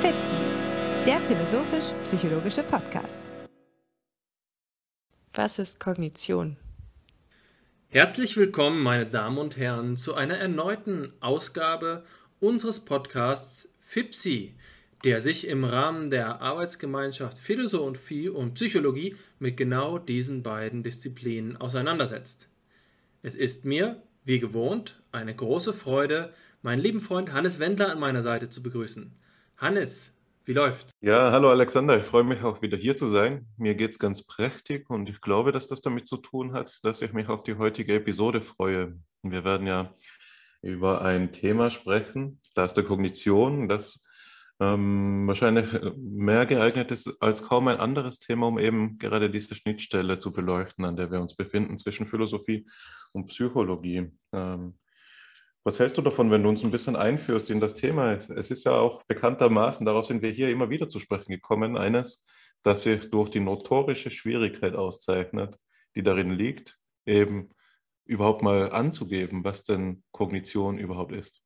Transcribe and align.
FIPSI, 0.00 0.36
der 1.06 1.18
philosophisch-psychologische 1.20 2.62
Podcast. 2.62 3.16
Was 5.32 5.58
ist 5.58 5.80
Kognition? 5.80 6.58
Herzlich 7.88 8.36
willkommen, 8.36 8.82
meine 8.82 9.06
Damen 9.06 9.38
und 9.38 9.56
Herren, 9.56 9.96
zu 9.96 10.14
einer 10.14 10.36
erneuten 10.36 11.14
Ausgabe 11.20 12.04
unseres 12.38 12.80
Podcasts 12.80 13.70
FIPSI, 13.80 14.54
der 15.04 15.22
sich 15.22 15.46
im 15.46 15.64
Rahmen 15.64 16.10
der 16.10 16.42
Arbeitsgemeinschaft 16.42 17.38
Philosophie 17.38 18.28
und 18.28 18.54
Psychologie 18.54 19.16
mit 19.38 19.56
genau 19.56 19.98
diesen 19.98 20.42
beiden 20.42 20.82
Disziplinen 20.82 21.56
auseinandersetzt. 21.56 22.48
Es 23.22 23.34
ist 23.34 23.64
mir, 23.64 24.02
wie 24.24 24.38
gewohnt, 24.38 25.01
eine 25.12 25.34
große 25.34 25.74
Freude, 25.74 26.32
meinen 26.62 26.80
lieben 26.80 27.00
Freund 27.00 27.32
Hannes 27.32 27.58
Wendler 27.58 27.90
an 27.92 28.00
meiner 28.00 28.22
Seite 28.22 28.48
zu 28.48 28.62
begrüßen. 28.62 29.12
Hannes, 29.58 30.12
wie 30.44 30.54
läuft's? 30.54 30.90
Ja, 31.00 31.30
hallo 31.30 31.50
Alexander, 31.50 31.98
ich 31.98 32.04
freue 32.04 32.24
mich 32.24 32.42
auch 32.42 32.62
wieder 32.62 32.76
hier 32.78 32.96
zu 32.96 33.06
sein. 33.06 33.46
Mir 33.58 33.74
geht's 33.74 33.98
ganz 33.98 34.26
prächtig 34.26 34.88
und 34.88 35.08
ich 35.08 35.20
glaube, 35.20 35.52
dass 35.52 35.68
das 35.68 35.82
damit 35.82 36.08
zu 36.08 36.16
tun 36.16 36.54
hat, 36.54 36.78
dass 36.82 37.02
ich 37.02 37.12
mich 37.12 37.28
auf 37.28 37.42
die 37.42 37.56
heutige 37.56 37.94
Episode 37.94 38.40
freue. 38.40 38.98
Wir 39.22 39.44
werden 39.44 39.66
ja 39.66 39.94
über 40.62 41.02
ein 41.02 41.30
Thema 41.30 41.70
sprechen, 41.70 42.40
das 42.54 42.72
der 42.72 42.84
Kognition, 42.84 43.68
das 43.68 44.02
ähm, 44.60 45.26
wahrscheinlich 45.26 45.66
mehr 45.96 46.46
geeignet 46.46 46.92
ist 46.92 47.20
als 47.20 47.42
kaum 47.42 47.68
ein 47.68 47.78
anderes 47.78 48.18
Thema, 48.18 48.46
um 48.46 48.58
eben 48.58 48.96
gerade 48.98 49.28
diese 49.28 49.54
Schnittstelle 49.54 50.18
zu 50.18 50.32
beleuchten, 50.32 50.84
an 50.84 50.96
der 50.96 51.10
wir 51.10 51.20
uns 51.20 51.34
befinden 51.34 51.78
zwischen 51.78 52.06
Philosophie 52.06 52.66
und 53.12 53.26
Psychologie. 53.26 54.10
Ähm, 54.32 54.74
was 55.64 55.78
hältst 55.78 55.96
du 55.98 56.02
davon, 56.02 56.30
wenn 56.30 56.42
du 56.42 56.48
uns 56.48 56.64
ein 56.64 56.70
bisschen 56.70 56.96
einführst 56.96 57.50
in 57.50 57.60
das 57.60 57.74
Thema? 57.74 58.14
Es 58.14 58.50
ist 58.50 58.64
ja 58.64 58.72
auch 58.72 59.02
bekanntermaßen, 59.04 59.86
darauf 59.86 60.06
sind 60.06 60.22
wir 60.22 60.30
hier 60.30 60.50
immer 60.50 60.70
wieder 60.70 60.88
zu 60.88 60.98
sprechen 60.98 61.30
gekommen, 61.30 61.76
eines, 61.76 62.24
das 62.62 62.82
sich 62.82 63.10
durch 63.10 63.30
die 63.30 63.40
notorische 63.40 64.10
Schwierigkeit 64.10 64.74
auszeichnet, 64.74 65.58
die 65.94 66.02
darin 66.02 66.30
liegt, 66.30 66.78
eben 67.06 67.50
überhaupt 68.04 68.42
mal 68.42 68.72
anzugeben, 68.72 69.44
was 69.44 69.62
denn 69.64 70.02
Kognition 70.10 70.78
überhaupt 70.78 71.12
ist. 71.12 71.42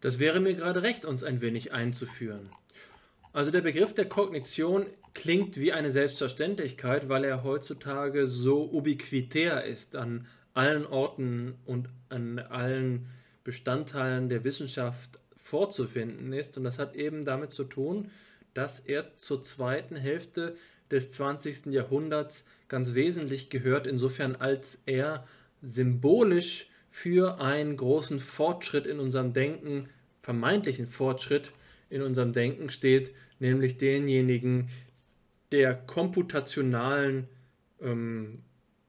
Das 0.00 0.18
wäre 0.18 0.40
mir 0.40 0.54
gerade 0.54 0.82
recht, 0.82 1.04
uns 1.04 1.24
ein 1.24 1.40
wenig 1.40 1.72
einzuführen. 1.72 2.50
Also 3.32 3.50
der 3.50 3.60
Begriff 3.60 3.94
der 3.94 4.08
Kognition 4.08 4.86
klingt 5.14 5.56
wie 5.56 5.72
eine 5.72 5.90
Selbstverständlichkeit, 5.90 7.08
weil 7.08 7.24
er 7.24 7.42
heutzutage 7.44 8.26
so 8.26 8.70
ubiquitär 8.70 9.64
ist, 9.64 9.96
an 9.96 10.26
allen 10.54 10.86
Orten 10.86 11.54
und 11.64 11.88
an 12.08 12.38
allen 12.38 13.08
Bestandteilen 13.44 14.28
der 14.28 14.44
Wissenschaft 14.44 15.20
vorzufinden 15.36 16.32
ist. 16.32 16.56
Und 16.56 16.64
das 16.64 16.78
hat 16.78 16.96
eben 16.96 17.24
damit 17.24 17.52
zu 17.52 17.64
tun, 17.64 18.10
dass 18.54 18.80
er 18.80 19.16
zur 19.16 19.42
zweiten 19.42 19.96
Hälfte 19.96 20.56
des 20.90 21.10
20. 21.12 21.66
Jahrhunderts 21.66 22.44
ganz 22.68 22.94
wesentlich 22.94 23.50
gehört, 23.50 23.86
insofern 23.86 24.36
als 24.36 24.80
er 24.86 25.26
symbolisch 25.62 26.68
für 26.90 27.40
einen 27.40 27.76
großen 27.76 28.18
Fortschritt 28.18 28.86
in 28.86 28.98
unserem 28.98 29.32
Denken, 29.32 29.88
vermeintlichen 30.22 30.86
Fortschritt 30.86 31.52
in 31.88 32.02
unserem 32.02 32.32
Denken 32.32 32.68
steht, 32.68 33.14
nämlich 33.38 33.78
denjenigen 33.78 34.68
der 35.52 35.74
komputationalen 35.74 37.28
ähm, 37.80 38.42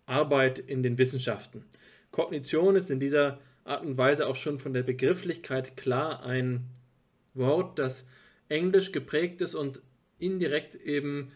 Arbeit 0.05 0.59
in 0.59 0.83
den 0.83 0.97
Wissenschaften. 0.97 1.63
Kognition 2.11 2.75
ist 2.75 2.91
in 2.91 2.99
dieser 2.99 3.39
Art 3.63 3.85
und 3.85 3.97
Weise 3.97 4.27
auch 4.27 4.35
schon 4.35 4.59
von 4.59 4.73
der 4.73 4.83
Begrifflichkeit 4.83 5.77
klar 5.77 6.23
ein 6.23 6.65
Wort, 7.33 7.79
das 7.79 8.07
englisch 8.49 8.91
geprägt 8.91 9.41
ist 9.41 9.55
und 9.55 9.81
indirekt 10.19 10.75
eben 10.75 11.31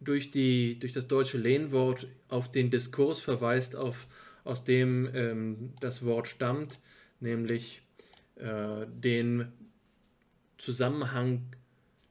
durch, 0.00 0.30
die, 0.30 0.78
durch 0.78 0.92
das 0.92 1.08
deutsche 1.08 1.38
Lehnwort 1.38 2.06
auf 2.28 2.50
den 2.50 2.70
Diskurs 2.70 3.20
verweist, 3.20 3.76
auf, 3.76 4.06
aus 4.44 4.64
dem 4.64 5.08
ähm, 5.14 5.72
das 5.80 6.04
Wort 6.04 6.28
stammt, 6.28 6.78
nämlich 7.20 7.82
äh, 8.36 8.86
den 8.88 9.52
Zusammenhang, 10.58 11.42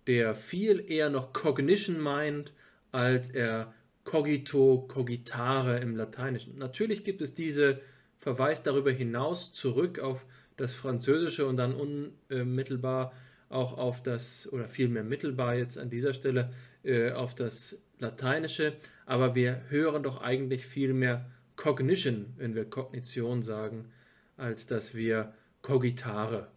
der 0.07 0.35
viel 0.35 0.84
eher 0.91 1.09
noch 1.09 1.34
Cognition 1.34 2.00
meint, 2.00 2.53
als 2.91 3.29
er 3.29 3.73
cogito, 4.03 4.85
cogitare 4.88 5.79
im 5.79 5.95
Lateinischen. 5.95 6.57
Natürlich 6.57 7.03
gibt 7.03 7.22
es 7.22 7.34
diese 7.34 7.81
verweist 8.25 8.65
darüber 8.65 8.89
hinaus 8.89 9.53
zurück 9.53 9.99
auf 9.99 10.25
das 10.57 10.73
Französische 10.73 11.45
und 11.45 11.57
dann 11.57 11.75
unmittelbar 11.75 13.13
auch 13.49 13.77
auf 13.77 14.01
das, 14.01 14.51
oder 14.51 14.67
vielmehr 14.67 15.03
mittelbar 15.03 15.53
jetzt 15.53 15.77
an 15.77 15.91
dieser 15.91 16.11
Stelle, 16.15 16.51
äh, 16.83 17.11
auf 17.11 17.35
das 17.35 17.79
Lateinische. 17.99 18.73
Aber 19.05 19.35
wir 19.35 19.61
hören 19.69 20.01
doch 20.01 20.23
eigentlich 20.23 20.65
viel 20.65 20.95
mehr 20.95 21.29
Cognition, 21.55 22.33
wenn 22.37 22.55
wir 22.55 22.65
Kognition 22.67 23.43
sagen, 23.43 23.91
als 24.37 24.65
dass 24.65 24.95
wir 24.95 25.31
cogitare 25.61 26.47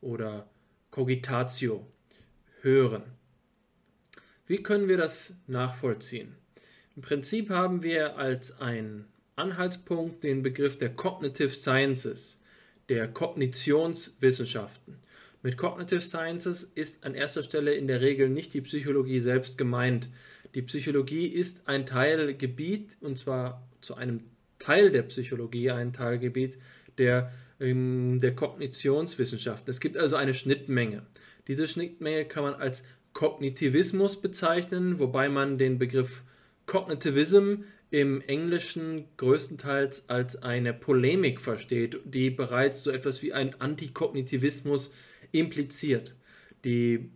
oder 0.00 0.48
cogitatio 0.92 1.84
hören. 2.60 3.02
Wie 4.46 4.62
können 4.62 4.86
wir 4.86 4.98
das 4.98 5.34
nachvollziehen? 5.48 6.36
Im 6.94 7.02
Prinzip 7.02 7.50
haben 7.50 7.82
wir 7.82 8.16
als 8.18 8.60
ein 8.60 9.06
Anhaltspunkt 9.38 10.24
den 10.24 10.42
Begriff 10.42 10.76
der 10.76 10.90
Cognitive 10.90 11.50
Sciences, 11.50 12.36
der 12.88 13.06
Kognitionswissenschaften. 13.08 14.96
Mit 15.42 15.56
Cognitive 15.56 16.00
Sciences 16.00 16.64
ist 16.64 17.04
an 17.04 17.14
erster 17.14 17.44
Stelle 17.44 17.74
in 17.74 17.86
der 17.86 18.00
Regel 18.00 18.28
nicht 18.28 18.52
die 18.54 18.60
Psychologie 18.60 19.20
selbst 19.20 19.56
gemeint. 19.56 20.08
Die 20.54 20.62
Psychologie 20.62 21.26
ist 21.26 21.68
ein 21.68 21.86
Teilgebiet, 21.86 22.96
und 23.00 23.16
zwar 23.16 23.62
zu 23.80 23.94
einem 23.94 24.24
Teil 24.58 24.90
der 24.90 25.02
Psychologie 25.02 25.70
ein 25.70 25.92
Teilgebiet 25.92 26.58
der, 26.98 27.32
ähm, 27.60 28.18
der 28.20 28.34
Kognitionswissenschaften. 28.34 29.70
Es 29.70 29.78
gibt 29.78 29.96
also 29.96 30.16
eine 30.16 30.34
Schnittmenge. 30.34 31.02
Diese 31.46 31.68
Schnittmenge 31.68 32.24
kann 32.24 32.42
man 32.42 32.54
als 32.54 32.82
Kognitivismus 33.12 34.20
bezeichnen, 34.20 34.98
wobei 34.98 35.28
man 35.28 35.58
den 35.58 35.78
Begriff 35.78 36.22
Cognitivism 36.66 37.62
im 37.90 38.20
Englischen 38.20 39.04
größtenteils 39.16 40.08
als 40.08 40.42
eine 40.42 40.74
Polemik 40.74 41.40
versteht, 41.40 41.98
die 42.04 42.30
bereits 42.30 42.82
so 42.82 42.90
etwas 42.90 43.22
wie 43.22 43.32
ein 43.32 43.58
Antikognitivismus 43.60 44.92
impliziert. 45.32 46.14
Die 46.64 47.10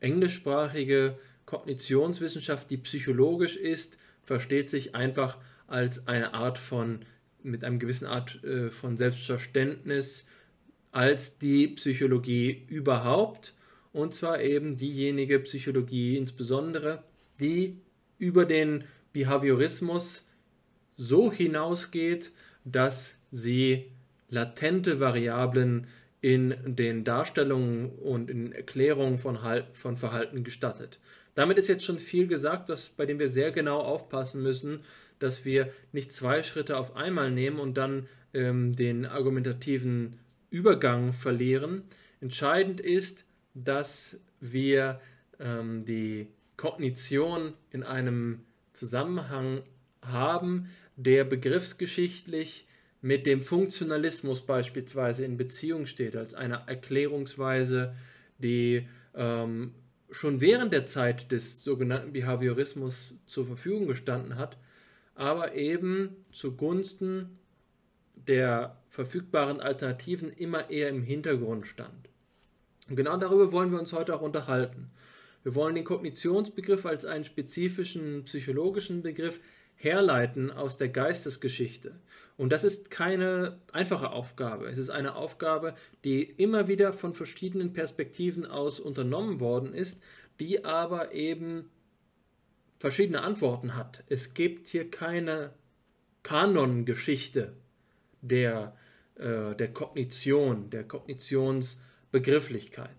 englischsprachige 0.00 1.18
Kognitionswissenschaft, 1.46 2.70
die 2.70 2.76
psychologisch 2.78 3.56
ist, 3.56 3.96
versteht 4.22 4.68
sich 4.68 4.94
einfach 4.94 5.38
als 5.66 6.06
eine 6.06 6.34
Art 6.34 6.58
von, 6.58 7.00
mit 7.42 7.64
einem 7.64 7.78
gewissen 7.78 8.06
Art 8.06 8.42
äh, 8.44 8.70
von 8.70 8.96
Selbstverständnis, 8.96 10.26
als 10.90 11.38
die 11.38 11.68
Psychologie 11.68 12.64
überhaupt, 12.68 13.54
und 13.92 14.12
zwar 14.12 14.40
eben 14.40 14.76
diejenige 14.76 15.38
Psychologie 15.40 16.16
insbesondere, 16.16 17.02
die 17.40 17.78
über 18.18 18.44
den 18.44 18.84
Behaviorismus 19.12 20.28
so 20.96 21.32
hinausgeht, 21.32 22.32
dass 22.64 23.14
sie 23.30 23.90
latente 24.28 25.00
Variablen 25.00 25.86
in 26.20 26.54
den 26.64 27.04
Darstellungen 27.04 27.90
und 27.90 28.30
in 28.30 28.52
Erklärungen 28.52 29.18
von, 29.18 29.38
von 29.72 29.96
Verhalten 29.96 30.44
gestattet. 30.44 30.98
Damit 31.34 31.58
ist 31.58 31.68
jetzt 31.68 31.84
schon 31.84 31.98
viel 31.98 32.26
gesagt, 32.26 32.68
was, 32.68 32.88
bei 32.88 33.06
dem 33.06 33.18
wir 33.18 33.28
sehr 33.28 33.50
genau 33.50 33.78
aufpassen 33.78 34.42
müssen, 34.42 34.80
dass 35.18 35.44
wir 35.44 35.72
nicht 35.92 36.12
zwei 36.12 36.42
Schritte 36.42 36.76
auf 36.76 36.94
einmal 36.96 37.30
nehmen 37.30 37.58
und 37.58 37.76
dann 37.76 38.08
ähm, 38.34 38.76
den 38.76 39.06
argumentativen 39.06 40.16
Übergang 40.50 41.12
verlieren. 41.12 41.82
Entscheidend 42.20 42.80
ist, 42.80 43.24
dass 43.54 44.20
wir 44.40 45.00
ähm, 45.40 45.84
die 45.84 46.28
Kognition 46.56 47.54
in 47.70 47.82
einem 47.82 48.40
Zusammenhang 48.72 49.62
haben, 50.02 50.68
der 50.96 51.24
begriffsgeschichtlich 51.24 52.66
mit 53.00 53.26
dem 53.26 53.42
Funktionalismus 53.42 54.42
beispielsweise 54.42 55.24
in 55.24 55.36
Beziehung 55.36 55.86
steht, 55.86 56.16
als 56.16 56.34
eine 56.34 56.62
Erklärungsweise, 56.66 57.94
die 58.38 58.88
ähm, 59.14 59.74
schon 60.10 60.40
während 60.40 60.72
der 60.72 60.86
Zeit 60.86 61.32
des 61.32 61.64
sogenannten 61.64 62.12
Behaviorismus 62.12 63.16
zur 63.26 63.46
Verfügung 63.46 63.86
gestanden 63.86 64.36
hat, 64.36 64.56
aber 65.14 65.54
eben 65.54 66.16
zugunsten 66.30 67.38
der 68.14 68.76
verfügbaren 68.88 69.60
Alternativen 69.60 70.30
immer 70.30 70.70
eher 70.70 70.88
im 70.88 71.02
Hintergrund 71.02 71.66
stand. 71.66 72.08
Und 72.88 72.96
genau 72.96 73.16
darüber 73.16 73.52
wollen 73.52 73.72
wir 73.72 73.80
uns 73.80 73.92
heute 73.92 74.14
auch 74.14 74.20
unterhalten. 74.20 74.90
Wir 75.42 75.54
wollen 75.54 75.74
den 75.74 75.84
Kognitionsbegriff 75.84 76.86
als 76.86 77.04
einen 77.04 77.24
spezifischen 77.24 78.24
psychologischen 78.24 79.02
Begriff 79.02 79.40
herleiten 79.74 80.50
aus 80.50 80.76
der 80.76 80.88
Geistesgeschichte. 80.88 81.98
Und 82.36 82.52
das 82.52 82.64
ist 82.64 82.90
keine 82.90 83.58
einfache 83.72 84.10
Aufgabe. 84.10 84.66
Es 84.66 84.76
ist 84.78 84.90
eine 84.90 85.14
Aufgabe, 85.16 85.74
die 86.04 86.22
immer 86.22 86.68
wieder 86.68 86.92
von 86.92 87.14
verschiedenen 87.14 87.72
Perspektiven 87.72 88.46
aus 88.46 88.78
unternommen 88.80 89.40
worden 89.40 89.72
ist, 89.74 90.02
die 90.38 90.64
aber 90.64 91.12
eben 91.12 91.70
verschiedene 92.78 93.22
Antworten 93.22 93.74
hat. 93.76 94.04
Es 94.08 94.34
gibt 94.34 94.68
hier 94.68 94.90
keine 94.90 95.52
Kanongeschichte 96.22 97.54
der, 98.20 98.76
äh, 99.16 99.56
der 99.56 99.72
Kognition, 99.72 100.70
der 100.70 100.84
Kognitionsbegrifflichkeit. 100.84 102.90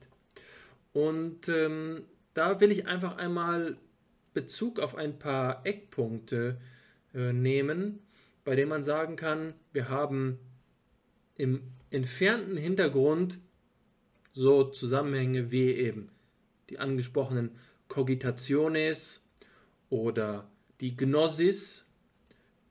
Und 0.92 1.48
ähm, 1.50 2.04
da 2.34 2.60
will 2.60 2.72
ich 2.72 2.88
einfach 2.88 3.18
einmal 3.18 3.78
Bezug 4.34 4.80
auf 4.80 4.96
ein 4.96 5.20
paar 5.20 5.66
Eckpunkte 5.66 6.60
äh, 7.14 7.34
nehmen, 7.34 8.00
bei 8.44 8.56
denen 8.56 8.70
man 8.70 8.84
sagen 8.84 9.16
kann, 9.16 9.54
wir 9.72 9.90
haben 9.90 10.40
im 11.36 11.62
entfernten 11.92 12.58
Hintergrund 12.58 13.40
so 14.34 14.64
Zusammenhänge 14.64 15.52
wie 15.52 15.72
eben 15.72 16.10
die 16.70 16.80
angesprochenen 16.80 17.52
Cogitationes 17.88 19.24
oder 19.90 20.50
die 20.82 20.96
Gnosis 20.96 21.86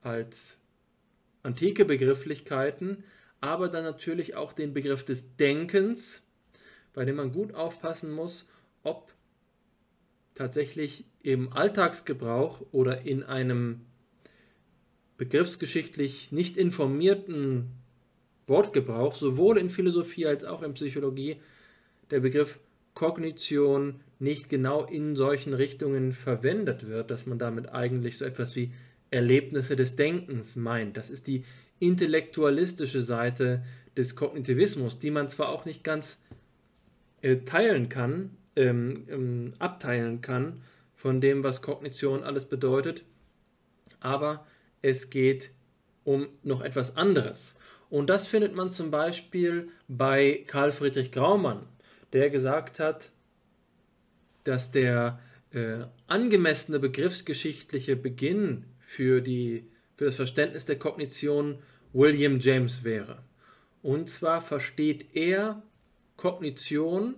als 0.03 0.59
antike 1.45 1.85
Begrifflichkeiten, 1.85 3.05
aber 3.41 3.69
dann 3.69 3.85
natürlich 3.85 4.35
auch 4.35 4.53
den 4.53 4.73
Begriff 4.73 5.05
des 5.05 5.37
Denkens, 5.37 6.23
bei 6.93 7.05
dem 7.05 7.17
man 7.17 7.33
gut 7.33 7.55
aufpassen 7.55 8.13
muss, 8.13 8.49
ob 8.83 9.12
tatsächlich 10.35 11.05
im 11.23 11.53
Alltagsgebrauch 11.53 12.63
oder 12.73 13.03
in 13.03 13.23
einem 13.23 13.83
begriffsgeschichtlich 15.19 16.33
nicht 16.33 16.57
informierten 16.57 17.71
Wortgebrauch, 18.47 19.15
sowohl 19.15 19.59
in 19.59 19.71
Philosophie 19.71 20.27
als 20.27 20.45
auch 20.45 20.63
in 20.63 20.75
Psychologie, 20.75 21.37
der 22.11 22.21
Begriff 22.21 22.59
Kognition 22.95 24.01
nicht 24.19 24.49
genau 24.49 24.85
in 24.85 25.17
solchen 25.17 25.55
Richtungen 25.55 26.13
verwendet 26.13 26.87
wird, 26.87 27.11
dass 27.11 27.27
man 27.27 27.39
damit 27.39 27.73
eigentlich 27.73 28.19
so 28.19 28.25
etwas 28.25 28.55
wie 28.55 28.73
Erlebnisse 29.11 29.77
des 29.77 29.97
Denkens 29.97 30.57
meint. 30.57 30.97
Das 30.97 31.11
ist 31.11 31.27
die 31.27 31.45
intellektualistische 31.79 33.03
Seite 33.03 33.65
des 33.97 34.17
Kognitivismus, 34.17 34.99
die 34.99 35.11
man 35.11 35.29
zwar 35.29 35.49
auch 35.49 35.65
nicht 35.65 35.85
ganz 35.85 36.21
äh, 37.21 37.39
teilen 37.39 37.89
kann, 37.89 38.31
ähm, 38.57 39.07
ähm, 39.09 39.55
abteilen 39.59 40.21
kann 40.21 40.63
von 40.95 41.21
dem, 41.21 41.43
was 41.43 41.63
Kognition 41.63 42.23
alles 42.23 42.45
bedeutet, 42.45 43.05
aber 44.01 44.47
es 44.83 45.11
geht 45.11 45.51
um 46.05 46.29
noch 46.43 46.63
etwas 46.63 46.97
anderes. 46.97 47.57
Und 47.91 48.09
das 48.09 48.27
findet 48.27 48.55
man 48.55 48.71
zum 48.71 48.91
Beispiel 48.91 49.69
bei 49.89 50.45
Karl 50.47 50.73
Friedrich 50.73 51.13
Graumann, 51.13 51.67
der 52.13 52.31
gesagt 52.31 52.79
hat, 52.79 53.11
dass 54.45 54.71
der 54.71 55.21
äh, 55.53 55.85
angemessene 56.07 56.79
begriffsgeschichtliche 56.79 57.97
Beginn 57.97 58.65
für, 58.81 59.21
die, 59.21 59.69
für 59.97 60.07
das 60.07 60.17
Verständnis 60.17 60.65
der 60.65 60.79
Kognition 60.79 61.59
William 61.93 62.41
James 62.41 62.85
wäre. 62.85 63.19
Und 63.83 64.09
zwar 64.09 64.41
versteht 64.41 65.15
er 65.15 65.63
Kognition 66.17 67.17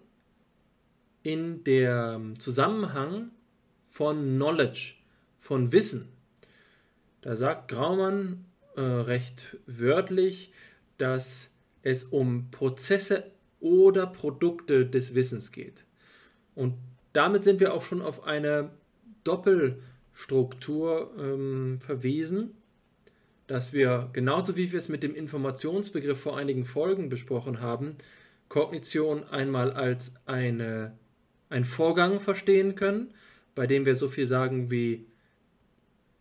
in 1.24 1.64
dem 1.64 2.38
Zusammenhang 2.38 3.30
von 3.88 4.36
Knowledge, 4.36 4.94
von 5.38 5.72
Wissen. 5.72 6.10
Da 7.22 7.34
sagt 7.34 7.68
Graumann 7.68 8.44
äh, 8.76 8.82
recht 8.82 9.56
wörtlich, 9.66 10.52
dass 10.98 11.50
es 11.82 12.04
um 12.04 12.50
Prozesse 12.50 13.30
oder 13.60 14.06
Produkte 14.06 14.86
des 14.86 15.14
Wissens 15.14 15.50
geht. 15.50 15.84
Und 16.54 16.74
damit 17.14 17.42
sind 17.42 17.58
wir 17.58 17.72
auch 17.72 17.82
schon 17.82 18.02
auf 18.02 18.24
eine 18.24 18.70
Doppelstruktur 19.24 21.10
ähm, 21.18 21.78
verwiesen, 21.80 22.54
dass 23.46 23.72
wir 23.72 24.10
genauso 24.12 24.56
wie 24.56 24.72
wir 24.72 24.78
es 24.78 24.90
mit 24.90 25.02
dem 25.02 25.14
Informationsbegriff 25.14 26.20
vor 26.20 26.36
einigen 26.36 26.66
Folgen 26.66 27.08
besprochen 27.08 27.62
haben, 27.62 27.96
Kognition 28.50 29.24
einmal 29.24 29.72
als 29.72 30.14
eine 30.26 30.92
einen 31.48 31.64
Vorgang 31.64 32.20
verstehen 32.20 32.74
können, 32.74 33.14
bei 33.54 33.66
dem 33.66 33.86
wir 33.86 33.94
so 33.94 34.08
viel 34.08 34.26
sagen 34.26 34.70
wie 34.70 35.06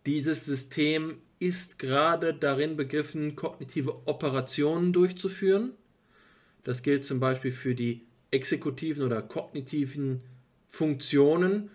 dieses 0.05 0.45
System 0.45 1.17
ist 1.39 1.79
gerade 1.79 2.33
darin 2.33 2.77
begriffen, 2.77 3.35
kognitive 3.35 4.07
Operationen 4.07 4.93
durchzuführen. 4.93 5.73
Das 6.63 6.83
gilt 6.83 7.03
zum 7.03 7.19
Beispiel 7.19 7.51
für 7.51 7.75
die 7.75 8.01
exekutiven 8.31 9.03
oder 9.03 9.21
kognitiven 9.21 10.23
Funktionen 10.67 11.69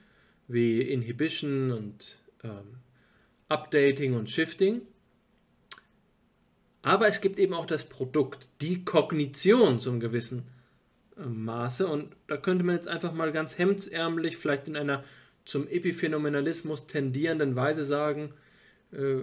wie 0.49 0.81
Inhibition 0.81 1.71
und 1.73 2.19
ähm, 2.43 2.79
Updating 3.49 4.15
und 4.15 4.31
Shifting. 4.31 4.83
Aber 6.83 7.06
es 7.09 7.21
gibt 7.21 7.39
eben 7.39 7.55
auch 7.55 7.67
das 7.67 7.85
Produkt, 7.85 8.49
die 8.61 8.85
Kognition 8.85 9.79
zum 9.79 10.00
gewissen 10.00 10.45
Maße. 11.19 11.87
Und 11.87 12.17
da 12.26 12.37
könnte 12.37 12.65
man 12.65 12.75
jetzt 12.75 12.88
einfach 12.88 13.12
mal 13.12 13.32
ganz 13.32 13.59
hemdsärmlich, 13.59 14.37
vielleicht 14.37 14.69
in 14.69 14.76
einer 14.76 15.05
zum 15.44 15.67
Epiphänomenalismus 15.69 16.87
tendierenden 16.87 17.56
Weise 17.56 17.85
sagen, 17.85 18.35
äh, 18.93 19.20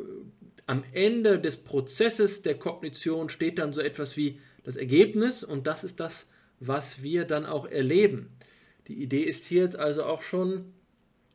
am 0.67 0.83
Ende 0.93 1.39
des 1.39 1.57
Prozesses 1.57 2.41
der 2.41 2.57
Kognition 2.57 3.29
steht 3.29 3.59
dann 3.59 3.73
so 3.73 3.81
etwas 3.81 4.17
wie 4.17 4.39
das 4.63 4.75
Ergebnis 4.75 5.43
und 5.43 5.67
das 5.67 5.83
ist 5.83 5.99
das, 5.99 6.29
was 6.59 7.03
wir 7.03 7.25
dann 7.25 7.45
auch 7.45 7.67
erleben. 7.67 8.29
Die 8.87 9.01
Idee 9.01 9.23
ist 9.23 9.45
hier 9.45 9.63
jetzt 9.63 9.77
also 9.77 10.03
auch 10.03 10.23
schon, 10.23 10.73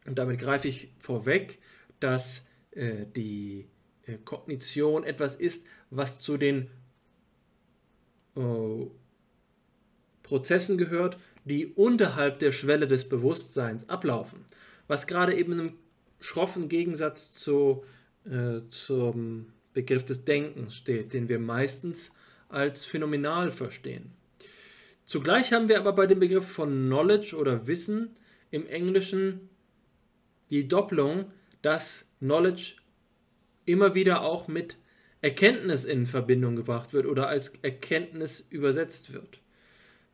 und 0.06 0.18
damit 0.18 0.40
greife 0.40 0.68
ich 0.68 0.92
vorweg, 0.98 1.58
dass 2.00 2.46
äh, 2.72 3.06
die 3.14 3.68
äh, 4.06 4.18
Kognition 4.24 5.04
etwas 5.04 5.34
ist, 5.34 5.64
was 5.90 6.18
zu 6.18 6.36
den 6.36 6.68
äh, 8.36 8.86
Prozessen 10.30 10.78
gehört, 10.78 11.18
die 11.44 11.66
unterhalb 11.66 12.38
der 12.38 12.52
Schwelle 12.52 12.86
des 12.86 13.08
Bewusstseins 13.08 13.88
ablaufen, 13.88 14.44
was 14.86 15.08
gerade 15.08 15.34
eben 15.34 15.58
im 15.58 15.72
schroffen 16.20 16.68
Gegensatz 16.68 17.32
zu, 17.32 17.82
äh, 18.24 18.60
zum 18.68 19.46
Begriff 19.72 20.04
des 20.04 20.24
Denkens 20.24 20.76
steht, 20.76 21.14
den 21.14 21.28
wir 21.28 21.40
meistens 21.40 22.12
als 22.48 22.84
phänomenal 22.84 23.50
verstehen. 23.50 24.12
Zugleich 25.04 25.52
haben 25.52 25.68
wir 25.68 25.80
aber 25.80 25.94
bei 25.94 26.06
dem 26.06 26.20
Begriff 26.20 26.46
von 26.46 26.86
Knowledge 26.86 27.34
oder 27.36 27.66
Wissen 27.66 28.10
im 28.52 28.68
Englischen 28.68 29.48
die 30.50 30.68
Doppelung, 30.68 31.24
dass 31.60 32.04
Knowledge 32.20 32.76
immer 33.64 33.96
wieder 33.96 34.22
auch 34.22 34.46
mit 34.46 34.76
Erkenntnis 35.22 35.84
in 35.84 36.06
Verbindung 36.06 36.54
gebracht 36.54 36.92
wird 36.92 37.06
oder 37.06 37.26
als 37.26 37.52
Erkenntnis 37.62 38.46
übersetzt 38.48 39.12
wird. 39.12 39.39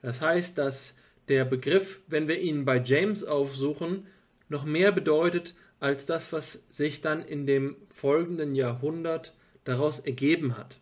Das 0.07 0.21
heißt, 0.21 0.57
dass 0.57 0.95
der 1.27 1.45
Begriff, 1.45 1.99
wenn 2.07 2.29
wir 2.29 2.39
ihn 2.39 2.65
bei 2.65 2.81
James 2.81 3.25
aufsuchen, 3.25 4.07
noch 4.49 4.65
mehr 4.65 4.93
bedeutet 4.93 5.57
als 5.81 6.07
das, 6.07 6.33
was 6.33 6.63
sich 6.71 7.01
dann 7.01 7.25
in 7.25 7.45
dem 7.45 7.75
folgenden 7.91 8.55
Jahrhundert 8.55 9.35
daraus 9.65 9.99
ergeben 9.99 10.57
hat. 10.57 10.79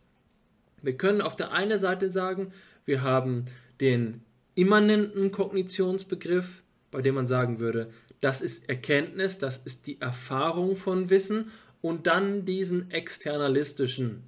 Wir 0.82 0.98
können 0.98 1.22
auf 1.22 1.36
der 1.36 1.52
einen 1.52 1.78
Seite 1.78 2.12
sagen, 2.12 2.52
wir 2.84 3.00
haben 3.00 3.46
den 3.80 4.20
immanenten 4.56 5.30
Kognitionsbegriff, 5.30 6.62
bei 6.90 7.00
dem 7.00 7.14
man 7.14 7.26
sagen 7.26 7.60
würde, 7.60 7.88
das 8.20 8.42
ist 8.42 8.68
Erkenntnis, 8.68 9.38
das 9.38 9.56
ist 9.56 9.86
die 9.86 10.02
Erfahrung 10.02 10.76
von 10.76 11.08
Wissen 11.08 11.50
und 11.80 12.06
dann 12.06 12.44
diesen 12.44 12.90
externalistischen 12.90 14.24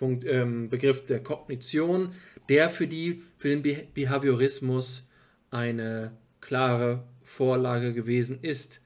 ähm, 0.00 0.68
Begriff 0.70 1.04
der 1.04 1.22
Kognition, 1.22 2.14
der 2.48 2.70
für, 2.70 2.86
die, 2.86 3.22
für 3.36 3.56
den 3.56 3.92
Behaviorismus 3.94 5.08
eine 5.50 6.12
klare 6.40 7.04
Vorlage 7.22 7.92
gewesen 7.92 8.38
ist. 8.42 8.80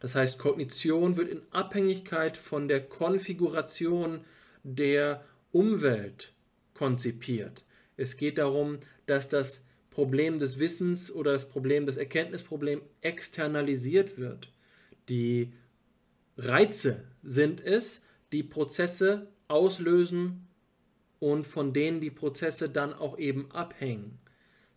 Das 0.00 0.14
heißt, 0.14 0.38
Kognition 0.38 1.16
wird 1.16 1.28
in 1.28 1.42
Abhängigkeit 1.50 2.36
von 2.36 2.68
der 2.68 2.80
Konfiguration 2.80 4.20
der 4.62 5.24
Umwelt 5.52 6.32
konzipiert. 6.74 7.64
Es 7.96 8.16
geht 8.16 8.38
darum, 8.38 8.78
dass 9.06 9.28
das 9.28 9.62
Problem 9.90 10.38
des 10.38 10.58
Wissens 10.58 11.12
oder 11.12 11.32
das 11.32 11.48
Problem 11.48 11.84
des 11.84 11.96
Erkenntnisproblems 11.96 12.82
externalisiert 13.02 14.16
wird. 14.18 14.50
Die 15.08 15.52
Reize 16.38 17.04
sind 17.22 17.62
es, 17.62 18.00
die 18.32 18.42
Prozesse 18.42 19.28
auslösen 19.48 20.46
und 21.20 21.46
von 21.46 21.72
denen 21.72 22.00
die 22.00 22.10
Prozesse 22.10 22.68
dann 22.68 22.92
auch 22.92 23.18
eben 23.18 23.52
abhängen. 23.52 24.18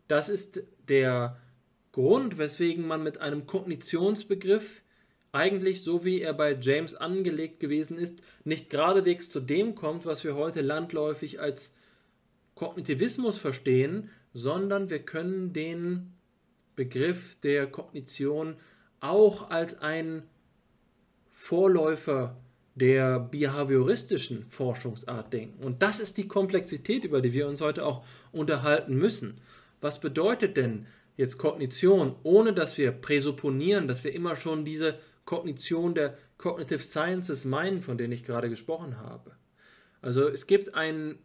Das 0.08 0.30
ist 0.30 0.62
der 0.88 1.40
Grund, 1.92 2.38
weswegen 2.38 2.86
man 2.86 3.02
mit 3.02 3.20
einem 3.20 3.48
Kognitionsbegriff 3.48 4.82
eigentlich, 5.32 5.82
so 5.82 6.06
wie 6.06 6.22
er 6.22 6.34
bei 6.34 6.56
James 6.60 6.94
angelegt 6.94 7.60
gewesen 7.60 7.98
ist, 7.98 8.20
nicht 8.44 8.70
geradewegs 8.70 9.30
zu 9.30 9.40
dem 9.40 9.74
kommt, 9.74 10.06
was 10.06 10.24
wir 10.24 10.36
heute 10.36 10.62
landläufig 10.62 11.40
als 11.40 11.76
Kognitivismus 12.54 13.38
verstehen, 13.38 14.10
sondern 14.34 14.90
wir 14.90 15.00
können 15.00 15.54
den 15.54 16.14
Begriff 16.76 17.36
der 17.42 17.68
Kognition 17.68 18.58
auch 19.00 19.50
als 19.50 19.80
einen 19.80 20.24
Vorläufer 21.30 22.43
der 22.76 23.20
behavioristischen 23.20 24.46
Forschungsart 24.46 25.32
denken. 25.32 25.64
Und 25.64 25.82
das 25.82 26.00
ist 26.00 26.18
die 26.18 26.28
Komplexität, 26.28 27.04
über 27.04 27.22
die 27.22 27.34
wir 27.34 27.48
uns 27.48 27.62
heute 27.62 27.86
auch 27.86 28.04
unterhalten 28.32 28.96
müssen. 28.96 29.36
Was 29.82 30.00
bedeutet 30.00 30.58
denn 30.58 30.88
jetzt 31.16 31.38
Kognition, 31.38 32.16
ohne 32.24 32.54
dass 32.54 32.78
wir 32.78 32.92
präsupponieren, 32.92 33.88
dass 33.88 34.04
wir 34.04 34.14
immer 34.14 34.36
schon 34.36 34.66
diese 34.66 34.98
Kognition 35.26 35.94
der 35.94 36.18
Cognitive 36.38 36.80
Sciences 36.80 37.46
meinen, 37.46 37.82
von 37.82 37.98
denen 37.98 38.14
ich 38.14 38.24
gerade 38.24 38.50
gesprochen 38.50 38.98
habe? 38.98 39.32
Also 40.02 40.28
es 40.28 40.48
gibt 40.48 40.76
einen 40.76 41.20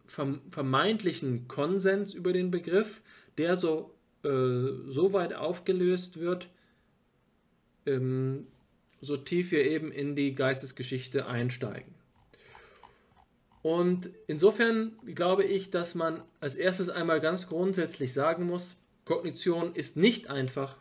vermeintlichen 0.51 1.47
Konsens 1.47 2.13
über 2.13 2.31
den 2.31 2.51
Begriff, 2.51 3.01
der 3.37 3.57
so, 3.57 3.93
äh, 4.23 4.29
so 4.87 5.11
weit 5.11 5.33
aufgelöst 5.33 6.19
wird, 6.19 6.47
ähm, 7.85 8.47
so 9.01 9.17
tief 9.17 9.51
wir 9.51 9.65
eben 9.65 9.91
in 9.91 10.15
die 10.15 10.35
Geistesgeschichte 10.35 11.27
einsteigen. 11.27 11.93
Und 13.61 14.09
insofern 14.27 14.93
glaube 15.13 15.43
ich, 15.43 15.69
dass 15.69 15.95
man 15.95 16.21
als 16.39 16.55
erstes 16.55 16.89
einmal 16.89 17.19
ganz 17.19 17.47
grundsätzlich 17.47 18.13
sagen 18.13 18.45
muss, 18.45 18.77
Kognition 19.05 19.75
ist 19.75 19.97
nicht 19.97 20.29
einfach 20.29 20.77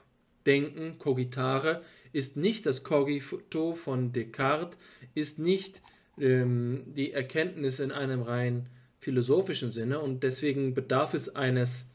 Denken, 0.47 0.99
Kogitare, 0.99 1.83
ist 2.13 2.37
nicht 2.37 2.67
das 2.67 2.85
Cogito 2.85 3.75
von 3.75 4.13
Descartes, 4.13 4.79
ist 5.15 5.39
nicht 5.39 5.83
ähm, 6.19 6.85
die 6.87 7.13
Erkenntnis 7.13 7.81
in 7.81 7.91
einem 7.91 8.23
rein 8.23 8.69
philosophischen 9.01 9.73
Sinne 9.73 10.01
und 10.01 10.23
deswegen 10.23 10.75
bedarf 10.75 11.15
es 11.15 11.35
eines 11.35 11.89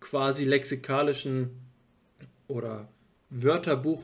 quasi 0.00 0.44
lexikalischen 0.44 1.50
oder 2.48 2.88
Wörterbuch 3.30 4.02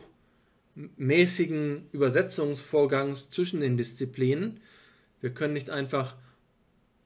mäßigen 0.75 1.89
Übersetzungsvorgangs 1.93 3.31
zwischen 3.31 3.61
den 3.61 3.77
Disziplinen. 3.77 4.61
Wir 5.21 5.31
können 5.31 5.55
nicht 5.55 5.71
einfach 5.71 6.17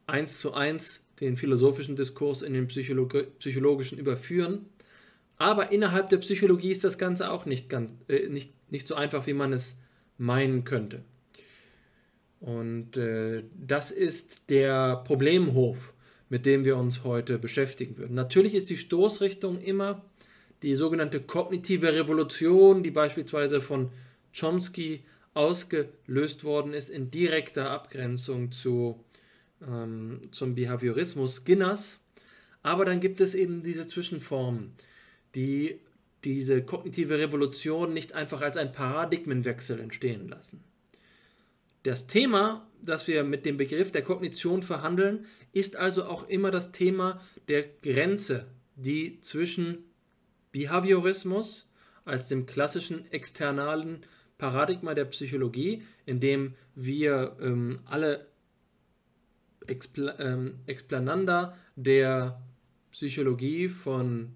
eins 0.07 0.41
zu 0.41 0.55
eins 0.55 1.05
den 1.21 1.37
philosophischen 1.37 1.97
Diskurs 1.97 2.43
in 2.43 2.53
den 2.53 2.69
Psycholo 2.69 3.09
psychologischen 3.39 3.99
überführen. 3.99 4.67
Aber 5.39 5.73
innerhalb 5.73 6.09
der 6.09 6.19
Psychologie 6.19 6.71
ist 6.71 6.85
das 6.85 6.99
Ganze 6.99 7.31
auch 7.31 7.47
nicht, 7.47 7.69
ganz, 7.69 7.93
äh, 8.09 8.29
nicht, 8.29 8.53
nicht 8.71 8.87
so 8.87 8.95
einfach, 8.95 9.27
wie 9.27 9.35
man 9.35 9.53
es 9.53 9.77
meinen 10.19 10.65
könnte. 10.65 11.03
Und 12.41 12.97
äh, 12.97 13.45
das 13.55 13.91
ist 13.91 14.51
der 14.51 14.97
Problemhof, 15.05 15.93
mit 16.29 16.47
dem 16.47 16.65
wir 16.65 16.77
uns 16.77 17.05
heute 17.05 17.39
beschäftigen 17.39 17.97
würden. 17.99 18.15
Natürlich 18.15 18.55
ist 18.55 18.71
die 18.71 18.77
Stoßrichtung 18.77 19.61
immer 19.61 20.05
die 20.63 20.75
sogenannte 20.75 21.21
kognitive 21.21 21.93
Revolution, 21.93 22.83
die 22.83 22.91
beispielsweise 22.91 23.61
von 23.61 23.91
Chomsky 24.39 25.05
ausgelöst 25.35 26.45
worden 26.45 26.73
ist, 26.73 26.89
in 26.89 27.11
direkter 27.11 27.71
Abgrenzung 27.71 28.53
zu, 28.53 29.05
ähm, 29.63 30.23
zum 30.31 30.55
Behaviorismus 30.55 31.37
Skinners. 31.37 32.01
Aber 32.63 32.85
dann 32.85 33.01
gibt 33.01 33.21
es 33.21 33.35
eben 33.35 33.63
diese 33.63 33.87
Zwischenformen, 33.87 34.73
die 35.35 35.79
diese 36.25 36.63
kognitive 36.63 37.19
Revolution 37.19 37.93
nicht 37.93 38.15
einfach 38.15 38.41
als 38.41 38.57
ein 38.57 38.73
Paradigmenwechsel 38.73 39.79
entstehen 39.79 40.29
lassen. 40.29 40.65
Das 41.83 42.09
Thema, 42.09 42.67
das 42.83 43.07
wir 43.07 43.23
mit 43.23 43.47
dem 43.47 43.57
Begriff 43.57 43.93
der 43.93 44.03
Kognition 44.03 44.63
verhandeln, 44.63 45.27
ist 45.53 45.77
also 45.77 46.07
auch 46.07 46.29
immer 46.29 46.51
das 46.51 46.73
Thema 46.73 47.21
der 47.47 47.63
Grenze, 47.83 48.47
die 48.75 49.21
zwischen 49.21 49.85
Behaviorismus 50.57 51.71
als 52.07 52.29
dem 52.29 52.47
klassischen 52.47 53.13
externalen 53.13 54.07
Paradigma 54.39 54.95
der 54.95 55.05
Psychologie, 55.05 55.83
in 56.07 56.19
dem 56.19 56.55
wir 56.75 57.37
ähm, 57.43 57.81
alle 57.85 58.27
Expl 59.67 60.15
ähm, 60.19 60.61
Explananda 60.65 61.55
der 61.75 62.41
Psychologie 62.91 63.69
von 63.69 64.33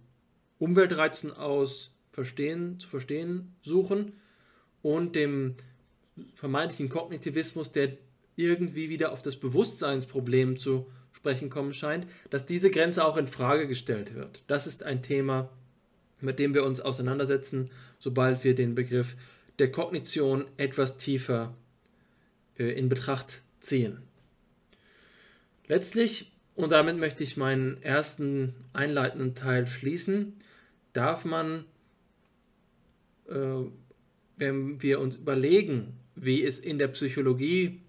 Umweltreizen 0.58 1.32
aus 1.32 1.96
verstehen, 2.12 2.78
zu 2.78 2.90
verstehen 2.90 3.54
suchen 3.62 4.12
und 4.82 5.16
dem 5.16 5.54
vermeintlichen 6.34 6.90
Kognitivismus, 6.90 7.72
der 7.72 7.96
irgendwie 8.36 8.90
wieder 8.90 9.12
auf 9.12 9.22
das 9.22 9.36
Bewusstseinsproblem 9.36 10.58
zu 10.58 10.86
sprechen 11.12 11.48
kommen 11.48 11.72
scheint, 11.72 12.06
dass 12.28 12.44
diese 12.44 12.70
Grenze 12.70 13.06
auch 13.06 13.16
in 13.16 13.26
Frage 13.26 13.66
gestellt 13.66 14.14
wird. 14.14 14.44
Das 14.48 14.66
ist 14.66 14.82
ein 14.82 15.02
Thema, 15.02 15.48
mit 16.22 16.38
dem 16.38 16.54
wir 16.54 16.64
uns 16.64 16.80
auseinandersetzen, 16.80 17.70
sobald 17.98 18.44
wir 18.44 18.54
den 18.54 18.74
Begriff 18.74 19.16
der 19.58 19.70
Kognition 19.70 20.46
etwas 20.56 20.98
tiefer 20.98 21.54
äh, 22.58 22.72
in 22.72 22.88
Betracht 22.88 23.42
ziehen. 23.60 23.98
Letztlich, 25.66 26.32
und 26.54 26.72
damit 26.72 26.96
möchte 26.96 27.22
ich 27.22 27.36
meinen 27.36 27.82
ersten 27.82 28.54
einleitenden 28.72 29.34
Teil 29.34 29.66
schließen, 29.66 30.34
darf 30.92 31.24
man, 31.24 31.64
äh, 33.28 33.64
wenn 34.36 34.82
wir 34.82 35.00
uns 35.00 35.16
überlegen, 35.16 35.94
wie 36.16 36.42
es 36.44 36.58
in 36.58 36.78
der 36.78 36.88
Psychologie 36.88 37.80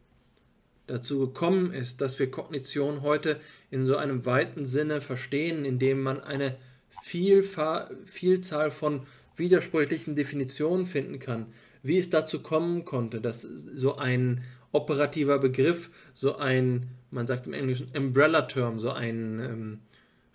dazu 0.88 1.20
gekommen 1.20 1.74
ist, 1.74 2.02
dass 2.02 2.20
wir 2.20 2.30
Kognition 2.30 3.02
heute 3.02 3.40
in 3.70 3.86
so 3.86 3.96
einem 3.96 4.26
weiten 4.26 4.66
Sinne 4.66 5.02
verstehen, 5.02 5.66
indem 5.66 6.02
man 6.02 6.22
eine 6.22 6.58
Vielzahl 7.04 8.72
von 8.72 9.02
widersprüchlichen 9.36 10.16
Definitionen 10.16 10.86
finden 10.86 11.20
kann, 11.20 11.48
wie 11.84 11.98
es 11.98 12.10
dazu 12.10 12.42
kommen 12.42 12.86
konnte, 12.86 13.22
dass 13.22 13.42
so 13.42 13.98
ein 13.98 14.44
operativer 14.72 15.40
Begriff, 15.40 15.90
so 16.14 16.38
ein, 16.38 16.88
man 17.10 17.28
sagt 17.28 17.48
im 17.48 17.54
Englischen 17.54 17.90
Umbrella-Term, 17.96 18.80
so 18.80 18.92
ein 18.92 19.40
ähm, 19.40 19.80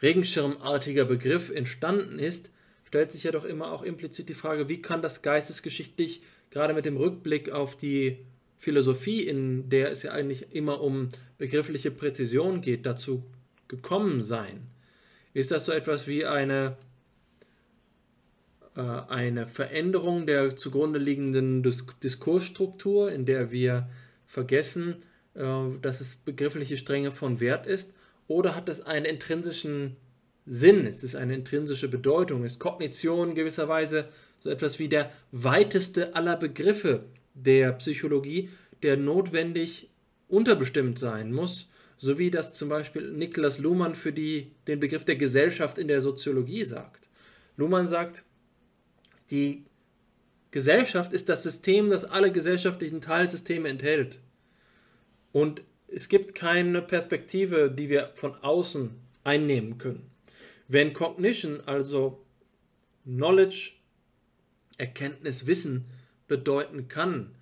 regenschirmartiger 0.03 1.05
Begriff 1.05 1.51
entstanden 1.51 2.19
ist, 2.19 2.51
stellt 2.85 3.13
sich 3.13 3.25
ja 3.25 3.33
doch 3.33 3.45
immer 3.45 3.73
auch 3.73 3.83
implizit 3.83 4.29
die 4.29 4.35
Frage, 4.35 4.69
wie 4.69 4.83
kann 4.83 5.03
das 5.03 5.23
geistesgeschichtlich, 5.23 6.23
gerade 6.51 6.75
mit 6.75 6.85
dem 6.85 6.97
Rückblick 6.97 7.51
auf 7.51 7.77
die 7.77 8.19
Philosophie, 8.59 9.23
in 9.23 9.69
der 9.69 9.91
es 9.91 10.03
ja 10.03 10.13
eigentlich 10.13 10.55
immer 10.55 10.81
um 10.81 11.11
begriffliche 11.39 11.91
Präzision 11.91 12.61
geht, 12.61 12.87
dazu 12.87 13.25
gekommen 13.69 14.23
sein? 14.23 14.63
Ist 15.37 15.51
das 15.51 15.67
so 15.67 15.73
etwas 15.73 16.07
wie 16.07 16.25
eine, 16.25 16.79
äh, 18.75 18.81
eine 18.81 19.47
Veränderung 19.47 20.25
der 20.25 20.57
zugrunde 20.57 20.99
liegenden 20.99 21.63
Dis 21.63 21.85
Diskursstruktur, 22.03 23.13
in 23.13 23.27
der 23.27 23.51
wir 23.51 23.87
vergessen, 24.25 25.05
äh, 25.35 25.43
dass 25.83 26.01
es 26.01 26.17
begriffliche 26.17 26.79
Strenge 26.79 27.13
von 27.13 27.39
Wert 27.39 27.67
ist? 27.67 27.93
Oder 28.29 28.57
hat 28.57 28.71
es 28.71 28.81
einen 28.81 29.05
intrinsischen 29.05 29.97
Sinn? 30.47 30.87
Ist 30.87 31.05
es 31.05 31.15
eine 31.15 31.35
intrinsische 31.35 31.89
Bedeutung? 31.89 32.43
Ist 32.43 32.59
Kognition 32.59 33.35
gewisserweise 33.35 34.09
so 34.39 34.49
etwas 34.49 34.79
wie 34.79 34.89
der 34.89 35.13
weiteste 35.33 36.15
aller 36.15 36.39
Begriffe 36.39 37.05
der 37.35 37.73
Psychologie, 37.73 38.49
der 38.83 38.97
notwendig 38.97 39.91
unterbestimmt 40.29 40.99
sein 40.99 41.31
muss 41.31 41.69
so 41.99 42.19
wie 42.19 42.31
das 42.31 42.53
zum 42.55 42.69
Beispiel 42.69 43.11
Niklas 43.11 43.59
Luhmann 43.59 43.95
für 43.95 44.13
die, 44.13 44.53
den 44.67 44.81
Begriff 44.81 45.05
der 45.05 45.17
Gesellschaft 45.17 45.79
in 45.79 45.89
der 45.89 46.01
Soziologie 46.01 46.65
sagt. 46.65 47.09
Luhmann 47.57 47.89
sagt, 47.89 48.23
die 49.31 49.65
Gesellschaft 50.51 51.13
ist 51.13 51.29
das 51.29 51.43
System, 51.43 51.91
das 51.91 52.05
alle 52.05 52.33
gesellschaftlichen 52.33 53.01
Teilsysteme 53.01 53.69
enthält. 53.69 54.19
Und 55.33 55.63
es 55.89 56.09
gibt 56.09 56.35
keine 56.35 56.83
Perspektive, 56.83 57.71
die 57.71 57.89
wir 57.89 58.11
von 58.15 58.35
außen 58.35 58.91
einnehmen 59.25 59.79
können. 59.79 60.11
Wenn 60.69 60.93
Cognition, 60.93 61.61
also 61.61 62.25
Knowledge, 63.05 63.73
Erkenntnis, 64.79 65.47
Wissen 65.47 65.87
bedeuten 66.27 66.89
kann, 66.89 67.36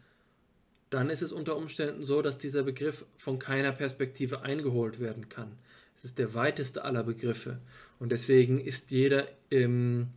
dann 0.95 1.11
ist 1.11 1.23
es 1.23 1.33
unter 1.33 1.57
Umständen 1.57 2.05
so, 2.05 2.23
dass 2.23 2.39
dieser 2.39 2.63
Begriff 2.63 3.05
von 3.17 3.39
keiner 3.39 3.73
Perspektive 3.73 4.43
eingeholt 4.43 5.01
werden 5.01 5.29
kann. 5.29 5.59
Es 5.97 6.05
ist 6.05 6.19
der 6.19 6.35
weiteste 6.35 6.85
aller 6.85 7.03
Begriffe. 7.03 7.59
Und 7.99 8.13
deswegen 8.13 8.61
ist 8.61 8.91
jeder, 8.91 9.27
ähm, 9.51 10.09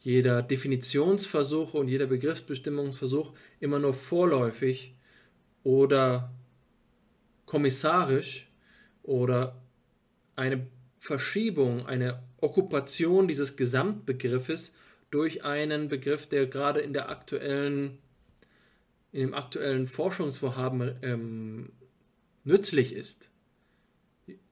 jeder 0.00 0.42
Definitionsversuch 0.42 1.74
und 1.74 1.88
jeder 1.88 2.06
Begriffsbestimmungsversuch 2.06 3.34
immer 3.60 3.78
nur 3.78 3.94
vorläufig 3.94 4.94
oder 5.62 6.32
kommissarisch 7.44 8.48
oder 9.02 9.60
eine 10.34 10.66
Verschiebung, 10.98 11.86
eine 11.86 12.22
Okkupation 12.40 13.28
dieses 13.28 13.56
Gesamtbegriffes 13.56 14.74
durch 15.10 15.44
einen 15.44 15.88
Begriff, 15.88 16.26
der 16.26 16.46
gerade 16.46 16.80
in 16.80 16.92
der 16.92 17.10
aktuellen 17.10 17.98
in 19.16 19.22
dem 19.22 19.34
aktuellen 19.34 19.86
Forschungsvorhaben 19.86 20.96
ähm, 21.00 21.72
nützlich 22.44 22.94
ist. 22.94 23.30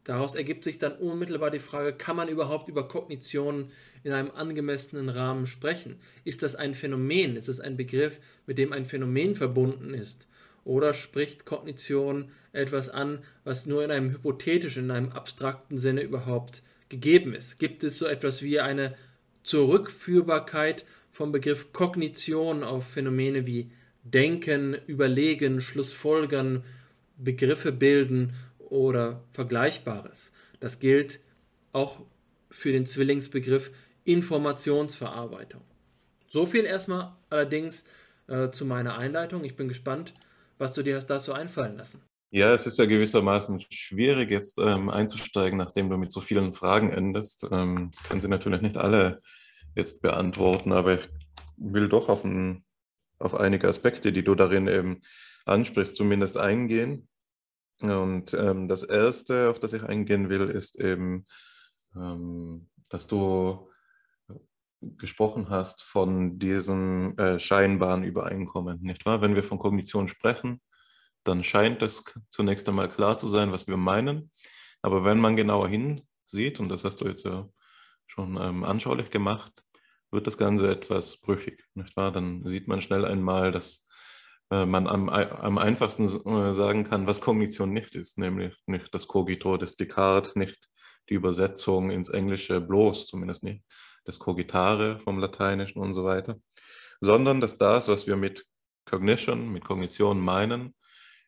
Daraus 0.05 0.35
ergibt 0.35 0.65
sich 0.65 0.79
dann 0.79 0.93
unmittelbar 0.93 1.51
die 1.51 1.59
Frage, 1.59 1.93
kann 1.93 2.17
man 2.17 2.29
überhaupt 2.29 2.69
über 2.69 2.89
Kognition 2.89 3.71
in 4.05 4.13
einem 4.13 4.31
angemessenen 4.31 5.11
Rahmen 5.11 5.47
sprechen? 5.47 6.01
Ist 6.25 6.43
das 6.43 6.57
ein 6.57 6.73
Phänomen? 6.73 7.37
Ist 7.37 7.49
es 7.49 7.61
ein 7.61 7.77
Begriff, 7.77 8.19
mit 8.47 8.57
dem 8.57 8.73
ein 8.73 8.87
Phänomen 8.87 9.35
verbunden 9.35 9.93
ist? 9.93 10.29
Oder 10.65 10.95
spricht 10.95 11.45
Kognition 11.45 12.31
etwas 12.55 12.89
an, 12.89 13.19
was 13.45 13.67
nur 13.67 13.85
in 13.85 13.91
einem 13.91 14.13
hypothetischen, 14.13 14.85
in 14.85 14.91
einem 14.91 15.13
abstrakten 15.13 15.77
Sinne 15.77 16.01
überhaupt 16.01 16.63
gegeben 16.89 17.35
ist? 17.35 17.59
Gibt 17.59 17.85
es 17.85 17.99
so 17.99 18.07
etwas 18.07 18.41
wie 18.41 18.61
eine 18.61 18.95
Zurückführbarkeit 19.43 20.87
vom 21.11 21.33
Begriff 21.33 21.75
Kognition 21.75 22.65
auf 22.65 22.87
Phänomene 22.87 23.47
wie 23.47 23.71
Denken, 24.05 24.77
Überlegen, 24.87 25.61
Schlussfolgern, 25.61 26.63
Begriffe 27.17 27.73
bilden 27.73 28.35
oder 28.59 29.23
Vergleichbares. 29.33 30.31
Das 30.61 30.79
gilt 30.79 31.21
auch 31.73 32.01
für 32.51 32.73
den 32.73 32.87
Zwillingsbegriff 32.87 33.71
Informationsverarbeitung. 34.05 35.63
So 36.29 36.47
viel 36.47 36.65
erstmal 36.65 37.13
allerdings 37.31 37.85
äh, 38.29 38.51
zu 38.51 38.67
meiner 38.67 38.99
Einleitung. 38.99 39.45
Ich 39.45 39.57
bin 39.57 39.69
gespannt, 39.69 40.13
was 40.59 40.75
du 40.75 40.83
dir 40.83 40.97
hast 40.97 41.07
dazu 41.07 41.33
einfallen 41.33 41.77
lassen. 41.77 42.03
Ja, 42.31 42.53
es 42.53 42.67
ist 42.67 42.79
ja 42.79 42.87
gewissermaßen 42.87 43.65
schwierig, 43.71 44.31
jetzt 44.31 44.59
ähm, 44.59 44.91
einzusteigen, 44.91 45.57
nachdem 45.57 45.89
du 45.89 45.97
mit 45.97 46.11
so 46.11 46.21
vielen 46.21 46.53
Fragen 46.53 46.91
endest. 46.91 47.47
Ähm, 47.51 47.93
kann 48.09 48.21
sie 48.21 48.29
natürlich 48.29 48.61
nicht 48.61 48.77
alle 48.77 49.23
jetzt 49.77 50.03
beantworten, 50.03 50.73
aber 50.73 50.95
ich 50.95 51.09
will 51.57 51.89
doch 51.89 52.09
auf, 52.09 52.25
ein, 52.25 52.64
auf 53.25 53.35
einige 53.35 53.69
Aspekte, 53.69 54.13
die 54.13 54.23
du 54.23 54.35
darin 54.35 54.69
eben 54.69 55.01
ansprichst, 55.47 55.97
zumindest 55.97 56.37
eingehen. 56.37 57.09
Und 57.81 58.35
ähm, 58.35 58.69
das 58.69 58.83
Erste, 58.83 59.51
auf 59.51 59.59
das 59.59 59.73
ich 59.73 59.83
eingehen 59.83 60.29
will, 60.29 60.49
ist 60.49 60.79
eben, 60.79 61.27
ähm, 61.97 62.69
dass 62.91 63.07
du 63.07 63.71
gesprochen 64.81 65.49
hast 65.49 65.83
von 65.83 66.39
diesem 66.39 67.17
äh, 67.19 67.39
scheinbaren 67.41 68.05
Übereinkommen, 68.05 68.83
nicht 68.83 69.07
wahr? 69.07 69.23
Wenn 69.23 69.35
wir 69.35 69.43
von 69.43 69.59
Kognition 69.59 70.09
sprechen, 70.09 70.61
dann 71.25 71.43
scheint 71.43 71.83
es 71.83 72.05
zunächst 72.31 72.69
einmal 72.69 72.91
klar 72.91 73.17
zu 73.17 73.29
sein, 73.29 73.51
was 73.51 73.67
wir 73.67 73.79
meinen. 73.79 74.31
Aber 74.83 75.05
wenn 75.05 75.19
man 75.19 75.37
genauer 75.37 75.69
hinsieht, 75.69 76.61
und 76.61 76.69
das 76.69 76.85
hast 76.85 77.01
du 77.01 77.07
jetzt 77.07 77.25
ja 77.25 77.49
schon 78.07 78.37
ähm, 78.39 78.65
anschaulich 78.65 79.11
gemacht, 79.11 79.64
wird 80.15 80.27
das 80.27 80.39
Ganze 80.39 80.71
etwas 80.71 81.19
brüchig, 81.19 81.65
nicht 81.75 81.97
wahr? 81.97 82.13
Dann 82.13 82.45
sieht 82.47 82.69
man 82.69 82.81
schnell 82.81 83.05
einmal, 83.05 83.53
dass 83.53 83.87
äh, 84.51 84.65
man 84.65 84.87
am, 84.87 85.09
am 85.09 85.59
einfachsten 85.59 86.05
äh, 86.05 86.55
sagen 86.55 86.85
kann, 86.85 87.07
was 87.07 87.21
Kognition 87.21 87.73
nicht 87.73 87.95
ist, 87.95 88.19
nämlich 88.19 88.55
nicht 88.67 88.95
das 88.95 89.09
Cogito 89.09 89.57
des 89.57 89.77
Descartes, 89.77 90.37
nicht 90.37 90.71
die 91.11 91.15
Übersetzung 91.15 91.91
ins 91.91 92.09
Englische 92.09 92.61
bloß, 92.61 93.07
zumindest 93.07 93.45
nicht 93.45 93.63
das 94.05 94.19
Cogitare 94.19 95.01
vom 95.01 95.19
Lateinischen 95.19 95.81
und 95.81 95.95
so 95.95 96.05
weiter, 96.05 96.37
sondern 97.01 97.41
dass 97.41 97.59
das, 97.59 97.89
was 97.89 98.07
wir 98.07 98.17
mit 98.17 98.47
Cognition, 98.87 99.53
mit 99.53 99.65
Kognition 99.65 100.21
meinen, 100.21 100.75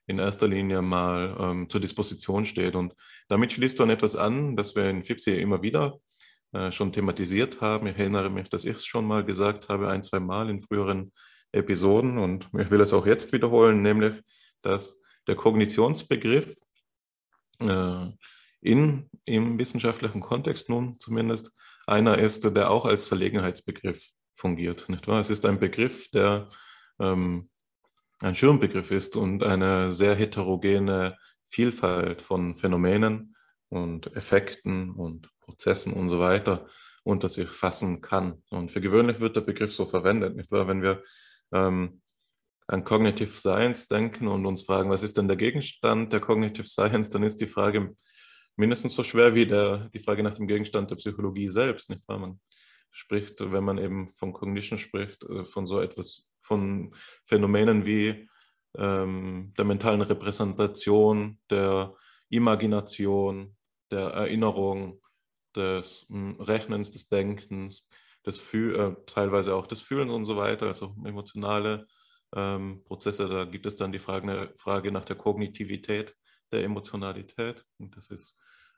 in 0.06 0.18
erster 0.18 0.46
Linie 0.46 0.82
mal 0.82 1.36
ähm, 1.40 1.68
zur 1.68 1.80
Disposition 1.80 2.46
steht. 2.46 2.76
Und 2.76 2.94
damit 3.28 3.52
schließt 3.52 3.78
du 3.78 3.82
an 3.82 3.90
etwas 3.90 4.14
an, 4.14 4.56
das 4.56 4.76
wir 4.76 4.88
in 4.88 5.02
FIPSI 5.02 5.40
immer 5.40 5.62
wieder 5.62 5.98
schon 6.70 6.92
thematisiert 6.92 7.60
haben. 7.60 7.86
Ich 7.86 7.98
erinnere 7.98 8.30
mich, 8.30 8.48
dass 8.48 8.64
ich 8.64 8.76
es 8.76 8.86
schon 8.86 9.06
mal 9.06 9.24
gesagt 9.24 9.68
habe, 9.68 9.88
ein, 9.88 10.02
zwei 10.02 10.20
Mal 10.20 10.48
in 10.48 10.62
früheren 10.62 11.12
Episoden 11.52 12.18
und 12.18 12.48
ich 12.58 12.70
will 12.70 12.80
es 12.80 12.92
auch 12.92 13.06
jetzt 13.06 13.32
wiederholen, 13.32 13.82
nämlich, 13.82 14.22
dass 14.62 15.00
der 15.26 15.36
Kognitionsbegriff 15.36 16.56
äh, 17.60 18.06
in, 18.60 19.10
im 19.24 19.58
wissenschaftlichen 19.58 20.20
Kontext 20.20 20.68
nun 20.68 20.98
zumindest 20.98 21.52
einer 21.86 22.18
ist, 22.18 22.44
der 22.56 22.70
auch 22.70 22.84
als 22.84 23.06
Verlegenheitsbegriff 23.06 24.10
fungiert. 24.34 24.88
Nicht 24.88 25.06
wahr? 25.08 25.20
Es 25.20 25.30
ist 25.30 25.46
ein 25.46 25.58
Begriff, 25.58 26.10
der 26.10 26.48
ähm, 26.98 27.48
ein 28.20 28.34
Schirmbegriff 28.34 28.90
ist 28.90 29.16
und 29.16 29.42
eine 29.42 29.92
sehr 29.92 30.14
heterogene 30.14 31.16
Vielfalt 31.48 32.22
von 32.22 32.56
Phänomenen 32.56 33.36
und 33.68 34.14
Effekten 34.16 34.90
und 34.90 35.28
Prozessen 35.46 35.92
und 35.92 36.08
so 36.08 36.18
weiter 36.18 36.66
unter 37.02 37.28
sich 37.28 37.48
fassen 37.48 38.00
kann. 38.00 38.42
Und 38.50 38.72
für 38.72 38.80
gewöhnlich 38.80 39.20
wird 39.20 39.36
der 39.36 39.42
Begriff 39.42 39.72
so 39.72 39.86
verwendet, 39.86 40.36
nicht 40.36 40.50
wahr? 40.50 40.66
Wenn 40.66 40.82
wir 40.82 41.04
ähm, 41.52 42.00
an 42.66 42.82
Cognitive 42.82 43.30
Science 43.30 43.86
denken 43.86 44.26
und 44.26 44.44
uns 44.44 44.62
fragen, 44.62 44.90
was 44.90 45.04
ist 45.04 45.16
denn 45.16 45.28
der 45.28 45.36
Gegenstand 45.36 46.12
der 46.12 46.20
Cognitive 46.20 46.66
Science, 46.66 47.08
dann 47.10 47.22
ist 47.22 47.40
die 47.40 47.46
Frage 47.46 47.94
mindestens 48.56 48.94
so 48.94 49.04
schwer 49.04 49.34
wie 49.36 49.46
der, 49.46 49.88
die 49.94 50.00
Frage 50.00 50.24
nach 50.24 50.34
dem 50.34 50.48
Gegenstand 50.48 50.90
der 50.90 50.96
Psychologie 50.96 51.46
selbst, 51.46 51.90
nicht 51.90 52.06
wahr? 52.08 52.18
Man 52.18 52.40
spricht, 52.90 53.40
wenn 53.40 53.62
man 53.62 53.78
eben 53.78 54.08
von 54.08 54.32
Cognition 54.32 54.78
spricht, 54.78 55.22
äh, 55.24 55.44
von 55.44 55.66
so 55.66 55.80
etwas, 55.80 56.28
von 56.42 56.92
Phänomenen 57.24 57.86
wie 57.86 58.28
ähm, 58.76 59.52
der 59.56 59.64
mentalen 59.64 60.02
Repräsentation, 60.02 61.38
der 61.50 61.94
Imagination, 62.30 63.56
der 63.90 64.08
Erinnerung, 64.08 65.00
des 65.56 66.06
hm, 66.08 66.40
Rechnens, 66.40 66.90
des 66.90 67.08
Denkens, 67.08 67.88
des 68.24 68.38
Fühl 68.38 68.74
äh, 68.78 68.94
teilweise 69.06 69.54
auch 69.54 69.66
des 69.66 69.80
Fühlens 69.80 70.12
und 70.12 70.24
so 70.24 70.36
weiter, 70.36 70.66
also 70.66 70.94
emotionale 71.04 71.86
ähm, 72.34 72.82
Prozesse. 72.84 73.28
Da 73.28 73.44
gibt 73.44 73.66
es 73.66 73.76
dann 73.76 73.92
die 73.92 73.98
Frage, 73.98 74.52
Frage 74.58 74.92
nach 74.92 75.04
der 75.04 75.16
Kognitivität, 75.16 76.14
der 76.52 76.64
Emotionalität. 76.64 77.64
Und 77.78 77.96
das 77.96 78.10
ist 78.10 78.36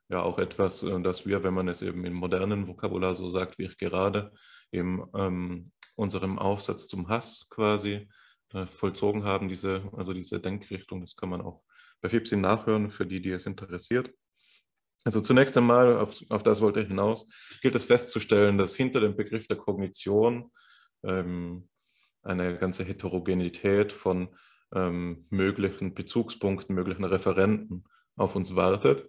ja 0.09 0.23
auch 0.23 0.39
etwas, 0.39 0.83
äh, 0.83 1.01
das 1.01 1.27
wir, 1.27 1.43
wenn 1.43 1.55
man 1.55 1.69
es 1.69 1.83
eben 1.83 2.05
im 2.05 2.15
modernen 2.15 2.69
Vokabular 2.69 3.15
so 3.15 3.29
sagt, 3.29 3.59
wie 3.59 3.65
ich 3.65 3.79
gerade, 3.79 4.33
in 4.71 5.03
ähm, 5.15 5.73
unserem 5.97 6.39
Aufsatz 6.39 6.87
zum 6.89 7.09
Hass 7.09 7.47
quasi 7.49 8.09
äh, 8.53 8.67
vollzogen 8.67 9.25
haben, 9.25 9.49
diese, 9.49 9.83
also 9.97 10.13
diese 10.13 10.41
Denkrichtung. 10.41 11.01
Das 11.01 11.17
kann 11.17 11.31
man 11.31 11.41
auch 11.41 11.63
bei 12.01 12.09
FIPSI 12.09 12.37
nachhören, 12.37 12.91
für 12.91 13.07
die, 13.07 13.21
die 13.21 13.31
es 13.31 13.47
interessiert. 13.47 14.13
Also 15.05 15.21
zunächst 15.21 15.57
einmal, 15.57 15.97
auf, 15.97 16.21
auf, 16.29 16.43
das 16.43 16.61
wollte 16.61 16.81
ich 16.81 16.89
hinaus, 16.89 17.27
gilt 17.63 17.75
es 17.75 17.85
festzustellen, 17.85 18.59
dass 18.59 18.75
hinter 18.75 19.01
dem 19.01 19.17
Begriff 19.17 19.47
der 19.47 19.57
Kognition 19.57 20.51
ähm, 21.05 21.69
eine 22.23 22.59
ganze 22.59 22.85
Heterogenität 22.85 23.93
von 23.93 24.29
ähm, 24.75 25.27
möglichen 25.31 25.95
Bezugspunkten, 25.95 26.75
möglichen 26.75 27.05
Referenten 27.05 27.85
auf 28.17 28.37
uns 28.37 28.55
wartet, 28.57 29.09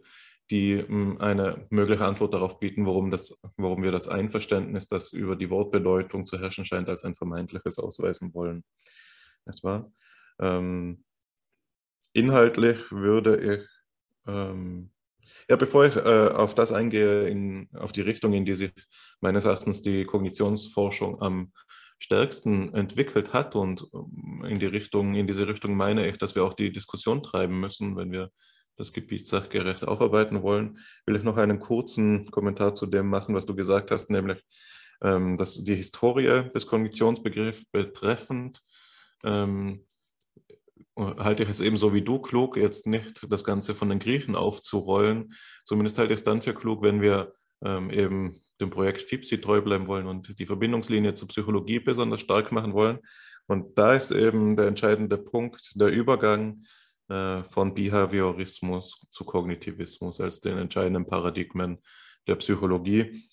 die 0.51 0.73
ähm, 0.73 1.19
eine 1.19 1.67
mögliche 1.69 2.05
Antwort 2.05 2.33
darauf 2.33 2.59
bieten, 2.59 2.85
warum, 2.85 3.11
das, 3.11 3.39
warum 3.57 3.83
wir 3.83 3.91
das 3.91 4.07
Einverständnis, 4.07 4.87
das 4.87 5.11
über 5.11 5.35
die 5.35 5.49
Wortbedeutung 5.49 6.25
zu 6.25 6.39
herrschen 6.39 6.65
scheint, 6.65 6.89
als 6.89 7.03
ein 7.03 7.15
vermeintliches 7.15 7.77
ausweisen 7.79 8.33
wollen. 8.33 8.63
Nicht 9.45 9.63
wahr? 9.63 9.91
Ähm, 10.39 11.03
inhaltlich 12.13 12.91
würde 12.91 13.55
ich 13.55 13.67
ähm, 14.27 14.91
ja, 15.49 15.55
bevor 15.55 15.85
ich 15.85 15.95
äh, 15.95 16.29
auf 16.29 16.55
das 16.55 16.71
eingehe, 16.71 17.27
in, 17.27 17.69
auf 17.73 17.91
die 17.91 18.01
Richtung, 18.01 18.33
in 18.33 18.45
die 18.45 18.53
sich 18.53 18.71
meines 19.21 19.45
Erachtens 19.45 19.81
die 19.81 20.05
Kognitionsforschung 20.05 21.21
am 21.21 21.51
stärksten 21.99 22.73
entwickelt 22.73 23.33
hat 23.33 23.55
und 23.55 23.85
ähm, 23.93 24.43
in 24.47 24.59
die 24.59 24.65
Richtung, 24.65 25.15
in 25.15 25.27
diese 25.27 25.47
Richtung 25.47 25.75
meine 25.75 26.07
ich, 26.07 26.17
dass 26.17 26.35
wir 26.35 26.43
auch 26.45 26.53
die 26.53 26.71
Diskussion 26.71 27.23
treiben 27.23 27.59
müssen, 27.59 27.97
wenn 27.97 28.11
wir 28.11 28.31
das 28.77 28.93
Gebiet 28.93 29.27
sachgerecht 29.27 29.85
aufarbeiten 29.85 30.41
wollen, 30.41 30.79
will 31.05 31.17
ich 31.17 31.23
noch 31.23 31.37
einen 31.37 31.59
kurzen 31.59 32.31
Kommentar 32.31 32.73
zu 32.75 32.85
dem 32.85 33.09
machen, 33.09 33.35
was 33.35 33.45
du 33.45 33.53
gesagt 33.53 33.91
hast, 33.91 34.09
nämlich, 34.09 34.41
ähm, 35.01 35.35
dass 35.35 35.61
die 35.63 35.75
Historie 35.75 36.49
des 36.55 36.65
Kognitionsbegriffs 36.65 37.65
betreffend 37.65 38.61
ähm, 39.25 39.85
halte 40.99 41.43
ich 41.43 41.49
es 41.49 41.61
ebenso 41.61 41.93
wie 41.93 42.01
du 42.01 42.19
klug, 42.19 42.57
jetzt 42.57 42.87
nicht 42.87 43.31
das 43.31 43.43
Ganze 43.43 43.73
von 43.73 43.89
den 43.89 43.99
Griechen 43.99 44.35
aufzurollen. 44.35 45.33
Zumindest 45.63 45.97
halte 45.97 46.13
ich 46.13 46.19
es 46.19 46.23
dann 46.23 46.41
für 46.41 46.53
klug, 46.53 46.81
wenn 46.81 47.01
wir 47.01 47.33
ähm, 47.63 47.89
eben 47.89 48.41
dem 48.59 48.69
Projekt 48.69 49.01
FIPSI 49.01 49.39
treu 49.39 49.61
bleiben 49.61 49.87
wollen 49.87 50.07
und 50.07 50.37
die 50.39 50.45
Verbindungslinie 50.45 51.13
zur 51.13 51.29
Psychologie 51.29 51.79
besonders 51.79 52.21
stark 52.21 52.51
machen 52.51 52.73
wollen. 52.73 52.99
Und 53.47 53.77
da 53.77 53.95
ist 53.95 54.11
eben 54.11 54.55
der 54.55 54.67
entscheidende 54.67 55.17
Punkt, 55.17 55.71
der 55.75 55.87
Übergang 55.87 56.63
äh, 57.09 57.43
von 57.43 57.73
Behaviorismus 57.73 59.07
zu 59.09 59.23
Kognitivismus 59.23 60.19
als 60.19 60.41
den 60.41 60.57
entscheidenden 60.57 61.05
Paradigmen 61.05 61.79
der 62.27 62.35
Psychologie. 62.35 63.23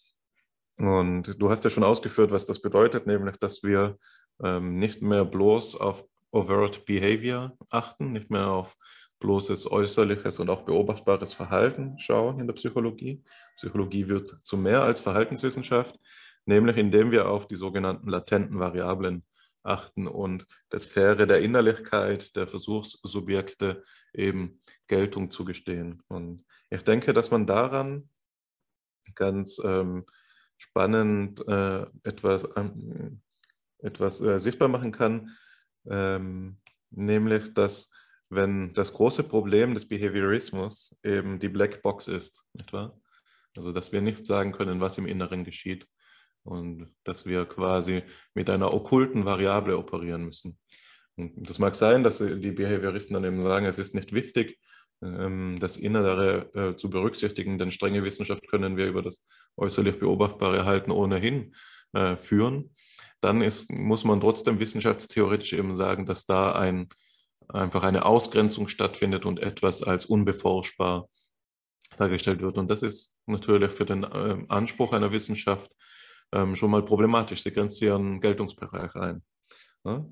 Und 0.79 1.35
du 1.39 1.51
hast 1.51 1.65
ja 1.65 1.71
schon 1.71 1.85
ausgeführt, 1.85 2.31
was 2.31 2.47
das 2.47 2.61
bedeutet, 2.61 3.07
nämlich, 3.07 3.37
dass 3.37 3.63
wir 3.63 3.99
ähm, 4.43 4.77
nicht 4.77 5.03
mehr 5.03 5.25
bloß 5.25 5.77
auf 5.77 6.05
Overt 6.37 6.85
Behavior 6.85 7.57
achten, 7.71 8.13
nicht 8.13 8.31
mehr 8.31 8.51
auf 8.51 8.77
bloßes 9.21 9.71
äußerliches 9.71 10.39
und 10.39 10.51
auch 10.51 10.67
beobachtbares 10.67 11.33
Verhalten 11.33 11.99
schauen 11.99 12.39
in 12.41 12.47
der 12.47 12.55
Psychologie. 12.55 13.25
Psychologie 13.57 14.09
wird 14.09 14.29
zu 14.29 14.59
mehr 14.59 14.83
als 14.83 15.01
Verhaltenswissenschaft, 15.01 15.99
nämlich 16.45 16.77
indem 16.77 17.11
wir 17.11 17.31
auf 17.31 17.49
die 17.49 17.55
sogenannten 17.55 18.11
latenten 18.11 18.59
Variablen 18.59 19.25
achten 19.63 20.07
und 20.07 20.47
der 20.71 20.79
Sphäre 20.79 21.27
der 21.27 21.41
Innerlichkeit 21.41 22.37
der 22.37 22.47
Versuchssubjekte 22.47 23.83
eben 24.13 24.61
Geltung 24.89 25.31
zu 25.31 25.47
gestehen. 25.47 26.03
Und 26.09 26.45
ich 26.69 26.83
denke, 26.83 27.15
dass 27.15 27.31
man 27.31 27.47
daran 27.47 28.11
ganz 29.15 29.59
ähm, 29.65 30.05
spannend 30.59 31.47
äh, 31.49 31.87
etwas, 32.05 32.47
ähm, 32.57 33.23
etwas 33.79 34.21
äh, 34.21 34.39
sichtbar 34.39 34.69
machen 34.69 34.93
kann, 34.93 35.35
ähm, 35.91 36.59
nämlich 36.91 37.55
dass 37.55 37.91
wenn 38.29 38.73
das 38.75 38.93
große 38.93 39.23
Problem 39.23 39.75
des 39.75 39.87
Behaviorismus 39.87 40.97
eben 41.05 41.39
die 41.39 41.49
Black 41.49 41.83
Box 41.83 42.09
ist, 42.09 42.45
nicht 42.55 42.73
wahr? 42.73 42.99
Also 43.57 43.73
dass 43.73 43.93
wir 43.93 44.01
nicht 44.01 44.25
sagen 44.25 44.53
können, 44.53 44.81
was 44.81 44.99
im 44.99 45.07
Inneren 45.07 45.45
geschieht 45.45 45.87
und 46.43 46.93
dass 47.05 47.27
wir 47.27 47.47
quasi 47.47 48.03
mit 48.35 48.51
einer 48.51 48.75
okkulten 48.75 49.25
Variable 49.25 49.77
operieren 49.79 50.25
müssen. 50.25 50.59
Und 51.17 51.49
das 51.49 51.59
mag 51.59 51.75
sein, 51.77 52.03
dass 52.03 52.19
die 52.19 52.53
Behavioristen 52.53 53.15
dann 53.15 53.25
eben 53.25 53.43
sagen, 53.43 53.67
es 53.67 53.79
ist 53.79 53.95
nicht 53.95 54.13
wichtig, 54.13 54.59
ähm, 55.03 55.57
das 55.59 55.77
Innere 55.77 56.51
äh, 56.55 56.77
zu 56.77 56.91
berücksichtigen, 56.91 57.59
denn 57.59 57.71
strenge 57.71 58.05
Wissenschaft 58.05 58.47
können 58.49 58.77
wir 58.77 58.87
über 58.87 59.03
das 59.03 59.25
äußerlich 59.57 59.99
Beobachtbare 59.99 60.65
halten 60.65 60.91
ohnehin 60.91 61.55
äh, 61.93 62.17
führen. 62.17 62.71
Dann 63.21 63.41
ist, 63.41 63.71
muss 63.71 64.05
man 64.05 64.21
trotzdem 64.21 64.59
wissenschaftstheoretisch 64.59 65.53
eben 65.55 65.75
sagen, 65.75 66.07
dass 66.07 66.27
da 66.27 66.53
ein, 66.53 66.89
einfach 67.49 67.83
eine 67.83 68.05
Ausgrenzung 68.05 68.69
stattfindet 68.69 69.25
und 69.25 69.41
etwas 69.41 69.83
als 69.83 70.07
unbeforschbar 70.07 71.09
dargestellt 71.97 72.43
wird. 72.43 72.59
Und 72.59 72.71
das 72.71 72.83
ist 72.83 73.17
natürlich 73.27 73.73
für 73.73 73.87
den 73.87 74.05
äh, 74.05 74.45
Anspruch 74.49 74.93
einer 74.93 75.13
Wissenschaft 75.13 75.73
ähm, 76.33 76.57
schon 76.57 76.71
mal 76.71 76.85
problematisch. 76.85 77.43
Sie 77.43 77.53
grenzt 77.53 77.81
ihren 77.81 78.21
Geltungsbereich 78.21 78.95
ein. 78.95 79.23
Ja? 79.85 80.05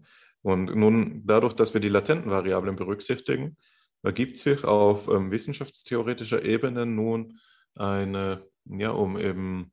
Und 0.43 0.75
nun, 0.75 1.23
dadurch, 1.25 1.55
dass 1.55 1.75
wir 1.75 1.81
die 1.81 1.89
latenten 1.89 2.31
Variablen 2.31 2.77
berücksichtigen, 2.77 3.57
ergibt 4.03 4.37
sich 4.37 4.65
auf 4.65 5.09
ähm, 5.09 5.31
wissenschaftstheoretischer 5.31 6.45
Ebene 6.45 6.87
nun 6.87 7.39
eine, 7.75 8.47
ja, 8.67 8.91
um 8.91 9.19
eben 9.19 9.73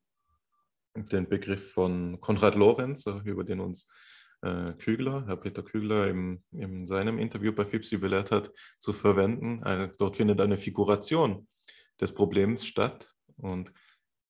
den 0.94 1.28
Begriff 1.28 1.72
von 1.72 2.20
Konrad 2.20 2.54
Lorenz, 2.54 3.06
äh, 3.06 3.20
über 3.24 3.44
den 3.44 3.60
uns 3.60 3.86
äh, 4.42 4.72
Kügler, 4.72 5.26
Herr 5.26 5.36
Peter 5.36 5.62
Kügler 5.62 6.08
im, 6.08 6.42
in 6.52 6.86
seinem 6.86 7.18
Interview 7.18 7.52
bei 7.52 7.64
FIPSI 7.64 7.98
belehrt 7.98 8.30
hat, 8.30 8.50
zu 8.78 8.92
verwenden. 8.92 9.62
Äh, 9.62 9.90
dort 9.98 10.16
findet 10.16 10.40
eine 10.40 10.56
Figuration 10.56 11.46
des 12.00 12.12
Problems 12.12 12.66
statt 12.66 13.12
und 13.36 13.72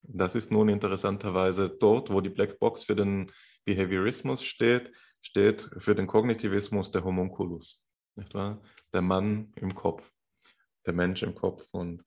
das 0.02 0.34
ist 0.34 0.50
nun 0.50 0.68
interessanterweise 0.68 1.68
dort, 1.68 2.10
wo 2.10 2.20
die 2.20 2.28
Blackbox 2.30 2.84
für 2.84 2.96
den 2.96 3.30
Behaviorismus 3.64 4.42
steht, 4.44 4.90
steht 5.20 5.70
für 5.78 5.94
den 5.94 6.08
Kognitivismus 6.08 6.90
der 6.90 7.04
Homunculus 7.04 7.80
nicht 8.16 8.34
wahr? 8.34 8.62
Der 8.92 9.02
Mann 9.02 9.52
im 9.56 9.74
Kopf, 9.74 10.12
der 10.86 10.92
Mensch 10.92 11.22
im 11.22 11.34
Kopf. 11.34 11.66
Und 11.72 12.04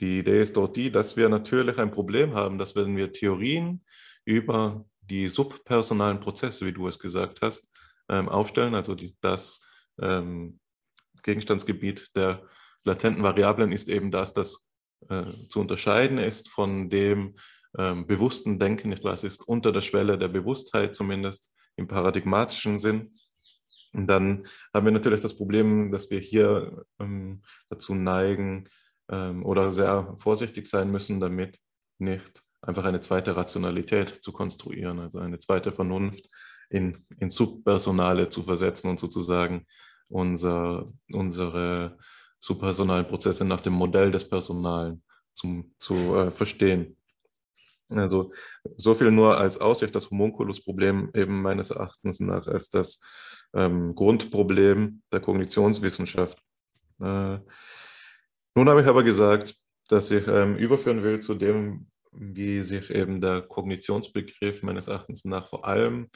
die 0.00 0.18
Idee 0.18 0.42
ist 0.42 0.56
dort 0.56 0.76
die, 0.76 0.90
dass 0.90 1.16
wir 1.16 1.28
natürlich 1.28 1.78
ein 1.78 1.90
Problem 1.90 2.34
haben, 2.34 2.58
dass 2.58 2.76
wenn 2.76 2.96
wir 2.96 3.12
Theorien 3.12 3.84
über 4.24 4.84
die 5.00 5.28
subpersonalen 5.28 6.20
Prozesse, 6.20 6.66
wie 6.66 6.72
du 6.72 6.86
es 6.88 6.98
gesagt 6.98 7.40
hast, 7.40 7.70
ähm, 8.08 8.28
aufstellen, 8.28 8.74
also 8.74 8.94
die, 8.94 9.16
das 9.20 9.60
ähm, 10.00 10.60
Gegenstandsgebiet 11.22 12.14
der 12.14 12.42
latenten 12.84 13.22
Variablen 13.22 13.72
ist 13.72 13.88
eben 13.88 14.10
das, 14.10 14.32
das 14.32 14.68
äh, 15.08 15.24
zu 15.48 15.60
unterscheiden 15.60 16.18
ist 16.18 16.48
von 16.48 16.88
dem 16.90 17.36
ähm, 17.78 18.06
bewussten 18.06 18.58
Denken? 18.58 18.92
Es 18.92 19.24
ist 19.24 19.46
unter 19.48 19.72
der 19.72 19.80
Schwelle 19.80 20.18
der 20.18 20.28
Bewusstheit 20.28 20.94
zumindest 20.94 21.54
im 21.76 21.88
paradigmatischen 21.88 22.78
Sinn. 22.78 23.10
Und 23.92 24.08
dann 24.08 24.46
haben 24.74 24.86
wir 24.86 24.92
natürlich 24.92 25.20
das 25.20 25.36
Problem, 25.36 25.90
dass 25.90 26.10
wir 26.10 26.20
hier 26.20 26.84
ähm, 27.00 27.42
dazu 27.70 27.94
neigen 27.94 28.68
ähm, 29.10 29.44
oder 29.44 29.72
sehr 29.72 30.14
vorsichtig 30.16 30.66
sein 30.66 30.90
müssen, 30.90 31.20
damit 31.20 31.58
nicht 31.98 32.42
einfach 32.62 32.84
eine 32.84 33.00
zweite 33.00 33.36
Rationalität 33.36 34.08
zu 34.08 34.32
konstruieren, 34.32 34.98
also 34.98 35.18
eine 35.18 35.38
zweite 35.38 35.72
Vernunft 35.72 36.28
in, 36.70 37.06
in 37.18 37.30
Subpersonale 37.30 38.28
zu 38.28 38.42
versetzen 38.42 38.90
und 38.90 38.98
sozusagen 38.98 39.66
unser, 40.08 40.84
unsere 41.12 41.98
subpersonalen 42.40 43.06
Prozesse 43.06 43.44
nach 43.44 43.60
dem 43.60 43.72
Modell 43.72 44.10
des 44.10 44.28
Personalen 44.28 45.02
zum, 45.34 45.74
zu 45.78 45.94
äh, 45.94 46.30
verstehen. 46.30 46.96
Also 47.88 48.32
so 48.76 48.94
viel 48.94 49.10
nur 49.12 49.38
als 49.38 49.60
Aussicht, 49.60 49.94
das 49.94 50.10
Homunculus-Problem 50.10 51.10
eben 51.14 51.40
meines 51.42 51.70
Erachtens 51.70 52.18
nach 52.18 52.46
als 52.46 52.68
das 52.68 53.00
ähm, 53.54 53.94
Grundproblem 53.94 55.02
der 55.12 55.20
Kognitionswissenschaft. 55.20 56.38
Äh, 57.00 57.38
nun 58.56 58.68
habe 58.68 58.80
ich 58.80 58.86
aber 58.86 59.04
gesagt, 59.04 59.54
dass 59.88 60.10
ich 60.10 60.26
ähm, 60.26 60.56
überführen 60.56 61.02
will 61.02 61.20
zu 61.20 61.34
dem, 61.34 61.88
wie 62.10 62.60
sich 62.62 62.90
eben 62.90 63.20
der 63.20 63.42
Kognitionsbegriff 63.42 64.62
meines 64.62 64.88
Erachtens 64.88 65.24
nach 65.24 65.48
vor 65.48 65.66
allem 65.66 66.08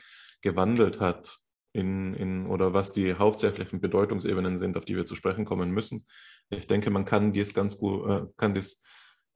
gewandelt 0.42 1.00
hat 1.00 1.37
in, 1.72 2.14
in, 2.14 2.46
oder 2.46 2.72
was 2.72 2.92
die 2.92 3.14
hauptsächlichen 3.14 3.81
Bedeutungsebenen 3.81 4.59
sind, 4.59 4.76
auf 4.76 4.85
die 4.85 4.96
wir 4.96 5.07
zu 5.07 5.14
sprechen 5.14 5.44
kommen 5.44 5.70
müssen. 5.70 6.05
Ich 6.48 6.66
denke, 6.66 6.90
man 6.90 7.05
kann 7.05 7.33
dies 7.33 7.55
ganz 7.55 7.79
gut, 7.79 8.09
äh, 8.09 8.22
kann 8.37 8.55
dies 8.55 8.83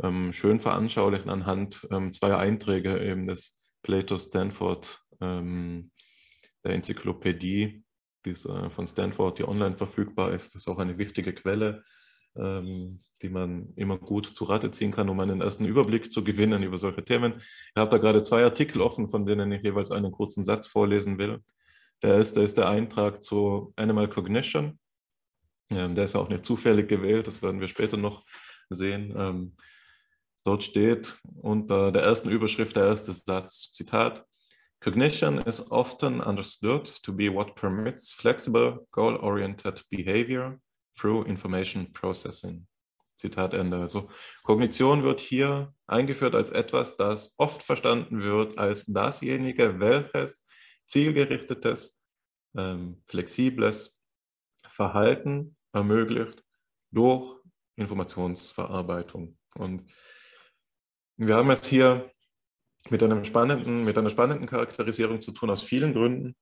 ähm, 0.02 0.32
schön 0.32 0.58
veranschaulichen 0.58 1.30
anhand 1.30 1.86
ähm, 1.92 2.10
zweier 2.10 2.38
Einträge 2.38 2.98
eben 2.98 3.28
des 3.28 3.62
Plato 3.82 4.18
Stanford 4.18 5.00
ähm, 5.20 5.92
der 6.64 6.74
Enzyklopädie 6.74 7.84
die 8.24 8.30
äh, 8.30 8.70
von 8.70 8.86
Stanford, 8.86 9.38
die 9.38 9.46
online 9.46 9.76
verfügbar 9.76 10.32
ist. 10.32 10.54
Das 10.54 10.62
ist 10.62 10.68
auch 10.68 10.78
eine 10.78 10.98
wichtige 10.98 11.34
Quelle, 11.34 11.84
ähm, 12.36 13.00
die 13.22 13.28
man 13.28 13.72
immer 13.76 13.98
gut 13.98 14.26
zu 14.26 14.44
Rate 14.44 14.70
ziehen 14.70 14.90
kann, 14.90 15.08
um 15.08 15.18
einen 15.20 15.40
ersten 15.40 15.64
Überblick 15.64 16.12
zu 16.12 16.22
gewinnen 16.22 16.62
über 16.62 16.76
solche 16.76 17.02
Themen. 17.02 17.34
Ich 17.38 17.76
habe 17.76 17.90
da 17.90 17.98
gerade 17.98 18.22
zwei 18.22 18.44
Artikel 18.44 18.82
offen, 18.82 19.08
von 19.08 19.24
denen 19.24 19.50
ich 19.52 19.62
jeweils 19.62 19.90
einen 19.90 20.12
kurzen 20.12 20.44
Satz 20.44 20.66
vorlesen 20.66 21.18
will. 21.18 21.40
Der 22.02 22.16
erste 22.16 22.42
ist 22.42 22.58
der 22.58 22.68
Eintrag 22.68 23.22
zu 23.22 23.72
Animal 23.76 24.08
Cognition. 24.08 24.78
Ähm, 25.70 25.94
der 25.94 26.04
ist 26.04 26.16
auch 26.16 26.28
nicht 26.28 26.44
zufällig 26.44 26.88
gewählt, 26.88 27.26
das 27.26 27.40
werden 27.40 27.60
wir 27.60 27.68
später 27.68 27.96
noch 27.96 28.24
sehen. 28.68 29.14
Ähm, 29.16 29.56
dort 30.44 30.64
steht 30.64 31.18
unter 31.40 31.92
der 31.92 32.02
ersten 32.02 32.28
Überschrift 32.28 32.76
der 32.76 32.84
erste 32.84 33.12
Satz, 33.12 33.72
Zitat, 33.72 34.26
Cognition 34.80 35.38
is 35.38 35.70
often 35.70 36.20
understood 36.20 37.02
to 37.02 37.10
be 37.10 37.32
what 37.32 37.56
permits 37.56 38.12
flexible, 38.12 38.86
goal-oriented 38.90 39.82
behavior 39.88 40.60
through 40.96 41.26
information 41.26 41.92
processing. 41.92 42.66
Zitat 43.16 43.54
Ende. 43.54 43.78
Also 43.78 44.09
Kognition 44.42 45.02
wird 45.02 45.20
hier 45.20 45.72
eingeführt 45.87 46.35
als 46.35 46.50
etwas, 46.50 46.96
das 46.96 47.35
oft 47.38 47.62
verstanden 47.62 48.20
wird 48.20 48.59
als 48.59 48.87
dasjenige, 48.87 49.78
welches 49.78 50.44
zielgerichtetes, 50.87 52.00
ähm, 52.57 53.02
flexibles 53.07 54.00
Verhalten 54.66 55.57
ermöglicht 55.72 56.42
durch 56.90 57.40
Informationsverarbeitung. 57.76 59.37
Und 59.54 59.90
wir 61.16 61.37
haben 61.37 61.50
jetzt 61.50 61.66
hier 61.66 62.11
mit, 62.90 63.02
einem 63.02 63.24
spannenden, 63.24 63.85
mit 63.85 63.96
einer 63.96 64.11
spannenden 64.11 64.46
Charakterisierung 64.46 65.20
zu 65.20 65.33
tun 65.33 65.50
aus 65.50 65.62
vielen 65.62 65.94
Gründen. 65.94 66.37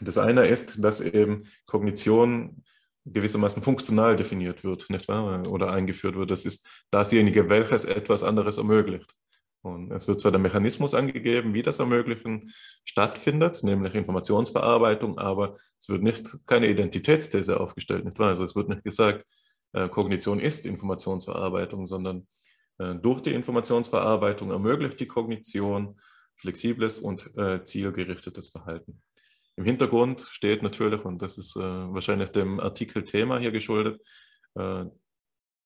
Das 0.00 0.18
eine 0.18 0.46
ist, 0.46 0.82
dass 0.82 1.00
eben 1.00 1.44
Kognition 1.66 2.64
gewissermaßen 3.12 3.62
funktional 3.62 4.16
definiert 4.16 4.64
wird, 4.64 4.88
nicht 4.90 5.08
wahr? 5.08 5.46
Oder 5.48 5.72
eingeführt 5.72 6.16
wird. 6.16 6.30
Das 6.30 6.44
ist 6.44 6.68
dasjenige, 6.90 7.48
welches 7.48 7.84
etwas 7.84 8.22
anderes 8.22 8.58
ermöglicht. 8.58 9.14
Und 9.62 9.92
es 9.92 10.08
wird 10.08 10.20
zwar 10.20 10.30
der 10.32 10.40
Mechanismus 10.40 10.94
angegeben, 10.94 11.52
wie 11.52 11.62
das 11.62 11.80
Ermöglichen 11.80 12.50
stattfindet, 12.84 13.62
nämlich 13.62 13.94
Informationsverarbeitung, 13.94 15.18
aber 15.18 15.54
es 15.78 15.88
wird 15.88 16.02
nicht 16.02 16.38
keine 16.46 16.68
Identitätsthese 16.68 17.60
aufgestellt, 17.60 18.06
nicht 18.06 18.18
wahr? 18.18 18.28
Also 18.28 18.44
es 18.44 18.56
wird 18.56 18.70
nicht 18.70 18.84
gesagt, 18.84 19.26
äh, 19.72 19.88
Kognition 19.88 20.40
ist 20.40 20.64
Informationsverarbeitung, 20.64 21.86
sondern 21.86 22.26
äh, 22.78 22.94
durch 22.94 23.20
die 23.20 23.34
Informationsverarbeitung 23.34 24.50
ermöglicht 24.50 24.98
die 24.98 25.06
Kognition 25.06 26.00
flexibles 26.36 26.98
und 26.98 27.30
äh, 27.36 27.62
zielgerichtetes 27.62 28.48
Verhalten. 28.48 29.02
Im 29.56 29.64
Hintergrund 29.64 30.20
steht 30.20 30.62
natürlich, 30.62 31.04
und 31.04 31.20
das 31.22 31.38
ist 31.38 31.56
äh, 31.56 31.60
wahrscheinlich 31.60 32.30
dem 32.30 32.60
Artikel 32.60 33.04
Thema 33.04 33.38
hier 33.38 33.50
geschuldet, 33.50 34.00
äh, 34.54 34.84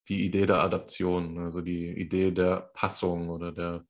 die 0.08 0.24
Idee 0.24 0.46
der 0.46 0.62
Adaption, 0.62 1.38
also 1.38 1.60
die 1.60 1.90
Idee 1.92 2.30
der 2.30 2.70
Passung 2.74 3.28
oder 3.28 3.52
der, 3.52 3.84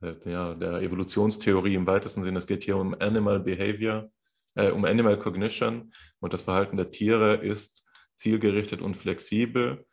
der, 0.00 0.54
der 0.54 0.80
Evolutionstheorie 0.80 1.74
im 1.74 1.86
weitesten 1.86 2.22
Sinne. 2.22 2.38
Es 2.38 2.46
geht 2.46 2.64
hier 2.64 2.76
um 2.76 2.94
Animal 2.94 3.40
Behavior, 3.40 4.10
äh, 4.54 4.70
um 4.70 4.84
Animal 4.84 5.18
Cognition 5.18 5.92
und 6.20 6.32
das 6.32 6.42
Verhalten 6.42 6.76
der 6.76 6.90
Tiere 6.90 7.36
ist 7.36 7.84
zielgerichtet 8.16 8.82
und 8.82 8.96
flexibel 8.96 9.84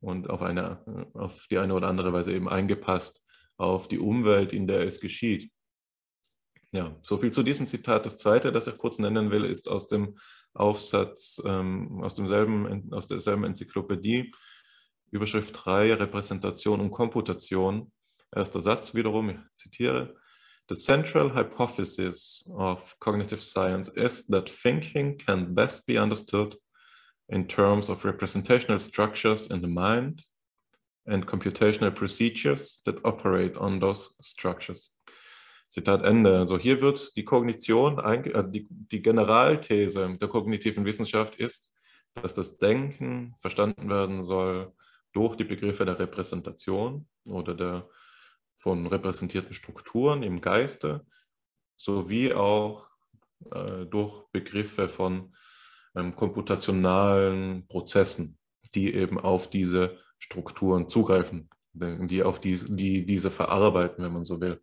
und 0.00 0.28
auf, 0.28 0.42
eine, 0.42 1.10
auf 1.14 1.46
die 1.50 1.58
eine 1.58 1.74
oder 1.74 1.88
andere 1.88 2.12
Weise 2.12 2.32
eben 2.32 2.48
eingepasst 2.48 3.24
auf 3.56 3.88
die 3.88 3.98
Umwelt, 3.98 4.52
in 4.52 4.66
der 4.66 4.80
es 4.80 5.00
geschieht. 5.00 5.50
Ja, 6.74 6.92
so 7.02 7.18
viel 7.18 7.30
zu 7.30 7.44
diesem 7.44 7.68
Zitat. 7.68 8.04
Das 8.04 8.18
zweite, 8.18 8.50
das 8.50 8.66
ich 8.66 8.76
kurz 8.78 8.98
nennen 8.98 9.30
will, 9.30 9.44
ist 9.44 9.68
aus 9.68 9.86
dem 9.86 10.16
Aufsatz 10.54 11.40
ähm, 11.44 12.02
aus, 12.02 12.14
demselben, 12.14 12.92
aus 12.92 13.06
derselben 13.06 13.44
Enzyklopädie, 13.44 14.32
Überschrift 15.12 15.54
3, 15.64 15.94
Repräsentation 15.94 16.80
und 16.80 16.90
Komputation. 16.90 17.92
Erster 18.34 18.58
Satz 18.58 18.92
wiederum, 18.92 19.30
ich 19.30 19.36
zitiere. 19.54 20.16
The 20.68 20.74
central 20.74 21.32
hypothesis 21.32 22.44
of 22.56 22.98
cognitive 22.98 23.40
science 23.40 23.88
is 23.94 24.26
that 24.26 24.50
thinking 24.50 25.16
can 25.16 25.54
best 25.54 25.86
be 25.86 25.96
understood 25.96 26.58
in 27.28 27.46
terms 27.46 27.88
of 27.88 28.04
representational 28.04 28.80
structures 28.80 29.48
in 29.48 29.60
the 29.60 29.68
mind 29.68 30.24
and 31.06 31.24
computational 31.24 31.92
procedures 31.92 32.82
that 32.84 33.04
operate 33.04 33.56
on 33.56 33.78
those 33.78 34.16
structures. 34.20 34.93
Zitat 35.74 36.04
Ende. 36.04 36.38
Also 36.38 36.56
hier 36.56 36.80
wird 36.80 37.16
die 37.16 37.24
Kognition, 37.24 37.98
also 37.98 38.48
die, 38.48 38.68
die 38.70 39.02
Generalthese 39.02 40.16
der 40.20 40.28
kognitiven 40.28 40.84
Wissenschaft 40.84 41.34
ist, 41.34 41.72
dass 42.14 42.32
das 42.32 42.58
Denken 42.58 43.34
verstanden 43.40 43.90
werden 43.90 44.22
soll 44.22 44.72
durch 45.12 45.34
die 45.34 45.42
Begriffe 45.42 45.84
der 45.84 45.98
Repräsentation 45.98 47.08
oder 47.26 47.54
der 47.54 47.88
von 48.56 48.86
repräsentierten 48.86 49.52
Strukturen 49.52 50.22
im 50.22 50.40
Geiste, 50.40 51.04
sowie 51.76 52.32
auch 52.32 52.86
äh, 53.50 53.84
durch 53.86 54.28
Begriffe 54.30 54.88
von 54.88 55.34
ähm, 55.96 56.14
komputationalen 56.14 57.66
Prozessen, 57.66 58.38
die 58.76 58.94
eben 58.94 59.18
auf 59.18 59.50
diese 59.50 59.98
Strukturen 60.20 60.88
zugreifen, 60.88 61.50
die 61.72 62.22
auf 62.22 62.38
die, 62.38 62.60
die 62.64 63.04
diese 63.04 63.32
verarbeiten, 63.32 64.04
wenn 64.04 64.12
man 64.12 64.24
so 64.24 64.40
will. 64.40 64.62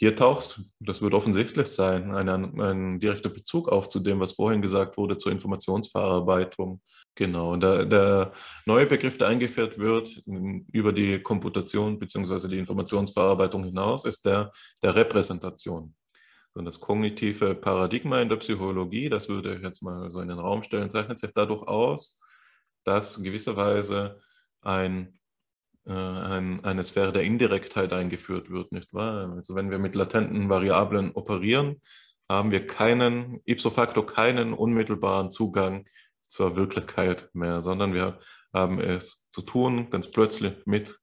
Hier 0.00 0.14
taucht, 0.14 0.60
das 0.78 1.02
wird 1.02 1.12
offensichtlich 1.12 1.66
sein, 1.66 2.14
ein, 2.14 2.28
ein 2.60 3.00
direkter 3.00 3.30
Bezug 3.30 3.68
auf 3.68 3.88
zu 3.88 3.98
dem, 3.98 4.20
was 4.20 4.32
vorhin 4.32 4.62
gesagt 4.62 4.96
wurde, 4.96 5.16
zur 5.16 5.32
Informationsverarbeitung. 5.32 6.80
Genau, 7.16 7.56
der, 7.56 7.84
der 7.84 8.32
neue 8.64 8.86
Begriff, 8.86 9.18
der 9.18 9.26
eingeführt 9.26 9.76
wird 9.76 10.22
über 10.24 10.92
die 10.92 11.20
Komputation 11.20 11.98
bzw. 11.98 12.46
die 12.46 12.58
Informationsverarbeitung 12.58 13.64
hinaus, 13.64 14.04
ist 14.04 14.24
der 14.24 14.52
der 14.84 14.94
Repräsentation. 14.94 15.96
Und 16.54 16.64
das 16.64 16.78
kognitive 16.78 17.56
Paradigma 17.56 18.20
in 18.20 18.28
der 18.28 18.36
Psychologie, 18.36 19.08
das 19.08 19.28
würde 19.28 19.56
ich 19.56 19.62
jetzt 19.62 19.82
mal 19.82 20.12
so 20.12 20.20
in 20.20 20.28
den 20.28 20.38
Raum 20.38 20.62
stellen, 20.62 20.90
zeichnet 20.90 21.18
sich 21.18 21.32
dadurch 21.34 21.62
aus, 21.66 22.20
dass 22.84 23.20
gewisserweise 23.20 24.20
ein 24.62 25.18
ein, 25.88 26.64
eine 26.64 26.84
Sphäre 26.84 27.12
der 27.12 27.22
Indirektheit 27.22 27.92
eingeführt 27.92 28.50
wird, 28.50 28.72
nicht 28.72 28.92
wahr? 28.92 29.34
Also 29.36 29.54
wenn 29.54 29.70
wir 29.70 29.78
mit 29.78 29.94
latenten 29.94 30.48
Variablen 30.48 31.12
operieren, 31.12 31.80
haben 32.28 32.50
wir 32.50 32.66
keinen, 32.66 33.40
ipso 33.44 33.70
facto 33.70 34.02
keinen 34.04 34.52
unmittelbaren 34.52 35.30
Zugang 35.30 35.86
zur 36.22 36.56
Wirklichkeit 36.56 37.30
mehr, 37.32 37.62
sondern 37.62 37.94
wir 37.94 38.20
haben 38.52 38.80
es 38.80 39.26
zu 39.30 39.40
tun, 39.42 39.88
ganz 39.88 40.10
plötzlich 40.10 40.52
mit 40.66 40.98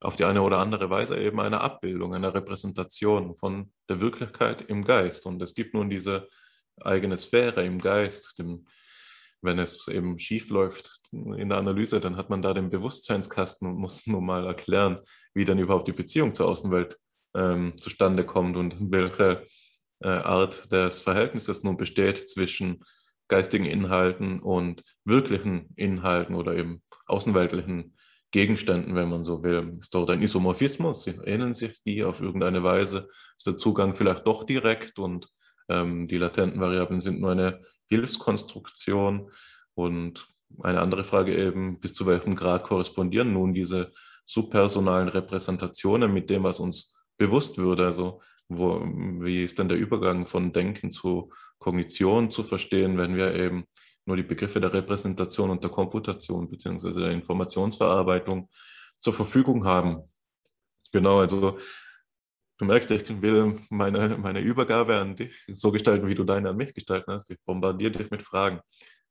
auf 0.00 0.16
die 0.16 0.24
eine 0.24 0.42
oder 0.42 0.58
andere 0.58 0.90
Weise 0.90 1.18
eben 1.18 1.40
einer 1.40 1.60
Abbildung, 1.60 2.14
einer 2.14 2.34
Repräsentation 2.34 3.36
von 3.36 3.72
der 3.88 4.00
Wirklichkeit 4.00 4.62
im 4.62 4.84
Geist. 4.84 5.26
Und 5.26 5.40
es 5.42 5.54
gibt 5.54 5.74
nun 5.74 5.90
diese 5.90 6.28
eigene 6.80 7.16
Sphäre 7.16 7.64
im 7.64 7.78
Geist, 7.78 8.38
dem 8.38 8.66
wenn 9.44 9.58
es 9.58 9.86
eben 9.88 10.18
schief 10.18 10.50
läuft 10.50 11.00
in 11.12 11.48
der 11.48 11.58
Analyse, 11.58 12.00
dann 12.00 12.16
hat 12.16 12.30
man 12.30 12.42
da 12.42 12.54
den 12.54 12.70
Bewusstseinskasten 12.70 13.68
und 13.68 13.76
muss 13.76 14.06
nur 14.06 14.22
mal 14.22 14.46
erklären, 14.46 15.00
wie 15.34 15.44
dann 15.44 15.58
überhaupt 15.58 15.88
die 15.88 15.92
Beziehung 15.92 16.34
zur 16.34 16.48
Außenwelt 16.48 16.98
ähm, 17.36 17.74
zustande 17.76 18.24
kommt 18.24 18.56
und 18.56 18.76
welche 18.90 19.46
äh, 20.00 20.08
Art 20.08 20.72
des 20.72 21.00
Verhältnisses 21.00 21.62
nun 21.62 21.76
besteht 21.76 22.28
zwischen 22.28 22.84
geistigen 23.28 23.64
Inhalten 23.64 24.40
und 24.40 24.82
wirklichen 25.04 25.70
Inhalten 25.76 26.34
oder 26.34 26.56
eben 26.56 26.82
außenweltlichen 27.06 27.96
Gegenständen, 28.30 28.94
wenn 28.96 29.08
man 29.08 29.24
so 29.24 29.42
will. 29.42 29.70
Ist 29.78 29.94
dort 29.94 30.10
ein 30.10 30.20
Isomorphismus? 30.20 31.06
Ähneln 31.06 31.54
sich 31.54 31.82
die 31.84 32.04
auf 32.04 32.20
irgendeine 32.20 32.62
Weise? 32.62 33.08
Ist 33.36 33.46
der 33.46 33.56
Zugang 33.56 33.94
vielleicht 33.94 34.26
doch 34.26 34.44
direkt 34.44 34.98
und 34.98 35.28
ähm, 35.68 36.08
die 36.08 36.18
latenten 36.18 36.60
Variablen 36.60 37.00
sind 37.00 37.20
nur 37.20 37.30
eine 37.30 37.64
Hilfskonstruktion. 37.88 39.30
Und 39.74 40.26
eine 40.62 40.80
andere 40.80 41.04
Frage 41.04 41.36
eben, 41.36 41.80
bis 41.80 41.94
zu 41.94 42.06
welchem 42.06 42.34
Grad 42.36 42.64
korrespondieren 42.64 43.32
nun 43.32 43.54
diese 43.54 43.92
subpersonalen 44.26 45.08
Repräsentationen 45.08 46.12
mit 46.12 46.30
dem, 46.30 46.44
was 46.44 46.60
uns 46.60 46.94
bewusst 47.16 47.58
würde? 47.58 47.86
Also 47.86 48.20
wo, 48.48 48.80
wie 49.20 49.44
ist 49.44 49.58
denn 49.58 49.68
der 49.68 49.78
Übergang 49.78 50.26
von 50.26 50.52
Denken 50.52 50.90
zu 50.90 51.32
Kognition 51.58 52.30
zu 52.30 52.42
verstehen, 52.42 52.98
wenn 52.98 53.16
wir 53.16 53.34
eben 53.34 53.64
nur 54.06 54.16
die 54.16 54.22
Begriffe 54.22 54.60
der 54.60 54.72
Repräsentation 54.72 55.50
und 55.50 55.62
der 55.62 55.70
Komputation 55.70 56.50
beziehungsweise 56.50 57.00
der 57.00 57.10
Informationsverarbeitung 57.10 58.50
zur 58.98 59.14
Verfügung 59.14 59.64
haben? 59.64 60.02
Genau, 60.92 61.20
also 61.20 61.58
Du 62.58 62.64
merkst, 62.66 62.90
ich 62.92 63.20
will 63.20 63.56
meine, 63.70 64.16
meine 64.16 64.40
Übergabe 64.40 64.96
an 64.96 65.16
dich 65.16 65.34
so 65.52 65.72
gestalten, 65.72 66.06
wie 66.06 66.14
du 66.14 66.24
deine 66.24 66.50
an 66.50 66.56
mich 66.56 66.72
gestalten 66.72 67.12
hast. 67.12 67.30
Ich 67.30 67.40
bombardiere 67.44 67.92
dich 67.92 68.10
mit 68.10 68.22
Fragen. 68.22 68.60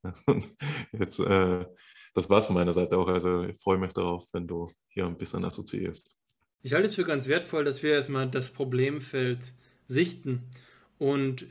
Jetzt, 0.91 1.19
äh, 1.19 1.65
das 2.13 2.29
war's 2.29 2.45
von 2.45 2.55
meiner 2.55 2.73
Seite 2.73 2.97
auch. 2.97 3.07
Also 3.07 3.43
ich 3.43 3.61
freue 3.61 3.77
mich 3.77 3.91
darauf, 3.93 4.25
wenn 4.33 4.47
du 4.47 4.71
hier 4.87 5.05
ein 5.05 5.17
bisschen 5.17 5.43
assoziierst. 5.43 6.15
Ich 6.61 6.73
halte 6.73 6.85
es 6.85 6.95
für 6.95 7.03
ganz 7.03 7.27
wertvoll, 7.27 7.65
dass 7.65 7.83
wir 7.83 7.91
erstmal 7.91 8.29
das 8.29 8.49
Problemfeld 8.49 9.53
sichten 9.87 10.49
und 10.97 11.45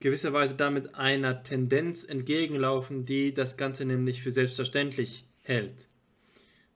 gewisserweise 0.00 0.54
damit 0.54 0.94
einer 0.94 1.42
Tendenz 1.42 2.04
entgegenlaufen, 2.04 3.04
die 3.04 3.34
das 3.34 3.58
Ganze 3.58 3.84
nämlich 3.84 4.22
für 4.22 4.30
selbstverständlich 4.30 5.26
hält. 5.42 5.87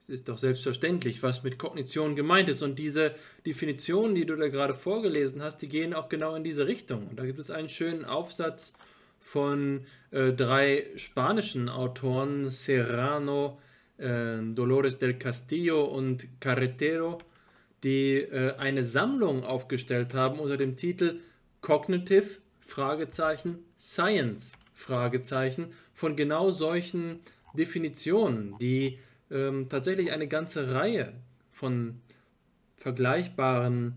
Es 0.03 0.09
ist 0.09 0.27
doch 0.27 0.37
selbstverständlich, 0.37 1.23
was 1.23 1.43
mit 1.43 1.57
Kognition 1.57 2.15
gemeint 2.15 2.49
ist. 2.49 2.61
Und 2.61 2.77
diese 2.77 3.15
Definitionen, 3.45 4.15
die 4.15 4.25
du 4.25 4.35
da 4.35 4.49
gerade 4.49 4.73
vorgelesen 4.73 5.41
hast, 5.41 5.59
die 5.59 5.69
gehen 5.69 5.93
auch 5.93 6.09
genau 6.09 6.35
in 6.35 6.43
diese 6.43 6.67
Richtung. 6.67 7.07
Und 7.07 7.17
da 7.17 7.25
gibt 7.25 7.39
es 7.39 7.49
einen 7.49 7.69
schönen 7.69 8.03
Aufsatz 8.03 8.73
von 9.21 9.85
äh, 10.11 10.33
drei 10.33 10.87
spanischen 10.97 11.69
Autoren, 11.69 12.49
Serrano, 12.49 13.59
äh, 13.97 14.39
Dolores 14.41 14.99
del 14.99 15.13
Castillo 15.13 15.85
und 15.85 16.27
Carretero, 16.41 17.19
die 17.83 18.15
äh, 18.15 18.55
eine 18.57 18.83
Sammlung 18.83 19.45
aufgestellt 19.45 20.13
haben 20.13 20.39
unter 20.39 20.57
dem 20.57 20.75
Titel 20.75 21.21
Cognitive 21.61 22.39
Science 23.77 24.51
von 25.93 26.15
genau 26.17 26.51
solchen 26.51 27.19
Definitionen, 27.53 28.57
die 28.59 28.99
ähm, 29.33 29.67
tatsächlich 29.67 30.11
eine 30.11 30.27
ganze 30.27 30.73
Reihe 30.73 31.13
von 31.51 31.99
vergleichbaren 32.77 33.95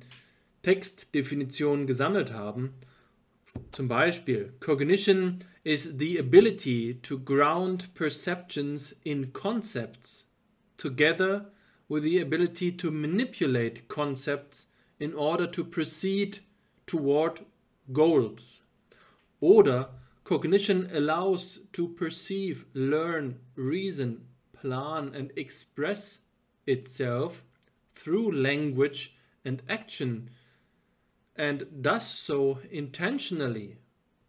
Textdefinitionen 0.63 1.87
gesammelt 1.87 2.33
haben. 2.33 2.75
Zum 3.73 3.89
Beispiel, 3.89 4.53
Cognition 4.61 5.39
is 5.63 5.95
the 5.99 6.19
ability 6.19 6.99
to 7.03 7.19
ground 7.19 7.95
perceptions 7.95 8.97
in 9.05 9.33
concepts 9.33 10.27
together 10.77 11.53
with 11.89 12.03
the 12.03 12.21
ability 12.21 12.77
to 12.77 12.91
manipulate 12.91 13.89
concepts 13.89 14.67
in 14.99 15.15
order 15.15 15.47
to 15.47 15.65
proceed 15.65 16.41
toward 16.87 17.43
goals. 17.93 18.65
Oder 19.41 19.91
Cognition 20.25 20.89
allows 20.93 21.61
to 21.73 21.89
perceive, 21.89 22.65
learn, 22.75 23.39
reason, 23.55 24.27
plan 24.67 25.13
and 25.15 25.33
express 25.37 26.19
itself 26.67 27.45
through 27.95 28.33
language 28.33 29.17
and 29.45 29.63
action, 29.69 30.29
and 31.37 31.67
does 31.81 32.07
so 32.07 32.59
intentionally, 32.71 33.77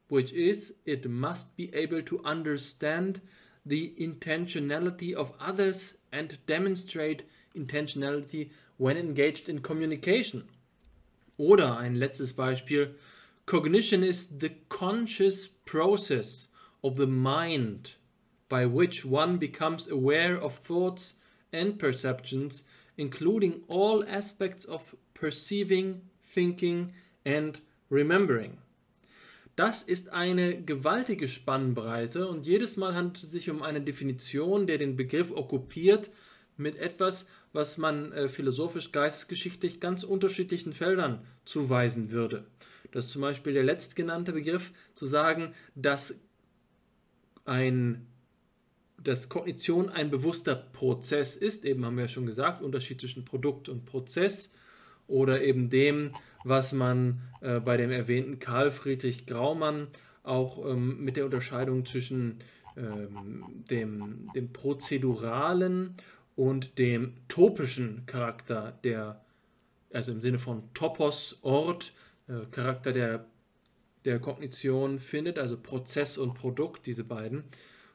which 0.10 0.32
is, 0.34 0.76
it 0.86 1.10
must 1.10 1.58
be 1.58 1.74
able 1.74 2.02
to 2.04 2.22
understand 2.24 3.20
the 3.66 3.94
intentionality 4.00 5.14
of 5.14 5.34
others 5.40 5.96
and 6.12 6.38
demonstrate 6.46 7.24
intentionality 7.56 8.52
when 8.78 8.96
engaged 8.96 9.50
in 9.50 9.60
communication. 9.60 10.44
Oder 11.38 11.78
ein 11.78 11.96
letztes 11.96 12.34
Beispiel. 12.34 12.94
Cognition 13.46 14.04
is 14.04 14.28
the 14.28 14.52
conscious 14.70 15.48
process 15.48 16.48
of 16.84 16.96
the 16.96 17.08
mind 17.08 17.96
by 18.50 18.66
which 18.66 19.06
one 19.06 19.38
becomes 19.38 19.90
aware 19.90 20.42
of 20.42 20.58
thoughts 20.58 21.16
and 21.52 21.78
perceptions, 21.78 22.64
including 22.98 23.62
all 23.68 24.04
aspects 24.08 24.66
of 24.66 24.96
perceiving, 25.14 26.02
thinking 26.24 26.94
and 27.26 27.60
remembering. 27.90 28.58
Das 29.56 29.82
ist 29.82 30.14
eine 30.14 30.62
gewaltige 30.62 31.28
Spannbreite 31.28 32.28
und 32.28 32.46
jedes 32.46 32.78
Mal 32.78 32.94
handelt 32.94 33.24
es 33.24 33.32
sich 33.32 33.50
um 33.50 33.64
eine 33.64 33.82
Definition, 33.82 34.68
der 34.68 34.78
den 34.78 34.96
Begriff 34.96 35.32
okkupiert 35.32 36.12
mit 36.58 36.76
etwas, 36.78 37.26
was 37.54 37.78
man 37.78 38.12
äh, 38.12 38.30
philosophisch, 38.30 38.92
geistesgeschichtlich 38.92 39.80
ganz 39.80 40.04
unterschiedlichen 40.04 40.74
Feldern 40.74 41.26
zuweisen 41.46 42.12
würde. 42.12 42.46
Das 42.92 43.06
ist 43.06 43.12
zum 43.12 43.24
Beispiel 43.24 43.54
der 43.54 43.64
letztgenannte 43.64 44.34
Begriff, 44.34 44.72
zu 44.94 45.06
sagen, 45.06 45.54
dass 45.76 46.20
ein 47.46 48.07
dass 49.08 49.30
Kognition 49.30 49.90
ein 49.90 50.12
bewusster 50.12 50.54
Prozess 50.54 51.38
ist, 51.38 51.64
eben 51.64 51.86
haben 51.86 51.96
wir 51.96 52.04
ja 52.04 52.10
schon 52.10 52.26
gesagt, 52.26 52.62
Unterschied 52.62 53.00
zwischen 53.00 53.24
Produkt 53.24 53.70
und 53.70 53.86
Prozess 53.86 54.52
oder 55.08 55.42
eben 55.42 55.70
dem, 55.70 56.12
was 56.44 56.74
man 56.74 57.22
äh, 57.40 57.62
bei 57.62 57.78
dem 57.78 57.90
erwähnten 57.90 58.40
Karl 58.40 58.70
Friedrich 58.70 59.26
Graumann 59.26 59.88
auch 60.24 60.70
ähm, 60.70 61.04
mit 61.06 61.16
der 61.16 61.24
Unterscheidung 61.24 61.86
zwischen 61.86 62.40
ähm, 62.76 63.46
dem, 63.70 64.30
dem 64.36 64.52
prozeduralen 64.52 65.96
und 66.36 66.78
dem 66.78 67.14
topischen 67.30 68.06
Charakter 68.08 68.78
der, 68.84 69.24
also 69.94 70.12
im 70.12 70.20
Sinne 70.20 70.40
von 70.40 70.64
Topos, 70.74 71.40
Ort, 71.44 71.94
äh, 72.28 72.46
Charakter 72.52 72.92
der, 72.92 73.26
der 74.04 74.20
Kognition 74.20 75.00
findet, 75.00 75.40
also 75.40 75.56
Prozess 75.56 76.18
und 76.18 76.34
Produkt, 76.34 76.86
diese 76.86 77.06
beiden. 77.06 77.46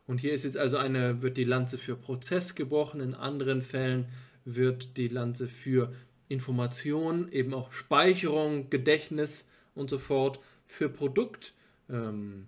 Und 0.06 0.18
hier 0.18 0.32
ist 0.32 0.44
jetzt 0.44 0.56
also 0.56 0.76
eine, 0.76 1.22
wird 1.22 1.36
die 1.36 1.44
Lanze 1.44 1.78
für 1.78 1.96
Prozess 1.96 2.54
gebrochen, 2.54 3.00
in 3.00 3.14
anderen 3.14 3.62
Fällen 3.62 4.06
wird 4.44 4.96
die 4.96 5.08
Lanze 5.08 5.46
für 5.46 5.92
Information, 6.28 7.30
eben 7.30 7.54
auch 7.54 7.72
Speicherung, 7.72 8.70
Gedächtnis 8.70 9.46
und 9.74 9.90
so 9.90 9.98
fort 9.98 10.40
für 10.66 10.88
Produkt 10.88 11.54
ähm, 11.88 12.46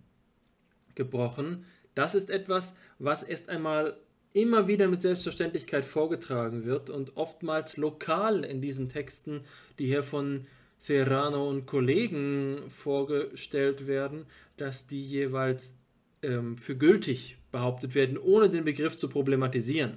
gebrochen. 0.94 1.64
Das 1.94 2.14
ist 2.14 2.30
etwas, 2.30 2.74
was 2.98 3.22
erst 3.22 3.48
einmal 3.48 3.96
immer 4.32 4.66
wieder 4.66 4.88
mit 4.88 5.00
Selbstverständlichkeit 5.00 5.84
vorgetragen 5.84 6.64
wird 6.64 6.90
und 6.90 7.16
oftmals 7.16 7.76
lokal 7.76 8.44
in 8.44 8.60
diesen 8.60 8.88
Texten, 8.88 9.42
die 9.78 9.86
hier 9.86 10.02
von 10.02 10.46
Serrano 10.76 11.48
und 11.48 11.66
Kollegen 11.66 12.64
vorgestellt 12.68 13.86
werden, 13.86 14.26
dass 14.56 14.86
die 14.88 15.02
jeweils 15.02 15.76
ähm, 16.22 16.58
für 16.58 16.76
gültig 16.76 17.38
behauptet 17.54 17.94
werden, 17.94 18.18
ohne 18.18 18.50
den 18.50 18.64
Begriff 18.64 18.96
zu 18.96 19.08
problematisieren. 19.08 19.94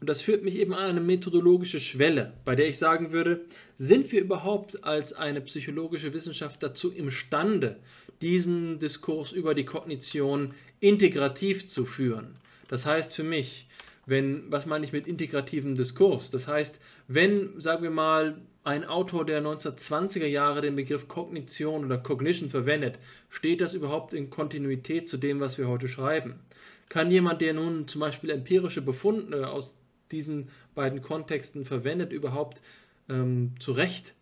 Und 0.00 0.08
das 0.08 0.20
führt 0.20 0.42
mich 0.42 0.56
eben 0.56 0.72
an 0.72 0.84
eine 0.84 1.00
methodologische 1.00 1.80
Schwelle, 1.80 2.34
bei 2.44 2.54
der 2.54 2.68
ich 2.68 2.78
sagen 2.78 3.12
würde, 3.12 3.44
sind 3.74 4.12
wir 4.12 4.20
überhaupt 4.20 4.84
als 4.84 5.12
eine 5.12 5.40
psychologische 5.40 6.12
Wissenschaft 6.14 6.62
dazu 6.62 6.92
imstande, 6.92 7.80
diesen 8.22 8.78
Diskurs 8.78 9.32
über 9.32 9.54
die 9.54 9.64
Kognition 9.64 10.54
integrativ 10.80 11.66
zu 11.66 11.84
führen? 11.84 12.36
Das 12.68 12.86
heißt 12.86 13.12
für 13.12 13.24
mich, 13.24 13.66
wenn, 14.06 14.50
was 14.50 14.66
meine 14.66 14.84
ich 14.84 14.92
mit 14.92 15.06
integrativem 15.06 15.76
Diskurs? 15.76 16.30
Das 16.30 16.46
heißt, 16.46 16.78
wenn, 17.08 17.60
sagen 17.60 17.82
wir 17.82 17.90
mal, 17.90 18.40
ein 18.64 18.84
Autor 18.84 19.26
der 19.26 19.42
1920er 19.42 20.26
Jahre 20.26 20.62
den 20.62 20.76
Begriff 20.76 21.06
Kognition 21.06 21.84
oder 21.84 21.98
Cognition 21.98 22.48
verwendet, 22.48 22.98
steht 23.28 23.60
das 23.60 23.74
überhaupt 23.74 24.14
in 24.14 24.30
Kontinuität 24.30 25.08
zu 25.08 25.18
dem, 25.18 25.40
was 25.40 25.58
wir 25.58 25.68
heute 25.68 25.88
schreiben? 25.88 26.40
Kann 26.88 27.10
jemand, 27.10 27.40
der 27.40 27.54
nun 27.54 27.88
zum 27.88 28.00
Beispiel 28.00 28.30
empirische 28.30 28.82
Befunde 28.82 29.48
aus 29.48 29.74
diesen 30.10 30.48
beiden 30.74 31.00
Kontexten 31.00 31.64
verwendet, 31.64 32.12
überhaupt 32.12 32.62
ähm, 33.08 33.54
zu 33.58 33.72
Recht, 33.72 34.14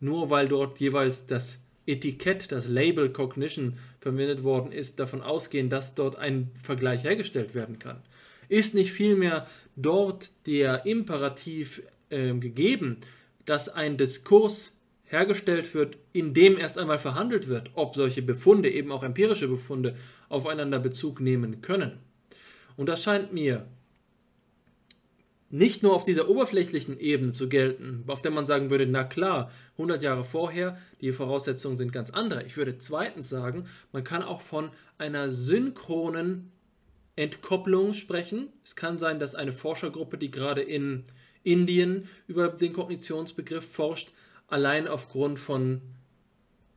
nur 0.00 0.30
weil 0.30 0.48
dort 0.48 0.80
jeweils 0.80 1.26
das 1.26 1.58
Etikett, 1.86 2.52
das 2.52 2.68
Label 2.68 3.10
Cognition 3.10 3.76
verwendet 4.00 4.42
worden 4.42 4.72
ist, 4.72 4.98
davon 4.98 5.22
ausgehen, 5.22 5.68
dass 5.68 5.94
dort 5.94 6.16
ein 6.16 6.50
Vergleich 6.62 7.04
hergestellt 7.04 7.54
werden 7.54 7.78
kann. 7.78 8.02
Ist 8.48 8.74
nicht 8.74 8.92
vielmehr 8.92 9.46
dort 9.76 10.30
der 10.46 10.86
Imperativ 10.86 11.82
äh, 12.10 12.34
gegeben, 12.34 12.98
dass 13.46 13.68
ein 13.68 13.96
Diskurs 13.96 14.76
hergestellt 15.04 15.74
wird, 15.74 15.96
in 16.12 16.34
dem 16.34 16.56
erst 16.56 16.78
einmal 16.78 16.98
verhandelt 16.98 17.48
wird, 17.48 17.70
ob 17.74 17.96
solche 17.96 18.22
Befunde, 18.22 18.70
eben 18.70 18.92
auch 18.92 19.02
empirische 19.02 19.48
Befunde, 19.48 19.96
aufeinander 20.30 20.78
Bezug 20.78 21.20
nehmen 21.20 21.60
können. 21.60 21.98
Und 22.76 22.88
das 22.88 23.02
scheint 23.02 23.34
mir 23.34 23.66
nicht 25.50 25.82
nur 25.82 25.94
auf 25.94 26.04
dieser 26.04 26.30
oberflächlichen 26.30 26.98
Ebene 26.98 27.32
zu 27.32 27.48
gelten, 27.48 28.04
auf 28.06 28.22
der 28.22 28.30
man 28.30 28.46
sagen 28.46 28.70
würde, 28.70 28.86
na 28.86 29.02
klar, 29.02 29.50
100 29.72 30.02
Jahre 30.02 30.24
vorher, 30.24 30.78
die 31.00 31.12
Voraussetzungen 31.12 31.76
sind 31.76 31.92
ganz 31.92 32.10
andere. 32.10 32.44
Ich 32.44 32.56
würde 32.56 32.78
zweitens 32.78 33.28
sagen, 33.28 33.66
man 33.92 34.04
kann 34.04 34.22
auch 34.22 34.40
von 34.40 34.70
einer 34.96 35.28
synchronen 35.28 36.52
Entkopplung 37.16 37.94
sprechen. 37.94 38.48
Es 38.64 38.76
kann 38.76 38.96
sein, 38.96 39.18
dass 39.18 39.34
eine 39.34 39.52
Forschergruppe, 39.52 40.16
die 40.16 40.30
gerade 40.30 40.62
in 40.62 41.04
Indien 41.42 42.08
über 42.28 42.48
den 42.48 42.72
Kognitionsbegriff 42.72 43.66
forscht, 43.70 44.12
allein 44.46 44.86
aufgrund 44.86 45.40
von 45.40 45.80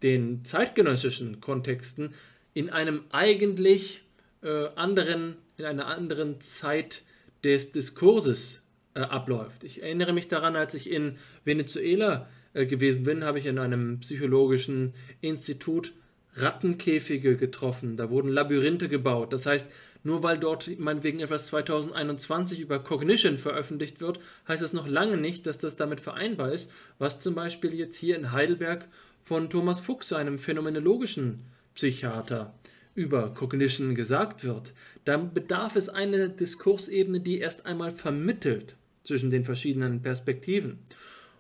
den 0.02 0.44
zeitgenössischen 0.44 1.40
Kontexten 1.42 2.14
in 2.54 2.70
einem 2.70 3.04
eigentlich 3.12 4.04
äh, 4.42 4.68
anderen, 4.76 5.38
in 5.58 5.66
einer 5.66 5.88
anderen 5.88 6.42
Zeit 6.42 7.04
des 7.44 7.72
Diskurses 7.72 8.64
äh, 8.94 9.02
abläuft. 9.02 9.64
Ich 9.64 9.82
erinnere 9.82 10.14
mich 10.14 10.28
daran, 10.28 10.56
als 10.56 10.74
ich 10.74 10.90
in 10.90 11.18
Venezuela 11.44 12.30
äh, 12.54 12.66
gewesen 12.66 13.04
bin, 13.04 13.24
habe 13.24 13.40
ich 13.40 13.46
in 13.46 13.60
einem 13.60 14.00
psychologischen 14.00 14.94
Institut 15.22 15.94
Rattenkäfige 16.36 17.38
getroffen. 17.38 17.98
Da 17.98 18.10
wurden 18.10 18.30
Labyrinthe 18.30 18.90
gebaut. 18.90 19.34
Das 19.34 19.46
heißt, 19.46 19.72
nur 20.04 20.24
weil 20.24 20.38
dort 20.38 20.80
meinetwegen 20.80 21.20
etwas 21.20 21.48
2021 21.48 22.60
über 22.60 22.80
Cognition 22.80 23.38
veröffentlicht 23.38 24.02
wird, 24.02 24.20
heißt 24.48 24.62
das 24.62 24.74
noch 24.74 24.88
lange 24.88 25.18
nicht, 25.18 25.48
dass 25.48 25.58
das 25.58 25.76
damit 25.76 26.02
vereinbar 26.02 26.52
ist, 26.52 26.70
was 27.00 27.20
zum 27.20 27.36
Beispiel 27.36 27.74
jetzt 27.74 27.96
hier 27.96 28.16
in 28.16 28.32
Heidelberg 28.32 28.88
von 29.22 29.50
Thomas 29.50 29.80
Fuchs, 29.80 30.12
einem 30.12 30.40
phänomenologischen 30.40 31.40
Psychiater, 31.76 32.54
über 32.96 33.34
Cognition 33.34 33.96
gesagt 33.96 34.44
wird. 34.44 34.74
Dann 35.06 35.34
bedarf 35.34 35.76
es 35.76 35.90
einer 35.90 36.28
Diskursebene, 36.28 37.20
die 37.20 37.40
erst 37.40 37.66
einmal 37.66 37.92
vermittelt 37.92 38.76
zwischen 39.04 39.32
den 39.32 39.44
verschiedenen 39.44 40.02
Perspektiven. 40.02 40.80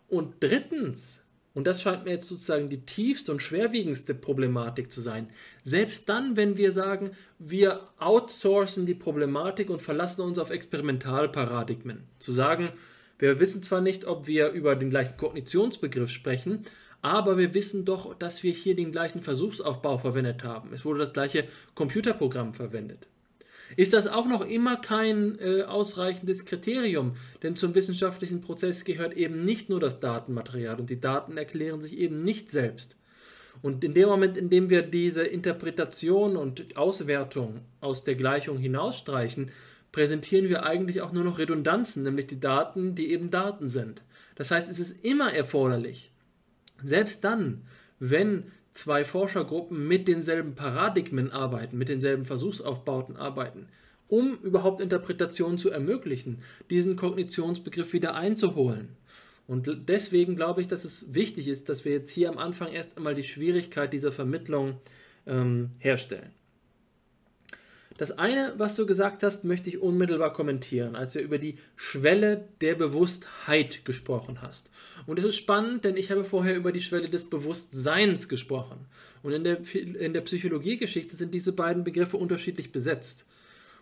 Und 0.07 0.35
drittens, 0.41 1.21
und 1.53 1.67
das 1.67 1.81
scheint 1.81 2.05
mir 2.05 2.11
jetzt 2.11 2.27
sozusagen 2.27 2.69
die 2.69 2.81
tiefste 2.85 3.31
und 3.31 3.41
schwerwiegendste 3.41 4.15
Problematik 4.15 4.91
zu 4.91 5.01
sein, 5.01 5.29
selbst 5.63 6.09
dann, 6.09 6.35
wenn 6.35 6.57
wir 6.57 6.71
sagen, 6.71 7.11
wir 7.39 7.81
outsourcen 7.99 8.85
die 8.85 8.95
Problematik 8.95 9.69
und 9.69 9.81
verlassen 9.81 10.21
uns 10.21 10.39
auf 10.39 10.49
Experimentalparadigmen, 10.49 12.03
zu 12.19 12.31
sagen, 12.31 12.69
wir 13.19 13.39
wissen 13.39 13.61
zwar 13.61 13.79
nicht, 13.79 14.05
ob 14.05 14.27
wir 14.27 14.49
über 14.49 14.75
den 14.75 14.89
gleichen 14.89 15.15
Kognitionsbegriff 15.15 16.09
sprechen, 16.09 16.65
aber 17.03 17.37
wir 17.37 17.53
wissen 17.53 17.85
doch, 17.85 18.15
dass 18.15 18.41
wir 18.41 18.51
hier 18.51 18.75
den 18.75 18.91
gleichen 18.91 19.21
Versuchsaufbau 19.21 19.99
verwendet 19.99 20.43
haben. 20.43 20.73
Es 20.73 20.83
wurde 20.83 20.99
das 20.99 21.13
gleiche 21.13 21.45
Computerprogramm 21.75 22.55
verwendet 22.55 23.07
ist 23.75 23.93
das 23.93 24.07
auch 24.07 24.27
noch 24.27 24.45
immer 24.45 24.77
kein 24.77 25.39
äh, 25.39 25.63
ausreichendes 25.63 26.45
Kriterium, 26.45 27.15
denn 27.41 27.55
zum 27.55 27.75
wissenschaftlichen 27.75 28.41
Prozess 28.41 28.85
gehört 28.85 29.13
eben 29.13 29.45
nicht 29.45 29.69
nur 29.69 29.79
das 29.79 29.99
Datenmaterial 29.99 30.79
und 30.79 30.89
die 30.89 30.99
Daten 30.99 31.37
erklären 31.37 31.81
sich 31.81 31.97
eben 31.97 32.23
nicht 32.23 32.51
selbst. 32.51 32.95
Und 33.61 33.83
in 33.83 33.93
dem 33.93 34.09
Moment, 34.09 34.37
in 34.37 34.49
dem 34.49 34.69
wir 34.69 34.81
diese 34.81 35.23
Interpretation 35.23 36.35
und 36.35 36.75
Auswertung 36.75 37.61
aus 37.81 38.03
der 38.03 38.15
Gleichung 38.15 38.57
hinausstreichen, 38.57 39.51
präsentieren 39.91 40.49
wir 40.49 40.63
eigentlich 40.63 41.01
auch 41.01 41.11
nur 41.11 41.23
noch 41.23 41.37
Redundanzen, 41.37 42.03
nämlich 42.03 42.27
die 42.27 42.39
Daten, 42.39 42.95
die 42.95 43.11
eben 43.11 43.29
Daten 43.29 43.69
sind. 43.69 44.01
Das 44.35 44.49
heißt, 44.49 44.69
es 44.71 44.79
ist 44.79 45.05
immer 45.05 45.31
erforderlich, 45.31 46.11
selbst 46.83 47.23
dann, 47.23 47.61
wenn 47.99 48.51
zwei 48.71 49.05
Forschergruppen 49.05 49.87
mit 49.87 50.07
denselben 50.07 50.55
Paradigmen 50.55 51.31
arbeiten, 51.31 51.77
mit 51.77 51.89
denselben 51.89 52.25
Versuchsaufbauten 52.25 53.15
arbeiten, 53.15 53.67
um 54.07 54.37
überhaupt 54.41 54.81
Interpretationen 54.81 55.57
zu 55.57 55.69
ermöglichen, 55.69 56.39
diesen 56.69 56.95
Kognitionsbegriff 56.95 57.93
wieder 57.93 58.15
einzuholen. 58.15 58.89
Und 59.47 59.89
deswegen 59.89 60.35
glaube 60.35 60.61
ich, 60.61 60.67
dass 60.67 60.85
es 60.85 61.13
wichtig 61.13 61.47
ist, 61.47 61.69
dass 61.69 61.85
wir 61.85 61.91
jetzt 61.91 62.11
hier 62.11 62.29
am 62.29 62.37
Anfang 62.37 62.69
erst 62.71 62.97
einmal 62.97 63.15
die 63.15 63.23
Schwierigkeit 63.23 63.91
dieser 63.91 64.11
Vermittlung 64.11 64.77
ähm, 65.27 65.71
herstellen. 65.79 66.31
Das 67.97 68.11
eine, 68.11 68.53
was 68.57 68.75
du 68.75 68.85
gesagt 68.85 69.21
hast, 69.23 69.43
möchte 69.43 69.69
ich 69.69 69.81
unmittelbar 69.81 70.33
kommentieren, 70.33 70.95
als 70.95 71.13
du 71.13 71.19
über 71.19 71.37
die 71.37 71.57
Schwelle 71.75 72.47
der 72.61 72.75
Bewusstheit 72.75 73.85
gesprochen 73.85 74.41
hast. 74.41 74.69
Und 75.05 75.19
das 75.19 75.25
ist 75.25 75.37
spannend, 75.37 75.85
denn 75.85 75.95
ich 75.95 76.09
habe 76.09 76.23
vorher 76.23 76.55
über 76.55 76.71
die 76.71 76.81
Schwelle 76.81 77.09
des 77.09 77.29
Bewusstseins 77.29 78.29
gesprochen. 78.29 78.85
Und 79.21 79.33
in 79.33 79.43
der, 79.43 79.59
in 79.75 80.13
der 80.13 80.21
Psychologiegeschichte 80.21 81.15
sind 81.15 81.33
diese 81.33 81.53
beiden 81.53 81.83
Begriffe 81.83 82.17
unterschiedlich 82.17 82.71
besetzt. 82.71 83.25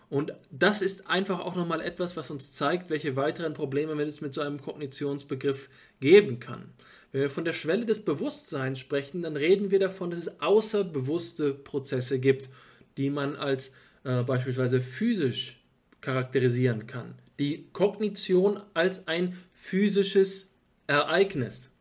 Und 0.09 0.33
das 0.51 0.81
ist 0.81 1.07
einfach 1.07 1.39
auch 1.39 1.55
nochmal 1.55 1.79
etwas, 1.79 2.17
was 2.17 2.29
uns 2.31 2.51
zeigt, 2.51 2.89
welche 2.89 3.15
weiteren 3.15 3.53
Probleme 3.53 3.93
es 4.03 4.19
mit 4.19 4.33
so 4.33 4.41
einem 4.41 4.59
Kognitionsbegriff 4.59 5.69
geben 6.01 6.41
kann. 6.41 6.73
Wenn 7.13 7.21
wir 7.21 7.29
von 7.29 7.45
der 7.45 7.53
Schwelle 7.53 7.85
des 7.85 8.03
Bewusstseins 8.03 8.79
sprechen, 8.79 9.21
dann 9.21 9.37
reden 9.37 9.71
wir 9.71 9.79
davon, 9.79 10.09
dass 10.09 10.19
es 10.19 10.41
außerbewusste 10.41 11.53
Prozesse 11.53 12.19
gibt, 12.19 12.49
die 12.97 13.09
man 13.09 13.37
als 13.37 13.71
äh, 14.03 14.23
beispielsweise 14.23 14.81
physisch 14.81 15.63
charakterisieren 16.01 16.87
kann. 16.87 17.15
Die 17.39 17.67
Kognition 17.73 18.59
als 18.73 19.07
ein 19.07 19.37
physisches 19.53 20.49
Ereignis. 20.87 21.71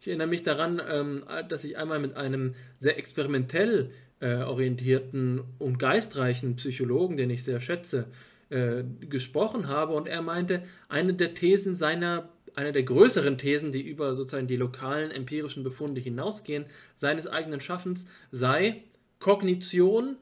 Ich 0.00 0.08
erinnere 0.08 0.28
mich 0.28 0.42
daran, 0.42 0.80
ähm, 0.88 1.24
dass 1.48 1.64
ich 1.64 1.76
einmal 1.76 1.98
mit 1.98 2.16
einem 2.16 2.54
sehr 2.78 2.98
experimentell 2.98 3.90
äh, 4.20 4.36
orientierten 4.36 5.42
und 5.58 5.78
geistreichen 5.78 6.56
Psychologen, 6.56 7.16
den 7.16 7.30
ich 7.30 7.44
sehr 7.44 7.60
schätze, 7.60 8.06
äh, 8.48 8.84
gesprochen 9.00 9.68
habe 9.68 9.94
und 9.94 10.06
er 10.06 10.22
meinte, 10.22 10.62
eine 10.88 11.14
der 11.14 11.34
Thesen 11.34 11.74
seiner, 11.74 12.28
eine 12.54 12.72
der 12.72 12.84
größeren 12.84 13.38
Thesen, 13.38 13.72
die 13.72 13.82
über 13.82 14.14
sozusagen 14.14 14.46
die 14.46 14.56
lokalen 14.56 15.10
empirischen 15.10 15.64
Befunde 15.64 16.00
hinausgehen, 16.00 16.64
seines 16.94 17.26
eigenen 17.26 17.60
Schaffens, 17.60 18.06
sei, 18.30 18.84
Kognition 19.18 20.16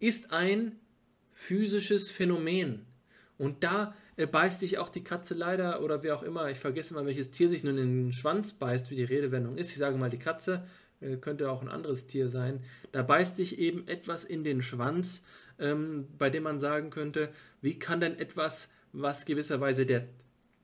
ist 0.00 0.32
ein 0.32 0.72
physisches 1.38 2.10
Phänomen. 2.10 2.84
Und 3.38 3.62
da 3.62 3.94
äh, 4.16 4.26
beißt 4.26 4.58
sich 4.58 4.78
auch 4.78 4.88
die 4.88 5.04
Katze 5.04 5.34
leider 5.34 5.82
oder 5.82 6.02
wer 6.02 6.16
auch 6.16 6.24
immer, 6.24 6.50
ich 6.50 6.58
vergesse 6.58 6.94
mal, 6.94 7.06
welches 7.06 7.30
Tier 7.30 7.48
sich 7.48 7.62
nun 7.62 7.78
in 7.78 8.06
den 8.06 8.12
Schwanz 8.12 8.52
beißt, 8.52 8.90
wie 8.90 8.96
die 8.96 9.04
Redewendung 9.04 9.56
ist. 9.56 9.70
Ich 9.70 9.78
sage 9.78 9.96
mal 9.96 10.10
die 10.10 10.18
Katze, 10.18 10.66
äh, 11.00 11.16
könnte 11.16 11.48
auch 11.48 11.62
ein 11.62 11.68
anderes 11.68 12.08
Tier 12.08 12.28
sein. 12.28 12.64
Da 12.90 13.04
beißt 13.04 13.36
sich 13.36 13.60
eben 13.60 13.86
etwas 13.86 14.24
in 14.24 14.42
den 14.42 14.62
Schwanz, 14.62 15.22
ähm, 15.60 16.08
bei 16.18 16.28
dem 16.28 16.42
man 16.42 16.58
sagen 16.58 16.90
könnte, 16.90 17.28
wie 17.62 17.78
kann 17.78 18.00
denn 18.00 18.18
etwas, 18.18 18.68
was 18.92 19.24
gewisserweise 19.24 19.86
der 19.86 20.08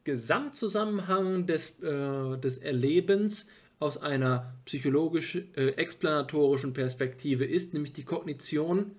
Gesamtzusammenhang 0.03 1.47
des, 1.47 1.79
äh, 1.83 2.37
des 2.39 2.59
Erlebens 2.59 3.47
aus 3.79 3.97
einer 3.97 4.57
psychologisch-explanatorischen 4.65 6.71
äh, 6.71 6.75
Perspektive 6.75 7.45
ist, 7.45 7.75
nämlich 7.75 7.93
die 7.93 8.05
Kognition, 8.05 8.97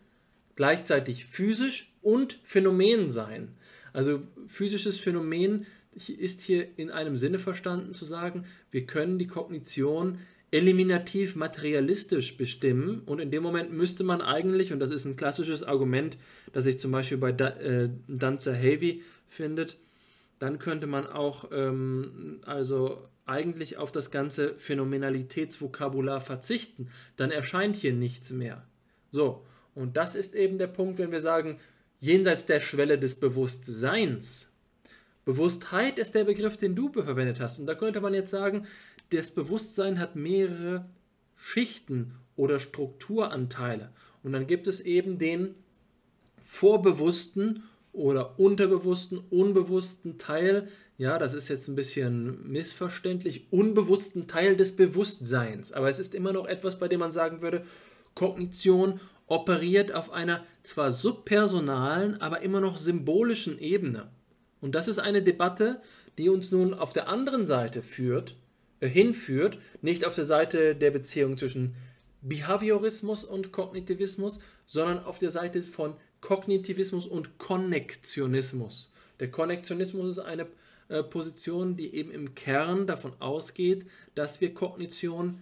gleichzeitig 0.56 1.26
physisch 1.26 1.94
und 2.02 2.40
Phänomen 2.44 3.10
sein. 3.10 3.56
Also 3.94 4.22
physisches 4.48 5.00
Phänomen 5.00 5.66
ist 5.94 6.42
hier 6.42 6.68
in 6.78 6.92
einem 6.92 7.18
Sinne 7.18 7.40
verstanden 7.40 7.94
zu 7.94 8.06
sagen, 8.06 8.46
wir 8.72 8.86
können 8.86 9.18
die 9.18 9.28
Kognition 9.28 10.20
eliminativ 10.52 11.36
materialistisch 11.36 12.38
bestimmen 12.38 13.02
und 13.06 13.20
in 13.20 13.32
dem 13.32 13.44
Moment 13.44 13.74
müsste 13.74 14.04
man 14.04 14.22
eigentlich, 14.22 14.72
und 14.72 14.80
das 14.80 14.92
ist 14.92 15.06
ein 15.06 15.16
klassisches 15.16 15.64
Argument, 15.64 16.18
das 16.54 16.66
sich 16.66 16.80
zum 16.80 16.92
Beispiel 16.92 17.18
bei 17.18 17.32
da, 17.32 17.50
äh, 17.50 17.90
Danzer 18.08 18.56
Havey 18.56 19.02
findet, 19.28 19.78
dann 20.40 20.60
könnte 20.60 20.88
man 20.88 21.08
auch 21.08 21.50
ähm, 21.52 22.40
also 22.46 23.02
eigentlich 23.26 23.78
auf 23.78 23.92
das 23.92 24.12
ganze 24.12 24.56
Phänomenalitätsvokabular 24.58 26.22
verzichten. 26.22 26.90
Dann 27.16 27.32
erscheint 27.32 27.76
hier 27.76 27.94
nichts 27.94 28.30
mehr. 28.32 28.66
So, 29.12 29.46
und 29.76 29.98
das 29.98 30.16
ist 30.16 30.34
eben 30.34 30.58
der 30.58 30.68
Punkt, 30.68 30.98
wenn 30.98 31.12
wir 31.12 31.20
sagen, 31.20 31.60
jenseits 32.00 32.46
der 32.46 32.62
Schwelle 32.62 32.98
des 32.98 33.16
Bewusstseins. 33.16 34.48
Bewusstheit 35.26 36.00
ist 36.00 36.16
der 36.16 36.24
Begriff, 36.24 36.56
den 36.56 36.76
du 36.76 36.92
verwendet 36.92 37.40
hast. 37.40 37.60
Und 37.60 37.66
da 37.66 37.76
könnte 37.76 38.00
man 38.00 38.14
jetzt 38.14 38.32
sagen, 38.32 38.68
das 39.12 39.32
Bewusstsein 39.32 40.00
hat 40.00 40.16
mehrere 40.16 40.86
Schichten 41.36 42.14
oder 42.36 42.60
Strukturanteile. 42.60 43.90
Und 44.24 44.34
dann 44.34 44.48
gibt 44.48 44.68
es 44.68 44.80
eben 44.82 45.18
den 45.18 45.56
vorbewussten 46.44 47.64
oder 47.92 48.40
unterbewussten, 48.40 49.20
unbewussten 49.30 50.18
Teil, 50.18 50.68
ja, 50.98 51.18
das 51.18 51.34
ist 51.34 51.50
jetzt 51.50 51.68
ein 51.68 51.76
bisschen 51.76 52.50
missverständlich, 52.50 53.48
unbewussten 53.52 54.28
Teil 54.28 54.56
des 54.56 54.76
Bewusstseins. 54.76 55.72
Aber 55.72 55.90
es 55.90 56.00
ist 56.00 56.16
immer 56.16 56.32
noch 56.32 56.46
etwas, 56.46 56.80
bei 56.80 56.88
dem 56.88 57.02
man 57.02 57.12
sagen 57.12 57.42
würde, 57.42 57.66
Kognition 58.14 59.00
operiert 59.28 59.92
auf 59.94 60.12
einer 60.12 60.44
zwar 60.64 60.92
subpersonalen, 60.92 62.22
aber 62.22 62.42
immer 62.42 62.62
noch 62.62 62.78
symbolischen 62.78 63.60
Ebene. 63.60 64.10
Und 64.62 64.76
das 64.76 64.88
ist 64.88 65.00
eine 65.00 65.22
Debatte, 65.22 65.82
die 66.18 66.30
uns 66.30 66.52
nun 66.52 66.74
auf 66.74 66.94
der 66.94 67.10
anderen 67.10 67.46
Seite 67.46 67.82
führt, 67.82 68.36
äh, 68.80 68.88
hinführt, 68.88 69.58
nicht 69.82 70.06
auf 70.06 70.16
der 70.16 70.26
Seite 70.26 70.76
der 70.76 70.92
Beziehung 70.92 71.38
zwischen 71.38 71.76
Behaviorismus 72.22 73.24
und 73.24 73.52
Kognitivismus, 73.52 74.40
sondern 74.66 75.04
auf 75.04 75.20
der 75.20 75.32
Seite 75.32 75.62
von 75.62 75.96
Kognitivismus 76.22 77.06
und 77.06 77.38
Konnektionismus. 77.38 78.92
Der 79.20 79.30
Konnektionismus 79.30 80.10
ist 80.10 80.20
eine 80.20 80.48
äh, 80.88 81.04
Position, 81.04 81.76
die 81.78 81.94
eben 81.94 82.12
im 82.12 82.34
Kern 82.36 82.88
davon 82.88 83.14
ausgeht, 83.20 83.86
dass 84.16 84.42
wir 84.42 84.54
Kognition 84.54 85.40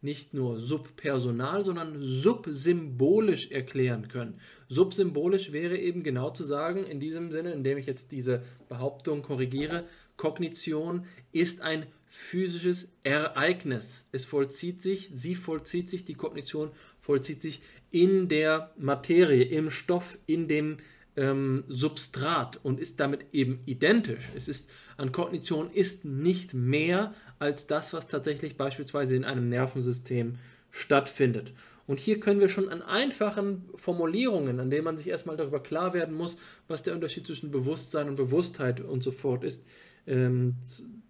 nicht 0.00 0.32
nur 0.32 0.58
subpersonal, 0.58 1.64
sondern 1.64 1.96
subsymbolisch 2.00 3.50
erklären 3.50 4.08
können. 4.08 4.40
Subsymbolisch 4.68 5.52
wäre 5.52 5.76
eben 5.76 6.02
genau 6.02 6.30
zu 6.30 6.44
sagen, 6.44 6.84
in 6.84 7.00
diesem 7.00 7.32
Sinne, 7.32 7.52
indem 7.52 7.78
ich 7.78 7.86
jetzt 7.86 8.12
diese 8.12 8.42
Behauptung 8.68 9.22
korrigiere, 9.22 9.84
Kognition 10.16 11.04
ist 11.32 11.62
ein 11.62 11.86
physisches 12.06 12.88
Ereignis. 13.02 14.06
Es 14.12 14.24
vollzieht 14.24 14.80
sich, 14.80 15.10
sie 15.12 15.34
vollzieht 15.34 15.88
sich, 15.88 16.04
die 16.04 16.14
Kognition 16.14 16.70
vollzieht 17.00 17.42
sich 17.42 17.62
in 17.90 18.28
der 18.28 18.72
Materie, 18.76 19.44
im 19.44 19.70
Stoff, 19.70 20.18
in 20.26 20.48
dem 20.48 20.78
ähm, 21.18 21.64
Substrat 21.66 22.60
und 22.62 22.78
ist 22.78 23.00
damit 23.00 23.26
eben 23.32 23.60
identisch. 23.66 24.28
Es 24.36 24.46
ist 24.46 24.70
an 24.96 25.10
Kognition 25.10 25.70
ist 25.70 26.04
nicht 26.04 26.54
mehr 26.54 27.12
als 27.40 27.66
das, 27.66 27.92
was 27.92 28.06
tatsächlich 28.06 28.56
beispielsweise 28.56 29.16
in 29.16 29.24
einem 29.24 29.48
Nervensystem 29.48 30.38
stattfindet. 30.70 31.52
Und 31.88 31.98
hier 31.98 32.20
können 32.20 32.38
wir 32.38 32.48
schon 32.48 32.68
an 32.68 32.82
einfachen 32.82 33.68
Formulierungen, 33.74 34.60
an 34.60 34.70
denen 34.70 34.84
man 34.84 34.96
sich 34.96 35.08
erstmal 35.08 35.36
darüber 35.36 35.60
klar 35.60 35.92
werden 35.92 36.14
muss, 36.14 36.36
was 36.68 36.84
der 36.84 36.94
Unterschied 36.94 37.26
zwischen 37.26 37.50
Bewusstsein 37.50 38.08
und 38.08 38.16
Bewusstheit 38.16 38.80
und 38.80 39.02
so 39.02 39.10
fort 39.10 39.42
ist, 39.42 39.64
ähm, 40.06 40.54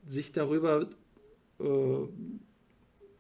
sich 0.07 0.33
darüber, 0.33 0.89
äh, 1.61 2.09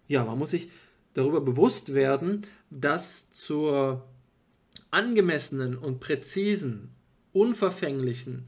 ja, 0.06 0.24
man 0.24 0.38
muss 0.38 0.52
sich 0.52 0.70
darüber 1.12 1.40
bewusst 1.40 1.92
werden, 1.94 2.42
dass 2.70 3.30
zur 3.32 4.08
angemessenen 4.90 5.76
und 5.76 6.00
präzisen, 6.00 6.90
unverfänglichen 7.32 8.46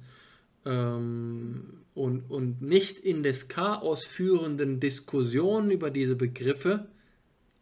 ähm, 0.65 1.83
und, 1.95 2.31
und 2.31 2.63
nicht 2.63 2.99
in 2.99 3.23
das 3.23 3.49
Chaos 3.49 4.05
führenden 4.05 4.81
Diskussionen 4.81 5.71
über 5.71 5.91
diese 5.91 6.17
Begriffe 6.17 6.89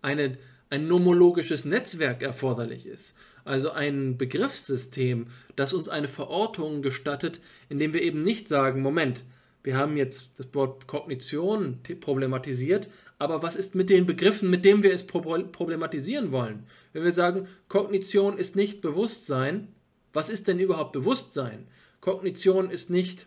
eine, 0.03 0.39
ein 0.71 0.87
nomologisches 0.87 1.65
Netzwerk 1.65 2.23
erforderlich 2.23 2.87
ist. 2.87 3.15
Also 3.45 3.71
ein 3.71 4.19
Begriffssystem, 4.19 5.29
das 5.57 5.73
uns 5.73 5.89
eine 5.89 6.09
Verortung 6.09 6.83
gestattet, 6.83 7.41
indem 7.69 7.95
wir 7.95 8.03
eben 8.03 8.23
nicht 8.23 8.47
sagen, 8.47 8.83
Moment, 8.83 9.25
wir 9.63 9.77
haben 9.77 9.97
jetzt 9.97 10.39
das 10.39 10.49
Wort 10.53 10.87
Kognition 10.87 11.81
problematisiert, 12.01 12.89
aber 13.19 13.43
was 13.43 13.57
ist 13.57 13.75
mit 13.75 13.91
den 13.91 14.07
Begriffen, 14.07 14.49
mit 14.49 14.65
denen 14.65 14.83
wir 14.83 14.93
es 14.93 15.07
problematisieren 15.07 16.31
wollen? 16.31 16.67
Wenn 16.93 17.05
wir 17.05 17.13
sagen, 17.13 17.49
Kognition 17.69 18.39
ist 18.39 18.57
nicht 18.57 18.81
Bewusstsein, 18.81 19.69
was 20.13 20.31
ist 20.31 20.49
denn 20.49 20.61
überhaupt 20.61 20.93
Bewusstsein? 20.93 21.67
Kognition 22.01 22.71
ist 22.71 22.91
nicht 22.91 23.27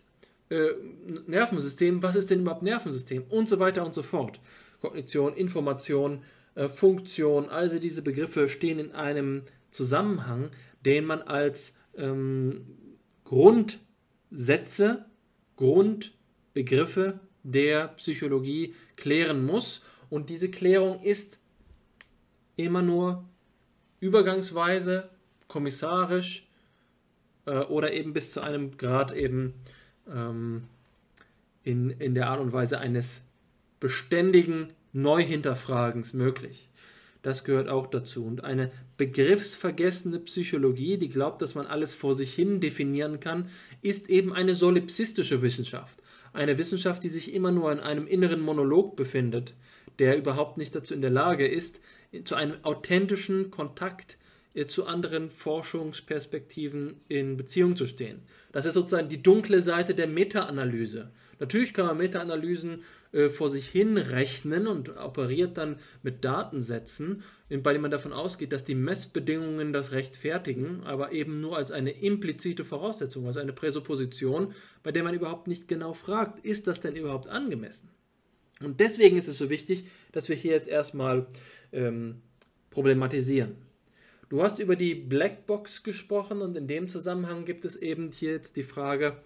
äh, 0.50 0.70
Nervensystem, 1.28 2.02
was 2.02 2.16
ist 2.16 2.32
denn 2.32 2.42
überhaupt 2.42 2.64
Nervensystem? 2.64 3.24
Und 3.30 3.50
so 3.50 3.60
weiter 3.60 3.86
und 3.86 3.94
so 3.94 4.02
fort. 4.02 4.40
Kognition, 4.80 5.36
Information, 5.36 6.24
äh, 6.56 6.68
Funktion, 6.68 7.50
also 7.50 7.78
diese 7.78 8.02
Begriffe 8.02 8.50
stehen 8.50 8.80
in 8.80 8.92
einem 8.94 9.44
Zusammenhang, 9.72 10.50
den 10.86 11.06
man 11.06 11.22
als 11.22 11.76
ähm, 11.98 12.66
Grundsätze, 13.26 15.06
Grundbegriffe 15.58 17.20
der 17.44 17.90
Psychologie 17.90 18.74
klären 19.02 19.46
muss. 19.46 19.84
Und 20.10 20.30
diese 20.30 20.50
Klärung 20.50 21.02
ist 21.04 21.40
immer 22.56 22.82
nur 22.82 23.26
übergangsweise, 24.00 25.10
kommissarisch 25.48 26.48
äh, 27.46 27.60
oder 27.60 27.92
eben 27.92 28.14
bis 28.14 28.32
zu 28.32 28.42
einem 28.42 28.78
Grad 28.78 29.12
eben 29.14 29.54
ähm, 30.10 30.64
in, 31.64 31.90
in 31.90 32.16
der 32.16 32.30
Art 32.30 32.40
und 32.40 32.54
Weise 32.54 32.80
eines 32.80 33.22
beständigen 33.80 34.74
Neuhinterfragens 34.94 36.14
möglich. 36.14 36.70
Das 37.22 37.44
gehört 37.44 37.70
auch 37.70 37.88
dazu. 37.88 38.26
Und 38.26 38.44
eine 38.44 38.72
begriffsvergessene 38.98 40.20
Psychologie, 40.20 40.98
die 40.98 41.10
glaubt, 41.10 41.42
dass 41.42 41.56
man 41.56 41.68
alles 41.68 41.94
vor 41.94 42.14
sich 42.14 42.34
hin 42.34 42.60
definieren 42.60 43.20
kann, 43.20 43.50
ist 43.82 44.10
eben 44.10 44.34
eine 44.34 44.56
solipsistische 44.56 45.42
Wissenschaft. 45.42 46.01
Eine 46.34 46.58
Wissenschaft, 46.58 47.04
die 47.04 47.10
sich 47.10 47.34
immer 47.34 47.52
nur 47.52 47.72
in 47.72 47.80
einem 47.80 48.08
inneren 48.08 48.42
Monolog 48.42 48.96
befindet, 48.96 49.54
der 50.00 50.18
überhaupt 50.18 50.58
nicht 50.58 50.74
dazu 50.74 50.94
in 50.94 51.02
der 51.02 51.10
Lage 51.10 51.48
ist, 51.48 51.82
zu 52.24 52.36
einem 52.36 52.56
authentischen 52.64 53.52
Kontakt 53.52 54.18
äh, 54.54 54.66
zu 54.66 54.86
anderen 54.86 55.30
Forschungsperspektiven 55.30 57.02
in 57.08 57.38
Beziehung 57.38 57.76
zu 57.76 57.88
stehen. 57.88 58.22
Das 58.52 58.66
ist 58.66 58.74
sozusagen 58.74 59.10
die 59.10 59.24
dunkle 59.24 59.62
Seite 59.62 59.96
der 59.96 60.08
Meta-Analyse. 60.08 61.12
Natürlich 61.42 61.74
kann 61.74 61.88
man 61.88 61.98
Meta-Analysen 61.98 62.84
äh, 63.14 63.28
vor 63.28 63.50
sich 63.50 63.68
hin 63.68 63.98
rechnen 63.98 64.68
und 64.68 64.96
operiert 64.96 65.58
dann 65.58 65.80
mit 66.04 66.24
Datensätzen, 66.24 67.24
bei 67.50 67.74
denen 67.74 67.82
man 67.82 67.90
davon 67.90 68.14
ausgeht, 68.14 68.54
dass 68.54 68.64
die 68.64 68.76
Messbedingungen 68.76 69.74
das 69.74 69.92
rechtfertigen, 69.92 70.84
aber 70.84 71.14
eben 71.14 71.42
nur 71.42 71.58
als 71.58 71.72
eine 71.72 71.90
implizite 71.90 72.64
Voraussetzung, 72.64 73.26
also 73.26 73.40
eine 73.40 73.54
Präsupposition, 73.54 74.54
bei 74.84 74.92
der 74.92 75.02
man 75.04 75.16
überhaupt 75.16 75.48
nicht 75.48 75.68
genau 75.68 75.94
fragt, 75.94 76.46
ist 76.46 76.68
das 76.68 76.80
denn 76.80 76.96
überhaupt 76.96 77.28
angemessen? 77.28 77.90
Und 78.62 78.80
deswegen 78.80 79.18
ist 79.18 79.28
es 79.28 79.40
so 79.40 79.50
wichtig, 79.50 79.86
dass 80.12 80.30
wir 80.30 80.36
hier 80.36 80.52
jetzt 80.52 80.68
erstmal 80.68 81.26
ähm, 81.74 82.22
problematisieren. 82.70 83.56
Du 84.30 84.44
hast 84.44 84.60
über 84.60 84.76
die 84.76 84.94
Blackbox 84.94 85.82
gesprochen 85.82 86.42
und 86.42 86.56
in 86.56 86.68
dem 86.68 86.88
Zusammenhang 86.88 87.46
gibt 87.46 87.66
es 87.66 87.76
eben 87.76 88.12
hier 88.12 88.32
jetzt 88.32 88.58
die 88.58 88.64
Frage, 88.64 89.18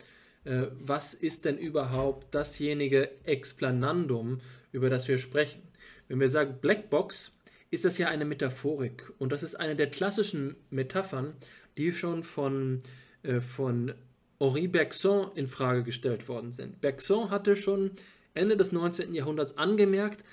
äh, 0.46 0.68
was 0.80 1.14
ist 1.14 1.46
denn 1.46 1.58
überhaupt 1.58 2.34
dasjenige 2.34 3.10
Explanandum, 3.26 4.40
über 4.72 4.90
das 4.90 5.08
wir 5.08 5.18
sprechen? 5.18 5.62
Wenn 6.08 6.20
wir 6.20 6.30
sagen 6.30 6.60
Blackbox, 6.62 7.38
ist 7.72 7.84
das 7.84 7.98
ja 7.98 8.08
eine 8.08 8.26
Metaphorik 8.26 9.12
und 9.18 9.32
das 9.32 9.44
ist 9.44 9.56
eine 9.56 9.76
der 9.76 9.90
klassischen 9.90 10.56
Metaphern, 10.70 11.34
die 11.78 11.92
schon 11.92 12.24
von, 12.24 12.80
äh, 13.24 13.42
von 13.42 13.94
Henri 14.40 14.68
Bergson 14.68 15.32
in 15.36 15.48
Frage 15.48 15.84
gestellt 15.84 16.28
worden 16.30 16.52
sind. 16.52 16.80
Bergson 16.80 17.32
hatte 17.32 17.56
schon 17.56 17.92
Ende 18.34 18.56
des 18.56 18.72
19. 18.72 19.14
Jahrhunderts 19.14 19.58
angemerkt, 19.58 20.24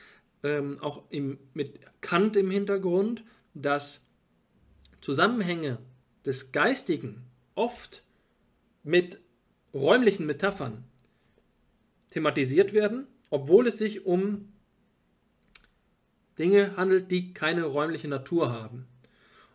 ähm, 0.42 0.78
auch 0.80 1.04
im, 1.10 1.38
mit 1.54 1.80
Kant 2.00 2.36
im 2.36 2.50
Hintergrund, 2.50 3.24
dass 3.54 4.04
Zusammenhänge 5.00 5.78
des 6.26 6.52
Geistigen 6.52 7.24
oft 7.54 8.04
mit 8.82 9.21
räumlichen 9.74 10.26
Metaphern 10.26 10.84
thematisiert 12.10 12.72
werden, 12.72 13.06
obwohl 13.30 13.66
es 13.66 13.78
sich 13.78 14.04
um 14.04 14.52
Dinge 16.38 16.76
handelt, 16.76 17.10
die 17.10 17.32
keine 17.32 17.64
räumliche 17.64 18.08
Natur 18.08 18.50
haben. 18.50 18.86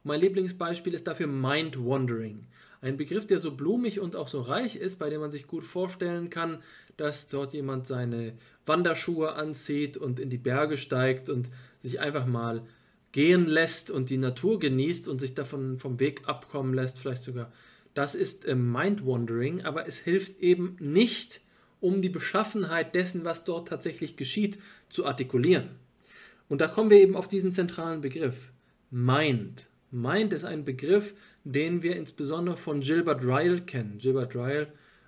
Und 0.03 0.05
mein 0.05 0.22
Lieblingsbeispiel 0.22 0.93
ist 0.93 1.07
dafür 1.07 1.28
Mind 1.28 1.78
Wandering. 1.78 2.47
Ein 2.82 2.97
Begriff, 2.97 3.26
der 3.26 3.39
so 3.39 3.55
blumig 3.55 3.99
und 3.99 4.15
auch 4.15 4.28
so 4.28 4.41
reich 4.41 4.76
ist, 4.76 4.99
bei 4.99 5.09
dem 5.09 5.22
man 5.22 5.32
sich 5.32 5.47
gut 5.47 5.63
vorstellen 5.63 6.30
kann, 6.30 6.61
dass 6.95 7.28
dort 7.28 7.53
jemand 7.53 7.88
seine 7.88 8.34
Wanderschuhe 8.65 9.34
anzieht 9.34 9.97
und 9.97 10.20
in 10.20 10.30
die 10.30 10.38
Berge 10.38 10.78
steigt 10.78 11.30
und 11.30 11.49
sich 11.80 11.99
einfach 11.99 12.26
mal 12.26 12.63
gehen 13.11 13.47
lässt 13.47 13.89
und 13.89 14.09
die 14.09 14.18
Natur 14.18 14.59
genießt 14.59 15.07
und 15.07 15.20
sich 15.20 15.34
davon 15.34 15.80
vom 15.80 15.99
Weg 15.99 16.28
abkommen 16.28 16.74
lässt, 16.74 16.99
vielleicht 16.99 17.24
sogar. 17.24 17.51
Das 17.97 18.13
ist 18.13 18.45
äh, 18.45 18.53
Mind-Wandering, 18.53 19.63
aber 19.63 19.87
es 19.87 19.97
hilft 19.97 20.39
eben 20.39 20.75
nicht, 20.79 21.41
um 21.79 21.99
die 21.99 22.09
Beschaffenheit 22.09 22.93
dessen, 22.93 23.25
was 23.25 23.43
dort 23.43 23.69
tatsächlich 23.69 24.15
geschieht, 24.15 24.59
zu 24.87 25.07
artikulieren. 25.07 25.71
Und 26.47 26.61
da 26.61 26.67
kommen 26.67 26.91
wir 26.91 26.99
eben 26.99 27.15
auf 27.15 27.27
diesen 27.27 27.51
zentralen 27.51 28.01
Begriff. 28.01 28.51
Mind. 28.91 29.65
Mind 29.89 30.31
ist 30.31 30.45
ein 30.45 30.63
Begriff, 30.63 31.15
den 31.43 31.81
wir 31.81 31.95
insbesondere 31.95 32.55
von 32.55 32.81
Gilbert 32.81 33.25
Ryle 33.25 33.61
kennen. 33.61 33.97
Gilbert 33.97 34.35
Ryle, 34.35 34.67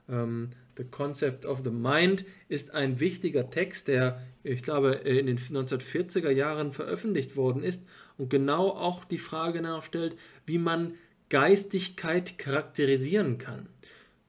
ähm, 0.10 0.50
The 0.76 0.86
Concept 0.86 1.46
of 1.46 1.62
the 1.64 1.70
Mind, 1.70 2.26
ist 2.48 2.74
ein 2.74 3.00
wichtiger 3.00 3.52
Text, 3.52 3.88
der, 3.88 4.26
ich 4.42 4.64
glaube, 4.64 4.94
in 4.94 5.28
den 5.28 5.38
1940er 5.38 6.32
Jahren 6.32 6.74
veröffentlicht 6.74 7.36
worden 7.36 7.62
ist 7.62 7.86
und 8.18 8.32
genau 8.32 8.70
auch 8.70 9.06
die 9.06 9.20
Frage 9.20 9.62
nachstellt, 9.62 10.18
wie 10.48 10.58
man 10.58 10.96
Geistigkeit 11.30 12.38
charakterisieren 12.38 13.38
kann. 13.38 13.68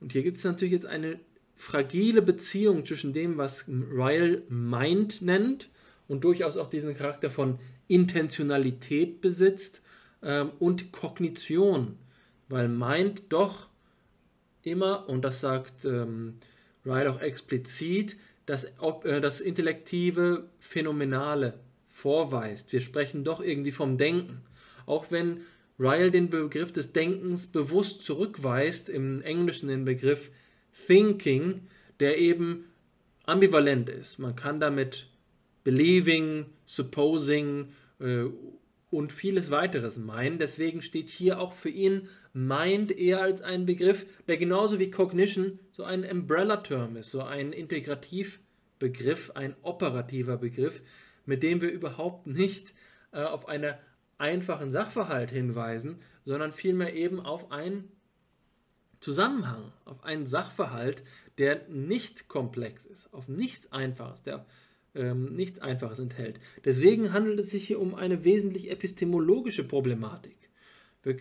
Und 0.01 0.12
hier 0.12 0.22
gibt 0.22 0.36
es 0.36 0.44
natürlich 0.44 0.72
jetzt 0.72 0.86
eine 0.86 1.18
fragile 1.57 2.22
Beziehung 2.22 2.86
zwischen 2.86 3.12
dem, 3.12 3.36
was 3.36 3.66
Ryle 3.68 4.42
Mind 4.48 5.20
nennt 5.20 5.68
und 6.09 6.24
durchaus 6.24 6.57
auch 6.57 6.70
diesen 6.70 6.94
Charakter 6.94 7.30
von 7.30 7.59
Intentionalität 7.88 9.20
besitzt 9.20 9.82
ähm, 10.22 10.53
und 10.59 10.92
Kognition, 10.92 11.98
weil 12.48 12.68
Mind 12.68 13.24
doch 13.28 13.68
immer, 14.62 15.09
und 15.09 15.22
das 15.22 15.40
sagt 15.40 15.84
ähm, 15.84 16.38
Ryle 16.86 17.11
auch 17.11 17.20
explizit, 17.20 18.16
das, 18.46 18.64
äh, 19.05 19.20
das 19.20 19.40
intellektive 19.40 20.48
Phänomenale 20.59 21.59
vorweist. 21.86 22.72
Wir 22.72 22.80
sprechen 22.80 23.24
doch 23.24 23.40
irgendwie 23.40 23.72
vom 23.72 23.98
Denken. 23.98 24.40
Auch 24.86 25.11
wenn 25.11 25.42
Ryle 25.81 26.11
den 26.11 26.28
Begriff 26.28 26.72
des 26.72 26.93
Denkens 26.93 27.47
bewusst 27.47 28.03
zurückweist, 28.03 28.91
im 28.91 29.22
Englischen 29.22 29.68
den 29.68 29.87
Begriff 29.87 30.31
Thinking, 30.87 31.62
der 32.01 32.18
eben 32.18 32.66
ambivalent 33.24 33.89
ist. 33.89 34.18
Man 34.18 34.37
kann 34.37 34.61
damit 34.61 35.09
believing, 35.64 36.47
supposing 36.66 37.72
äh, 37.99 38.24
und 38.91 39.12
vieles 39.12 39.51
weiteres 39.51 39.97
meinen. 39.97 40.39
Deswegen 40.39 40.83
steht 40.83 41.09
hier 41.09 41.41
auch 41.41 41.55
für 41.55 41.70
ihn 41.70 42.09
Mind 42.35 42.91
eher 42.93 43.22
als 43.22 43.41
ein 43.41 43.64
Begriff, 43.64 44.05
der 44.28 44.37
genauso 44.37 44.78
wie 44.78 44.91
Cognition 44.91 45.59
so 45.72 45.85
ein 45.85 46.05
Umbrella-Term 46.05 46.97
ist, 46.97 47.11
so 47.11 47.22
ein 47.22 47.53
Integrativbegriff, 47.53 49.31
ein 49.35 49.57
operativer 49.62 50.37
Begriff, 50.37 50.83
mit 51.24 51.43
dem 51.43 51.62
wir 51.62 51.70
überhaupt 51.70 52.26
nicht 52.26 52.74
äh, 53.12 53.22
auf 53.22 53.49
einen 53.49 53.74
einfachen 54.20 54.70
Sachverhalt 54.70 55.30
hinweisen, 55.30 55.98
sondern 56.24 56.52
vielmehr 56.52 56.94
eben 56.94 57.20
auf 57.20 57.50
einen 57.50 57.90
Zusammenhang, 59.00 59.72
auf 59.84 60.04
einen 60.04 60.26
Sachverhalt, 60.26 61.02
der 61.38 61.66
nicht 61.68 62.28
komplex 62.28 62.84
ist, 62.84 63.12
auf 63.14 63.28
nichts 63.28 63.72
Einfaches, 63.72 64.22
der 64.22 64.44
ähm, 64.94 65.34
nichts 65.36 65.58
Einfaches 65.58 65.98
enthält. 65.98 66.38
Deswegen 66.64 67.12
handelt 67.12 67.40
es 67.40 67.50
sich 67.50 67.66
hier 67.66 67.80
um 67.80 67.94
eine 67.94 68.24
wesentlich 68.24 68.70
epistemologische 68.70 69.64
Problematik. 69.64 70.36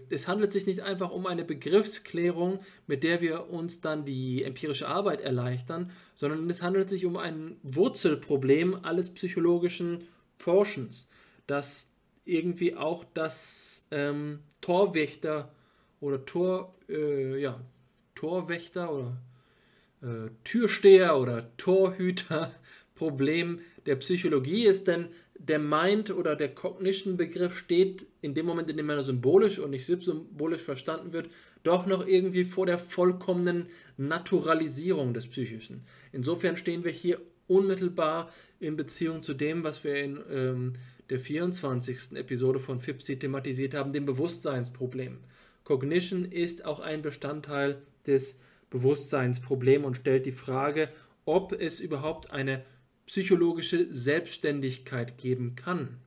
Es 0.09 0.27
handelt 0.27 0.51
sich 0.51 0.65
nicht 0.65 0.81
einfach 0.81 1.09
um 1.09 1.25
eine 1.25 1.45
Begriffsklärung, 1.45 2.59
mit 2.85 3.03
der 3.05 3.21
wir 3.21 3.49
uns 3.49 3.79
dann 3.79 4.03
die 4.03 4.43
empirische 4.43 4.89
Arbeit 4.89 5.21
erleichtern, 5.21 5.91
sondern 6.15 6.49
es 6.49 6.61
handelt 6.61 6.89
sich 6.89 7.05
um 7.05 7.15
ein 7.15 7.55
Wurzelproblem 7.63 8.79
alles 8.83 9.09
psychologischen 9.13 10.03
Forschens, 10.35 11.07
das 11.47 11.93
irgendwie 12.30 12.75
auch 12.75 13.05
das 13.13 13.86
ähm, 13.91 14.39
Torwächter 14.61 15.51
oder 15.99 16.25
Tor, 16.25 16.75
äh, 16.88 17.39
ja, 17.39 17.59
Torwächter 18.15 18.93
oder 18.93 19.17
äh, 20.01 20.30
Türsteher 20.43 21.17
oder 21.17 21.55
Torhüter 21.57 22.51
Problem 22.95 23.61
der 23.86 23.95
Psychologie 23.95 24.65
ist, 24.65 24.88
denn 24.88 25.07
der 25.36 25.59
Mind 25.59 26.11
oder 26.11 26.36
der 26.36 26.53
Cognition-Begriff 26.53 27.57
steht 27.57 28.05
in 28.21 28.34
dem 28.34 28.45
Moment, 28.45 28.69
in 28.69 28.75
dem 28.75 28.89
er 28.89 29.03
symbolisch 29.03 29.57
und 29.57 29.71
nicht 29.71 29.86
symbolisch 29.86 30.61
verstanden 30.61 31.13
wird, 31.13 31.30
doch 31.63 31.86
noch 31.86 32.05
irgendwie 32.05 32.43
vor 32.43 32.65
der 32.65 32.77
vollkommenen 32.77 33.67
Naturalisierung 33.97 35.13
des 35.13 35.27
Psychischen. 35.27 35.86
Insofern 36.11 36.57
stehen 36.57 36.84
wir 36.84 36.91
hier 36.91 37.21
unmittelbar 37.47 38.30
in 38.59 38.75
Beziehung 38.75 39.23
zu 39.23 39.34
dem, 39.34 39.63
was 39.63 39.84
wir 39.84 39.95
in 39.95 40.19
ähm, 40.30 40.73
der 41.10 41.20
24. 41.20 42.16
Episode 42.18 42.60
von 42.60 42.80
FIPSI 42.80 43.18
thematisiert 43.18 43.74
haben, 43.74 43.93
dem 43.93 44.05
Bewusstseinsproblem. 44.05 45.18
Cognition 45.64 46.26
ist 46.26 46.66
auch 46.66 46.80
ein 46.80 47.01
Bestandteil 47.01 47.82
des 48.05 48.39
Bewusstseinsproblems 48.70 49.86
und 49.86 49.97
stellt 49.97 50.26
die 50.26 50.32
Frage, 50.32 50.89
ob 51.26 51.53
es 51.53 51.80
überhaupt 51.80 52.32
eine 52.32 52.64
psychologische 53.05 53.91
Selbstständigkeit 53.91 55.18
geben 55.18 55.55
kann. 55.55 55.97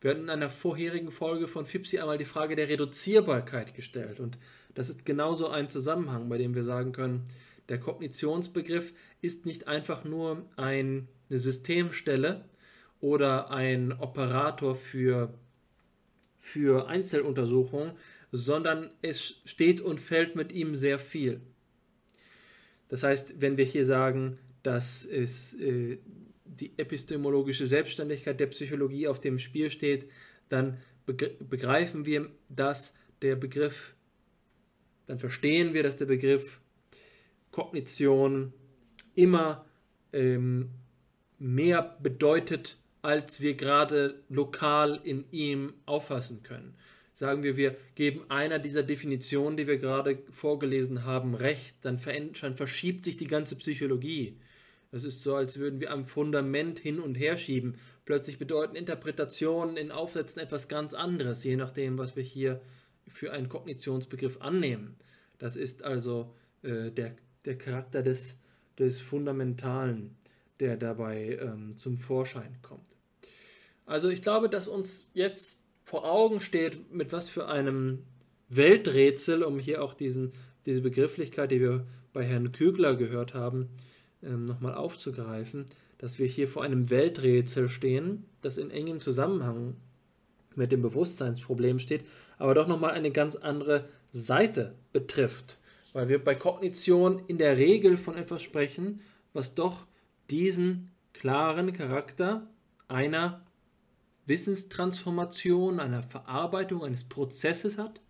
Wir 0.00 0.12
hatten 0.12 0.24
in 0.24 0.30
einer 0.30 0.50
vorherigen 0.50 1.10
Folge 1.10 1.48
von 1.48 1.66
FIPSI 1.66 1.98
einmal 1.98 2.18
die 2.18 2.24
Frage 2.24 2.56
der 2.56 2.68
Reduzierbarkeit 2.68 3.74
gestellt 3.74 4.20
und 4.20 4.38
das 4.74 4.88
ist 4.88 5.04
genauso 5.04 5.48
ein 5.48 5.68
Zusammenhang, 5.68 6.28
bei 6.28 6.38
dem 6.38 6.54
wir 6.54 6.62
sagen 6.62 6.92
können, 6.92 7.24
der 7.68 7.80
Kognitionsbegriff 7.80 8.92
ist 9.20 9.44
nicht 9.44 9.68
einfach 9.68 10.04
nur 10.04 10.46
eine 10.56 11.06
Systemstelle 11.28 12.44
oder 13.00 13.50
ein 13.50 13.92
Operator 13.92 14.74
für, 14.76 15.32
für 16.38 16.88
Einzeluntersuchungen, 16.88 17.92
sondern 18.32 18.90
es 19.02 19.40
steht 19.44 19.80
und 19.80 20.00
fällt 20.00 20.36
mit 20.36 20.52
ihm 20.52 20.74
sehr 20.74 20.98
viel. 20.98 21.40
Das 22.88 23.02
heißt, 23.02 23.40
wenn 23.40 23.56
wir 23.56 23.64
hier 23.64 23.84
sagen, 23.84 24.38
dass 24.62 25.04
es 25.04 25.54
äh, 25.54 25.98
die 26.44 26.72
epistemologische 26.78 27.66
Selbstständigkeit 27.66 28.40
der 28.40 28.46
Psychologie 28.46 29.08
auf 29.08 29.20
dem 29.20 29.38
Spiel 29.38 29.70
steht, 29.70 30.10
dann 30.48 30.78
begreifen 31.06 32.04
wir, 32.04 32.30
dass 32.48 32.92
der 33.22 33.36
Begriff, 33.36 33.94
dann 35.06 35.18
verstehen 35.18 35.72
wir, 35.72 35.82
dass 35.82 35.96
der 35.96 36.06
Begriff 36.06 36.60
Kognition 37.50 38.52
immer 39.14 39.64
ähm, 40.12 40.70
mehr 41.38 41.98
bedeutet, 42.02 42.78
als 43.02 43.40
wir 43.40 43.54
gerade 43.54 44.22
lokal 44.28 45.00
in 45.04 45.24
ihm 45.30 45.74
auffassen 45.86 46.42
können. 46.42 46.74
Sagen 47.14 47.42
wir, 47.42 47.56
wir 47.56 47.76
geben 47.96 48.22
einer 48.28 48.58
dieser 48.60 48.84
Definitionen, 48.84 49.56
die 49.56 49.66
wir 49.66 49.78
gerade 49.78 50.18
vorgelesen 50.30 51.04
haben, 51.04 51.34
recht, 51.34 51.76
dann 51.82 51.98
verschiebt 51.98 53.04
sich 53.04 53.16
die 53.16 53.26
ganze 53.26 53.56
Psychologie. 53.56 54.36
Es 54.92 55.04
ist 55.04 55.22
so, 55.22 55.34
als 55.34 55.58
würden 55.58 55.80
wir 55.80 55.90
am 55.90 56.06
Fundament 56.06 56.78
hin 56.78 56.98
und 56.98 57.16
her 57.16 57.36
schieben. 57.36 57.74
Plötzlich 58.04 58.38
bedeuten 58.38 58.76
Interpretationen 58.76 59.76
in 59.76 59.90
Aufsätzen 59.90 60.40
etwas 60.40 60.68
ganz 60.68 60.94
anderes, 60.94 61.44
je 61.44 61.56
nachdem, 61.56 61.98
was 61.98 62.16
wir 62.16 62.22
hier 62.22 62.60
für 63.06 63.32
einen 63.32 63.48
Kognitionsbegriff 63.48 64.40
annehmen. 64.40 64.96
Das 65.38 65.56
ist 65.56 65.84
also 65.84 66.32
äh, 66.62 66.90
der, 66.90 67.16
der 67.44 67.58
Charakter 67.58 68.02
des, 68.02 68.36
des 68.78 69.00
Fundamentalen, 69.00 70.16
der 70.60 70.76
dabei 70.76 71.38
ähm, 71.40 71.76
zum 71.76 71.96
Vorschein 71.96 72.58
kommt. 72.62 72.88
Also 73.86 74.08
ich 74.08 74.22
glaube, 74.22 74.48
dass 74.48 74.68
uns 74.68 75.08
jetzt 75.14 75.62
vor 75.84 76.04
Augen 76.04 76.40
steht, 76.40 76.92
mit 76.92 77.12
was 77.12 77.28
für 77.28 77.48
einem 77.48 78.04
Welträtsel, 78.50 79.42
um 79.42 79.58
hier 79.58 79.82
auch 79.82 79.94
diesen, 79.94 80.32
diese 80.66 80.82
Begrifflichkeit, 80.82 81.50
die 81.50 81.60
wir 81.60 81.86
bei 82.12 82.24
Herrn 82.24 82.52
Kügler 82.52 82.96
gehört 82.96 83.34
haben, 83.34 83.68
ähm, 84.22 84.44
nochmal 84.44 84.74
aufzugreifen, 84.74 85.66
dass 85.98 86.18
wir 86.18 86.26
hier 86.26 86.48
vor 86.48 86.62
einem 86.62 86.90
Welträtsel 86.90 87.68
stehen, 87.68 88.24
das 88.42 88.58
in 88.58 88.70
engem 88.70 89.00
Zusammenhang 89.00 89.76
mit 90.54 90.72
dem 90.72 90.82
Bewusstseinsproblem 90.82 91.78
steht, 91.78 92.04
aber 92.36 92.54
doch 92.54 92.66
nochmal 92.66 92.92
eine 92.92 93.10
ganz 93.10 93.36
andere 93.36 93.88
Seite 94.12 94.74
betrifft. 94.92 95.58
Weil 95.92 96.08
wir 96.08 96.22
bei 96.22 96.34
Kognition 96.34 97.22
in 97.28 97.38
der 97.38 97.56
Regel 97.56 97.96
von 97.96 98.16
etwas 98.16 98.42
sprechen, 98.42 99.00
was 99.32 99.54
doch 99.54 99.86
diesen 100.30 100.90
klaren 101.12 101.72
Charakter 101.72 102.48
einer 102.86 103.44
Wissenstransformation, 104.26 105.80
einer 105.80 106.02
Verarbeitung 106.02 106.84
eines 106.84 107.04
Prozesses 107.04 107.78
hat 107.78 108.00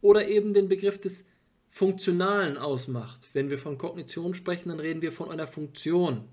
oder 0.00 0.28
eben 0.28 0.52
den 0.52 0.68
Begriff 0.68 1.00
des 1.00 1.24
Funktionalen 1.70 2.56
ausmacht. 2.56 3.28
Wenn 3.32 3.50
wir 3.50 3.58
von 3.58 3.78
Kognition 3.78 4.34
sprechen, 4.34 4.70
dann 4.70 4.80
reden 4.80 5.02
wir 5.02 5.12
von 5.12 5.30
einer 5.30 5.46
Funktion. 5.46 6.24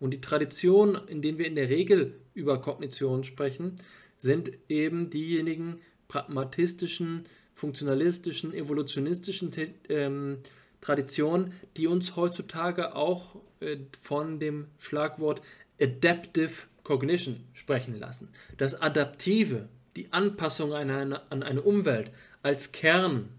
Und 0.00 0.10
die 0.10 0.20
Traditionen, 0.20 1.08
in 1.08 1.22
denen 1.22 1.38
wir 1.38 1.46
in 1.46 1.54
der 1.54 1.68
Regel 1.68 2.20
über 2.34 2.60
Kognition 2.60 3.24
sprechen, 3.24 3.76
sind 4.16 4.50
eben 4.68 5.10
diejenigen 5.10 5.80
pragmatistischen, 6.08 7.24
funktionalistischen, 7.54 8.52
evolutionistischen 8.52 9.50
ähm, 9.88 10.38
Traditionen, 10.84 11.52
die 11.76 11.86
uns 11.86 12.14
heutzutage 12.14 12.94
auch 12.94 13.36
äh, 13.60 13.78
von 14.00 14.38
dem 14.38 14.68
Schlagwort 14.78 15.40
Adaptive 15.80 16.52
Cognition 16.84 17.42
sprechen 17.54 17.98
lassen. 17.98 18.28
Das 18.58 18.80
Adaptive, 18.80 19.68
die 19.96 20.12
Anpassung 20.12 20.74
an 20.74 20.90
eine, 20.90 21.30
an 21.30 21.42
eine 21.42 21.62
Umwelt 21.62 22.10
als 22.42 22.72
Kern 22.72 23.30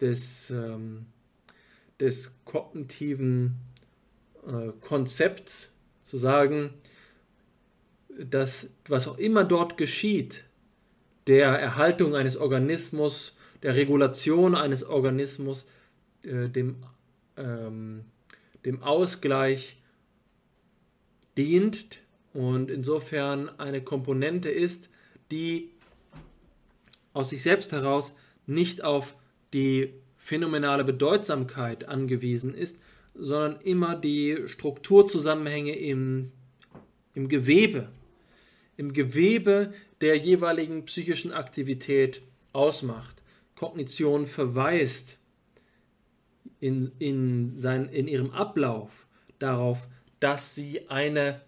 des, 0.00 0.50
ähm, 0.50 1.06
des 2.00 2.34
kognitiven 2.44 3.56
äh, 4.46 4.72
Konzepts 4.80 5.72
zu 6.02 6.16
sagen, 6.16 6.74
dass 8.18 8.70
was 8.88 9.06
auch 9.06 9.18
immer 9.18 9.44
dort 9.44 9.76
geschieht, 9.76 10.44
der 11.28 11.48
Erhaltung 11.50 12.16
eines 12.16 12.36
Organismus, 12.36 13.36
der 13.62 13.76
Regulation 13.76 14.56
eines 14.56 14.82
Organismus, 14.82 15.66
äh, 16.22 16.48
dem, 16.48 16.76
ähm, 17.36 18.04
dem 18.64 18.82
Ausgleich 18.82 19.80
dient 21.36 22.00
und 22.32 22.70
insofern 22.70 23.48
eine 23.58 23.82
Komponente 23.82 24.50
ist, 24.50 24.88
die 25.30 25.70
aus 27.12 27.30
sich 27.30 27.42
selbst 27.42 27.72
heraus 27.72 28.16
nicht 28.46 28.84
auf 28.84 29.14
die 29.52 29.94
phänomenale 30.16 30.84
Bedeutsamkeit 30.84 31.88
angewiesen 31.88 32.54
ist, 32.54 32.80
sondern 33.14 33.60
immer 33.62 33.96
die 33.96 34.44
Strukturzusammenhänge 34.46 35.76
im, 35.76 36.30
im 37.14 37.28
Gewebe, 37.28 37.88
im 38.76 38.92
Gewebe 38.92 39.72
der 40.00 40.16
jeweiligen 40.16 40.84
psychischen 40.84 41.32
Aktivität 41.32 42.22
ausmacht. 42.52 43.22
Kognition 43.56 44.26
verweist 44.26 45.18
in, 46.60 46.92
in, 46.98 47.56
sein, 47.56 47.88
in 47.88 48.06
ihrem 48.06 48.30
Ablauf 48.30 49.06
darauf, 49.38 49.88
dass 50.20 50.54
sie 50.54 50.88
eine 50.88 51.40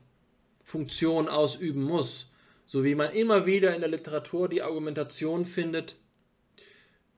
Funktion 0.60 1.28
ausüben 1.28 1.82
muss. 1.82 2.30
So 2.64 2.84
wie 2.84 2.94
man 2.94 3.12
immer 3.12 3.44
wieder 3.44 3.74
in 3.74 3.80
der 3.80 3.90
Literatur 3.90 4.48
die 4.48 4.62
Argumentation 4.62 5.44
findet, 5.44 5.96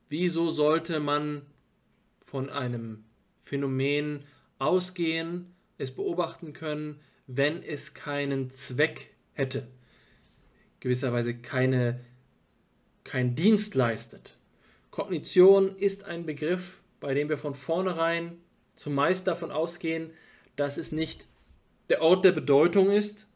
wieso 0.09 0.51
sollte 0.51 0.99
man 0.99 1.42
von 2.20 2.51
einem 2.51 3.05
Phänomen 3.40 4.24
ausgehen, 4.59 5.55
es 5.78 5.95
beobachten 5.95 6.53
können, 6.53 7.01
wenn 7.26 7.62
es 7.62 7.95
keinen 7.95 8.51
Zweck 8.51 9.14
hätte, 9.32 9.68
gewisserweise 10.80 11.34
keine, 11.34 12.01
kein 13.05 13.34
Dienst 13.34 13.74
leistet. 13.74 14.36
Kognition 14.90 15.76
ist 15.76 16.05
ein 16.05 16.26
Begriff, 16.26 16.80
bei 17.05 17.12
dem 17.12 17.28
wir 17.28 17.36
von 17.36 17.55
vornherein 17.55 18.38
zumeist 18.76 19.26
davon 19.26 19.50
ausgehen, 19.50 20.09
dass 20.57 20.78
es 20.78 20.90
nicht 20.90 21.26
der 21.90 22.00
Ort 22.00 22.24
der 22.24 22.32
Bedeutung 22.32 22.90
ist, 22.90 23.26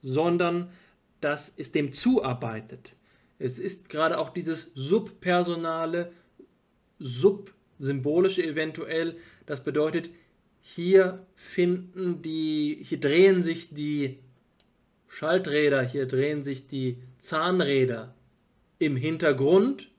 sondern 0.00 0.72
dass 1.20 1.54
es 1.56 1.70
dem 1.70 1.92
zuarbeitet. 1.92 2.94
Es 3.38 3.60
ist 3.60 3.88
gerade 3.88 4.18
auch 4.18 4.30
dieses 4.30 4.72
subpersonale, 4.74 6.10
subsymbolische 6.98 8.42
eventuell, 8.42 9.16
das 9.46 9.62
bedeutet, 9.62 10.10
hier 10.60 11.24
finden 11.36 12.22
die, 12.22 12.80
hier 12.82 12.98
drehen 12.98 13.40
sich 13.40 13.72
die 13.72 14.18
Schalträder, 15.06 15.82
hier 15.84 16.06
drehen 16.06 16.42
sich 16.42 16.66
die 16.66 17.00
Zahnräder 17.20 18.16
im 18.80 18.96
Hintergrund 18.96 19.92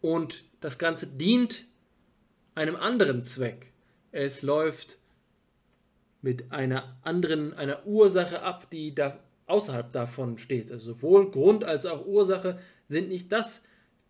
und 0.00 0.44
das 0.62 0.78
Ganze 0.78 1.06
dient 1.06 1.65
einem 2.56 2.74
anderen 2.74 3.22
Zweck. 3.22 3.72
Es 4.10 4.42
läuft 4.42 4.98
mit 6.22 6.50
einer 6.50 6.96
anderen, 7.02 7.54
einer 7.54 7.86
Ursache 7.86 8.42
ab, 8.42 8.68
die 8.70 8.94
da 8.94 9.20
außerhalb 9.46 9.92
davon 9.92 10.38
steht. 10.38 10.72
Also 10.72 10.94
sowohl 10.94 11.30
Grund 11.30 11.62
als 11.62 11.86
auch 11.86 12.04
Ursache 12.04 12.58
sind 12.88 13.08
nicht 13.08 13.30
das. 13.30 13.62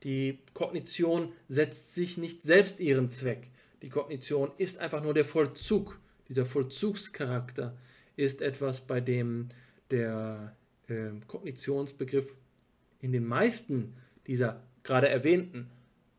Die 0.02 0.38
Kognition 0.54 1.32
setzt 1.48 1.94
sich 1.94 2.16
nicht 2.16 2.42
selbst 2.42 2.80
ihren 2.80 3.10
Zweck. 3.10 3.50
Die 3.82 3.90
Kognition 3.90 4.50
ist 4.56 4.78
einfach 4.78 5.02
nur 5.02 5.12
der 5.12 5.24
Vollzug. 5.24 5.98
Dieser 6.28 6.46
Vollzugscharakter 6.46 7.76
ist 8.16 8.40
etwas, 8.40 8.80
bei 8.80 9.00
dem 9.00 9.48
der 9.90 10.56
äh, 10.88 11.10
Kognitionsbegriff 11.26 12.36
in 13.00 13.12
den 13.12 13.26
meisten 13.26 13.94
dieser 14.26 14.62
gerade 14.82 15.08
erwähnten 15.08 15.70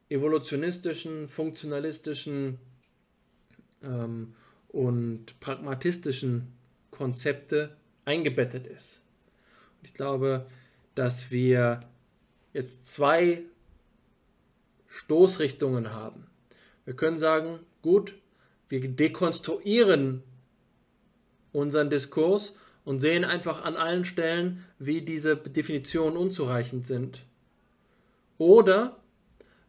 evolutionistischen, 0.10 1.28
funktionalistischen 1.28 2.60
ähm, 3.84 4.34
und 4.70 5.40
pragmatistischen 5.40 6.54
Konzepte 6.92 7.76
eingebettet 8.06 8.68
ist. 8.68 9.02
Ich 9.84 9.94
glaube, 9.94 10.48
dass 10.96 11.32
wir 11.32 11.82
jetzt 12.54 12.86
zwei 12.86 13.44
Stoßrichtungen 14.88 15.94
haben. 15.94 16.28
Wir 16.86 16.96
können 16.96 17.20
sagen, 17.20 17.60
gut, 17.82 18.16
wir 18.70 18.88
dekonstruieren 18.88 20.24
unseren 21.52 21.90
Diskurs 21.90 22.56
und 22.84 23.00
sehen 23.00 23.26
einfach 23.26 23.64
an 23.64 23.76
allen 23.76 24.06
Stellen, 24.06 24.66
wie 24.80 25.02
diese 25.02 25.36
Definitionen 25.36 26.18
unzureichend 26.18 26.88
sind. 26.88 27.26
Oder 28.38 28.98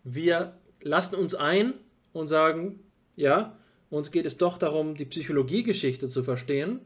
wir 0.04 0.58
lassen 0.80 1.14
uns 1.14 1.34
ein 1.34 1.74
und 2.12 2.28
sagen, 2.28 2.80
ja, 3.16 3.58
uns 3.90 4.10
geht 4.10 4.26
es 4.26 4.36
doch 4.36 4.58
darum, 4.58 4.94
die 4.94 5.04
Psychologiegeschichte 5.04 6.08
zu 6.08 6.22
verstehen 6.22 6.80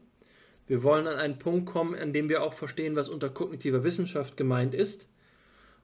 wir 0.67 0.83
wollen 0.83 1.07
an 1.07 1.17
einen 1.17 1.37
Punkt 1.37 1.65
kommen, 1.65 1.95
an 1.95 2.13
dem 2.13 2.29
wir 2.29 2.43
auch 2.43 2.53
verstehen, 2.53 2.95
was 2.95 3.09
unter 3.09 3.29
kognitiver 3.29 3.83
Wissenschaft 3.83 4.37
gemeint 4.37 4.73
ist. 4.73 5.07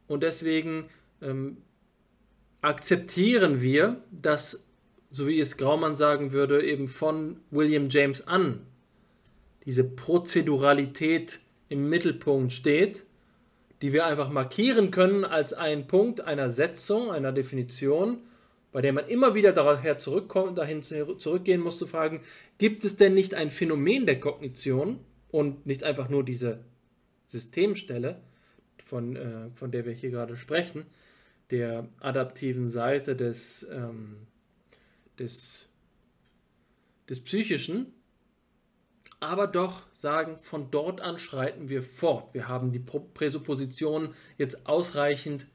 Und 0.08 0.24
deswegen 0.24 0.86
ähm, 1.22 1.58
akzeptieren 2.62 3.62
wir, 3.62 4.02
dass, 4.12 4.64
so 5.12 5.28
wie 5.28 5.40
es 5.40 5.58
Graumann 5.58 5.96
sagen 5.96 6.32
würde, 6.32 6.64
eben 6.64 6.88
von 6.88 7.40
William 7.52 7.90
James 7.90 8.28
an 8.28 8.66
diese 9.66 9.84
Prozeduralität 9.84 11.42
im 11.68 11.90
Mittelpunkt 11.90 12.54
steht, 12.54 13.06
die 13.82 13.94
wir 13.94 14.06
einfach 14.06 14.30
markieren 14.30 14.92
können 14.92 15.24
als 15.24 15.54
einen 15.54 15.88
Punkt 15.88 16.22
einer 16.22 16.50
Setzung, 16.50 17.12
einer 17.12 17.32
Definition 17.32 18.22
bei 18.72 18.82
der 18.82 18.94
man 18.94 19.08
immer 19.08 19.34
wieder 19.34 19.52
daher 19.52 19.98
zurückkommt, 19.98 20.58
dahin 20.58 20.82
zurückgehen 20.82 21.62
muss 21.62 21.80
zu 21.80 21.88
fragen, 21.88 22.22
gibt 22.58 22.86
es 22.86 22.98
denn 22.98 23.14
nicht 23.14 23.34
ein 23.34 23.50
Phänomen 23.50 24.06
der 24.06 24.20
Kognition 24.20 25.00
und 25.32 25.66
nicht 25.66 25.84
einfach 25.84 26.10
nur 26.10 26.24
diese 26.24 26.60
Systemstelle, 27.26 28.22
von, 28.86 29.16
äh, 29.16 29.50
von 29.56 29.72
der 29.72 29.86
wir 29.86 29.94
hier 29.94 30.10
gerade 30.10 30.36
sprechen, 30.36 30.86
der 31.52 31.88
adaptiven 32.00 32.70
Seite 32.70 33.16
des, 33.16 33.68
ähm, 33.72 34.28
des, 35.18 35.68
des 37.08 37.20
Psychischen, 37.24 37.94
aber 39.20 39.48
doch 39.48 39.84
sagen, 39.94 40.38
von 40.40 40.72
dort 40.72 41.02
an 41.02 41.18
schreiten 41.18 41.70
wir 41.70 41.84
fort. 41.84 42.34
Wir 42.34 42.48
haben 42.48 42.72
die 42.72 42.80
Präsuppositionen 42.80 44.14
jetzt 44.38 44.66
ausreichend 44.66 45.48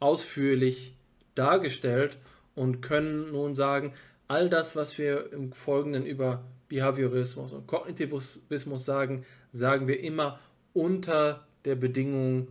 ausführlich 0.00 0.94
dargestellt 1.34 2.18
und 2.54 2.80
können 2.80 3.32
nun 3.32 3.54
sagen, 3.54 3.92
all 4.26 4.48
das, 4.48 4.76
was 4.76 4.98
wir 4.98 5.32
im 5.32 5.52
Folgenden 5.52 6.06
über 6.06 6.44
Behaviorismus 6.68 7.52
und 7.52 7.66
Kognitivismus 7.66 8.84
sagen, 8.84 9.24
sagen 9.52 9.88
wir 9.88 10.00
immer 10.00 10.38
unter 10.74 11.46
der 11.64 11.76
Bedingung, 11.76 12.48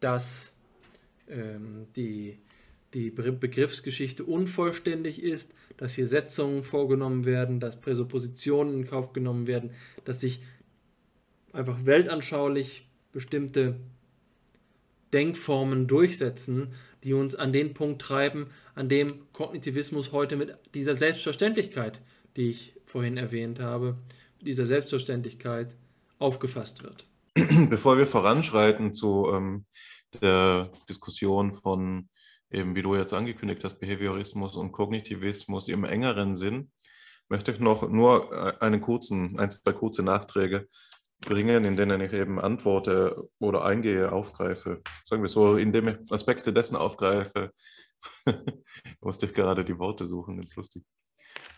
dass 0.00 0.54
ähm, 1.28 1.86
die, 1.96 2.38
die 2.94 3.10
Begriffsgeschichte 3.10 4.24
unvollständig 4.24 5.22
ist, 5.22 5.52
dass 5.76 5.94
hier 5.94 6.06
Setzungen 6.06 6.62
vorgenommen 6.62 7.24
werden, 7.24 7.60
dass 7.60 7.80
Präsuppositionen 7.80 8.74
in 8.74 8.86
Kauf 8.86 9.12
genommen 9.12 9.46
werden, 9.46 9.72
dass 10.04 10.20
sich 10.20 10.42
einfach 11.52 11.84
weltanschaulich 11.84 12.88
bestimmte 13.12 13.76
Denkformen 15.12 15.86
durchsetzen, 15.86 16.68
die 17.04 17.12
uns 17.12 17.34
an 17.34 17.52
den 17.52 17.74
Punkt 17.74 18.00
treiben, 18.00 18.46
an 18.74 18.88
dem 18.88 19.30
Kognitivismus 19.32 20.12
heute 20.12 20.36
mit 20.36 20.56
dieser 20.74 20.94
Selbstverständlichkeit, 20.94 22.00
die 22.36 22.48
ich 22.50 22.74
vorhin 22.86 23.16
erwähnt 23.16 23.60
habe, 23.60 23.96
dieser 24.40 24.66
Selbstverständlichkeit 24.66 25.74
aufgefasst 26.18 26.82
wird. 26.82 27.06
Bevor 27.70 27.98
wir 27.98 28.06
voranschreiten 28.06 28.92
zu 28.92 29.28
ähm, 29.32 29.64
der 30.20 30.70
Diskussion 30.88 31.52
von, 31.52 32.08
eben 32.54 32.74
wie 32.74 32.82
du 32.82 32.94
jetzt 32.94 33.12
angekündigt 33.12 33.64
hast, 33.64 33.78
Behaviorismus 33.80 34.56
und 34.56 34.72
Kognitivismus 34.72 35.68
im 35.68 35.84
engeren 35.84 36.36
Sinn, 36.36 36.70
möchte 37.28 37.52
ich 37.52 37.60
noch 37.60 37.88
nur 37.88 38.32
äh, 38.32 38.58
einen 38.60 38.80
kurzen, 38.80 39.38
ein, 39.38 39.50
zwei 39.50 39.72
kurze 39.72 40.02
Nachträge 40.02 40.68
bringen, 41.20 41.64
in 41.64 41.76
denen 41.76 42.00
ich 42.00 42.12
eben 42.12 42.38
antworte 42.38 43.28
oder 43.38 43.64
eingehe, 43.64 44.12
aufgreife. 44.12 44.82
Sagen 45.04 45.22
wir 45.22 45.28
so, 45.28 45.56
indem 45.56 45.88
ich 45.88 46.12
Aspekte 46.12 46.52
dessen 46.52 46.76
aufgreife, 46.76 47.50
musste 49.00 49.26
ich 49.26 49.34
gerade 49.34 49.64
die 49.64 49.78
Worte 49.78 50.04
suchen, 50.04 50.36
ganz 50.36 50.54
lustig, 50.56 50.84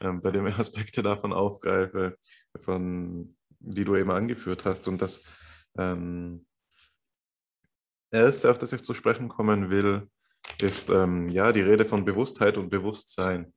ähm, 0.00 0.22
bei 0.22 0.30
dem 0.30 0.46
ich 0.46 0.58
Aspekte 0.58 1.02
davon 1.02 1.32
aufgreife, 1.32 2.16
von, 2.60 3.36
die 3.58 3.84
du 3.84 3.96
eben 3.96 4.10
angeführt 4.10 4.64
hast. 4.64 4.86
Und 4.88 5.02
das 5.02 5.22
ähm, 5.76 6.46
Erste, 8.12 8.50
auf 8.50 8.58
das 8.58 8.72
ich 8.72 8.84
zu 8.84 8.94
sprechen 8.94 9.28
kommen 9.28 9.68
will, 9.68 10.08
ist 10.60 10.90
ähm, 10.90 11.28
ja 11.28 11.52
die 11.52 11.62
Rede 11.62 11.84
von 11.84 12.04
Bewusstheit 12.04 12.56
und 12.56 12.70
Bewusstsein. 12.70 13.52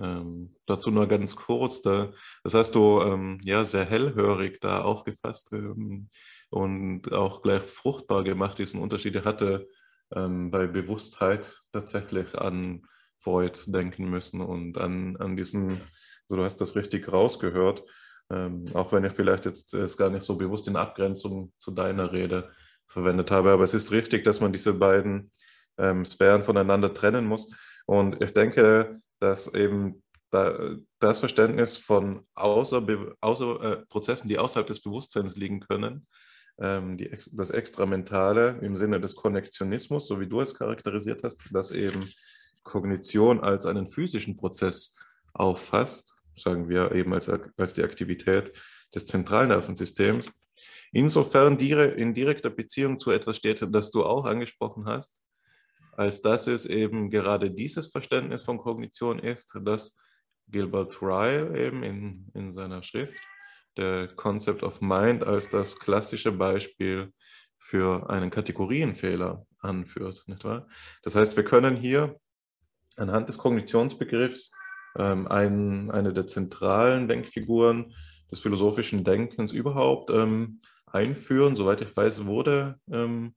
Ähm, 0.00 0.54
dazu 0.66 0.90
nur 0.90 1.06
ganz 1.06 1.36
kurz, 1.36 1.82
da, 1.82 2.12
das 2.42 2.54
hast 2.54 2.74
du 2.74 3.00
ähm, 3.02 3.38
ja 3.42 3.64
sehr 3.64 3.84
hellhörig 3.84 4.60
da 4.60 4.82
aufgefasst 4.82 5.52
ähm, 5.52 6.08
und 6.48 7.12
auch 7.12 7.42
gleich 7.42 7.62
fruchtbar 7.62 8.24
gemacht, 8.24 8.58
diesen 8.58 8.80
Unterschied. 8.80 9.14
Er 9.14 9.24
hatte 9.24 9.68
ähm, 10.14 10.50
bei 10.50 10.66
Bewusstheit 10.66 11.60
tatsächlich 11.72 12.34
an 12.38 12.82
Freud 13.18 13.60
denken 13.66 14.08
müssen 14.08 14.40
und 14.40 14.78
an, 14.78 15.16
an 15.18 15.36
diesen, 15.36 15.82
also 16.28 16.36
du 16.36 16.44
hast 16.44 16.60
das 16.60 16.74
richtig 16.76 17.12
rausgehört, 17.12 17.84
ähm, 18.30 18.64
auch 18.72 18.92
wenn 18.92 19.04
ich 19.04 19.12
vielleicht 19.12 19.44
jetzt 19.44 19.74
es 19.74 19.96
gar 19.96 20.08
nicht 20.08 20.22
so 20.22 20.36
bewusst 20.36 20.66
in 20.66 20.76
Abgrenzung 20.76 21.52
zu 21.58 21.72
deiner 21.72 22.12
Rede 22.12 22.50
verwendet 22.86 23.30
habe. 23.30 23.50
Aber 23.50 23.64
es 23.64 23.74
ist 23.74 23.92
richtig, 23.92 24.24
dass 24.24 24.40
man 24.40 24.52
diese 24.52 24.72
beiden 24.72 25.30
ähm, 25.80 26.04
Sphären 26.04 26.42
voneinander 26.42 26.92
trennen 26.94 27.24
muss. 27.26 27.52
Und 27.86 28.22
ich 28.22 28.32
denke, 28.32 29.00
dass 29.18 29.52
eben 29.52 30.02
da, 30.30 30.76
das 31.00 31.18
Verständnis 31.18 31.76
von 31.78 32.26
außer, 32.34 32.86
außer 33.20 33.62
äh, 33.62 33.86
Prozessen, 33.86 34.28
die 34.28 34.38
außerhalb 34.38 34.66
des 34.66 34.80
Bewusstseins 34.80 35.36
liegen 35.36 35.60
können, 35.60 36.06
ähm, 36.60 36.96
die, 36.96 37.10
das 37.32 37.50
Extramentale 37.50 38.58
im 38.62 38.76
Sinne 38.76 39.00
des 39.00 39.16
Konnektionismus, 39.16 40.06
so 40.06 40.20
wie 40.20 40.28
du 40.28 40.40
es 40.40 40.54
charakterisiert 40.54 41.22
hast, 41.24 41.48
dass 41.52 41.70
eben 41.72 42.04
Kognition 42.62 43.40
als 43.40 43.66
einen 43.66 43.86
physischen 43.86 44.36
Prozess 44.36 44.98
auffasst, 45.32 46.14
sagen 46.36 46.68
wir 46.68 46.92
eben 46.92 47.12
als, 47.12 47.28
als 47.56 47.74
die 47.74 47.82
Aktivität 47.82 48.52
des 48.94 49.06
Zentralnervensystems, 49.06 50.32
insofern 50.92 51.58
in 51.58 52.14
direkter 52.14 52.50
Beziehung 52.50 52.98
zu 52.98 53.10
etwas 53.10 53.36
steht, 53.36 53.66
das 53.72 53.90
du 53.90 54.04
auch 54.04 54.26
angesprochen 54.26 54.86
hast, 54.86 55.22
als 56.00 56.22
dass 56.22 56.46
es 56.46 56.64
eben 56.64 57.10
gerade 57.10 57.50
dieses 57.50 57.88
Verständnis 57.88 58.42
von 58.42 58.56
Kognition 58.56 59.18
ist, 59.18 59.54
das 59.64 59.98
Gilbert 60.48 61.02
Ryle 61.02 61.54
eben 61.54 61.82
in, 61.82 62.30
in 62.32 62.52
seiner 62.52 62.82
Schrift, 62.82 63.20
der 63.76 64.08
Concept 64.08 64.62
of 64.62 64.80
Mind, 64.80 65.24
als 65.24 65.50
das 65.50 65.78
klassische 65.78 66.32
Beispiel 66.32 67.12
für 67.58 68.08
einen 68.08 68.30
Kategorienfehler 68.30 69.46
anführt. 69.58 70.24
Nicht 70.26 70.42
wahr? 70.42 70.66
Das 71.02 71.16
heißt, 71.16 71.36
wir 71.36 71.44
können 71.44 71.76
hier 71.76 72.18
anhand 72.96 73.28
des 73.28 73.36
Kognitionsbegriffs 73.36 74.52
ähm, 74.96 75.28
ein, 75.28 75.90
eine 75.90 76.14
der 76.14 76.26
zentralen 76.26 77.08
Denkfiguren 77.08 77.94
des 78.30 78.40
philosophischen 78.40 79.04
Denkens 79.04 79.52
überhaupt 79.52 80.08
ähm, 80.08 80.62
einführen. 80.86 81.56
Soweit 81.56 81.82
ich 81.82 81.94
weiß, 81.94 82.24
wurde 82.24 82.80
ähm, 82.90 83.34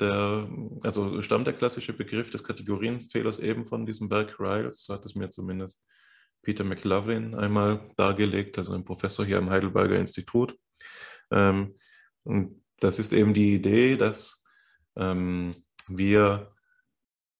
der, 0.00 0.48
also 0.82 1.22
stammt 1.22 1.46
der 1.46 1.54
klassische 1.54 1.92
Begriff 1.92 2.30
des 2.30 2.44
Kategorienfehlers 2.44 3.38
eben 3.38 3.64
von 3.64 3.86
diesem 3.86 4.10
Werk 4.10 4.38
Riles, 4.38 4.84
so 4.84 4.94
hat 4.94 5.04
es 5.04 5.14
mir 5.14 5.30
zumindest 5.30 5.84
Peter 6.42 6.64
McLaughlin 6.64 7.34
einmal 7.34 7.90
dargelegt, 7.96 8.58
also 8.58 8.72
ein 8.72 8.84
Professor 8.84 9.24
hier 9.24 9.38
am 9.38 9.50
Heidelberger 9.50 9.98
Institut. 9.98 10.56
Ähm, 11.30 11.76
und 12.24 12.62
das 12.78 12.98
ist 12.98 13.12
eben 13.12 13.34
die 13.34 13.54
Idee, 13.54 13.96
dass 13.96 14.44
ähm, 14.96 15.54
wir 15.88 16.52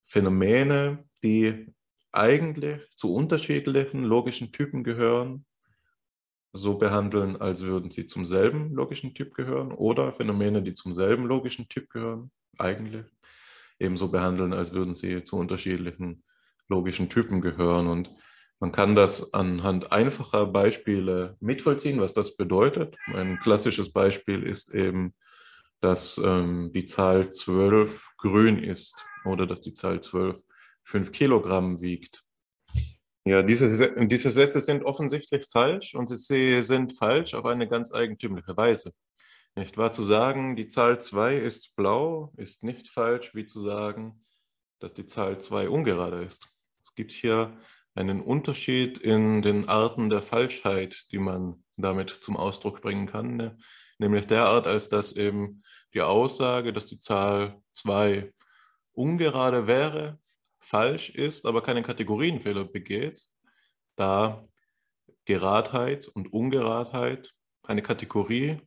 Phänomene, 0.02 1.04
die 1.22 1.72
eigentlich 2.12 2.80
zu 2.94 3.12
unterschiedlichen 3.14 4.02
logischen 4.02 4.52
Typen 4.52 4.82
gehören, 4.82 5.44
so 6.56 6.78
behandeln, 6.78 7.36
als 7.36 7.62
würden 7.62 7.90
sie 7.90 8.06
zum 8.06 8.26
selben 8.26 8.72
logischen 8.72 9.14
Typ 9.14 9.34
gehören 9.34 9.72
oder 9.72 10.12
Phänomene, 10.12 10.62
die 10.62 10.74
zum 10.74 10.92
selben 10.92 11.24
logischen 11.26 11.68
Typ 11.68 11.90
gehören, 11.90 12.30
eigentlich 12.58 13.04
ebenso 13.78 14.08
behandeln, 14.08 14.52
als 14.52 14.72
würden 14.72 14.94
sie 14.94 15.22
zu 15.24 15.36
unterschiedlichen 15.36 16.24
logischen 16.68 17.08
Typen 17.08 17.40
gehören. 17.40 17.86
Und 17.86 18.10
man 18.58 18.72
kann 18.72 18.96
das 18.96 19.34
anhand 19.34 19.92
einfacher 19.92 20.46
Beispiele 20.46 21.36
mitvollziehen, 21.40 22.00
was 22.00 22.14
das 22.14 22.36
bedeutet. 22.36 22.96
Ein 23.06 23.38
klassisches 23.38 23.92
Beispiel 23.92 24.42
ist 24.42 24.74
eben, 24.74 25.14
dass 25.80 26.18
ähm, 26.18 26.72
die 26.72 26.86
Zahl 26.86 27.30
12 27.30 28.12
grün 28.16 28.62
ist 28.62 29.04
oder 29.24 29.46
dass 29.46 29.60
die 29.60 29.74
Zahl 29.74 30.00
12 30.00 30.42
5 30.84 31.12
Kilogramm 31.12 31.80
wiegt. 31.80 32.25
Ja, 33.26 33.42
diese, 33.42 34.06
diese 34.06 34.30
Sätze 34.30 34.60
sind 34.60 34.84
offensichtlich 34.84 35.48
falsch 35.50 35.96
und 35.96 36.08
sie 36.08 36.62
sind 36.62 36.96
falsch 36.96 37.34
auf 37.34 37.44
eine 37.44 37.66
ganz 37.66 37.92
eigentümliche 37.92 38.56
Weise. 38.56 38.92
Nicht 39.56 39.76
wahr? 39.76 39.90
Zu 39.90 40.04
sagen, 40.04 40.54
die 40.54 40.68
Zahl 40.68 41.00
2 41.00 41.34
ist 41.34 41.74
blau, 41.74 42.32
ist 42.36 42.62
nicht 42.62 42.88
falsch, 42.88 43.34
wie 43.34 43.44
zu 43.44 43.60
sagen, 43.60 44.24
dass 44.78 44.94
die 44.94 45.06
Zahl 45.06 45.40
2 45.40 45.68
ungerade 45.68 46.22
ist. 46.22 46.46
Es 46.80 46.94
gibt 46.94 47.10
hier 47.10 47.58
einen 47.96 48.20
Unterschied 48.20 48.98
in 48.98 49.42
den 49.42 49.68
Arten 49.68 50.08
der 50.08 50.22
Falschheit, 50.22 51.10
die 51.10 51.18
man 51.18 51.64
damit 51.76 52.10
zum 52.10 52.36
Ausdruck 52.36 52.80
bringen 52.80 53.08
kann, 53.08 53.36
ne? 53.36 53.58
nämlich 53.98 54.28
der 54.28 54.44
Art, 54.44 54.68
als 54.68 54.88
dass 54.88 55.10
eben 55.10 55.64
die 55.94 56.02
Aussage, 56.02 56.72
dass 56.72 56.86
die 56.86 57.00
Zahl 57.00 57.60
2 57.74 58.32
ungerade 58.92 59.66
wäre, 59.66 60.20
falsch 60.66 61.10
ist, 61.10 61.46
aber 61.46 61.62
keinen 61.62 61.84
Kategorienfehler 61.84 62.64
begeht, 62.64 63.26
da 63.96 64.46
Geradheit 65.24 66.08
und 66.08 66.32
Ungeradheit 66.32 67.32
eine 67.62 67.82
Kategorie 67.82 68.60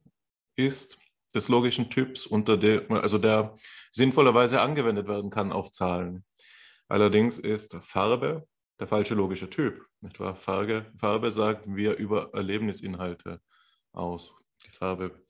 ist 0.56 0.98
des 1.36 1.50
logischen 1.50 1.90
Typs, 1.90 2.26
unter 2.26 2.58
der, 2.58 2.90
also 2.90 3.18
der 3.18 3.56
sinnvollerweise 3.92 4.62
angewendet 4.62 5.08
werden 5.08 5.30
kann 5.30 5.52
auf 5.52 5.72
Zahlen. 5.72 6.26
Allerdings 6.88 7.38
ist 7.38 7.76
Farbe 7.82 8.48
der 8.80 8.88
falsche 8.88 9.14
logische 9.14 9.50
Typ. 9.50 9.86
Nicht 10.02 10.20
wahr? 10.20 10.36
Farbe, 10.36 10.92
Farbe 10.98 11.32
sagt 11.32 11.64
wir 11.68 11.98
über 11.98 12.30
Erlebnisinhalte 12.34 13.42
aus. 13.92 14.34
Die 14.66 14.72
Farbe 14.72 15.22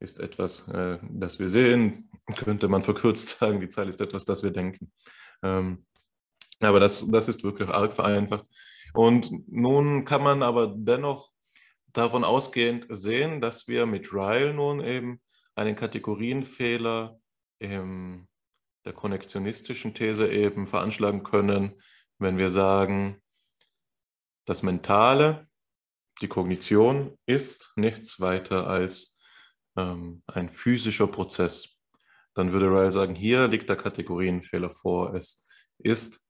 ist 0.00 0.20
etwas, 0.20 0.66
äh, 0.68 0.98
das 1.02 1.38
wir 1.38 1.48
sehen, 1.48 2.08
könnte 2.36 2.68
man 2.68 2.82
verkürzt 2.82 3.28
sagen, 3.38 3.60
die 3.60 3.68
Zahl 3.68 3.88
ist 3.88 4.00
etwas, 4.00 4.24
das 4.24 4.42
wir 4.42 4.50
denken. 4.50 4.92
Ähm, 5.42 5.84
aber 6.64 6.80
das, 6.80 7.06
das 7.10 7.28
ist 7.28 7.44
wirklich 7.44 7.68
arg 7.68 7.94
vereinfacht. 7.94 8.46
Und 8.94 9.30
nun 9.48 10.04
kann 10.04 10.22
man 10.22 10.42
aber 10.42 10.72
dennoch 10.76 11.30
davon 11.92 12.24
ausgehend 12.24 12.86
sehen, 12.90 13.40
dass 13.40 13.68
wir 13.68 13.86
mit 13.86 14.12
Ryle 14.12 14.54
nun 14.54 14.80
eben 14.80 15.20
einen 15.54 15.76
Kategorienfehler 15.76 17.18
in 17.58 18.28
der 18.84 18.92
konnektionistischen 18.92 19.94
These 19.94 20.30
eben 20.30 20.66
veranschlagen 20.66 21.22
können, 21.22 21.80
wenn 22.18 22.38
wir 22.38 22.50
sagen, 22.50 23.22
das 24.46 24.62
Mentale, 24.62 25.48
die 26.20 26.28
Kognition 26.28 27.16
ist 27.26 27.72
nichts 27.76 28.20
weiter 28.20 28.66
als 28.66 29.18
ähm, 29.76 30.22
ein 30.26 30.50
physischer 30.50 31.06
Prozess. 31.06 31.80
Dann 32.34 32.52
würde 32.52 32.66
Ryle 32.66 32.92
sagen, 32.92 33.14
hier 33.14 33.48
liegt 33.48 33.68
der 33.68 33.76
Kategorienfehler 33.76 34.70
vor. 34.70 35.14
Es 35.14 35.46
ist 35.78 36.23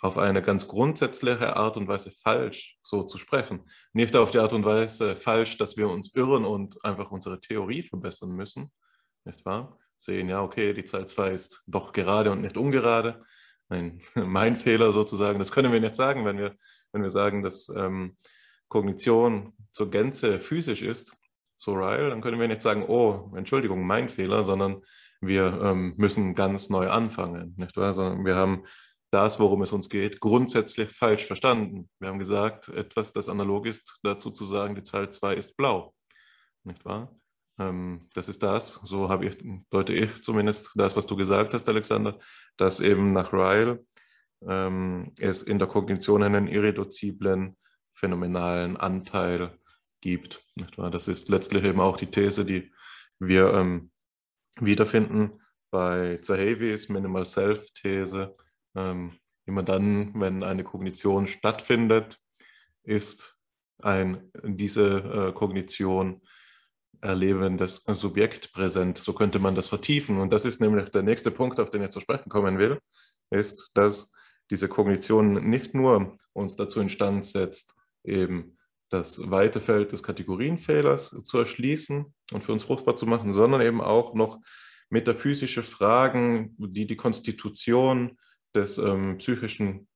auf 0.00 0.18
eine 0.18 0.42
ganz 0.42 0.68
grundsätzliche 0.68 1.56
Art 1.56 1.76
und 1.76 1.88
Weise 1.88 2.10
falsch, 2.10 2.78
so 2.82 3.02
zu 3.02 3.18
sprechen. 3.18 3.64
Nicht 3.92 4.14
auf 4.16 4.30
die 4.30 4.38
Art 4.38 4.52
und 4.52 4.64
Weise 4.64 5.16
falsch, 5.16 5.56
dass 5.56 5.76
wir 5.76 5.88
uns 5.88 6.14
irren 6.14 6.44
und 6.44 6.84
einfach 6.84 7.10
unsere 7.10 7.40
Theorie 7.40 7.82
verbessern 7.82 8.30
müssen, 8.30 8.70
nicht 9.24 9.44
wahr? 9.44 9.78
Sehen, 9.96 10.28
ja, 10.28 10.42
okay, 10.42 10.74
die 10.74 10.84
Zahl 10.84 11.06
2 11.06 11.30
ist 11.30 11.62
doch 11.66 11.92
gerade 11.92 12.30
und 12.30 12.42
nicht 12.42 12.56
ungerade. 12.56 13.24
Mein, 13.68 14.00
mein 14.14 14.56
Fehler 14.56 14.92
sozusagen, 14.92 15.38
das 15.38 15.52
können 15.52 15.72
wir 15.72 15.80
nicht 15.80 15.96
sagen, 15.96 16.24
wenn 16.24 16.38
wir, 16.38 16.54
wenn 16.92 17.02
wir 17.02 17.10
sagen, 17.10 17.42
dass 17.42 17.68
ähm, 17.74 18.16
Kognition 18.68 19.54
zur 19.72 19.90
Gänze 19.90 20.38
physisch 20.38 20.82
ist, 20.82 21.12
so 21.56 21.72
Ryle, 21.72 22.10
dann 22.10 22.20
können 22.20 22.38
wir 22.38 22.48
nicht 22.48 22.60
sagen, 22.60 22.84
oh, 22.86 23.32
Entschuldigung, 23.34 23.86
mein 23.86 24.10
Fehler, 24.10 24.42
sondern 24.42 24.82
wir 25.22 25.58
ähm, 25.62 25.94
müssen 25.96 26.34
ganz 26.34 26.68
neu 26.68 26.90
anfangen, 26.90 27.54
nicht 27.56 27.76
wahr? 27.76 27.94
Sondern 27.94 28.26
wir 28.26 28.36
haben 28.36 28.64
das, 29.16 29.40
worum 29.40 29.62
es 29.62 29.72
uns 29.72 29.88
geht, 29.88 30.20
grundsätzlich 30.20 30.90
falsch 30.92 31.24
verstanden. 31.24 31.88
Wir 31.98 32.08
haben 32.08 32.18
gesagt, 32.18 32.68
etwas, 32.68 33.12
das 33.12 33.30
analog 33.30 33.66
ist, 33.66 33.98
dazu 34.02 34.30
zu 34.30 34.44
sagen, 34.44 34.74
die 34.74 34.82
Zahl 34.82 35.10
2 35.10 35.34
ist 35.34 35.56
blau. 35.56 35.94
Nicht 36.64 36.84
wahr? 36.84 37.18
Ähm, 37.58 38.10
das 38.12 38.28
ist 38.28 38.42
das, 38.42 38.78
so 38.84 39.08
habe 39.08 39.24
ich, 39.24 39.38
deute 39.70 39.94
ich 39.94 40.22
zumindest 40.22 40.72
das, 40.74 40.96
was 40.96 41.06
du 41.06 41.16
gesagt 41.16 41.54
hast, 41.54 41.66
Alexander, 41.66 42.18
dass 42.58 42.80
eben 42.80 43.14
nach 43.14 43.32
Ryle 43.32 43.82
ähm, 44.46 45.12
es 45.18 45.42
in 45.42 45.58
der 45.58 45.68
Kognition 45.68 46.22
einen 46.22 46.46
irreduziblen, 46.46 47.56
phänomenalen 47.94 48.76
Anteil 48.76 49.58
gibt. 50.02 50.44
Nicht 50.56 50.76
wahr? 50.76 50.90
Das 50.90 51.08
ist 51.08 51.30
letztlich 51.30 51.64
eben 51.64 51.80
auch 51.80 51.96
die 51.96 52.10
These, 52.10 52.44
die 52.44 52.70
wir 53.18 53.54
ähm, 53.54 53.90
wiederfinden 54.60 55.40
bei 55.70 56.18
Zahavis 56.18 56.90
Minimal 56.90 57.24
Self-These, 57.24 58.36
ähm, 58.76 59.12
immer 59.46 59.62
dann, 59.62 60.12
wenn 60.14 60.42
eine 60.42 60.64
Kognition 60.64 61.26
stattfindet, 61.26 62.20
ist 62.84 63.36
ein, 63.82 64.30
diese 64.44 65.28
äh, 65.28 65.32
Kognition 65.32 66.20
erlebendes 67.00 67.84
Subjekt 67.86 68.52
präsent. 68.52 68.98
So 68.98 69.12
könnte 69.12 69.38
man 69.38 69.54
das 69.54 69.68
vertiefen. 69.68 70.18
Und 70.18 70.32
das 70.32 70.44
ist 70.44 70.60
nämlich 70.60 70.90
der 70.90 71.02
nächste 71.02 71.30
Punkt, 71.30 71.60
auf 71.60 71.70
den 71.70 71.82
ich 71.82 71.90
zu 71.90 72.00
sprechen 72.00 72.28
kommen 72.28 72.58
will, 72.58 72.78
ist, 73.30 73.70
dass 73.74 74.12
diese 74.50 74.68
Kognition 74.68 75.32
nicht 75.50 75.74
nur 75.74 76.16
uns 76.32 76.56
dazu 76.56 76.80
instand 76.80 77.24
setzt, 77.24 77.74
eben 78.04 78.56
das 78.88 79.30
weite 79.30 79.60
Feld 79.60 79.92
des 79.92 80.02
Kategorienfehlers 80.02 81.16
zu 81.24 81.38
erschließen 81.38 82.14
und 82.32 82.44
für 82.44 82.52
uns 82.52 82.64
fruchtbar 82.64 82.96
zu 82.96 83.06
machen, 83.06 83.32
sondern 83.32 83.60
eben 83.60 83.80
auch 83.80 84.14
noch 84.14 84.38
metaphysische 84.90 85.64
Fragen, 85.64 86.54
die 86.58 86.86
die 86.86 86.96
Konstitution 86.96 88.16
des 88.56 88.78
ähm, 88.78 89.18
Psychischen 89.18 89.88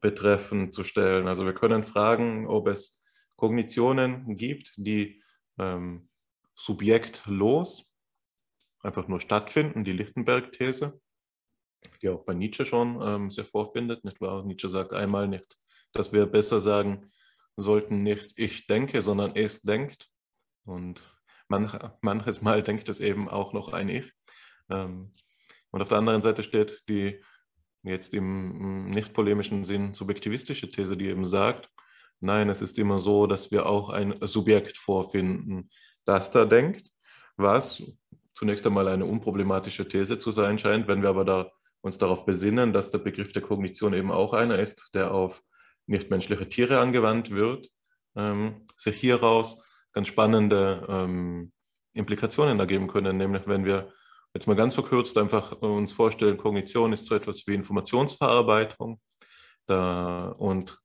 betreffen, 0.00 0.70
zu 0.70 0.84
stellen. 0.84 1.28
Also 1.28 1.46
wir 1.46 1.54
können 1.54 1.84
fragen, 1.84 2.46
ob 2.46 2.68
es 2.68 3.00
Kognitionen 3.36 4.36
gibt, 4.36 4.74
die 4.76 5.22
ähm, 5.58 6.08
subjektlos 6.54 7.90
einfach 8.80 9.08
nur 9.08 9.20
stattfinden, 9.20 9.84
die 9.84 9.92
Lichtenberg-These, 9.92 11.00
die 12.02 12.08
auch 12.10 12.24
bei 12.24 12.34
Nietzsche 12.34 12.66
schon 12.66 13.00
ähm, 13.02 13.30
sehr 13.30 13.46
vorfindet. 13.46 14.04
Nicht 14.04 14.20
wahr? 14.20 14.44
Nietzsche 14.44 14.68
sagt 14.68 14.92
einmal 14.92 15.26
nicht, 15.26 15.56
dass 15.92 16.12
wir 16.12 16.26
besser 16.26 16.60
sagen 16.60 17.10
sollten, 17.56 18.02
nicht 18.02 18.32
ich 18.36 18.66
denke, 18.66 19.00
sondern 19.00 19.34
es 19.34 19.62
denkt. 19.62 20.10
Und 20.64 21.02
manch, 21.48 21.72
manches 22.02 22.42
Mal 22.42 22.62
denkt 22.62 22.88
es 22.88 23.00
eben 23.00 23.28
auch 23.28 23.52
noch 23.52 23.72
ein 23.72 23.88
Ich. 23.88 24.12
Ähm, 24.68 25.14
und 25.70 25.82
auf 25.82 25.88
der 25.88 25.98
anderen 25.98 26.22
Seite 26.22 26.42
steht 26.42 26.82
die 26.88 27.22
jetzt 27.84 28.14
im 28.14 28.90
nicht 28.90 29.12
polemischen 29.12 29.64
Sinn 29.64 29.94
subjektivistische 29.94 30.68
These, 30.68 30.96
die 30.96 31.06
eben 31.06 31.24
sagt, 31.24 31.70
nein, 32.20 32.48
es 32.48 32.62
ist 32.62 32.78
immer 32.78 32.98
so, 32.98 33.26
dass 33.26 33.50
wir 33.50 33.66
auch 33.66 33.90
ein 33.90 34.14
Subjekt 34.22 34.78
vorfinden, 34.78 35.70
das 36.04 36.30
da 36.30 36.44
denkt, 36.44 36.90
was 37.36 37.82
zunächst 38.34 38.66
einmal 38.66 38.88
eine 38.88 39.04
unproblematische 39.04 39.86
These 39.86 40.18
zu 40.18 40.32
sein 40.32 40.58
scheint, 40.58 40.88
wenn 40.88 41.02
wir 41.02 41.10
aber 41.10 41.24
da 41.24 41.50
uns 41.82 41.98
darauf 41.98 42.24
besinnen, 42.24 42.72
dass 42.72 42.90
der 42.90 42.98
Begriff 42.98 43.32
der 43.32 43.42
Kognition 43.42 43.92
eben 43.92 44.10
auch 44.10 44.32
einer 44.32 44.58
ist, 44.58 44.94
der 44.94 45.12
auf 45.12 45.42
nichtmenschliche 45.86 46.48
Tiere 46.48 46.80
angewandt 46.80 47.30
wird, 47.30 47.68
ähm, 48.16 48.64
sich 48.74 48.96
hieraus 48.96 49.82
ganz 49.92 50.08
spannende 50.08 50.86
ähm, 50.88 51.52
Implikationen 51.94 52.58
ergeben 52.58 52.88
können, 52.88 53.16
nämlich 53.18 53.46
wenn 53.46 53.64
wir 53.64 53.92
jetzt 54.34 54.46
mal 54.46 54.56
ganz 54.56 54.74
verkürzt 54.74 55.16
einfach 55.16 55.52
uns 55.62 55.92
vorstellen, 55.92 56.36
Kognition 56.36 56.92
ist 56.92 57.06
so 57.06 57.14
etwas 57.14 57.46
wie 57.46 57.54
Informationsverarbeitung. 57.54 59.00
Da, 59.66 60.34
und 60.38 60.78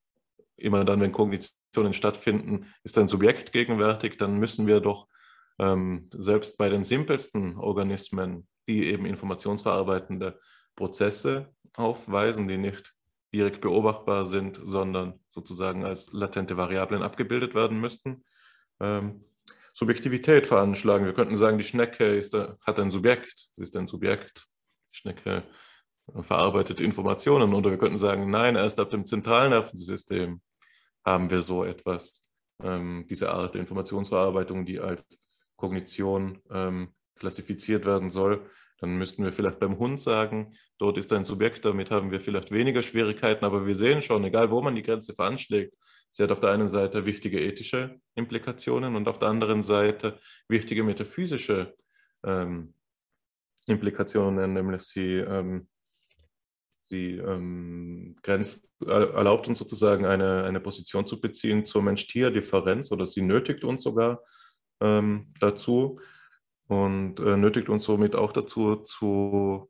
immer 0.55 0.85
dann, 0.85 1.01
wenn 1.01 1.11
Kognitionen 1.11 1.93
stattfinden, 1.93 2.67
ist 2.83 2.97
ein 2.97 3.07
Subjekt 3.07 3.51
gegenwärtig, 3.51 4.17
dann 4.17 4.37
müssen 4.37 4.67
wir 4.67 4.79
doch 4.79 5.07
ähm, 5.57 6.09
selbst 6.13 6.57
bei 6.57 6.69
den 6.69 6.83
simpelsten 6.83 7.57
Organismen, 7.57 8.47
die 8.67 8.85
eben 8.85 9.05
informationsverarbeitende 9.05 10.39
Prozesse 10.75 11.53
aufweisen, 11.75 12.47
die 12.47 12.57
nicht 12.57 12.93
direkt 13.33 13.61
beobachtbar 13.61 14.25
sind, 14.25 14.59
sondern 14.63 15.19
sozusagen 15.27 15.83
als 15.83 16.11
latente 16.13 16.57
Variablen 16.57 17.03
abgebildet 17.03 17.53
werden 17.53 17.79
müssten, 17.79 18.23
ähm, 18.79 19.23
Subjektivität 19.79 20.45
veranschlagen. 20.45 21.05
Wir 21.05 21.13
könnten 21.13 21.37
sagen, 21.37 21.57
die 21.57 21.63
Schnecke 21.63 22.03
ist, 22.03 22.33
hat 22.33 22.79
ein 22.81 22.91
Subjekt, 22.91 23.47
sie 23.55 23.63
ist 23.63 23.77
ein 23.77 23.87
Subjekt. 23.87 24.45
Die 24.91 24.97
Schnecke 24.97 25.45
verarbeitet 26.19 26.81
Informationen. 26.81 27.53
Oder 27.53 27.71
wir 27.71 27.77
könnten 27.77 27.97
sagen, 27.97 28.29
nein, 28.29 28.57
erst 28.57 28.81
ab 28.81 28.89
dem 28.89 29.05
Zentralnervensystem 29.05 30.41
haben 31.05 31.29
wir 31.29 31.41
so 31.41 31.63
etwas, 31.63 32.29
ähm, 32.61 33.05
diese 33.09 33.31
Art 33.31 33.53
der 33.53 33.61
Informationsverarbeitung, 33.61 34.65
die 34.65 34.81
als 34.81 35.23
Kognition 35.55 36.41
ähm, 36.51 36.93
klassifiziert 37.15 37.85
werden 37.85 38.11
soll. 38.11 38.49
Dann 38.79 38.97
müssten 38.97 39.23
wir 39.23 39.33
vielleicht 39.33 39.59
beim 39.59 39.77
Hund 39.77 39.99
sagen, 39.99 40.53
dort 40.77 40.97
ist 40.97 41.11
ein 41.11 41.25
Subjekt, 41.25 41.65
damit 41.65 41.91
haben 41.91 42.11
wir 42.11 42.21
vielleicht 42.21 42.51
weniger 42.51 42.81
Schwierigkeiten, 42.81 43.43
aber 43.45 43.67
wir 43.67 43.75
sehen 43.75 44.01
schon, 44.01 44.23
egal 44.23 44.51
wo 44.51 44.61
man 44.61 44.75
die 44.75 44.83
Grenze 44.83 45.13
veranschlägt, 45.13 45.75
sie 46.11 46.23
hat 46.23 46.31
auf 46.31 46.39
der 46.39 46.51
einen 46.51 46.69
Seite 46.69 47.05
wichtige 47.05 47.41
ethische 47.41 47.99
Implikationen 48.15 48.95
und 48.95 49.07
auf 49.07 49.19
der 49.19 49.29
anderen 49.29 49.63
Seite 49.63 50.19
wichtige 50.47 50.83
metaphysische 50.83 51.75
ähm, 52.23 52.73
Implikationen, 53.67 54.53
nämlich 54.53 54.81
sie, 54.81 55.15
ähm, 55.15 55.67
sie 56.85 57.17
ähm, 57.17 58.15
grenzt, 58.23 58.71
erlaubt 58.85 59.47
uns 59.47 59.59
sozusagen 59.59 60.05
eine, 60.05 60.43
eine 60.45 60.59
Position 60.59 61.05
zu 61.05 61.19
beziehen 61.19 61.65
zur 61.65 61.83
Mensch-Tier-Differenz 61.83 62.91
oder 62.91 63.05
sie 63.05 63.21
nötigt 63.21 63.63
uns 63.63 63.83
sogar 63.83 64.23
ähm, 64.81 65.33
dazu 65.39 65.99
und 66.69 67.19
äh, 67.19 67.35
nötigt 67.35 67.67
uns 67.67 67.83
somit 67.83 68.15
auch 68.15 68.31
dazu, 68.31 68.75
zu, 68.75 69.69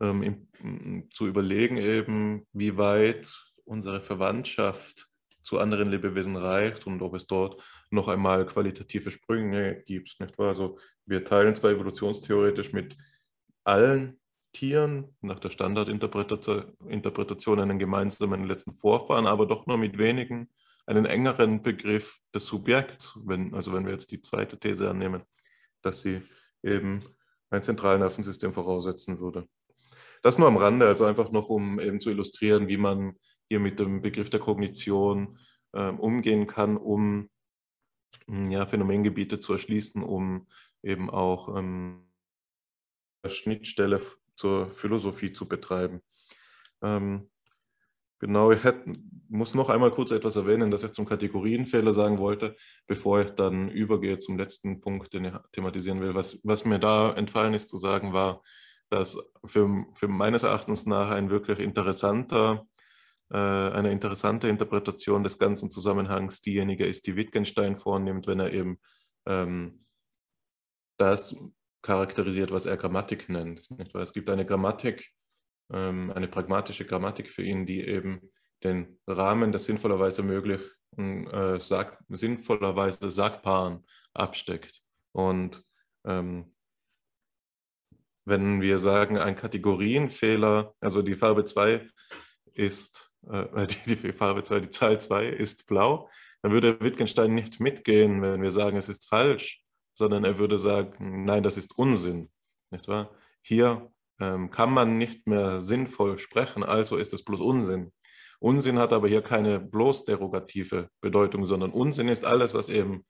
ähm, 0.00 0.22
im, 0.22 1.10
zu 1.10 1.26
überlegen, 1.26 1.76
eben, 1.76 2.46
wie 2.52 2.76
weit 2.76 3.36
unsere 3.64 4.00
Verwandtschaft 4.00 5.08
zu 5.42 5.58
anderen 5.58 5.90
Lebewesen 5.90 6.36
reicht 6.36 6.86
und 6.86 7.02
ob 7.02 7.14
es 7.14 7.26
dort 7.26 7.60
noch 7.90 8.06
einmal 8.06 8.46
qualitative 8.46 9.10
Sprünge 9.10 9.82
gibt. 9.84 10.20
Nicht 10.20 10.38
wahr? 10.38 10.46
Also 10.48 10.78
wir 11.06 11.24
teilen 11.24 11.56
zwar 11.56 11.72
evolutionstheoretisch 11.72 12.72
mit 12.72 12.96
allen 13.64 14.20
Tieren 14.52 15.16
nach 15.20 15.40
der 15.40 15.50
Standardinterpretation 15.50 17.58
einen 17.58 17.80
gemeinsamen 17.80 18.44
letzten 18.44 18.72
Vorfahren, 18.72 19.26
aber 19.26 19.46
doch 19.46 19.66
nur 19.66 19.76
mit 19.76 19.98
wenigen 19.98 20.48
einen 20.86 21.04
engeren 21.04 21.64
Begriff 21.64 22.16
des 22.32 22.46
Subjekts, 22.46 23.18
wenn, 23.24 23.54
also 23.54 23.72
wenn 23.72 23.86
wir 23.86 23.92
jetzt 23.92 24.12
die 24.12 24.22
zweite 24.22 24.56
These 24.56 24.88
annehmen 24.88 25.24
dass 25.82 26.02
sie 26.02 26.22
eben 26.62 27.02
ein 27.50 27.62
Zentralnervensystem 27.62 28.52
voraussetzen 28.52 29.20
würde. 29.20 29.48
Das 30.22 30.38
nur 30.38 30.48
am 30.48 30.56
Rande, 30.56 30.86
also 30.86 31.04
einfach 31.04 31.30
noch, 31.30 31.48
um 31.48 31.78
eben 31.80 32.00
zu 32.00 32.10
illustrieren, 32.10 32.68
wie 32.68 32.76
man 32.76 33.16
hier 33.48 33.60
mit 33.60 33.78
dem 33.78 34.02
Begriff 34.02 34.30
der 34.30 34.40
Kognition 34.40 35.38
äh, 35.72 35.88
umgehen 35.90 36.46
kann, 36.46 36.76
um 36.76 37.30
hm, 38.26 38.50
ja, 38.50 38.66
Phänomengebiete 38.66 39.38
zu 39.38 39.52
erschließen, 39.52 40.02
um 40.02 40.46
eben 40.82 41.10
auch 41.10 41.56
ähm, 41.56 42.08
Schnittstelle 43.26 44.00
zur 44.34 44.70
Philosophie 44.70 45.32
zu 45.32 45.48
betreiben. 45.48 46.00
Ähm, 46.82 47.30
Genau, 48.20 48.50
ich 48.50 48.64
hätte, 48.64 48.94
muss 49.28 49.54
noch 49.54 49.68
einmal 49.68 49.92
kurz 49.92 50.10
etwas 50.10 50.34
erwähnen, 50.34 50.70
das 50.70 50.82
ich 50.82 50.90
zum 50.92 51.06
Kategorienfehler 51.06 51.92
sagen 51.92 52.18
wollte, 52.18 52.56
bevor 52.86 53.20
ich 53.20 53.30
dann 53.30 53.68
übergehe 53.68 54.18
zum 54.18 54.38
letzten 54.38 54.80
Punkt, 54.80 55.12
den 55.14 55.26
ich 55.26 55.32
thematisieren 55.52 56.00
will. 56.00 56.14
Was, 56.14 56.38
was 56.42 56.64
mir 56.64 56.80
da 56.80 57.12
entfallen 57.12 57.54
ist 57.54 57.68
zu 57.68 57.76
sagen, 57.76 58.12
war, 58.12 58.42
dass 58.90 59.18
für, 59.44 59.84
für 59.94 60.08
meines 60.08 60.42
Erachtens 60.42 60.86
nach 60.86 61.10
ein 61.10 61.30
wirklich 61.30 61.60
interessanter, 61.60 62.66
äh, 63.30 63.36
eine 63.36 63.92
interessante 63.92 64.48
Interpretation 64.48 65.22
des 65.22 65.38
ganzen 65.38 65.70
Zusammenhangs 65.70 66.40
diejenige 66.40 66.86
ist, 66.86 67.06
die 67.06 67.14
Wittgenstein 67.14 67.76
vornimmt, 67.76 68.26
wenn 68.26 68.40
er 68.40 68.52
eben 68.52 68.80
ähm, 69.26 69.84
das 70.96 71.36
charakterisiert, 71.82 72.50
was 72.50 72.66
er 72.66 72.76
Grammatik 72.76 73.28
nennt. 73.28 73.70
Nicht? 73.70 73.94
Weil 73.94 74.02
es 74.02 74.12
gibt 74.12 74.28
eine 74.30 74.44
Grammatik, 74.44 75.12
eine 75.70 76.28
pragmatische 76.28 76.86
Grammatik 76.86 77.30
für 77.30 77.42
ihn, 77.42 77.66
die 77.66 77.82
eben 77.82 78.20
den 78.64 78.98
Rahmen 79.06 79.52
des 79.52 79.66
sinnvollerweise 79.66 80.22
möglichen, 80.22 81.26
äh, 81.28 81.60
sag, 81.60 81.98
sinnvollerweise 82.08 83.10
Sagbaren 83.10 83.84
absteckt. 84.14 84.82
Und 85.12 85.62
ähm, 86.04 86.54
wenn 88.24 88.60
wir 88.60 88.78
sagen, 88.78 89.18
ein 89.18 89.36
Kategorienfehler, 89.36 90.74
also 90.80 91.02
die 91.02 91.16
Farbe 91.16 91.44
2 91.44 91.88
ist, 92.52 93.10
äh, 93.30 93.66
die, 93.86 93.96
die, 93.96 94.12
Farbe 94.12 94.42
2, 94.42 94.60
die 94.60 94.70
Zahl 94.70 95.00
2 95.00 95.26
ist 95.26 95.66
blau, 95.66 96.10
dann 96.42 96.52
würde 96.52 96.80
Wittgenstein 96.80 97.34
nicht 97.34 97.60
mitgehen, 97.60 98.22
wenn 98.22 98.42
wir 98.42 98.50
sagen, 98.50 98.76
es 98.76 98.88
ist 98.88 99.08
falsch, 99.08 99.62
sondern 99.94 100.24
er 100.24 100.38
würde 100.38 100.58
sagen, 100.58 101.24
nein, 101.24 101.42
das 101.42 101.56
ist 101.56 101.76
Unsinn. 101.76 102.30
Nicht 102.70 102.86
wahr? 102.86 103.10
Hier 103.42 103.90
ähm, 104.20 104.50
kann 104.50 104.72
man 104.72 104.98
nicht 104.98 105.26
mehr 105.26 105.60
sinnvoll 105.60 106.18
sprechen, 106.18 106.62
also 106.62 106.96
ist 106.96 107.12
es 107.12 107.24
bloß 107.24 107.40
Unsinn. 107.40 107.92
Unsinn 108.40 108.78
hat 108.78 108.92
aber 108.92 109.08
hier 109.08 109.22
keine 109.22 109.60
bloß 109.60 110.04
derogative 110.04 110.90
Bedeutung, 111.00 111.44
sondern 111.44 111.70
Unsinn 111.70 112.08
ist 112.08 112.24
alles, 112.24 112.54
was 112.54 112.68
eben 112.68 113.04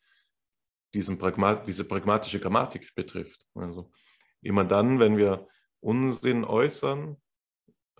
diesen 0.94 1.18
Pragmat 1.18 1.68
diese 1.68 1.84
pragmatische 1.84 2.40
Grammatik 2.40 2.94
betrifft. 2.94 3.44
Also 3.54 3.90
immer 4.40 4.64
dann, 4.64 4.98
wenn 4.98 5.18
wir 5.18 5.46
Unsinn 5.80 6.44
äußern, 6.44 7.16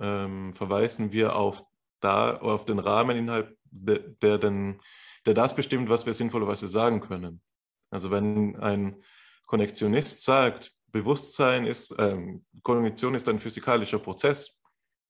ähm, 0.00 0.54
verweisen 0.54 1.12
wir 1.12 1.36
auf, 1.36 1.62
da, 2.00 2.36
auf 2.38 2.64
den 2.64 2.78
Rahmen, 2.78 3.16
innerhalb 3.16 3.56
de, 3.64 4.14
der, 4.22 4.38
den, 4.38 4.80
der 5.26 5.34
das 5.34 5.54
bestimmt, 5.54 5.90
was 5.90 6.06
wir 6.06 6.14
sinnvollerweise 6.14 6.68
sagen 6.68 7.00
können. 7.00 7.42
Also 7.90 8.10
wenn 8.10 8.56
ein 8.56 9.02
Konnektionist 9.46 10.22
sagt, 10.22 10.72
Bewusstsein 10.90 11.66
ist, 11.66 11.94
ähm, 11.98 12.44
Kognition 12.62 13.14
ist 13.14 13.28
ein 13.28 13.38
physikalischer 13.38 13.98
Prozess, 13.98 14.60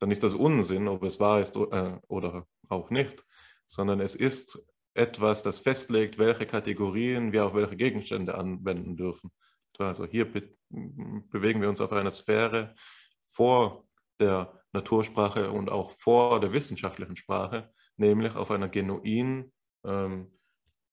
dann 0.00 0.10
ist 0.10 0.24
das 0.24 0.34
Unsinn, 0.34 0.88
ob 0.88 1.02
es 1.02 1.20
wahr 1.20 1.40
ist 1.40 1.56
äh, 1.56 1.98
oder 2.08 2.46
auch 2.68 2.90
nicht, 2.90 3.24
sondern 3.66 4.00
es 4.00 4.14
ist 4.14 4.64
etwas, 4.94 5.42
das 5.42 5.60
festlegt, 5.60 6.18
welche 6.18 6.46
Kategorien 6.46 7.32
wir 7.32 7.46
auf 7.46 7.54
welche 7.54 7.76
Gegenstände 7.76 8.34
anwenden 8.34 8.96
dürfen. 8.96 9.30
Also 9.78 10.06
hier 10.06 10.30
be 10.30 10.50
bewegen 10.70 11.62
wir 11.62 11.68
uns 11.68 11.80
auf 11.80 11.92
einer 11.92 12.10
Sphäre 12.10 12.74
vor 13.22 13.86
der 14.20 14.52
Natursprache 14.72 15.50
und 15.50 15.70
auch 15.70 15.92
vor 15.92 16.40
der 16.40 16.52
wissenschaftlichen 16.52 17.16
Sprache, 17.16 17.72
nämlich 17.96 18.34
auf 18.34 18.50
einer 18.50 18.68
genuin 18.68 19.52
ähm, 19.84 20.30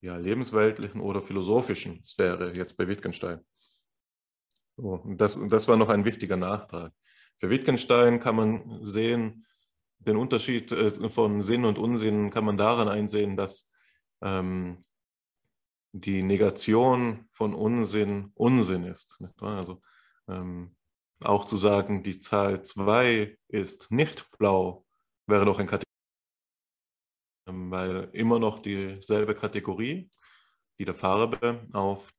ja, 0.02 0.16
lebensweltlichen 0.16 1.02
oder 1.02 1.22
philosophischen 1.22 2.06
Sphäre, 2.06 2.54
jetzt 2.56 2.78
bei 2.78 2.88
Wittgenstein. 2.88 3.44
So, 4.78 5.02
das, 5.06 5.40
das 5.48 5.68
war 5.68 5.78
noch 5.78 5.90
ein 5.90 6.06
wichtiger 6.06 6.38
Nachtrag. 6.38 6.94
Für 7.40 7.50
Wittgenstein 7.50 8.20
kann 8.20 8.36
man 8.36 8.86
sehen, 8.86 9.46
den 10.00 10.18
Unterschied 10.18 10.72
äh, 10.72 11.10
von 11.10 11.42
Sinn 11.42 11.66
und 11.66 11.78
Unsinn 11.78 12.30
kann 12.30 12.46
man 12.46 12.58
daran 12.58 12.88
einsehen, 12.88 13.38
dass 13.38 13.70
ähm, 14.22 14.82
die 15.94 16.24
Negation 16.24 17.28
von 17.32 17.54
Unsinn 17.54 18.32
Unsinn 18.36 18.84
ist. 18.84 19.18
Also 19.40 19.82
ähm, 20.28 20.76
auch 21.24 21.46
zu 21.46 21.56
sagen, 21.56 22.04
die 22.04 22.20
Zahl 22.20 22.64
2 22.64 23.38
ist 23.48 23.92
nicht 23.92 24.30
blau, 24.38 24.86
wäre 25.26 25.46
doch 25.46 25.60
ein 25.60 25.68
Kategorie, 25.68 25.86
ähm, 27.48 27.72
weil 27.72 28.10
immer 28.12 28.40
noch 28.40 28.60
dieselbe 28.60 29.36
Kategorie, 29.36 30.10
die 30.78 30.86
der 30.86 30.96
Farbe 30.96 31.66
auf 31.72 32.12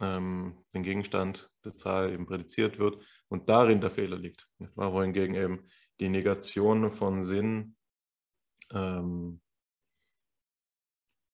ähm, 0.00 0.64
den 0.74 0.82
Gegenstand 0.82 1.50
der 1.64 1.76
Zahl 1.76 2.12
eben 2.12 2.26
prädiziert 2.26 2.78
wird 2.78 2.98
und 3.28 3.48
darin 3.48 3.80
der 3.80 3.90
Fehler 3.90 4.16
liegt. 4.16 4.48
Wohingegen 4.74 5.34
eben 5.34 5.64
die 6.00 6.08
Negation 6.08 6.90
von 6.90 7.22
Sinn 7.22 7.76
ähm, 8.72 9.40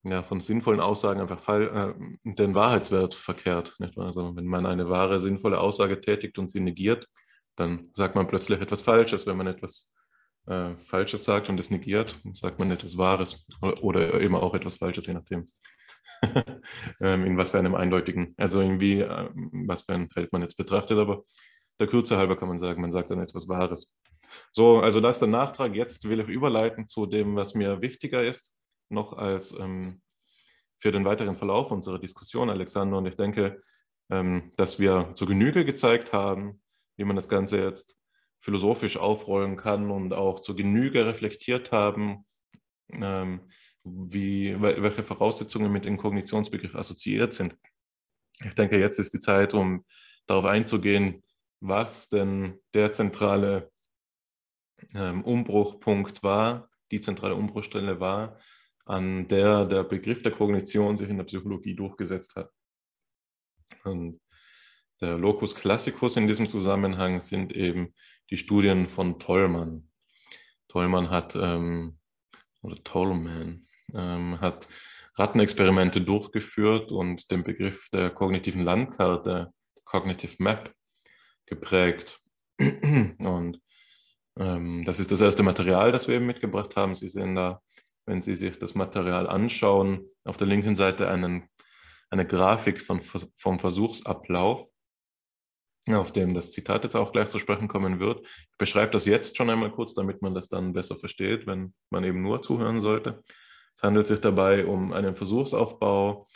ja, 0.08 0.22
von 0.22 0.40
sinnvollen 0.40 0.80
Aussagen 0.80 1.20
einfach 1.20 1.40
fall, 1.40 1.96
äh, 1.96 2.32
den 2.34 2.54
Wahrheitswert 2.54 3.14
verkehrt. 3.14 3.76
Also 3.96 4.36
wenn 4.36 4.46
man 4.46 4.66
eine 4.66 4.88
wahre, 4.88 5.18
sinnvolle 5.18 5.60
Aussage 5.60 6.00
tätigt 6.00 6.38
und 6.38 6.50
sie 6.50 6.60
negiert, 6.60 7.08
dann 7.56 7.90
sagt 7.92 8.14
man 8.14 8.28
plötzlich 8.28 8.60
etwas 8.60 8.82
Falsches. 8.82 9.26
Wenn 9.26 9.36
man 9.36 9.46
etwas 9.46 9.92
äh, 10.46 10.76
Falsches 10.76 11.24
sagt 11.24 11.48
und 11.48 11.58
es 11.58 11.70
negiert, 11.70 12.20
sagt 12.32 12.58
man 12.58 12.70
etwas 12.70 12.96
Wahres 12.98 13.46
oder, 13.60 13.82
oder 13.82 14.20
eben 14.20 14.36
auch 14.36 14.54
etwas 14.54 14.76
Falsches, 14.76 15.06
je 15.06 15.14
nachdem. 15.14 15.44
ähm, 17.00 17.24
in 17.24 17.36
was 17.36 17.50
für 17.50 17.58
einem 17.58 17.74
eindeutigen, 17.74 18.34
also 18.36 18.60
irgendwie, 18.60 19.00
äh, 19.00 19.28
was 19.66 19.82
für 19.82 19.94
ein 19.94 20.10
Feld 20.10 20.32
man 20.32 20.42
jetzt 20.42 20.56
betrachtet, 20.56 20.98
aber 20.98 21.22
der 21.78 21.86
Kürze 21.86 22.16
halber 22.16 22.36
kann 22.36 22.48
man 22.48 22.58
sagen, 22.58 22.80
man 22.80 22.92
sagt 22.92 23.10
dann 23.10 23.20
etwas 23.20 23.48
Wahres. 23.48 23.94
So, 24.52 24.80
also 24.80 25.00
das 25.00 25.16
ist 25.16 25.20
der 25.20 25.28
Nachtrag. 25.28 25.74
Jetzt 25.74 26.08
will 26.08 26.20
ich 26.20 26.28
überleiten 26.28 26.88
zu 26.88 27.06
dem, 27.06 27.36
was 27.36 27.54
mir 27.54 27.80
wichtiger 27.82 28.24
ist 28.24 28.58
noch 28.88 29.12
als 29.14 29.52
ähm, 29.58 30.00
für 30.78 30.92
den 30.92 31.04
weiteren 31.04 31.36
Verlauf 31.36 31.70
unserer 31.70 31.98
Diskussion, 31.98 32.50
Alexander. 32.50 32.98
Und 32.98 33.06
ich 33.06 33.16
denke, 33.16 33.60
ähm, 34.10 34.52
dass 34.56 34.78
wir 34.78 35.12
zur 35.14 35.26
Genüge 35.26 35.64
gezeigt 35.64 36.12
haben, 36.12 36.60
wie 36.96 37.04
man 37.04 37.16
das 37.16 37.28
Ganze 37.28 37.58
jetzt 37.58 37.98
philosophisch 38.38 38.96
aufrollen 38.96 39.56
kann 39.56 39.90
und 39.90 40.12
auch 40.12 40.40
zur 40.40 40.56
Genüge 40.56 41.06
reflektiert 41.06 41.72
haben, 41.72 42.24
ähm, 42.92 43.40
wie, 43.86 44.60
welche 44.60 45.04
Voraussetzungen 45.04 45.70
mit 45.70 45.84
dem 45.84 45.96
Kognitionsbegriff 45.96 46.74
assoziiert 46.74 47.34
sind. 47.34 47.56
Ich 48.44 48.54
denke, 48.54 48.78
jetzt 48.78 48.98
ist 48.98 49.14
die 49.14 49.20
Zeit, 49.20 49.54
um 49.54 49.84
darauf 50.26 50.44
einzugehen, 50.44 51.22
was 51.60 52.08
denn 52.08 52.58
der 52.74 52.92
zentrale 52.92 53.70
ähm, 54.94 55.22
Umbruchpunkt 55.22 56.22
war, 56.22 56.68
die 56.90 57.00
zentrale 57.00 57.34
Umbruchstelle 57.34 58.00
war, 58.00 58.38
an 58.84 59.26
der 59.28 59.64
der 59.64 59.84
Begriff 59.84 60.22
der 60.22 60.32
Kognition 60.32 60.96
sich 60.96 61.08
in 61.08 61.16
der 61.16 61.24
Psychologie 61.24 61.74
durchgesetzt 61.74 62.36
hat. 62.36 62.50
Und 63.84 64.20
der 65.00 65.18
Locus 65.18 65.54
Classicus 65.54 66.16
in 66.16 66.26
diesem 66.26 66.46
Zusammenhang 66.46 67.20
sind 67.20 67.52
eben 67.52 67.94
die 68.30 68.36
Studien 68.36 68.88
von 68.88 69.18
Tollmann. 69.18 69.90
Tollmann 70.68 71.10
hat, 71.10 71.34
ähm, 71.36 71.98
oder 72.62 72.82
Tollman, 72.82 73.66
ähm, 73.96 74.40
hat 74.40 74.68
Rattenexperimente 75.14 76.00
durchgeführt 76.00 76.92
und 76.92 77.30
den 77.30 77.44
Begriff 77.44 77.88
der 77.90 78.10
kognitiven 78.10 78.64
Landkarte, 78.64 79.52
Cognitive 79.84 80.42
Map, 80.42 80.74
geprägt. 81.46 82.20
Und 82.58 83.60
ähm, 84.38 84.84
das 84.84 84.98
ist 84.98 85.12
das 85.12 85.20
erste 85.20 85.42
Material, 85.42 85.92
das 85.92 86.08
wir 86.08 86.16
eben 86.16 86.26
mitgebracht 86.26 86.76
haben. 86.76 86.94
Sie 86.94 87.08
sehen 87.08 87.34
da 87.34 87.60
wenn 88.06 88.22
Sie 88.22 88.34
sich 88.34 88.58
das 88.58 88.74
Material 88.74 89.28
anschauen, 89.28 90.08
auf 90.24 90.36
der 90.36 90.46
linken 90.46 90.76
Seite 90.76 91.08
einen, 91.08 91.48
eine 92.10 92.26
Grafik 92.26 92.80
von, 92.80 93.00
vom 93.02 93.58
Versuchsablauf, 93.58 94.66
auf 95.88 96.12
dem 96.12 96.32
das 96.32 96.52
Zitat 96.52 96.84
jetzt 96.84 96.96
auch 96.96 97.12
gleich 97.12 97.28
zu 97.28 97.38
sprechen 97.38 97.68
kommen 97.68 98.00
wird. 98.00 98.24
Ich 98.24 98.58
beschreibe 98.58 98.92
das 98.92 99.06
jetzt 99.06 99.36
schon 99.36 99.50
einmal 99.50 99.72
kurz, 99.72 99.94
damit 99.94 100.22
man 100.22 100.34
das 100.34 100.48
dann 100.48 100.72
besser 100.72 100.96
versteht, 100.96 101.46
wenn 101.46 101.74
man 101.90 102.04
eben 102.04 102.22
nur 102.22 102.42
zuhören 102.42 102.80
sollte. 102.80 103.22
Es 103.76 103.82
handelt 103.82 104.06
sich 104.06 104.20
dabei 104.20 104.64
um 104.64 104.92
einen 104.92 105.14
Versuchsaufbau 105.16 106.26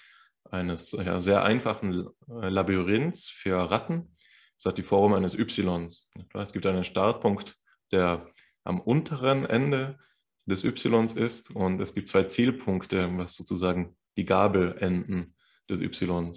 eines 0.51 0.93
ja, 0.93 1.21
sehr 1.21 1.43
einfachen 1.43 2.07
äh, 2.29 2.49
Labyrinths 2.49 3.31
für 3.31 3.71
Ratten. 3.71 4.17
Es 4.59 4.67
hat 4.67 4.77
die 4.77 4.83
Form 4.83 5.15
eines 5.15 5.35
Ys. 5.35 6.07
Es 6.35 6.53
gibt 6.53 6.67
einen 6.67 6.85
Startpunkt, 6.85 7.57
der 7.93 8.27
am 8.65 8.79
unteren 8.81 9.47
Ende 9.47 9.99
des 10.45 10.65
Y 10.65 11.17
ist 11.17 11.51
und 11.51 11.81
es 11.81 11.95
gibt 11.95 12.09
zwei 12.09 12.25
Zielpunkte, 12.25 13.09
was 13.17 13.35
sozusagen 13.35 13.97
die 14.17 14.27
Gabelenden 14.27 15.35
des 15.69 15.81
Y, 15.81 16.33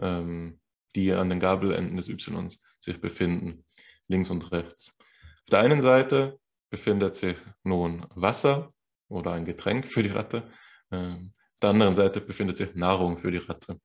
ähm, 0.00 0.60
die 0.96 1.12
an 1.12 1.28
den 1.28 1.40
Gabelenden 1.40 1.96
des 1.96 2.08
Y 2.08 2.48
sich 2.80 3.00
befinden, 3.00 3.66
links 4.08 4.30
und 4.30 4.50
rechts. 4.52 4.92
Auf 4.98 5.50
der 5.50 5.60
einen 5.60 5.80
Seite 5.82 6.38
befindet 6.70 7.16
sich 7.16 7.36
nun 7.64 8.06
Wasser 8.14 8.72
oder 9.12 9.32
ein 9.32 9.44
Getränk 9.44 9.90
für 9.90 10.02
die 10.02 10.10
Ratte. 10.10 10.50
Ähm, 10.90 11.32
auf 11.54 11.60
der 11.60 11.70
anderen 11.70 11.94
Seite 11.94 12.20
befindet 12.20 12.56
sich 12.56 12.74
Nahrung 12.74 13.18
für 13.18 13.30
die 13.30 13.38
Ratte. 13.38 13.80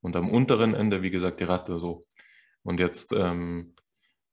Und 0.00 0.16
am 0.16 0.28
unteren 0.30 0.74
Ende, 0.74 1.02
wie 1.02 1.10
gesagt, 1.10 1.40
die 1.40 1.44
Ratte 1.44 1.78
so. 1.78 2.06
Und 2.62 2.80
jetzt, 2.80 3.12
ähm, 3.12 3.74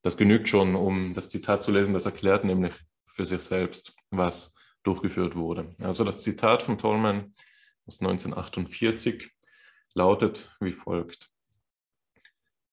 das 0.02 0.16
genügt 0.16 0.48
schon, 0.48 0.74
um 0.74 1.14
das 1.14 1.28
Zitat 1.28 1.62
zu 1.62 1.70
lesen, 1.70 1.94
das 1.94 2.06
erklärt 2.06 2.44
nämlich 2.44 2.74
für 3.06 3.24
sich 3.24 3.40
selbst, 3.40 3.94
was 4.10 4.54
durchgeführt 4.82 5.34
wurde. 5.34 5.74
Also 5.82 6.04
das 6.04 6.22
Zitat 6.22 6.62
von 6.62 6.78
Tolman 6.78 7.32
aus 7.86 8.00
1948 8.00 9.30
lautet 9.94 10.54
wie 10.60 10.72
folgt. 10.72 11.30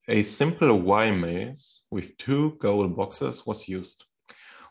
A 0.09 0.21
simple 0.21 0.71
Y 0.71 1.19
maze 1.19 1.81
with 1.91 2.15
two 2.17 2.51
goal 2.59 2.87
boxes 2.87 3.45
was 3.45 3.67
used. 3.67 4.07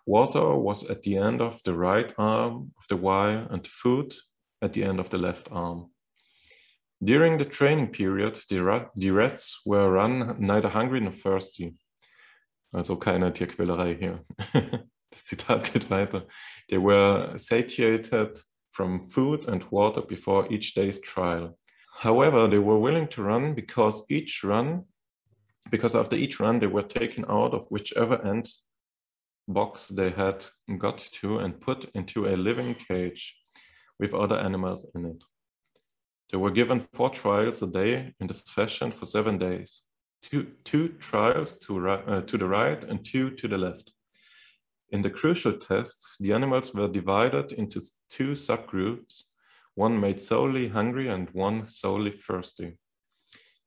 Water 0.07 0.55
was 0.55 0.85
at 0.89 1.03
the 1.03 1.17
end 1.17 1.41
of 1.41 1.61
the 1.65 1.75
right 1.75 2.15
arm 2.17 2.73
of 2.79 2.87
the 2.89 2.97
Y 2.97 3.47
and 3.51 3.67
food 3.67 4.15
at 4.63 4.73
the 4.73 4.85
end 4.85 5.01
of 5.01 5.11
the 5.11 5.19
left 5.19 5.49
arm. 5.51 5.91
During 7.03 7.39
the 7.39 7.45
training 7.45 7.89
period, 7.89 8.39
the, 8.49 8.63
rat, 8.63 8.91
the 8.95 9.11
rats 9.11 9.61
were 9.67 9.91
run 9.91 10.37
neither 10.39 10.69
hungry 10.69 11.01
nor 11.01 11.13
thirsty. 11.13 11.75
Also 12.73 12.97
keine 12.97 13.33
Tierquälerei 13.33 13.95
hier. 13.99 14.21
Das 15.11 15.25
Zitat 15.25 15.73
geht 15.73 15.89
weiter. 15.89 16.27
They 16.69 16.79
were 16.79 17.39
satiated 17.39 18.41
from 18.73 19.09
food 19.09 19.49
and 19.49 19.65
water 19.71 20.03
before 20.03 20.53
each 20.53 20.75
day's 20.75 21.01
trial. 21.01 21.57
However, 22.03 22.49
they 22.49 22.59
were 22.59 22.79
willing 22.79 23.09
to 23.09 23.23
run 23.23 23.55
because 23.55 24.03
each 24.11 24.43
run, 24.45 24.85
because 25.71 25.95
after 25.95 26.17
each 26.17 26.41
run, 26.41 26.59
they 26.59 26.67
were 26.67 26.83
taken 26.83 27.25
out 27.29 27.55
of 27.55 27.67
whichever 27.71 28.21
end 28.27 28.49
box 29.49 29.89
they 29.89 30.11
had 30.11 30.45
got 30.79 30.99
to 30.99 31.39
and 31.39 31.61
put 31.61 31.91
into 31.95 32.27
a 32.27 32.37
living 32.37 32.75
cage 32.75 33.35
with 33.99 34.15
other 34.15 34.37
animals 34.37 34.87
in 34.95 35.07
it. 35.07 35.25
They 36.31 36.39
were 36.39 36.51
given 36.51 36.81
four 36.81 37.11
trials 37.11 37.63
a 37.63 37.67
day 37.67 38.13
in 38.21 38.27
this 38.27 38.43
fashion 38.43 38.91
for 38.91 39.07
seven 39.07 39.39
days. 39.39 39.85
Two, 40.23 40.49
two 40.65 40.89
trials 40.89 41.59
to, 41.61 41.89
uh, 41.89 42.23
to 42.23 42.39
the 42.39 42.47
right 42.47 42.83
and 42.83 43.05
two 43.05 43.31
to 43.31 43.49
the 43.49 43.59
left. 43.59 43.93
In 44.91 45.03
the 45.03 45.11
crucial 45.11 45.53
tests, 45.53 46.17
the 46.19 46.33
animals 46.33 46.75
were 46.75 46.89
divided 46.89 47.53
into 47.53 47.81
two 48.09 48.33
subgroups, 48.33 49.25
one 49.75 50.01
made 50.01 50.21
solely 50.21 50.69
hungry 50.69 51.09
and 51.09 51.29
one 51.31 51.67
solely 51.67 52.13
thirsty. 52.13 52.79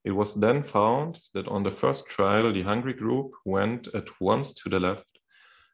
It 0.04 0.12
was 0.12 0.34
then 0.34 0.64
found 0.64 1.20
that 1.34 1.48
on 1.48 1.64
the 1.64 1.72
first 1.72 2.08
trial, 2.08 2.52
the 2.54 2.62
hungry 2.62 2.94
group 2.94 3.32
went 3.46 3.88
at 3.94 4.08
once 4.22 4.54
to 4.54 4.70
the 4.70 4.80
left, 4.80 5.18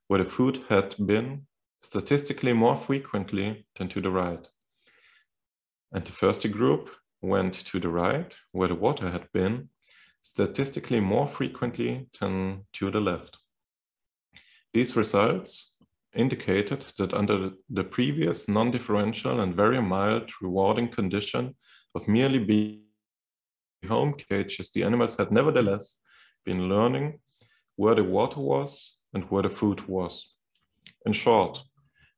where 0.07 0.23
the 0.23 0.29
food 0.29 0.61
had 0.69 0.95
been, 1.05 1.47
statistically 1.81 2.53
more 2.53 2.75
frequently 2.75 3.65
than 3.75 3.87
to 3.89 4.01
the 4.01 4.09
right. 4.09 4.47
And 5.91 6.03
the 6.03 6.11
thirsty 6.11 6.49
group 6.49 6.89
went 7.21 7.53
to 7.53 7.79
the 7.79 7.89
right, 7.89 8.35
where 8.51 8.67
the 8.67 8.75
water 8.75 9.11
had 9.11 9.27
been, 9.33 9.69
statistically 10.21 10.99
more 10.99 11.27
frequently 11.27 12.07
than 12.19 12.65
to 12.73 12.89
the 12.89 12.99
left. 12.99 13.37
These 14.73 14.95
results 14.95 15.75
indicated 16.15 16.85
that 16.97 17.13
under 17.13 17.51
the 17.69 17.83
previous 17.83 18.47
non-differential 18.47 19.39
and 19.41 19.55
very 19.55 19.81
mild 19.81 20.31
rewarding 20.41 20.87
condition 20.87 21.55
of 21.93 22.07
merely 22.07 22.39
being 22.39 22.81
home 23.87 24.13
cages, 24.13 24.71
the 24.71 24.83
animals 24.83 25.15
had 25.15 25.31
nevertheless 25.31 25.99
been 26.45 26.67
learning 26.69 27.19
where 27.75 27.95
the 27.95 28.03
water 28.03 28.39
was 28.39 28.95
and 29.15 29.23
where 29.23 29.41
the 29.41 29.49
food 29.49 29.87
was. 29.87 30.35
In 31.05 31.13
short, 31.13 31.63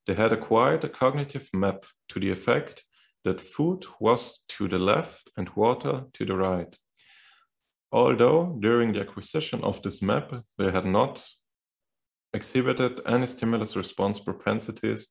they 0.08 0.16
had 0.16 0.34
acquired 0.34 0.84
a 0.84 0.90
cognitive 0.90 1.48
map 1.54 1.86
to 2.10 2.20
the 2.20 2.32
effect 2.32 2.84
that 3.24 3.40
food 3.40 3.86
was 4.00 4.44
to 4.50 4.68
the 4.68 4.80
left 4.80 5.30
and 5.38 5.50
water 5.56 6.06
to 6.14 6.26
the 6.26 6.36
right. 6.36 6.76
Although 7.92 8.58
during 8.60 8.94
the 8.94 9.02
acquisition 9.02 9.64
of 9.64 9.82
this 9.82 10.02
map, 10.02 10.34
they 10.58 10.72
had 10.72 10.86
not 10.86 11.26
exhibited 12.34 13.02
any 13.06 13.28
stimulus 13.28 13.76
response 13.76 14.20
propensities 14.20 15.08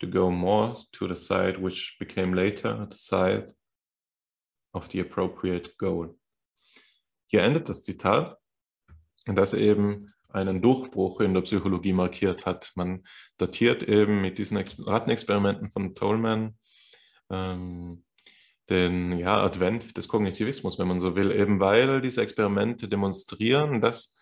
to 0.00 0.06
go 0.06 0.30
more 0.30 0.76
to 0.92 1.08
the 1.08 1.16
side 1.16 1.58
which 1.58 1.96
became 1.98 2.34
later 2.34 2.86
the 2.88 2.96
side 2.96 3.52
of 4.72 4.88
the 4.88 5.00
appropriate 5.00 5.76
goal. 5.78 6.16
Hier 7.26 7.42
endet 7.42 7.68
das 7.68 7.82
Zitat, 7.82 8.36
das 9.26 9.54
eben 9.54 10.06
einen 10.34 10.60
Durchbruch 10.60 11.20
in 11.20 11.32
der 11.32 11.42
Psychologie 11.42 11.92
markiert 11.92 12.44
hat. 12.44 12.72
Man 12.74 13.04
datiert 13.38 13.82
eben 13.82 14.20
mit 14.20 14.38
diesen 14.38 14.56
Rattenexperimenten 14.56 15.70
von 15.70 15.94
Tolman 15.94 16.58
ähm, 17.30 18.04
den 18.68 19.18
ja, 19.18 19.42
Advent 19.42 19.96
des 19.96 20.08
Kognitivismus, 20.08 20.78
wenn 20.78 20.88
man 20.88 21.00
so 21.00 21.14
will, 21.14 21.30
eben 21.30 21.60
weil 21.60 22.00
diese 22.00 22.22
Experimente 22.22 22.88
demonstrieren, 22.88 23.80
dass 23.80 24.16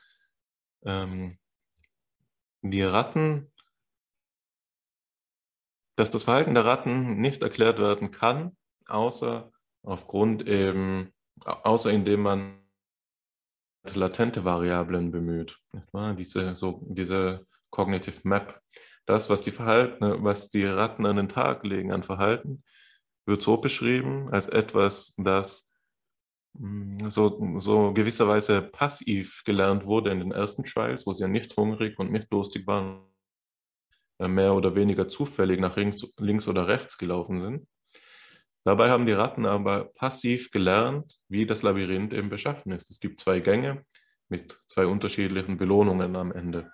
ähm, 0.85 1.39
die 2.63 2.83
Ratten, 2.83 3.51
dass 5.97 6.11
das 6.11 6.25
Verhalten 6.25 6.55
der 6.55 6.65
Ratten 6.65 7.21
nicht 7.21 7.43
erklärt 7.43 7.79
werden 7.79 8.11
kann, 8.11 8.57
außer 8.87 9.51
aufgrund 9.83 10.47
eben, 10.47 11.13
außer 11.45 11.91
indem 11.91 12.23
man 12.23 12.62
latente 13.95 14.45
Variablen 14.45 15.11
bemüht. 15.11 15.59
Diese, 16.19 16.57
so, 16.57 16.83
diese 16.89 17.47
Cognitive 17.71 18.21
Map. 18.25 18.61
Das, 19.07 19.29
was 19.29 19.41
die 19.41 19.51
Verhalten, 19.51 20.23
was 20.23 20.49
die 20.49 20.65
Ratten 20.65 21.07
an 21.07 21.17
den 21.17 21.29
Tag 21.29 21.65
legen 21.65 21.93
an 21.93 22.03
Verhalten, 22.03 22.63
wird 23.27 23.43
so 23.43 23.57
beschrieben 23.57 24.29
als 24.31 24.47
etwas, 24.47 25.15
das 25.17 25.69
hm, 26.57 26.99
so, 27.09 27.59
so 27.59 27.93
gewisserweise 27.93 28.63
passiv 28.63 29.43
gelernt 29.45 29.85
wurde 29.87 30.11
in 30.11 30.21
den 30.21 30.33
ersten 30.33 30.65
Trials, 30.65 31.07
wo 31.07 31.13
sie 31.13 31.23
ja 31.23 31.29
nicht 31.29 31.57
hungrig 31.57 31.99
und 31.99 32.13
nicht 32.13 32.33
durstig 32.33 32.67
waren, 32.67 33.07
äh, 34.19 34.29
mehr 34.29 34.55
oder 34.55 34.75
weniger 34.75 35.09
zufällig 35.09 35.61
nach 35.61 35.77
links, 35.77 36.07
links 36.19 36.47
oder 36.49 36.69
rechts 36.69 36.99
gelaufen 36.99 37.41
sind. 37.41 37.67
Dabei 38.65 38.91
haben 38.91 39.07
die 39.07 39.13
Ratten 39.13 39.45
aber 39.45 39.87
passiv 39.95 40.51
gelernt, 40.51 41.19
wie 41.29 41.47
das 41.47 41.63
Labyrinth 41.63 42.13
eben 42.13 42.29
beschaffen 42.29 42.73
ist. 42.73 42.91
Es 42.91 43.01
gibt 43.01 43.19
zwei 43.19 43.41
Gänge 43.41 43.85
mit 44.29 44.59
zwei 44.67 44.87
unterschiedlichen 44.87 45.59
Belohnungen 45.59 46.17
am 46.17 46.33
Ende. 46.33 46.71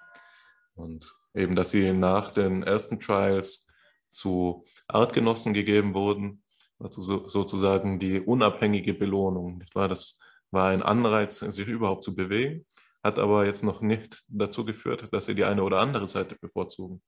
Und 0.75 1.15
eben, 1.35 1.55
dass 1.57 1.71
sie 1.71 1.93
nach 1.93 2.31
den 2.31 2.63
ersten 2.63 3.01
Trials 3.01 3.67
zu 4.07 4.65
Artgenossen 4.87 5.55
gegeben 5.55 5.95
wurden, 5.95 6.43
also 6.79 7.01
so, 7.01 7.27
sozusagen 7.27 7.99
die 7.99 8.21
unabhängige 8.21 8.95
Belohnung. 8.95 9.65
Das 9.75 10.19
war 10.51 10.71
ein 10.71 10.83
Anreiz, 10.83 11.39
sich 11.39 11.67
überhaupt 11.67 12.05
zu 12.05 12.15
bewegen, 12.15 12.67
hat 13.03 13.19
aber 13.19 13.47
jetzt 13.47 13.65
noch 13.65 13.81
nicht 13.81 14.25
dazu 14.29 14.65
geführt, 14.65 15.09
dass 15.13 15.25
sie 15.25 15.35
die 15.35 15.45
eine 15.45 15.63
oder 15.63 15.81
andere 15.81 16.07
Seite 16.07 16.37
bevorzugen. 16.37 17.03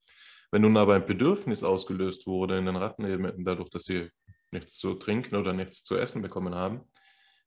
Wenn 0.50 0.62
nun 0.62 0.76
aber 0.76 0.94
ein 0.94 1.06
Bedürfnis 1.06 1.62
ausgelöst 1.62 2.26
wurde 2.26 2.58
in 2.58 2.66
den 2.66 2.76
Ratten, 2.76 3.04
eben 3.06 3.44
dadurch, 3.44 3.70
dass 3.70 3.84
sie 3.84 4.10
nichts 4.52 4.78
zu 4.78 4.94
trinken 4.94 5.36
oder 5.36 5.52
nichts 5.52 5.84
zu 5.84 5.96
essen 5.96 6.22
bekommen 6.22 6.54
haben, 6.54 6.82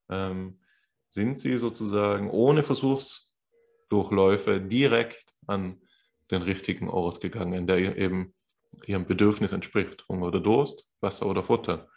ähm, 0.09 0.59
sind 1.09 1.37
sie 1.39 1.57
sozusagen 1.57 2.29
ohne 2.29 2.63
Versuchsdurchläufe 2.63 4.61
direkt 4.61 5.33
an 5.47 5.81
den 6.31 6.41
richtigen 6.41 6.89
Ort 6.89 7.21
gegangen, 7.21 7.67
der 7.67 7.97
eben 7.97 8.33
ihrem 8.85 9.05
Bedürfnis 9.05 9.51
entspricht. 9.51 10.05
Hunger 10.09 10.27
oder 10.27 10.39
Durst, 10.39 10.95
Wasser 11.01 11.27
oder 11.27 11.43
Futter. 11.43 11.89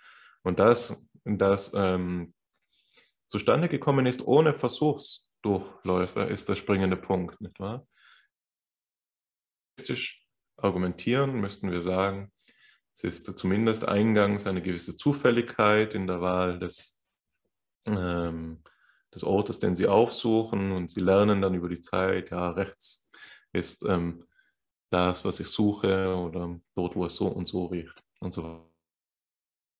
Und 0.42 0.59
das, 0.59 1.09
das 1.24 1.72
ähm, 1.74 2.34
zustande 3.28 3.68
gekommen 3.68 4.07
ist 4.07 4.26
ohne 4.26 4.54
Versuchsdurchläufe, 4.54 6.20
ist 6.22 6.48
der 6.48 6.54
springende 6.54 6.96
Punkt, 6.96 7.40
nicht 7.40 7.59
wahr? 7.59 7.86
Argumentieren 10.59 11.40
müssten 11.40 11.70
wir 11.70 11.82
sagen, 11.82 12.32
es 12.97 13.05
ist 13.05 13.38
zumindest 13.38 13.86
eingangs 13.86 14.47
eine 14.47 14.62
gewisse 14.62 14.97
Zufälligkeit 14.97 15.94
in 15.94 16.07
der 16.07 16.22
Wahl 16.22 16.59
des, 16.59 17.03
ähm, 17.86 18.62
des 19.14 19.22
Ortes, 19.22 19.59
den 19.59 19.76
Sie 19.76 19.86
aufsuchen 19.86 20.72
und 20.72 20.90
Sie 20.90 21.01
lernen 21.01 21.42
dann 21.42 21.55
über 21.55 21.68
die 21.68 21.80
Zeit, 21.80 22.30
ja, 22.30 22.51
rechts 22.51 23.11
ist 23.53 23.84
ähm, 23.84 24.24
das, 24.90 25.26
was 25.26 25.40
ich 25.40 25.49
suche 25.49 26.16
oder 26.16 26.58
dort, 26.75 26.96
wo 26.96 27.04
es 27.04 27.16
so 27.16 27.26
und 27.26 27.46
so 27.49 27.66
riecht 27.66 28.03
und 28.21 28.33
so 28.33 28.71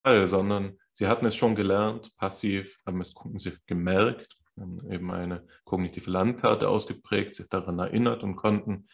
weiter. 0.03 0.27
Sondern 0.27 0.77
Sie 0.93 1.07
hatten 1.07 1.25
es 1.25 1.35
schon 1.35 1.55
gelernt, 1.55 2.15
passiv, 2.17 2.79
haben 2.85 3.01
es 3.01 3.15
sich 3.35 3.57
gemerkt, 3.65 4.37
haben 4.59 4.91
eben 4.91 5.11
eine 5.11 5.45
kognitive 5.63 6.09
Landkarte 6.09 6.69
ausgeprägt, 6.69 7.35
sich 7.35 7.49
daran 7.49 7.79
erinnert 7.79 8.23
und 8.23 8.35
konnten 8.35 8.87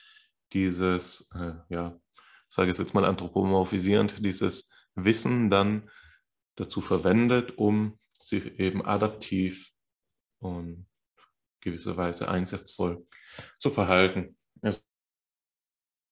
dieses, 0.53 1.29
äh, 1.35 1.53
ja, 1.69 1.99
sage 2.53 2.69
es 2.69 2.77
jetzt 2.77 2.93
mal 2.93 3.03
anthropomorphisierend, 3.03 4.23
dieses 4.23 4.69
Wissen 4.93 5.49
dann 5.49 5.89
dazu 6.55 6.81
verwendet, 6.81 7.57
um 7.57 7.97
sich 8.19 8.59
eben 8.59 8.85
adaptiv 8.85 9.71
und 10.39 10.85
gewisserweise 11.61 12.27
einsatzvoll 12.27 13.07
zu 13.57 13.71
verhalten. 13.71 14.37
Es 14.61 14.85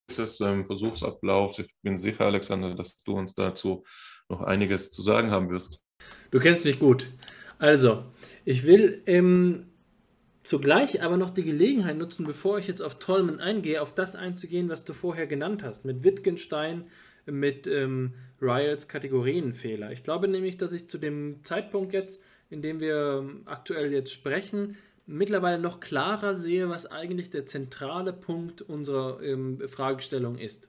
ist 0.07 0.41
ein 0.41 0.65
Versuchsablauf. 0.65 1.59
Ich 1.59 1.75
bin 1.83 1.95
sicher, 1.97 2.25
Alexander, 2.25 2.73
dass 2.73 2.97
du 2.97 3.13
uns 3.13 3.35
dazu 3.35 3.83
noch 4.27 4.41
einiges 4.41 4.89
zu 4.89 5.03
sagen 5.03 5.29
haben 5.29 5.51
wirst. 5.51 5.85
Du 6.31 6.39
kennst 6.39 6.65
mich 6.65 6.79
gut. 6.79 7.13
Also, 7.59 8.11
ich 8.45 8.65
will 8.65 9.03
ähm, 9.05 9.70
Zugleich 10.43 11.03
aber 11.03 11.17
noch 11.17 11.29
die 11.29 11.43
Gelegenheit 11.43 11.97
nutzen, 11.97 12.25
bevor 12.25 12.57
ich 12.57 12.67
jetzt 12.67 12.81
auf 12.81 12.97
Tolman 12.97 13.39
eingehe, 13.39 13.81
auf 13.81 13.93
das 13.93 14.15
einzugehen, 14.15 14.69
was 14.69 14.83
du 14.83 14.93
vorher 14.93 15.27
genannt 15.27 15.63
hast, 15.63 15.85
mit 15.85 16.03
Wittgenstein, 16.03 16.85
mit 17.27 17.67
ähm, 17.67 18.15
Ryals 18.41 18.87
Kategorienfehler. 18.87 19.91
Ich 19.91 20.03
glaube 20.03 20.27
nämlich, 20.27 20.57
dass 20.57 20.73
ich 20.73 20.89
zu 20.89 20.97
dem 20.97 21.43
Zeitpunkt 21.43 21.93
jetzt, 21.93 22.23
in 22.49 22.63
dem 22.63 22.79
wir 22.79 23.19
ähm, 23.19 23.43
aktuell 23.45 23.93
jetzt 23.93 24.11
sprechen, 24.11 24.77
mittlerweile 25.05 25.59
noch 25.59 25.79
klarer 25.79 26.35
sehe, 26.35 26.69
was 26.69 26.87
eigentlich 26.87 27.29
der 27.29 27.45
zentrale 27.45 28.13
Punkt 28.13 28.63
unserer 28.63 29.21
ähm, 29.21 29.59
Fragestellung 29.67 30.37
ist. 30.37 30.67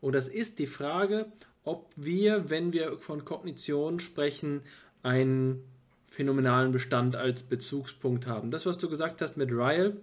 Und 0.00 0.14
das 0.14 0.28
ist 0.28 0.58
die 0.58 0.66
Frage, 0.66 1.32
ob 1.64 1.90
wir, 1.96 2.50
wenn 2.50 2.72
wir 2.72 2.98
von 2.98 3.24
Kognition 3.24 4.00
sprechen, 4.00 4.62
ein 5.02 5.62
phänomenalen 6.08 6.72
Bestand 6.72 7.16
als 7.16 7.42
Bezugspunkt 7.42 8.26
haben. 8.26 8.50
Das, 8.50 8.66
was 8.66 8.78
du 8.78 8.88
gesagt 8.88 9.20
hast 9.22 9.36
mit 9.36 9.50
Ryle 9.50 9.96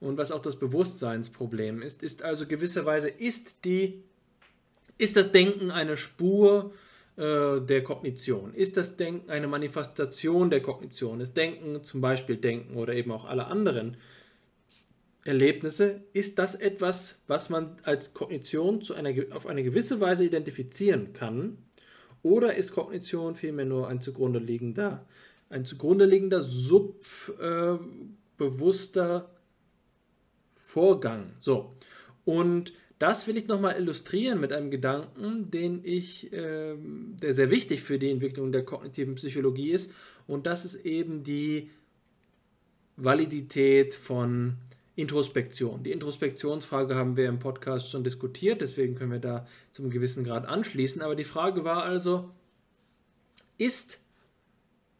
und 0.00 0.18
was 0.18 0.32
auch 0.32 0.40
das 0.40 0.58
Bewusstseinsproblem 0.58 1.82
ist, 1.82 2.02
ist 2.02 2.22
also 2.22 2.46
gewisserweise, 2.46 3.08
ist, 3.08 3.64
die, 3.64 4.02
ist 4.98 5.16
das 5.16 5.32
Denken 5.32 5.70
eine 5.70 5.96
Spur 5.96 6.72
äh, 7.16 7.60
der 7.60 7.82
Kognition? 7.84 8.54
Ist 8.54 8.76
das 8.76 8.96
Denken 8.96 9.30
eine 9.30 9.46
Manifestation 9.46 10.50
der 10.50 10.60
Kognition? 10.60 11.20
Ist 11.20 11.36
Denken, 11.36 11.82
zum 11.84 12.00
Beispiel 12.00 12.36
Denken 12.36 12.76
oder 12.76 12.94
eben 12.94 13.12
auch 13.12 13.24
alle 13.24 13.46
anderen 13.46 13.96
Erlebnisse, 15.24 16.02
ist 16.12 16.38
das 16.38 16.54
etwas, 16.54 17.22
was 17.26 17.48
man 17.48 17.76
als 17.84 18.12
Kognition 18.12 18.82
zu 18.82 18.94
einer, 18.94 19.10
auf 19.34 19.46
eine 19.46 19.62
gewisse 19.62 20.00
Weise 20.00 20.24
identifizieren 20.24 21.12
kann? 21.14 21.56
Oder 22.22 22.54
ist 22.54 22.72
Kognition 22.72 23.34
vielmehr 23.34 23.64
nur 23.64 23.88
ein 23.88 24.00
zugrunde 24.00 24.38
liegender, 24.38 25.06
ein 25.54 25.64
zugrunde 25.64 26.04
liegender 26.04 26.42
subbewusster 26.42 29.30
Vorgang? 30.56 31.32
So. 31.40 31.74
Und 32.24 32.72
das 32.98 33.26
will 33.26 33.36
ich 33.36 33.48
nochmal 33.48 33.76
illustrieren 33.76 34.40
mit 34.40 34.52
einem 34.52 34.70
Gedanken, 34.70 35.50
den 35.50 35.84
ich, 35.84 36.32
äh, 36.32 36.74
der 36.76 37.34
sehr 37.34 37.50
wichtig 37.50 37.82
für 37.82 37.98
die 37.98 38.10
Entwicklung 38.10 38.50
der 38.50 38.64
kognitiven 38.64 39.14
Psychologie 39.14 39.70
ist. 39.70 39.90
Und 40.26 40.46
das 40.46 40.64
ist 40.64 40.84
eben 40.84 41.22
die 41.22 41.70
Validität 42.96 43.94
von 43.94 44.56
Introspektion. 44.96 45.82
Die 45.82 45.92
Introspektionsfrage 45.92 46.94
haben 46.94 47.16
wir 47.16 47.28
im 47.28 47.40
Podcast 47.40 47.90
schon 47.90 48.04
diskutiert, 48.04 48.60
deswegen 48.60 48.94
können 48.94 49.12
wir 49.12 49.18
da 49.18 49.46
zum 49.72 49.90
gewissen 49.90 50.24
Grad 50.24 50.46
anschließen. 50.46 51.02
Aber 51.02 51.16
die 51.16 51.24
Frage 51.24 51.64
war 51.64 51.82
also, 51.82 52.30
ist, 53.58 54.00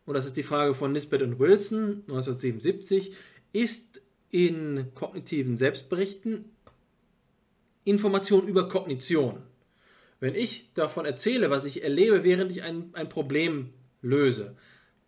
und 0.06 0.14
das 0.14 0.26
ist 0.26 0.36
die 0.36 0.42
Frage 0.42 0.74
von 0.74 0.92
Nisbet 0.92 1.22
und 1.22 1.38
Wilson 1.38 2.02
1977, 2.08 3.14
ist 3.52 4.02
in 4.30 4.92
kognitiven 4.94 5.56
Selbstberichten 5.56 6.44
Information 7.84 8.46
über 8.48 8.68
Kognition. 8.68 9.42
Wenn 10.20 10.34
ich 10.34 10.72
davon 10.74 11.04
erzähle, 11.04 11.50
was 11.50 11.64
ich 11.64 11.82
erlebe, 11.82 12.24
während 12.24 12.50
ich 12.50 12.62
ein, 12.62 12.90
ein 12.94 13.08
Problem 13.08 13.70
löse, 14.00 14.56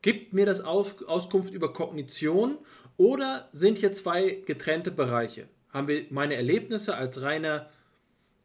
gibt 0.03 0.33
mir 0.33 0.47
das 0.47 0.61
Auskunft 0.61 1.53
über 1.53 1.73
Kognition 1.73 2.59
oder 2.97 3.49
sind 3.53 3.79
hier 3.79 3.93
zwei 3.93 4.43
getrennte 4.47 4.91
Bereiche? 4.91 5.49
Haben 5.71 5.89
wir 5.89 6.05
meine 6.11 6.35
Erlebnisse 6.35 6.95
als 6.95 7.23
reine 7.23 7.69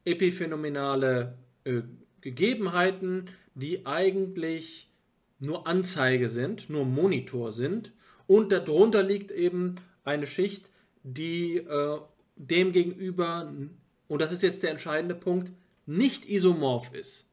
epiphänomenale 0.06 1.38
äh, 1.64 1.82
Gegebenheiten, 2.22 3.30
die 3.54 3.86
eigentlich 3.86 4.91
nur 5.42 5.68
Anzeige 5.68 6.30
sind, 6.30 6.70
nur 6.70 6.86
Monitor 6.86 7.52
sind 7.52 7.92
und 8.28 8.52
darunter 8.52 9.04
liegt 9.04 9.32
eben 9.32 9.76
eine 10.04 10.28
Schicht, 10.28 10.70
die 11.04 11.58
äh, 11.58 11.98
dem 12.36 12.74
und 14.08 14.22
das 14.22 14.32
ist 14.32 14.44
jetzt 14.44 14.64
der 14.64 14.72
entscheidende 14.72 15.16
Punkt, 15.16 15.52
nicht 15.86 16.30
isomorph 16.30 16.94
ist. 16.94 17.26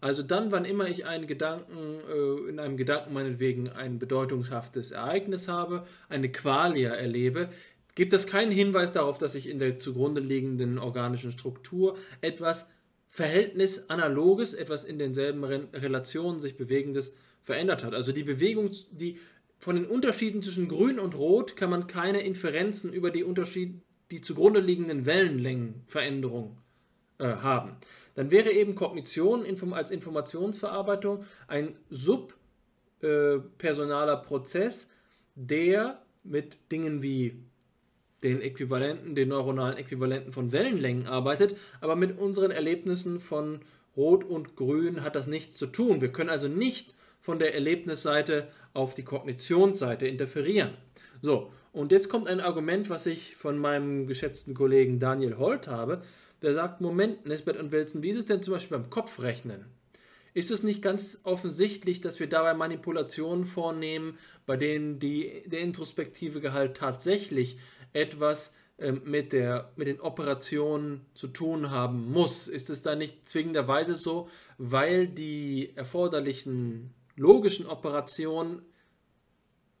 Also 0.00 0.22
dann, 0.22 0.52
wann 0.52 0.64
immer 0.64 0.88
ich 0.88 1.06
einen 1.06 1.26
Gedanken, 1.26 2.00
äh, 2.10 2.50
in 2.50 2.58
einem 2.58 2.76
Gedanken 2.76 3.14
meinetwegen 3.14 3.70
ein 3.70 3.98
bedeutungshaftes 3.98 4.90
Ereignis 4.90 5.48
habe, 5.48 5.86
eine 6.08 6.30
Qualia 6.30 6.90
erlebe, 6.90 7.48
gibt 7.94 8.12
das 8.12 8.26
keinen 8.26 8.52
Hinweis 8.52 8.92
darauf, 8.92 9.18
dass 9.18 9.32
sich 9.32 9.48
in 9.48 9.58
der 9.58 9.78
zugrunde 9.78 10.20
liegenden 10.20 10.78
organischen 10.78 11.32
Struktur 11.32 11.96
etwas 12.20 12.68
Verhältnis 13.08 13.88
analoges, 13.88 14.54
etwas 14.54 14.84
in 14.84 14.98
denselben 14.98 15.44
Re 15.44 15.68
Relationen 15.72 16.40
sich 16.40 16.56
bewegendes 16.56 17.14
verändert 17.44 17.84
hat. 17.84 17.94
Also 17.94 18.10
die 18.10 18.24
Bewegung, 18.24 18.70
die 18.90 19.20
von 19.60 19.76
den 19.76 19.86
Unterschieden 19.86 20.42
zwischen 20.42 20.66
Grün 20.66 20.98
und 20.98 21.14
Rot 21.14 21.56
kann 21.56 21.70
man 21.70 21.86
keine 21.86 22.22
Inferenzen 22.22 22.92
über 22.92 23.12
die 23.12 23.22
Unterschied, 23.22 23.80
die 24.10 24.20
zugrunde 24.20 24.60
liegenden 24.60 25.06
Wellenlängenveränderung 25.06 26.58
äh, 27.18 27.36
haben 27.36 27.76
dann 28.14 28.30
wäre 28.30 28.52
eben 28.52 28.74
Kognition 28.74 29.44
als 29.72 29.90
Informationsverarbeitung 29.90 31.24
ein 31.48 31.74
subpersonaler 31.90 34.16
Prozess, 34.18 34.90
der 35.34 36.02
mit 36.22 36.58
Dingen 36.70 37.02
wie 37.02 37.42
den 38.22 38.40
Äquivalenten, 38.40 39.14
den 39.14 39.28
neuronalen 39.28 39.76
Äquivalenten 39.76 40.32
von 40.32 40.52
Wellenlängen 40.52 41.06
arbeitet, 41.06 41.56
aber 41.80 41.96
mit 41.96 42.18
unseren 42.18 42.50
Erlebnissen 42.50 43.20
von 43.20 43.60
Rot 43.96 44.24
und 44.24 44.56
Grün 44.56 45.02
hat 45.02 45.14
das 45.14 45.26
nichts 45.26 45.58
zu 45.58 45.66
tun. 45.66 46.00
Wir 46.00 46.10
können 46.10 46.30
also 46.30 46.48
nicht 46.48 46.94
von 47.24 47.40
der 47.40 47.54
Erlebnisseite 47.54 48.46
auf 48.74 48.94
die 48.94 49.02
Kognitionsseite 49.02 50.06
interferieren. 50.06 50.74
So, 51.20 51.50
und 51.72 51.90
jetzt 51.90 52.08
kommt 52.08 52.28
ein 52.28 52.40
Argument, 52.40 52.88
was 52.90 53.06
ich 53.06 53.34
von 53.34 53.58
meinem 53.58 54.06
geschätzten 54.06 54.54
Kollegen 54.54 55.00
Daniel 55.00 55.38
Holt 55.38 55.66
habe 55.66 56.02
der 56.44 56.52
sagt, 56.52 56.82
Moment, 56.82 57.24
Nisbet 57.26 57.56
und 57.56 57.72
Wilson, 57.72 58.02
wie 58.02 58.10
ist 58.10 58.18
es 58.18 58.26
denn 58.26 58.42
zum 58.42 58.52
Beispiel 58.52 58.78
beim 58.78 58.90
Kopfrechnen? 58.90 59.64
Ist 60.34 60.50
es 60.50 60.62
nicht 60.62 60.82
ganz 60.82 61.20
offensichtlich, 61.22 62.02
dass 62.02 62.20
wir 62.20 62.28
dabei 62.28 62.52
Manipulationen 62.52 63.46
vornehmen, 63.46 64.18
bei 64.44 64.58
denen 64.58 64.98
die, 64.98 65.42
der 65.46 65.60
introspektive 65.60 66.40
Gehalt 66.40 66.76
tatsächlich 66.76 67.58
etwas 67.94 68.52
ähm, 68.78 69.00
mit, 69.06 69.32
der, 69.32 69.72
mit 69.76 69.86
den 69.86 70.00
Operationen 70.00 71.06
zu 71.14 71.28
tun 71.28 71.70
haben 71.70 72.12
muss? 72.12 72.46
Ist 72.48 72.68
es 72.68 72.82
da 72.82 72.94
nicht 72.94 73.26
zwingenderweise 73.26 73.94
so, 73.94 74.28
weil 74.58 75.06
die 75.06 75.72
erforderlichen 75.76 76.92
logischen 77.16 77.66
Operationen 77.66 78.62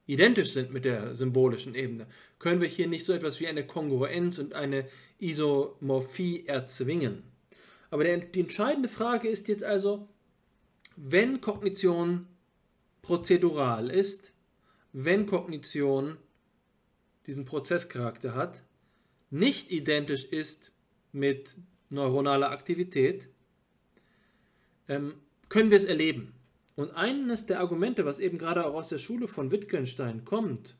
identisch 0.06 0.52
sind 0.52 0.70
mit 0.70 0.84
der 0.84 1.14
symbolischen 1.14 1.74
Ebene, 1.74 2.06
können 2.38 2.60
wir 2.60 2.68
hier 2.68 2.86
nicht 2.86 3.06
so 3.06 3.12
etwas 3.12 3.40
wie 3.40 3.46
eine 3.46 3.66
Kongruenz 3.66 4.38
und 4.38 4.52
eine 4.52 4.86
Isomorphie 5.18 6.46
erzwingen. 6.46 7.22
Aber 7.90 8.04
der, 8.04 8.18
die 8.18 8.40
entscheidende 8.40 8.88
Frage 8.88 9.28
ist 9.28 9.48
jetzt 9.48 9.64
also, 9.64 10.08
wenn 10.96 11.40
Kognition 11.40 12.26
prozedural 13.02 13.90
ist, 13.90 14.32
wenn 14.92 15.26
Kognition 15.26 16.16
diesen 17.26 17.44
Prozesscharakter 17.44 18.34
hat, 18.34 18.62
nicht 19.30 19.70
identisch 19.70 20.24
ist 20.24 20.72
mit 21.12 21.56
neuronaler 21.90 22.50
Aktivität, 22.50 23.28
ähm, 24.88 25.14
können 25.48 25.70
wir 25.70 25.78
es 25.78 25.84
erleben. 25.84 26.33
Und 26.76 26.90
eines 26.92 27.46
der 27.46 27.60
Argumente, 27.60 28.04
was 28.04 28.18
eben 28.18 28.38
gerade 28.38 28.64
auch 28.64 28.74
aus 28.74 28.88
der 28.88 28.98
Schule 28.98 29.28
von 29.28 29.50
Wittgenstein 29.50 30.24
kommt, 30.24 30.76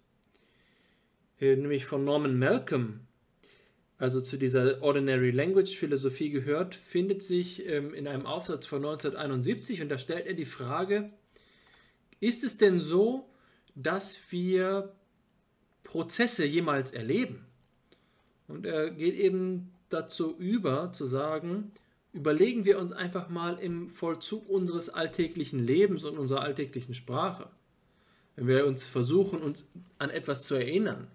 äh, 1.40 1.56
nämlich 1.56 1.84
von 1.84 2.04
Norman 2.04 2.38
Malcolm, 2.38 3.00
also 3.98 4.20
zu 4.20 4.36
dieser 4.36 4.82
Ordinary 4.82 5.30
Language 5.30 5.76
Philosophie 5.76 6.30
gehört, 6.30 6.74
findet 6.74 7.22
sich 7.22 7.64
ähm, 7.66 7.94
in 7.94 8.08
einem 8.08 8.26
Aufsatz 8.26 8.66
von 8.66 8.78
1971 8.78 9.82
und 9.82 9.88
da 9.88 9.98
stellt 9.98 10.26
er 10.26 10.34
die 10.34 10.44
Frage, 10.44 11.10
ist 12.18 12.42
es 12.42 12.58
denn 12.58 12.80
so, 12.80 13.28
dass 13.76 14.18
wir 14.30 14.92
Prozesse 15.84 16.44
jemals 16.44 16.90
erleben? 16.90 17.46
Und 18.48 18.66
er 18.66 18.90
geht 18.90 19.14
eben 19.14 19.72
dazu 19.90 20.36
über, 20.38 20.92
zu 20.92 21.06
sagen, 21.06 21.72
überlegen 22.14 22.64
wir 22.64 22.78
uns 22.78 22.92
einfach 22.92 23.28
mal 23.28 23.58
im 23.58 23.88
Vollzug 23.88 24.48
unseres 24.48 24.88
alltäglichen 24.88 25.58
Lebens 25.58 26.04
und 26.04 26.16
unserer 26.16 26.42
alltäglichen 26.42 26.94
Sprache. 26.94 27.48
Wenn 28.36 28.46
wir 28.46 28.66
uns 28.66 28.86
versuchen, 28.86 29.40
uns 29.40 29.66
an 29.98 30.10
etwas 30.10 30.46
zu 30.46 30.54
erinnern, 30.54 31.08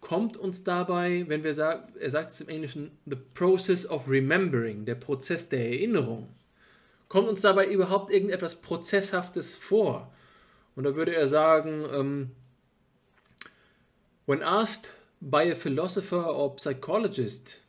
kommt 0.00 0.36
uns 0.36 0.64
dabei, 0.64 1.24
wenn 1.28 1.44
wir 1.44 1.54
sagen, 1.54 1.92
er 1.98 2.10
sagt 2.10 2.32
es 2.32 2.40
im 2.40 2.48
Englischen, 2.48 2.90
the 3.06 3.16
process 3.34 3.86
of 3.86 4.08
remembering, 4.08 4.84
der 4.84 4.96
Prozess 4.96 5.48
der 5.48 5.64
Erinnerung, 5.64 6.28
kommt 7.08 7.28
uns 7.28 7.40
dabei 7.40 7.66
überhaupt 7.66 8.12
irgendetwas 8.12 8.56
Prozesshaftes 8.56 9.56
vor? 9.56 10.12
Und 10.74 10.84
da 10.84 10.96
würde 10.96 11.14
er 11.14 11.28
sagen, 11.28 11.84
um, 11.84 11.92
ähm, 11.94 12.30
when 14.26 14.42
asked 14.42 14.90
by 15.20 15.50
a 15.50 15.54
philosopher 15.54 16.34
or 16.34 16.56
psychologist, 16.56 17.60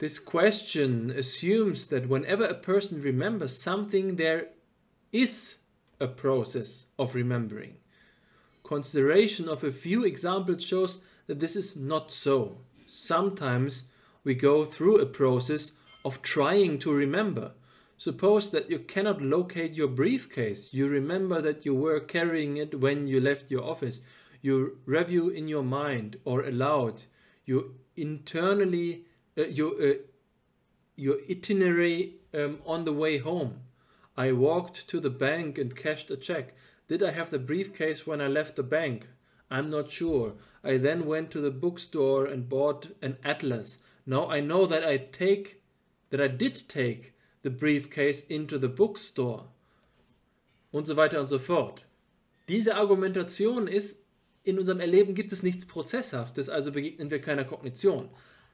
This 0.00 0.18
question 0.18 1.10
assumes 1.10 1.88
that 1.88 2.08
whenever 2.08 2.44
a 2.44 2.54
person 2.54 3.02
remembers 3.02 3.60
something, 3.60 4.16
there 4.16 4.46
is 5.12 5.58
a 6.00 6.06
process 6.06 6.86
of 6.98 7.14
remembering. 7.14 7.74
Consideration 8.64 9.46
of 9.46 9.62
a 9.62 9.70
few 9.70 10.06
examples 10.06 10.64
shows 10.64 11.02
that 11.26 11.38
this 11.38 11.54
is 11.54 11.76
not 11.76 12.10
so. 12.10 12.56
Sometimes 12.86 13.84
we 14.24 14.34
go 14.34 14.64
through 14.64 15.00
a 15.00 15.04
process 15.04 15.72
of 16.02 16.22
trying 16.22 16.78
to 16.78 16.94
remember. 16.94 17.52
Suppose 17.98 18.48
that 18.52 18.70
you 18.70 18.78
cannot 18.78 19.20
locate 19.20 19.74
your 19.74 19.88
briefcase. 19.88 20.72
You 20.72 20.88
remember 20.88 21.42
that 21.42 21.66
you 21.66 21.74
were 21.74 22.00
carrying 22.00 22.56
it 22.56 22.80
when 22.80 23.06
you 23.06 23.20
left 23.20 23.50
your 23.50 23.64
office. 23.64 24.00
You 24.40 24.78
review 24.86 25.28
in 25.28 25.46
your 25.46 25.62
mind 25.62 26.16
or 26.24 26.40
aloud. 26.40 27.02
You 27.44 27.74
internally 27.96 29.04
uh, 29.38 29.42
your, 29.42 29.72
uh, 29.80 29.94
your 30.96 31.18
itinerary 31.28 32.14
um, 32.34 32.58
on 32.66 32.84
the 32.84 32.92
way 32.92 33.18
home. 33.18 33.60
I 34.16 34.32
walked 34.32 34.88
to 34.88 35.00
the 35.00 35.10
bank 35.10 35.58
and 35.58 35.74
cashed 35.74 36.10
a 36.10 36.16
check. 36.16 36.54
Did 36.88 37.02
I 37.02 37.12
have 37.12 37.30
the 37.30 37.38
briefcase 37.38 38.06
when 38.06 38.20
I 38.20 38.26
left 38.26 38.56
the 38.56 38.62
bank? 38.62 39.08
I'm 39.50 39.70
not 39.70 39.90
sure. 39.90 40.34
I 40.62 40.76
then 40.76 41.06
went 41.06 41.30
to 41.30 41.40
the 41.40 41.50
bookstore 41.50 42.26
and 42.26 42.48
bought 42.48 42.88
an 43.00 43.16
atlas. 43.24 43.78
Now 44.06 44.28
I 44.28 44.40
know 44.40 44.66
that 44.66 44.84
I 44.84 44.96
take 44.96 45.62
that 46.10 46.20
I 46.20 46.28
did 46.28 46.68
take 46.68 47.14
the 47.42 47.50
briefcase 47.50 48.24
into 48.28 48.58
the 48.58 48.68
bookstore. 48.68 49.44
Und 50.72 50.86
so 50.86 50.96
weiter 50.96 51.20
und 51.20 51.28
so 51.28 51.38
fort. 51.38 51.84
Diese 52.48 52.76
Argumentation 52.76 53.68
ist, 53.68 53.96
in 54.42 54.58
unserem 54.58 54.80
Erleben 54.80 55.14
gibt 55.14 55.32
es 55.32 55.42
nichts 55.42 55.64
Prozesshaftes, 55.66 56.48
also 56.48 56.72
begegnen 56.72 57.10
wir 57.10 57.20
keiner 57.20 57.44
Kognition. 57.44 58.08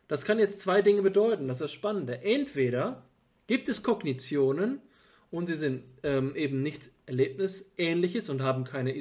Das 0.08 0.24
kann 0.24 0.38
jetzt 0.38 0.60
zwei 0.60 0.82
Dinge 0.82 1.02
bedeuten, 1.02 1.48
das 1.48 1.56
ist 1.56 1.62
das 1.62 1.72
Spannende. 1.72 2.22
Entweder 2.22 3.04
gibt 3.46 3.68
es 3.68 3.82
Kognitionen 3.82 4.80
und 5.30 5.46
sie 5.46 5.54
sind 5.54 5.82
ähm, 6.02 6.34
eben 6.36 6.62
nichts 6.62 6.90
Erlebnisähnliches 7.06 8.28
und 8.28 8.42
haben 8.42 8.64
keine 8.64 8.94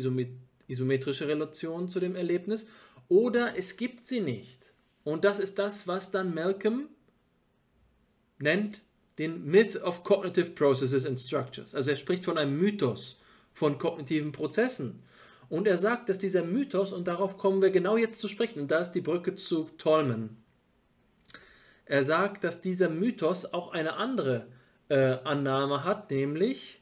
isometrische 0.68 1.28
Relation 1.28 1.88
zu 1.90 2.00
dem 2.00 2.16
Erlebnis, 2.16 2.68
oder 3.08 3.56
es 3.56 3.78
gibt 3.78 4.06
sie 4.06 4.20
nicht. 4.20 4.74
Und 5.04 5.24
das 5.24 5.40
ist 5.40 5.60
das, 5.60 5.88
was 5.88 6.10
dann 6.10 6.34
Malcolm 6.34 6.90
nennt 8.40 8.82
den 9.18 9.46
Myth 9.46 9.82
of 9.82 10.04
Cognitive 10.04 10.52
Processes 10.52 11.06
and 11.06 11.20
Structures. 11.20 11.76
Also 11.76 11.92
er 11.92 11.98
spricht 11.98 12.26
von 12.26 12.38
einem 12.38 12.58
Mythos 12.58 13.20
von 13.54 13.78
kognitiven 13.78 14.32
Prozessen. 14.32 15.04
Und 15.48 15.68
er 15.68 15.78
sagt, 15.78 16.10
dass 16.10 16.18
dieser 16.18 16.44
Mythos, 16.44 16.92
und 16.92 17.08
darauf 17.08 17.38
kommen 17.38 17.62
wir 17.62 17.70
genau 17.70 17.96
jetzt 17.96 18.20
zu 18.20 18.28
sprechen, 18.28 18.60
und 18.60 18.72
da 18.72 18.80
ist 18.80 18.92
die 18.94 19.02
Brücke 19.02 19.36
zu 19.36 19.70
Tolman. 19.78 20.36
Er 21.86 22.04
sagt, 22.04 22.44
dass 22.44 22.62
dieser 22.62 22.90
Mythos 22.90 23.54
auch 23.54 23.72
eine 23.72 23.96
andere 23.96 24.48
äh, 24.90 25.18
Annahme 25.24 25.84
hat, 25.84 26.10
nämlich, 26.12 26.82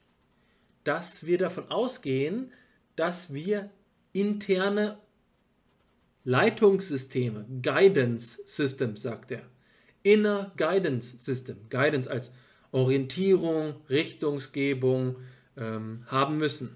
dass 0.83 1.25
wir 1.25 1.37
davon 1.37 1.69
ausgehen, 1.69 2.51
dass 2.95 3.33
wir 3.33 3.69
interne 4.13 4.99
Leitungssysteme, 6.23 7.45
Guidance 7.61 8.41
Systems, 8.45 9.01
sagt 9.01 9.31
er, 9.31 9.41
Inner 10.03 10.51
Guidance 10.57 11.17
System, 11.17 11.57
Guidance 11.69 12.09
als 12.09 12.31
Orientierung, 12.71 13.75
Richtungsgebung 13.89 15.17
ähm, 15.57 16.05
haben 16.07 16.37
müssen. 16.37 16.75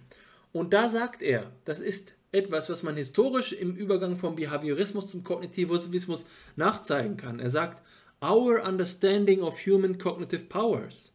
Und 0.51 0.73
da 0.73 0.89
sagt 0.89 1.21
er, 1.21 1.51
das 1.65 1.79
ist 1.79 2.13
etwas, 2.31 2.69
was 2.69 2.83
man 2.83 2.95
historisch 2.95 3.53
im 3.53 3.75
Übergang 3.75 4.15
vom 4.15 4.35
Behaviorismus 4.35 5.07
zum 5.07 5.23
Kognitivismus 5.23 6.25
nachzeigen 6.55 7.17
kann. 7.17 7.39
Er 7.39 7.49
sagt, 7.49 7.81
Our 8.21 8.61
understanding 8.61 9.43
of 9.43 9.59
human 9.59 9.97
cognitive 9.97 10.49
powers 10.49 11.11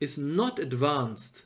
is 0.00 0.18
not 0.18 0.58
advanced 0.58 1.44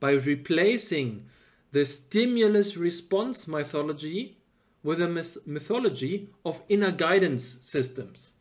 by 0.00 0.12
replacing 0.12 1.26
the 1.70 1.84
stimulus 1.84 2.76
response 2.76 3.46
mythology 3.46 4.38
with 4.82 5.00
a 5.00 5.08
mythology 5.46 6.30
of 6.44 6.60
inner 6.68 6.90
guidance 6.90 7.58
systems. 7.62 8.34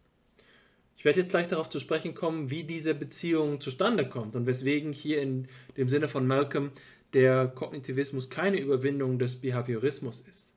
Ich 0.98 1.06
werde 1.06 1.19
jetzt 1.19 1.30
gleich 1.30 1.48
darauf 1.48 1.69
zu 1.69 1.80
sprechen 1.80 2.14
kommen, 2.14 2.49
wie 2.49 2.64
diese 2.64 2.94
Beziehung 2.94 3.60
zustande 3.60 4.07
kommt 4.07 4.36
und 4.36 4.45
weswegen 4.45 4.94
hier 4.94 5.22
in 5.22 5.48
dem 5.78 5.90
Sinne 5.90 6.07
von 6.07 6.28
Malcolm 6.28 6.72
der 7.14 7.48
Kognitivismus 7.48 8.30
keine 8.30 8.60
Überwindung 8.60 9.19
des 9.19 9.36
Behaviorismus 9.36 10.22
ist. 10.22 10.53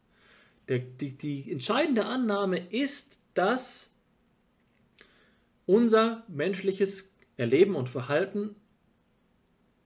Der, 0.68 0.78
die, 0.78 1.16
die 1.16 1.50
entscheidende 1.50 2.06
Annahme 2.06 2.58
ist, 2.70 3.18
dass 3.34 3.93
unser 5.66 6.24
menschliches 6.28 7.12
Erleben 7.36 7.74
und 7.74 7.88
Verhalten 7.88 8.54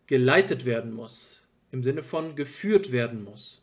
geleitet 0.06 0.64
werden 0.64 0.92
muss, 0.92 1.42
im 1.70 1.82
Sinne 1.82 2.02
von 2.02 2.34
geführt 2.34 2.92
werden 2.92 3.24
muss. 3.24 3.62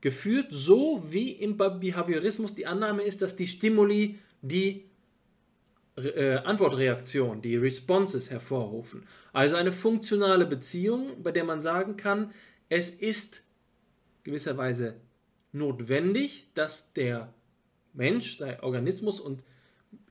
Geführt 0.00 0.48
so, 0.50 1.04
wie 1.10 1.32
im 1.32 1.56
Behaviorismus 1.56 2.54
die 2.54 2.66
Annahme 2.66 3.02
ist, 3.02 3.22
dass 3.22 3.36
die 3.36 3.46
Stimuli 3.46 4.18
die 4.42 4.84
äh, 5.96 6.36
Antwortreaktion, 6.36 7.40
die 7.40 7.56
Responses 7.56 8.30
hervorrufen. 8.30 9.06
Also 9.32 9.56
eine 9.56 9.72
funktionale 9.72 10.46
Beziehung, 10.46 11.22
bei 11.22 11.32
der 11.32 11.44
man 11.44 11.60
sagen 11.60 11.96
kann, 11.96 12.32
es 12.68 12.90
ist 12.90 13.42
gewisserweise 14.22 15.00
notwendig, 15.52 16.50
dass 16.54 16.92
der 16.92 17.32
Mensch, 17.94 18.36
sein 18.36 18.60
Organismus 18.60 19.20
und 19.20 19.42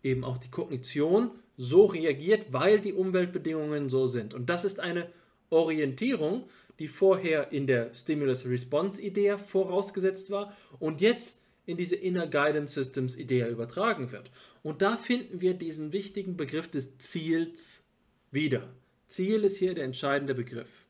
eben 0.06 0.24
auch 0.24 0.38
die 0.38 0.52
Kognition 0.52 1.32
so 1.58 1.86
reagiert, 1.86 2.54
weil 2.54 2.80
die 2.80 2.94
Umweltbedingungen 2.94 3.90
so 3.90 4.08
sind. 4.08 4.34
Und 4.34 4.50
das 4.50 4.64
ist 4.64 4.80
eine 4.80 5.10
Orientierung, 5.50 6.50
die 6.80 6.88
vorher 6.88 7.52
in 7.52 7.68
der 7.68 7.94
Stimulus-Response-Idee 7.94 9.38
vorausgesetzt 9.38 10.30
war 10.30 10.56
und 10.80 11.02
jetzt 11.02 11.40
in 11.66 11.78
diese 11.78 11.96
Inner 11.96 12.28
Guidance 12.28 12.74
Systems 12.74 13.18
Idee 13.18 13.48
übertragen 13.50 14.12
wird. 14.12 14.30
Und 14.62 14.82
da 14.82 14.98
finden 14.98 15.42
wir 15.42 15.54
diesen 15.54 15.94
wichtigen 15.94 16.38
Begriff 16.38 16.70
des 16.70 16.98
Ziels 17.00 17.84
wieder. 18.32 18.70
Ziel 19.08 19.44
ist 19.44 19.58
hier 19.58 19.74
der 19.74 19.86
entscheidende 19.86 20.36
Begriff. 20.36 20.86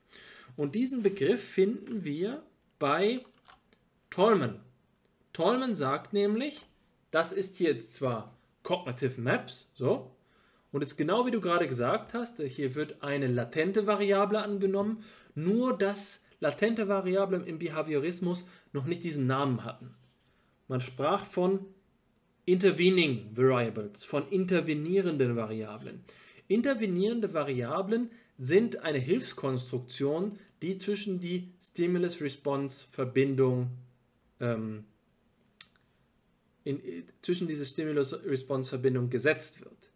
Und 0.58 0.76
diesen 0.76 1.04
Begriff 1.04 1.44
finden 1.44 2.04
wir 2.04 2.44
bei 2.80 3.24
Tolman. 4.10 4.62
Tolman 5.34 5.76
sagt 5.76 6.14
nämlich, 6.14 6.66
das 7.12 7.32
ist 7.32 7.60
jetzt 7.60 7.96
zwar 7.96 8.35
Cognitive 8.66 9.22
Maps, 9.22 9.72
so, 9.76 10.12
und 10.74 10.82
ist 10.82 10.98
genau 10.98 11.26
wie 11.26 11.32
du 11.32 11.40
gerade 11.40 11.68
gesagt 11.68 12.14
hast, 12.14 12.42
hier 12.42 12.76
wird 12.76 13.02
eine 13.02 13.28
latente 13.28 13.88
Variable 13.88 14.42
angenommen, 14.42 15.02
nur 15.36 15.78
dass 15.78 16.22
latente 16.42 16.90
Variablen 16.90 17.48
im 17.48 17.60
Behaviorismus 17.60 18.46
noch 18.74 18.86
nicht 18.86 19.06
diesen 19.06 19.26
Namen 19.26 19.64
hatten. 19.64 19.96
Man 20.68 20.82
sprach 20.82 21.24
von 21.24 21.62
intervening 22.44 23.30
variables, 23.34 24.04
von 24.04 24.28
intervenierenden 24.30 25.38
Variablen. 25.38 26.04
Intervenierende 26.48 27.34
Variablen 27.34 28.12
sind 28.38 28.84
eine 28.84 29.00
Hilfskonstruktion, 29.00 30.38
die 30.62 30.78
zwischen 30.78 31.20
die 31.20 31.54
Stimulus-Response-Verbindung 31.62 33.72
ähm, 34.42 34.86
zwischen 37.22 37.48
diese 37.48 37.66
Stimulus-Response-Verbindung 37.66 39.10
gesetzt 39.10 39.64
wird. 39.64 39.92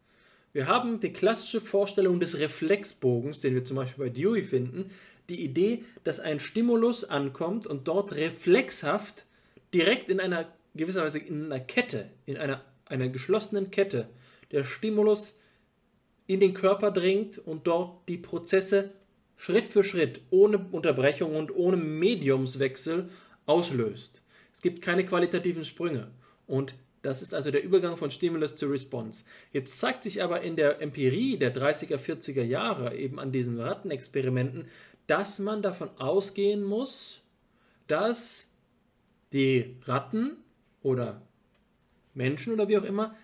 Wir 0.54 0.68
haben 0.68 1.00
die 1.00 1.14
klassische 1.14 1.62
Vorstellung 1.62 2.20
des 2.20 2.38
Reflexbogens, 2.38 3.40
den 3.40 3.54
wir 3.54 3.66
zum 3.66 3.78
Beispiel 3.78 4.06
bei 4.06 4.10
Dewey 4.10 4.44
finden, 4.44 4.90
die 5.30 5.44
Idee, 5.44 5.84
dass 6.04 6.20
ein 6.20 6.40
Stimulus 6.40 7.04
ankommt 7.04 7.68
und 7.68 7.88
dort 7.88 8.16
reflexhaft 8.16 9.26
direkt 9.74 10.10
in 10.10 10.20
einer 10.20 10.52
gewisserweise 10.76 11.20
in 11.20 11.46
einer 11.46 11.60
Kette, 11.60 12.10
in 12.26 12.38
einer, 12.38 12.64
einer 12.86 13.10
geschlossenen 13.10 13.70
Kette, 13.70 14.10
der 14.52 14.64
Stimulus 14.64 15.38
in 16.26 16.40
den 16.40 16.54
Körper 16.54 16.92
dringt 16.92 17.38
und 17.38 17.68
dort 17.68 18.08
die 18.08 18.18
Prozesse 18.18 18.92
Schritt 19.36 19.68
für 19.68 19.84
Schritt, 19.84 20.22
ohne 20.32 20.58
Unterbrechung 20.72 21.36
und 21.36 21.56
ohne 21.56 21.78
Mediumswechsel 21.78 23.10
auslöst. 23.46 24.24
Es 24.54 24.62
gibt 24.62 24.82
keine 24.82 25.06
qualitativen 25.06 25.64
Sprünge. 25.64 26.12
Und 26.50 26.74
das 27.04 27.22
ist 27.22 27.34
also 27.34 27.52
der 27.52 27.64
Übergang 27.64 27.96
von 27.96 28.10
Stimulus 28.10 28.56
zu 28.56 28.66
Response. 28.66 29.24
Jetzt 29.54 29.80
zeigt 29.80 30.04
sich 30.04 30.24
aber 30.24 30.42
in 30.42 30.56
der 30.56 30.82
Empirie 30.82 31.38
der 31.38 31.56
30er, 31.56 31.98
40er 31.98 32.44
Jahre, 32.44 32.96
eben 32.98 33.20
an 33.20 33.32
diesen 33.32 33.60
Rattenexperimenten, 33.60 34.66
dass 35.06 35.38
man 35.38 35.62
davon 35.62 35.92
ausgehen 35.98 36.64
muss, 36.64 37.22
dass 37.88 38.48
die 39.32 39.78
Ratten 39.86 40.38
oder 40.82 41.22
Menschen 42.16 42.52
oder 42.52 42.68
wie 42.68 42.80
auch 42.80 42.84
immer 42.84 43.16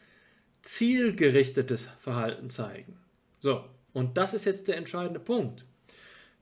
zielgerichtetes 0.61 1.89
Verhalten 1.99 2.51
zeigen. 2.51 2.97
So, 3.39 3.65
und 3.91 4.17
das 4.17 4.35
ist 4.35 4.45
jetzt 4.45 4.67
der 4.67 4.77
entscheidende 4.77 5.19
Punkt. 5.19 5.65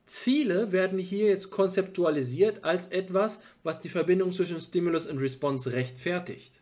Ziele 0.04 0.70
werden 0.70 0.98
hier 0.98 1.28
jetzt 1.28 1.50
konzeptualisiert 1.50 2.62
als 2.62 2.88
etwas, 2.88 3.40
was 3.62 3.80
die 3.80 3.88
Verbindung 3.88 4.32
zwischen 4.32 4.60
Stimulus 4.60 5.06
und 5.06 5.18
Response 5.18 5.72
rechtfertigt. 5.72 6.60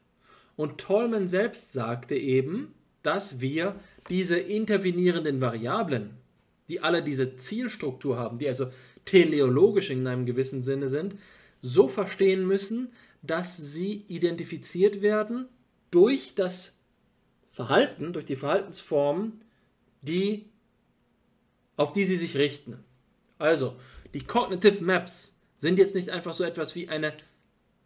Und 0.56 0.78
Tolman 0.78 1.28
selbst 1.28 1.72
sagte 1.72 2.16
eben, 2.16 2.74
dass 3.02 3.40
wir 3.40 3.76
diese 4.08 4.38
intervenierenden 4.38 5.40
Variablen, 5.40 6.10
die 6.68 6.80
alle 6.80 7.02
diese 7.02 7.36
Zielstruktur 7.36 8.16
haben, 8.16 8.38
die 8.38 8.48
also 8.48 8.68
teleologisch 9.04 9.90
in 9.90 10.06
einem 10.06 10.26
gewissen 10.26 10.62
Sinne 10.62 10.88
sind, 10.88 11.16
so 11.60 11.88
verstehen 11.88 12.46
müssen, 12.46 12.92
dass 13.22 13.56
sie 13.56 14.04
identifiziert 14.08 15.02
werden 15.02 15.48
durch 15.90 16.34
das 16.34 16.76
Verhalten, 17.50 18.12
durch 18.12 18.24
die 18.24 18.36
Verhaltensformen, 18.36 19.42
die, 20.00 20.46
auf 21.76 21.92
die 21.92 22.04
sie 22.04 22.16
sich 22.16 22.36
richten. 22.36 22.82
Also, 23.38 23.76
die 24.14 24.24
Cognitive 24.24 24.82
Maps 24.82 25.36
sind 25.58 25.78
jetzt 25.78 25.94
nicht 25.94 26.10
einfach 26.10 26.32
so 26.32 26.44
etwas 26.44 26.74
wie 26.74 26.88
eine 26.88 27.12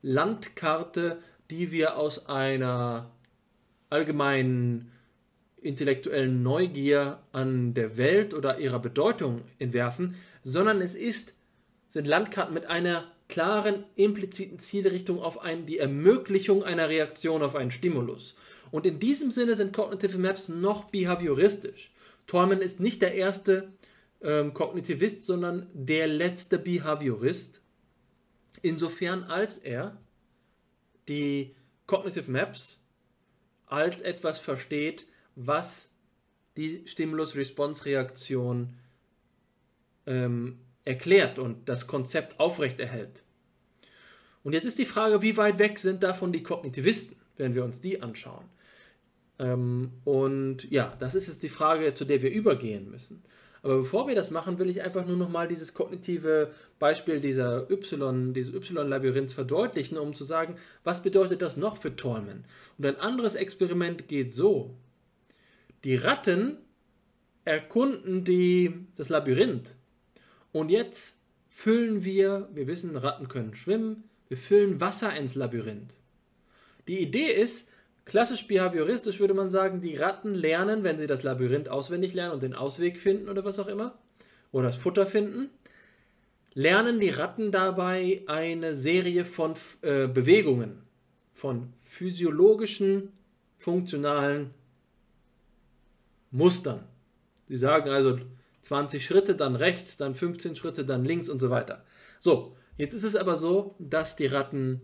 Landkarte, 0.02 1.18
die 1.50 1.72
wir 1.72 1.96
aus 1.96 2.26
einer 2.26 3.10
allgemeinen 3.90 4.90
intellektuellen 5.60 6.42
Neugier 6.42 7.18
an 7.32 7.74
der 7.74 7.96
Welt 7.96 8.34
oder 8.34 8.58
ihrer 8.58 8.78
Bedeutung 8.78 9.42
entwerfen, 9.58 10.14
sondern 10.44 10.80
es 10.80 10.94
ist, 10.94 11.34
sind 11.88 12.06
Landkarten 12.06 12.54
mit 12.54 12.66
einer 12.66 13.04
klaren 13.28 13.84
impliziten 13.96 14.58
Zielrichtung 14.58 15.20
auf 15.20 15.40
ein, 15.40 15.66
die 15.66 15.78
Ermöglichung 15.78 16.62
einer 16.62 16.88
Reaktion 16.88 17.42
auf 17.42 17.56
einen 17.56 17.70
Stimulus. 17.70 18.36
Und 18.70 18.86
in 18.86 19.00
diesem 19.00 19.30
Sinne 19.30 19.56
sind 19.56 19.72
Cognitive 19.72 20.18
Maps 20.18 20.48
noch 20.48 20.84
behavioristisch. 20.84 21.92
Tolman 22.26 22.60
ist 22.60 22.80
nicht 22.80 23.02
der 23.02 23.14
erste 23.14 23.72
ähm, 24.22 24.54
Kognitivist, 24.54 25.24
sondern 25.24 25.68
der 25.72 26.06
letzte 26.06 26.58
Behaviorist, 26.58 27.60
insofern 28.62 29.24
als 29.24 29.58
er 29.58 29.96
die 31.08 31.54
Cognitive 31.86 32.30
Maps 32.30 32.80
als 33.66 34.00
etwas 34.00 34.38
versteht, 34.38 35.06
was 35.34 35.90
die 36.56 36.86
Stimulus-Response-Reaktion 36.86 38.74
ähm, 40.06 40.58
erklärt 40.84 41.38
und 41.38 41.68
das 41.68 41.86
Konzept 41.86 42.40
aufrechterhält. 42.40 43.22
Und 44.42 44.52
jetzt 44.52 44.64
ist 44.64 44.78
die 44.78 44.86
Frage, 44.86 45.22
wie 45.22 45.36
weit 45.36 45.58
weg 45.58 45.78
sind 45.78 46.02
davon 46.02 46.32
die 46.32 46.42
Kognitivisten, 46.42 47.16
wenn 47.36 47.54
wir 47.54 47.64
uns 47.64 47.80
die 47.80 48.00
anschauen. 48.00 48.46
Ähm, 49.38 49.92
und 50.04 50.70
ja, 50.70 50.96
das 50.98 51.14
ist 51.14 51.26
jetzt 51.26 51.42
die 51.42 51.48
Frage, 51.48 51.92
zu 51.94 52.04
der 52.04 52.22
wir 52.22 52.30
übergehen 52.30 52.90
müssen. 52.90 53.22
Aber 53.66 53.78
bevor 53.78 54.06
wir 54.06 54.14
das 54.14 54.30
machen, 54.30 54.60
will 54.60 54.70
ich 54.70 54.82
einfach 54.82 55.04
nur 55.04 55.16
nochmal 55.16 55.48
dieses 55.48 55.74
kognitive 55.74 56.52
Beispiel 56.78 57.18
dieser 57.18 57.68
Y, 57.68 58.32
dieses 58.32 58.54
Y-Labyrinths 58.54 59.32
verdeutlichen, 59.32 59.98
um 59.98 60.14
zu 60.14 60.22
sagen, 60.22 60.54
was 60.84 61.02
bedeutet 61.02 61.42
das 61.42 61.56
noch 61.56 61.76
für 61.76 61.96
Tolman? 61.96 62.44
Und 62.78 62.86
ein 62.86 62.94
anderes 63.00 63.34
Experiment 63.34 64.06
geht 64.06 64.30
so. 64.30 64.76
Die 65.82 65.96
Ratten 65.96 66.58
erkunden 67.44 68.22
die, 68.22 68.86
das 68.94 69.08
Labyrinth. 69.08 69.74
Und 70.52 70.68
jetzt 70.68 71.16
füllen 71.48 72.04
wir, 72.04 72.48
wir 72.54 72.68
wissen, 72.68 72.94
Ratten 72.94 73.26
können 73.26 73.56
schwimmen, 73.56 74.04
wir 74.28 74.36
füllen 74.36 74.80
Wasser 74.80 75.12
ins 75.16 75.34
Labyrinth. 75.34 75.96
Die 76.86 77.00
Idee 77.00 77.32
ist, 77.32 77.68
Klassisch 78.06 78.46
behavioristisch 78.46 79.18
würde 79.18 79.34
man 79.34 79.50
sagen, 79.50 79.80
die 79.80 79.96
Ratten 79.96 80.32
lernen, 80.32 80.84
wenn 80.84 80.96
sie 80.96 81.08
das 81.08 81.24
Labyrinth 81.24 81.68
auswendig 81.68 82.14
lernen 82.14 82.34
und 82.34 82.42
den 82.42 82.54
Ausweg 82.54 83.00
finden 83.00 83.28
oder 83.28 83.44
was 83.44 83.58
auch 83.58 83.66
immer, 83.66 83.98
oder 84.52 84.68
das 84.68 84.76
Futter 84.76 85.06
finden, 85.06 85.50
lernen 86.54 87.00
die 87.00 87.10
Ratten 87.10 87.50
dabei 87.50 88.22
eine 88.28 88.76
Serie 88.76 89.24
von 89.24 89.54
äh, 89.82 90.06
Bewegungen, 90.06 90.82
von 91.32 91.72
physiologischen, 91.82 93.12
funktionalen 93.58 94.54
Mustern. 96.30 96.84
Sie 97.48 97.58
sagen 97.58 97.90
also 97.90 98.20
20 98.62 99.04
Schritte, 99.04 99.34
dann 99.34 99.56
rechts, 99.56 99.96
dann 99.96 100.14
15 100.14 100.54
Schritte, 100.54 100.84
dann 100.84 101.04
links 101.04 101.28
und 101.28 101.40
so 101.40 101.50
weiter. 101.50 101.84
So, 102.20 102.56
jetzt 102.76 102.94
ist 102.94 103.04
es 103.04 103.16
aber 103.16 103.34
so, 103.34 103.74
dass 103.80 104.14
die 104.14 104.26
Ratten 104.26 104.80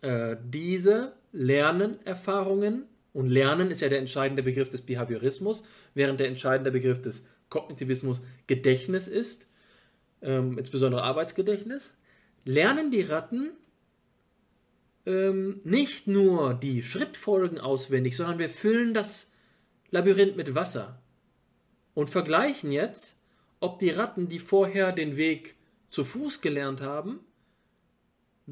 äh, 0.00 0.36
diese 0.44 1.12
Lernenerfahrungen. 1.34 2.84
Und 3.12 3.28
Lernen 3.28 3.70
ist 3.70 3.80
ja 3.80 3.88
der 3.88 3.98
entscheidende 3.98 4.42
Begriff 4.42 4.70
des 4.70 4.82
Behaviorismus, 4.82 5.64
während 5.92 6.20
der 6.20 6.28
entscheidende 6.28 6.70
Begriff 6.70 7.02
des 7.02 7.26
Kognitivismus 7.50 8.22
Gedächtnis 8.46 9.06
ist, 9.06 9.46
ähm, 10.22 10.58
insbesondere 10.58 11.02
Arbeitsgedächtnis, 11.02 11.92
lernen 12.44 12.90
die 12.90 13.02
Ratten 13.02 13.50
ähm, 15.06 15.60
nicht 15.64 16.06
nur 16.06 16.54
die 16.54 16.82
Schrittfolgen 16.82 17.60
auswendig, 17.60 18.16
sondern 18.16 18.38
wir 18.38 18.48
füllen 18.48 18.94
das 18.94 19.30
Labyrinth 19.90 20.36
mit 20.36 20.54
Wasser 20.54 21.00
und 21.94 22.10
vergleichen 22.10 22.72
jetzt, 22.72 23.16
ob 23.60 23.78
die 23.78 23.90
Ratten, 23.90 24.28
die 24.28 24.38
vorher 24.38 24.92
den 24.92 25.16
Weg 25.16 25.54
zu 25.90 26.04
Fuß 26.04 26.40
gelernt 26.40 26.80
haben, 26.80 27.20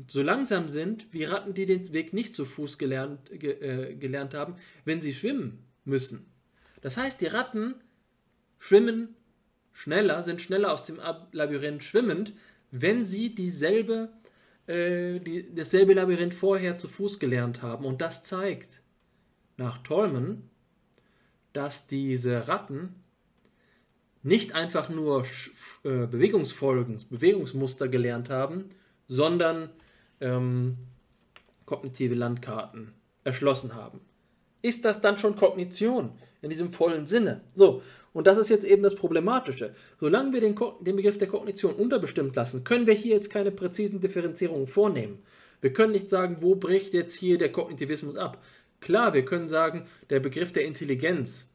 so 0.09 0.23
langsam 0.23 0.69
sind 0.69 1.13
wie 1.13 1.25
Ratten, 1.25 1.55
die 1.55 1.67
den 1.67 1.93
Weg 1.93 2.13
nicht 2.13 2.35
zu 2.35 2.45
Fuß 2.45 2.79
gelernt, 2.79 3.31
ge, 3.31 3.53
äh, 3.53 3.95
gelernt 3.95 4.35
haben, 4.35 4.57
wenn 4.85 5.03
sie 5.03 5.15
schwimmen 5.15 5.65
müssen. 5.85 6.27
Das 6.81 6.97
heißt, 6.97 7.21
die 7.21 7.27
Ratten 7.27 7.75
schwimmen 8.59 9.17
schneller, 9.73 10.23
sind 10.23 10.41
schneller 10.41 10.73
aus 10.73 10.85
dem 10.85 10.99
Labyrinth 11.33 11.85
schwimmend, 11.85 12.35
wenn 12.71 13.05
sie 13.05 13.35
dieselbe, 13.35 14.11
äh, 14.67 15.21
die, 15.21 15.55
dasselbe 15.55 15.95
Labyrinth 15.95 16.35
vorher 16.35 16.77
zu 16.77 16.89
Fuß 16.89 17.19
gelernt 17.19 17.63
haben. 17.63 17.85
Und 17.85 18.01
das 18.01 18.25
zeigt 18.25 18.81
nach 19.57 19.79
Tolman, 19.79 20.49
dass 21.53 21.87
diese 21.87 22.49
Ratten 22.49 22.95
nicht 24.23 24.55
einfach 24.55 24.89
nur 24.89 25.27
äh, 25.85 26.07
Bewegungsfolgen, 26.07 26.99
Bewegungsmuster 27.11 27.89
gelernt 27.89 28.31
haben, 28.31 28.71
sondern 29.09 29.69
ähm, 30.23 30.79
kognitive 31.67 32.15
Landkarten 32.15 32.95
erschlossen 33.25 33.75
haben. 33.75 34.01
Ist 34.63 34.85
das 34.85 35.01
dann 35.01 35.19
schon 35.19 35.37
Kognition 35.37 36.13
in 36.41 36.49
diesem 36.49 36.73
vollen 36.73 37.07
Sinne? 37.07 37.43
So, 37.55 37.83
und 38.13 38.27
das 38.27 38.39
ist 38.39 38.49
jetzt 38.49 38.65
eben 38.65 38.83
das 38.83 38.95
Problematische. 38.95 39.75
Solange 39.99 40.33
wir 40.33 40.41
den, 40.41 40.55
den 40.81 40.97
Begriff 40.97 41.19
der 41.19 41.29
Kognition 41.29 41.75
unterbestimmt 41.75 42.37
lassen, 42.37 42.63
können 42.63 42.87
wir 42.87 42.95
hier 42.95 43.15
jetzt 43.15 43.31
keine 43.31 43.51
präzisen 43.51 44.01
Differenzierungen 44.01 44.67
vornehmen. 44.67 45.23
Wir 45.61 45.73
können 45.73 45.93
nicht 45.93 46.11
sagen, 46.11 46.39
wo 46.41 46.55
bricht 46.55 46.95
jetzt 46.95 47.15
hier 47.15 47.39
der 47.39 47.53
Kognitivismus 47.53 48.17
ab. 48.17 48.43
Klar, 48.81 49.15
wir 49.15 49.25
können 49.25 49.49
sagen, 49.49 49.87
der 50.11 50.21
Begriff 50.21 50.53
der 50.53 50.65
Intelligenz 50.65 51.49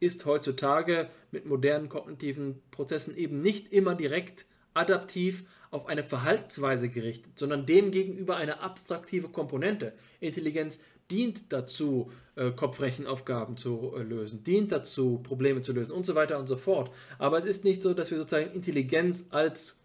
ist 0.00 0.26
heutzutage 0.26 1.08
mit 1.30 1.46
modernen 1.46 1.88
kognitiven 1.88 2.60
Prozessen 2.72 3.16
eben 3.16 3.40
nicht 3.40 3.72
immer 3.72 3.94
direkt 3.94 4.46
adaptiv 4.74 5.44
auf 5.72 5.86
eine 5.86 6.04
Verhaltensweise 6.04 6.88
gerichtet, 6.88 7.38
sondern 7.38 7.66
demgegenüber 7.66 8.36
eine 8.36 8.60
abstraktive 8.60 9.28
Komponente. 9.28 9.94
Intelligenz 10.20 10.78
dient 11.10 11.52
dazu, 11.52 12.12
äh, 12.36 12.50
Kopfrechenaufgaben 12.50 13.56
zu 13.56 13.94
äh, 13.96 14.02
lösen, 14.02 14.44
dient 14.44 14.70
dazu, 14.70 15.18
Probleme 15.22 15.62
zu 15.62 15.72
lösen 15.72 15.92
und 15.92 16.06
so 16.06 16.14
weiter 16.14 16.38
und 16.38 16.46
so 16.46 16.56
fort. 16.56 16.94
Aber 17.18 17.38
es 17.38 17.44
ist 17.44 17.64
nicht 17.64 17.82
so, 17.82 17.94
dass 17.94 18.10
wir 18.10 18.18
sozusagen 18.18 18.52
Intelligenz 18.52 19.24
als 19.30 19.78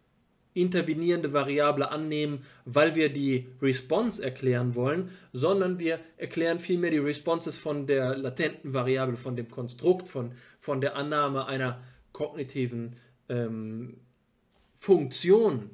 intervenierende 0.54 1.32
Variable 1.34 1.90
annehmen, 1.92 2.44
weil 2.66 2.96
wir 2.96 3.10
die 3.10 3.48
Response 3.62 4.24
erklären 4.24 4.76
wollen, 4.76 5.10
sondern 5.32 5.80
wir 5.80 6.00
erklären 6.18 6.60
vielmehr 6.60 6.92
die 6.92 6.98
Responses 6.98 7.58
von 7.58 7.88
der 7.88 8.18
latenten 8.18 8.74
Variable, 8.74 9.18
von 9.18 9.36
dem 9.36 9.50
Konstrukt, 9.50 10.10
von, 10.10 10.34
von 10.60 10.82
der 10.82 10.96
Annahme 10.96 11.46
einer 11.46 11.82
kognitiven 12.12 12.96
ähm, 13.30 14.00
Funktion. 14.76 15.70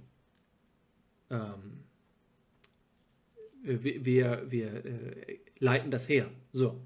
Ähm, 1.33 1.83
wir, 3.63 4.43
wir, 4.49 4.85
äh, 4.85 5.39
leiten 5.59 5.89
das 5.89 6.07
her. 6.09 6.29
So. 6.51 6.81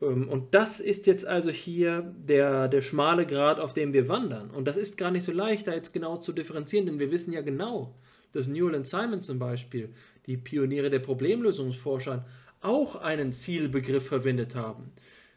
Ähm, 0.00 0.28
und 0.28 0.54
das 0.54 0.80
ist 0.80 1.06
jetzt 1.06 1.26
also 1.26 1.50
hier 1.50 2.14
der, 2.18 2.68
der 2.68 2.82
schmale 2.82 3.26
Grad, 3.26 3.60
auf 3.60 3.72
dem 3.72 3.92
wir 3.92 4.08
wandern. 4.08 4.50
Und 4.50 4.66
das 4.66 4.76
ist 4.76 4.96
gar 4.96 5.10
nicht 5.10 5.24
so 5.24 5.32
leicht, 5.32 5.66
da 5.66 5.74
jetzt 5.74 5.92
genau 5.92 6.16
zu 6.16 6.32
differenzieren, 6.32 6.86
denn 6.86 6.98
wir 6.98 7.10
wissen 7.10 7.32
ja 7.32 7.40
genau, 7.40 7.94
dass 8.32 8.48
Newell 8.48 8.74
und 8.74 8.86
Simon 8.86 9.22
zum 9.22 9.38
Beispiel, 9.38 9.90
die 10.26 10.36
Pioniere 10.36 10.90
der 10.90 10.98
Problemlösungsforschern, 10.98 12.24
auch 12.60 12.96
einen 12.96 13.32
Zielbegriff 13.32 14.06
verwendet 14.06 14.54
haben. 14.54 14.92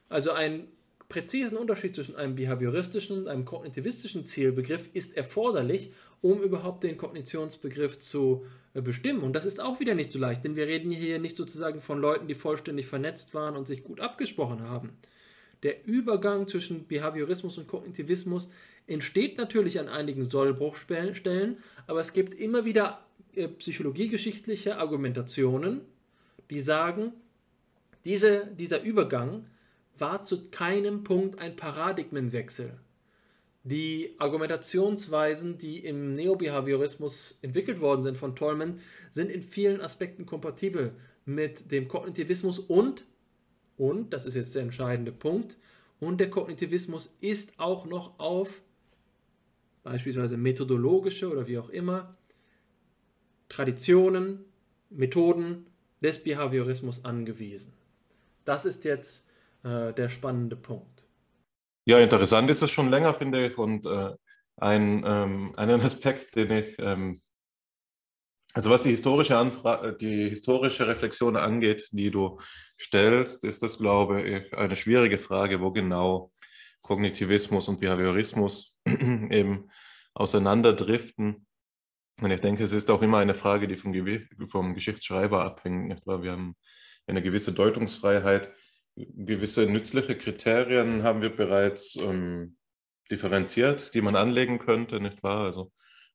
Also 0.10 0.32
ein 0.32 0.68
präzisen 1.12 1.58
Unterschied 1.58 1.94
zwischen 1.94 2.16
einem 2.16 2.36
behavioristischen 2.36 3.18
und 3.18 3.28
einem 3.28 3.44
kognitivistischen 3.44 4.24
Zielbegriff 4.24 4.90
ist 4.94 5.18
erforderlich, 5.18 5.92
um 6.22 6.42
überhaupt 6.42 6.84
den 6.84 6.96
Kognitionsbegriff 6.96 8.00
zu 8.00 8.46
äh, 8.74 8.82
bestimmen. 8.82 9.22
Und 9.22 9.34
das 9.34 9.46
ist 9.46 9.60
auch 9.60 9.82
wieder 9.82 9.94
nicht 9.94 10.14
so 10.14 10.20
leicht, 10.20 10.46
denn 10.46 10.56
wir 10.56 10.68
reden 10.68 10.90
hier 10.90 11.20
nicht 11.20 11.36
sozusagen 11.36 11.82
von 11.82 12.00
Leuten, 12.00 12.30
die 12.30 12.34
vollständig 12.34 12.88
vernetzt 12.88 13.34
waren 13.34 13.58
und 13.58 13.68
sich 13.68 13.84
gut 13.84 14.00
abgesprochen 14.00 14.62
haben. 14.62 14.92
Der 15.64 15.86
Übergang 15.86 16.48
zwischen 16.48 16.88
Behaviorismus 16.88 17.58
und 17.58 17.68
Kognitivismus 17.68 18.50
entsteht 18.88 19.38
natürlich 19.38 19.82
an 19.82 19.90
einigen 19.90 20.30
Sollbruchstellen, 20.30 21.58
aber 21.88 22.00
es 22.00 22.14
gibt 22.14 22.40
immer 22.40 22.64
wieder 22.64 23.04
äh, 23.36 23.50
psychologiegeschichtliche 23.50 24.78
Argumentationen, 24.78 25.82
die 26.50 26.62
sagen, 26.62 27.12
diese, 28.06 28.48
dieser 28.58 28.82
Übergang 28.82 29.46
war 30.02 30.26
zu 30.26 30.50
keinem 30.50 31.04
Punkt 31.06 31.40
ein 31.40 31.56
Paradigmenwechsel. 31.56 32.78
Die 33.64 34.16
Argumentationsweisen, 34.18 35.60
die 35.60 35.78
im 35.78 36.16
Neobehaviorismus 36.16 37.38
entwickelt 37.44 37.80
worden 37.80 38.02
sind 38.04 38.18
von 38.18 38.36
Tolman, 38.36 38.80
sind 39.12 39.30
in 39.30 39.44
vielen 39.44 39.80
Aspekten 39.80 40.26
kompatibel 40.26 40.94
mit 41.26 41.72
dem 41.72 41.88
Kognitivismus 41.88 42.58
und, 42.58 43.06
und, 43.78 44.12
das 44.12 44.26
ist 44.26 44.36
jetzt 44.36 44.56
der 44.56 44.64
entscheidende 44.64 45.12
Punkt, 45.12 45.58
und 46.00 46.20
der 46.20 46.32
Kognitivismus 46.32 47.16
ist 47.22 47.60
auch 47.60 47.86
noch 47.86 48.20
auf 48.20 48.64
beispielsweise 49.84 50.36
methodologische 50.38 51.32
oder 51.32 51.48
wie 51.48 51.60
auch 51.60 51.70
immer 51.70 52.16
Traditionen, 53.50 54.46
Methoden 54.90 55.68
des 56.02 56.24
Behaviorismus 56.24 57.06
angewiesen. 57.06 57.74
Das 58.46 58.66
ist 58.66 58.84
jetzt 58.84 59.26
äh, 59.64 59.94
der 59.94 60.10
spannende 60.10 60.56
Punkt. 60.56 61.08
Ja, 61.86 61.98
interessant 62.00 62.50
ist 62.50 62.62
es 62.62 62.72
schon 62.72 62.90
länger, 62.90 63.14
finde 63.14 63.48
ich. 63.48 63.58
Und 63.58 63.86
äh, 63.86 64.12
ein, 64.58 65.04
ähm, 65.06 65.54
einen 65.58 65.82
Aspekt, 65.82 66.36
den 66.36 66.52
ich 66.52 66.76
ähm, 66.80 67.20
Also 68.54 68.70
was 68.70 68.84
die 68.84 68.92
historische, 68.92 69.38
Anfra 69.38 69.92
die 69.92 70.30
historische 70.30 70.88
Reflexion 70.88 71.38
angeht, 71.38 71.90
die 71.92 72.12
du 72.12 72.40
stellst, 72.80 73.46
ist 73.46 73.64
das, 73.64 73.78
glaube 73.78 74.22
ich, 74.22 74.54
eine 74.54 74.76
schwierige 74.76 75.20
Frage, 75.20 75.62
wo 75.62 75.72
genau 75.72 76.32
Kognitivismus 76.82 77.68
und 77.68 77.80
Behaviorismus 77.80 78.80
eben 78.86 79.70
auseinanderdriften. 80.14 81.48
Und 82.22 82.32
ich 82.32 82.42
denke, 82.42 82.64
es 82.64 82.74
ist 82.74 82.92
auch 82.92 83.02
immer 83.02 83.20
eine 83.20 83.34
Frage, 83.34 83.68
die 83.68 83.78
vom, 83.78 83.94
vom 84.48 84.74
Geschichtsschreiber 84.74 85.46
abhängt. 85.46 86.06
Wir 86.06 86.32
haben 86.32 86.56
eine 87.08 87.22
gewisse 87.22 87.54
Deutungsfreiheit, 87.54 88.54
gewisse 88.96 89.66
nützliche 89.66 90.18
Kriterien 90.18 91.04
haben 91.04 91.22
wir 91.22 91.36
bereits 91.36 91.96
ähm, 91.96 92.58
differenziert, 93.10 93.94
die 93.94 94.02
man 94.02 94.16
anlegen 94.16 94.60
könnte, 94.60 95.00
nicht 95.00 95.24
wahr? 95.24 95.46
Also 95.46 95.72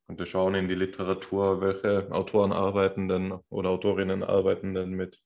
und 0.09 0.19
wir 0.21 0.27
schauen 0.27 0.55
in 0.55 0.69
die 0.69 0.75
Literatur, 0.75 1.61
welche 1.61 2.11
Autoren 2.13 2.53
arbeiten 2.53 3.09
denn 3.09 3.33
oder 3.49 3.71
Autorinnen 3.71 4.23
arbeiten 4.23 4.75
denn 4.75 4.91
mit 4.91 5.21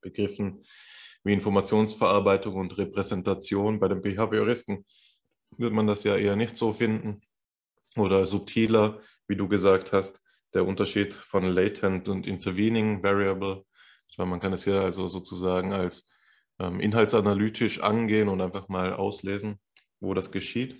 Begriffen 0.00 0.62
wie 1.24 1.34
Informationsverarbeitung 1.34 2.54
und 2.54 2.78
Repräsentation. 2.78 3.78
Bei 3.78 3.88
den 3.88 4.00
Behavioristen 4.00 4.84
wird 5.58 5.72
man 5.72 5.86
das 5.86 6.04
ja 6.04 6.16
eher 6.16 6.36
nicht 6.36 6.56
so 6.56 6.72
finden 6.72 7.20
oder 7.96 8.24
subtiler, 8.24 9.00
wie 9.28 9.36
du 9.36 9.46
gesagt 9.46 9.92
hast, 9.92 10.22
der 10.54 10.66
Unterschied 10.66 11.12
von 11.12 11.44
latent 11.44 12.08
und 12.08 12.26
intervening 12.26 13.02
variable. 13.02 13.64
Man 14.16 14.40
kann 14.40 14.54
es 14.54 14.64
hier 14.64 14.80
also 14.80 15.08
sozusagen 15.08 15.72
als 15.72 16.08
ähm, 16.62 16.80
inhaltsanalytisch 16.80 17.80
angehen 17.80 18.28
und 18.28 18.40
einfach 18.40 18.68
mal 18.68 18.94
auslesen, 18.94 19.58
wo 20.00 20.14
das 20.14 20.30
geschieht. 20.30 20.76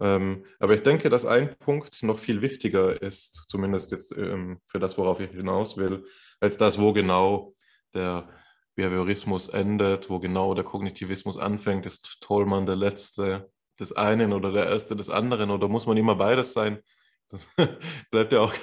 Ähm, 0.00 0.44
aber 0.58 0.74
ich 0.74 0.82
denke, 0.82 1.10
dass 1.10 1.26
ein 1.26 1.56
Punkt 1.58 2.02
noch 2.02 2.18
viel 2.18 2.40
wichtiger 2.40 3.00
ist, 3.02 3.44
zumindest 3.48 3.92
jetzt 3.92 4.12
ähm, 4.16 4.58
für 4.64 4.78
das, 4.78 4.96
worauf 4.96 5.20
ich 5.20 5.30
hinaus 5.30 5.76
will, 5.76 6.06
als 6.40 6.56
das, 6.56 6.78
wo 6.78 6.92
genau 6.92 7.54
der 7.92 8.28
Behaviorismus 8.74 9.48
endet, 9.48 10.08
wo 10.08 10.18
genau 10.18 10.54
der 10.54 10.64
Kognitivismus 10.64 11.36
anfängt. 11.36 11.84
Ist 11.84 12.18
Tollmann 12.20 12.66
der 12.66 12.76
Letzte 12.76 13.50
des 13.78 13.92
einen 13.92 14.32
oder 14.32 14.52
der 14.52 14.66
Erste 14.66 14.96
des 14.96 15.10
anderen 15.10 15.50
oder 15.50 15.68
muss 15.68 15.86
man 15.86 15.98
immer 15.98 16.14
beides 16.14 16.54
sein? 16.54 16.80
Das 17.28 17.48
bleibt 18.10 18.32
ja 18.32 18.40
auch, 18.40 18.54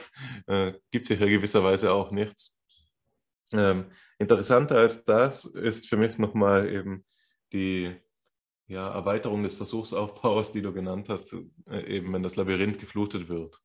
äh, 0.47 0.73
gibt 0.91 1.05
sich 1.05 1.19
ja 1.19 1.27
gewisserweise 1.27 1.93
auch 1.93 2.11
nichts. 2.11 2.56
Ähm, 3.53 3.85
interessanter 4.19 4.77
als 4.77 5.03
das 5.05 5.45
ist 5.45 5.87
für 5.87 5.97
mich 5.97 6.17
nochmal 6.17 6.69
eben 6.69 7.03
die 7.53 7.95
ja, 8.67 8.89
Erweiterung 8.89 9.43
des 9.43 9.53
Versuchsaufbaus, 9.53 10.51
die 10.51 10.61
du 10.61 10.73
genannt 10.73 11.07
hast, 11.09 11.33
äh, 11.69 11.97
eben 11.97 12.11
wenn 12.13 12.23
das 12.23 12.35
Labyrinth 12.35 12.79
geflutet 12.79 13.29
wird, 13.29 13.61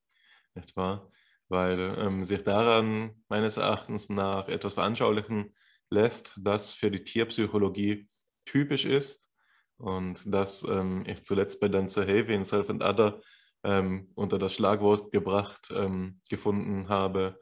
nicht 0.55 0.77
wahr? 0.77 1.11
Weil 1.49 1.97
ähm, 1.99 2.25
sich 2.25 2.45
daran 2.45 3.11
meines 3.29 3.57
Erachtens 3.57 4.09
nach 4.09 4.49
etwas 4.49 4.75
veranschaulichen 4.75 5.55
lässt, 5.91 6.39
das 6.41 6.73
für 6.73 6.91
die 6.91 7.05
Tierpsychologie 7.05 8.09
typisch 8.45 8.85
ist 8.85 9.29
und 9.77 10.23
das 10.33 10.65
ähm, 10.69 11.03
ich 11.07 11.25
zuletzt 11.25 11.61
bei 11.61 11.69
Dan 11.69 11.89
Sahavi 11.89 12.35
in 12.35 12.45
Self 12.45 12.71
and 12.71 12.83
Other 12.83 13.21
ähm, 13.65 14.11
unter 14.15 14.39
das 14.39 14.55
Schlagwort 14.55 15.11
gebracht 15.11 15.73
ähm, 15.75 16.21
gefunden 16.31 16.89
habe, 16.89 17.39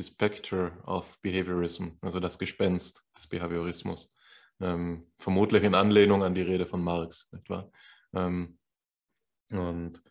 the 0.00 0.06
specter 0.06 0.72
of 0.86 1.20
behaviorism, 1.22 1.88
also 2.00 2.20
das 2.20 2.38
Gespenst 2.38 3.04
des 3.16 3.26
Behaviorismus 3.26 4.14
ähm, 4.60 5.02
vermutlich 5.18 5.62
in 5.62 5.74
Anlehnung 5.74 6.22
an 6.22 6.34
die 6.34 6.42
Rede 6.42 6.66
von 6.66 6.82
Marx, 6.82 7.28
etwa. 7.32 7.70
Ähm, 8.14 8.58
und 9.50 10.02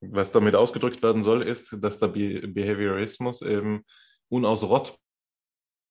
was 0.00 0.32
damit 0.32 0.54
ausgedrückt 0.54 1.02
werden 1.02 1.22
soll, 1.22 1.42
ist, 1.42 1.76
dass 1.80 1.98
der 1.98 2.08
Be 2.08 2.48
Behaviorismus 2.48 3.42
eben 3.42 3.84
unausrottbar 4.28 4.98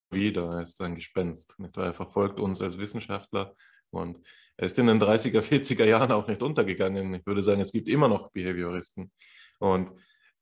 wieder 0.10 0.62
ist 0.62 0.82
ein 0.82 0.96
Gespenst. 0.96 1.60
Nicht? 1.60 1.76
Er 1.78 1.94
verfolgt 1.94 2.40
uns 2.40 2.62
als 2.62 2.78
Wissenschaftler 2.78 3.54
und 3.90 4.26
er 4.56 4.66
ist 4.66 4.80
in 4.80 4.88
den 4.88 5.02
30er, 5.02 5.42
40er 5.42 5.84
Jahren 5.84 6.12
auch 6.12 6.28
nicht 6.28 6.42
untergegangen. 6.42 7.14
Ich 7.14 7.26
würde 7.26 7.44
sagen, 7.44 7.62
es 7.62 7.74
gibt 7.74 7.90
immer 7.90 8.08
noch 8.08 8.32
Behavioristen. 8.32 9.12
Und 9.60 9.92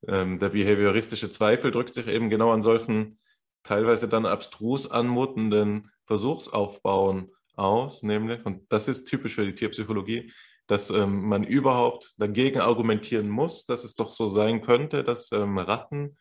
ähm, 0.08 0.40
der 0.40 0.50
behavioristische 0.50 1.30
Zweifel 1.30 1.72
drückt 1.72 1.94
sich 1.94 2.08
eben 2.08 2.30
genau 2.30 2.52
an 2.52 2.62
solchen 2.62 3.18
teilweise 3.64 4.08
dann 4.08 4.26
abstrus 4.26 4.90
anmutenden 4.90 5.92
Versuchsaufbauen 6.06 7.32
aus, 7.56 8.04
nämlich, 8.04 8.46
und 8.46 8.72
das 8.72 8.88
ist 8.88 9.06
typisch 9.06 9.36
für 9.36 9.46
die 9.46 9.56
Tierpsychologie, 9.56 10.32
dass 10.68 10.90
ähm, 10.90 11.28
man 11.28 11.44
überhaupt 11.44 12.14
dagegen 12.18 12.60
argumentieren 12.60 13.30
muss, 13.30 13.66
dass 13.66 13.84
es 13.84 13.96
doch 13.96 14.10
so 14.10 14.28
sein 14.28 14.62
könnte, 14.62 15.04
dass 15.04 15.32
ähm, 15.32 15.58
Ratten 15.58 16.16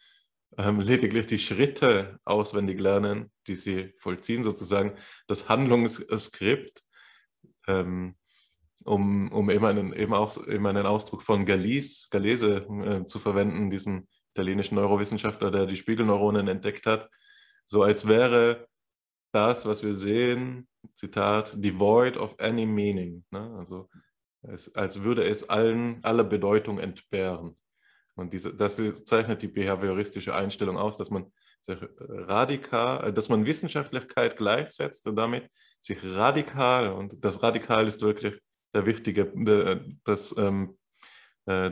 ähm, 0.59 0.81
lediglich 0.81 1.27
die 1.27 1.39
Schritte 1.39 2.19
auswendig 2.25 2.81
lernen, 2.81 3.31
die 3.47 3.57
sie 3.57 3.93
vollziehen, 3.99 4.45
sozusagen 4.45 4.97
das 5.27 5.49
Handlungsskript, 5.49 6.83
ähm, 7.67 8.17
um, 8.85 9.31
um 9.33 9.51
eben, 9.51 9.65
einen, 9.65 9.93
eben 9.93 10.15
auch 10.15 10.37
eben 10.47 10.67
einen 10.67 10.87
Ausdruck 10.87 11.23
von 11.23 11.45
Galis, 11.45 12.09
Galese 12.11 12.67
äh, 12.85 13.07
zu 13.07 13.19
verwenden, 13.19 13.71
diesen 13.71 14.09
italienischen 14.35 14.75
Neurowissenschaftler, 14.77 15.51
der 15.51 15.67
die 15.67 15.77
Spiegelneuronen 15.77 16.49
entdeckt 16.49 16.87
hat, 16.87 17.09
so 17.65 17.83
als 17.83 18.07
wäre 18.07 18.67
das, 19.33 19.67
was 19.67 19.83
wir 19.83 19.95
sehen, 19.95 20.69
Zitat, 20.95 21.55
devoid 21.57 22.17
of 22.17 22.35
any 22.39 22.67
meaning. 22.67 23.25
Ne? 23.31 23.55
Also 23.59 23.89
es, 24.43 24.75
als 24.75 25.03
würde 25.03 25.25
es 25.25 25.49
allen, 25.49 26.03
aller 26.05 26.25
Bedeutung 26.25 26.79
entbehren. 26.79 27.57
Und 28.17 28.33
diese, 28.33 28.55
das 28.55 28.77
zeichnet 29.05 29.43
die 29.43 29.49
behavioristische 29.49 30.35
Einstellung 30.35 30.77
aus, 30.77 30.97
dass 30.97 31.11
man 31.11 31.33
sich 31.63 31.79
radikal, 31.99 33.13
dass 33.13 33.29
man 33.29 33.47
Wissenschaftlichkeit 33.47 34.37
gleichsetzt 34.37 35.07
und 35.09 35.17
damit 35.17 35.51
sich 35.81 35.99
radikal, 36.05 36.93
und 36.93 37.25
das 37.25 37.43
Radikal 37.43 37.87
ist 37.87 38.03
wirklich 38.03 38.41
der 38.75 38.87
wichtige, 38.87 39.33
das, 40.05 40.35
ähm, 40.37 40.77
äh, 41.47 41.71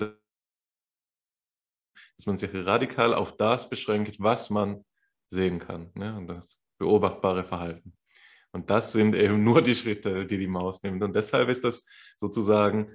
dass 2.17 2.27
man 2.27 2.37
sich 2.37 2.51
radikal 2.55 3.15
auf 3.15 3.37
das 3.37 3.69
beschränkt, 3.69 4.17
was 4.21 4.51
man 4.51 4.85
sehen 5.29 5.59
kann. 5.59 5.91
Ne? 5.95 6.17
Und 6.17 6.29
das 6.29 6.61
beobachtbare 6.79 7.45
Verhalten. 7.45 7.97
Und 8.53 8.69
das 8.71 8.93
sind 8.93 9.15
eben 9.15 9.43
nur 9.45 9.63
die 9.63 9.75
Schritte, 9.75 10.27
die 10.27 10.39
die 10.39 10.47
Maus 10.47 10.83
nimmt. 10.83 11.03
Und 11.03 11.17
deshalb 11.17 11.49
ist 11.49 11.65
das 11.65 11.85
sozusagen 12.19 12.91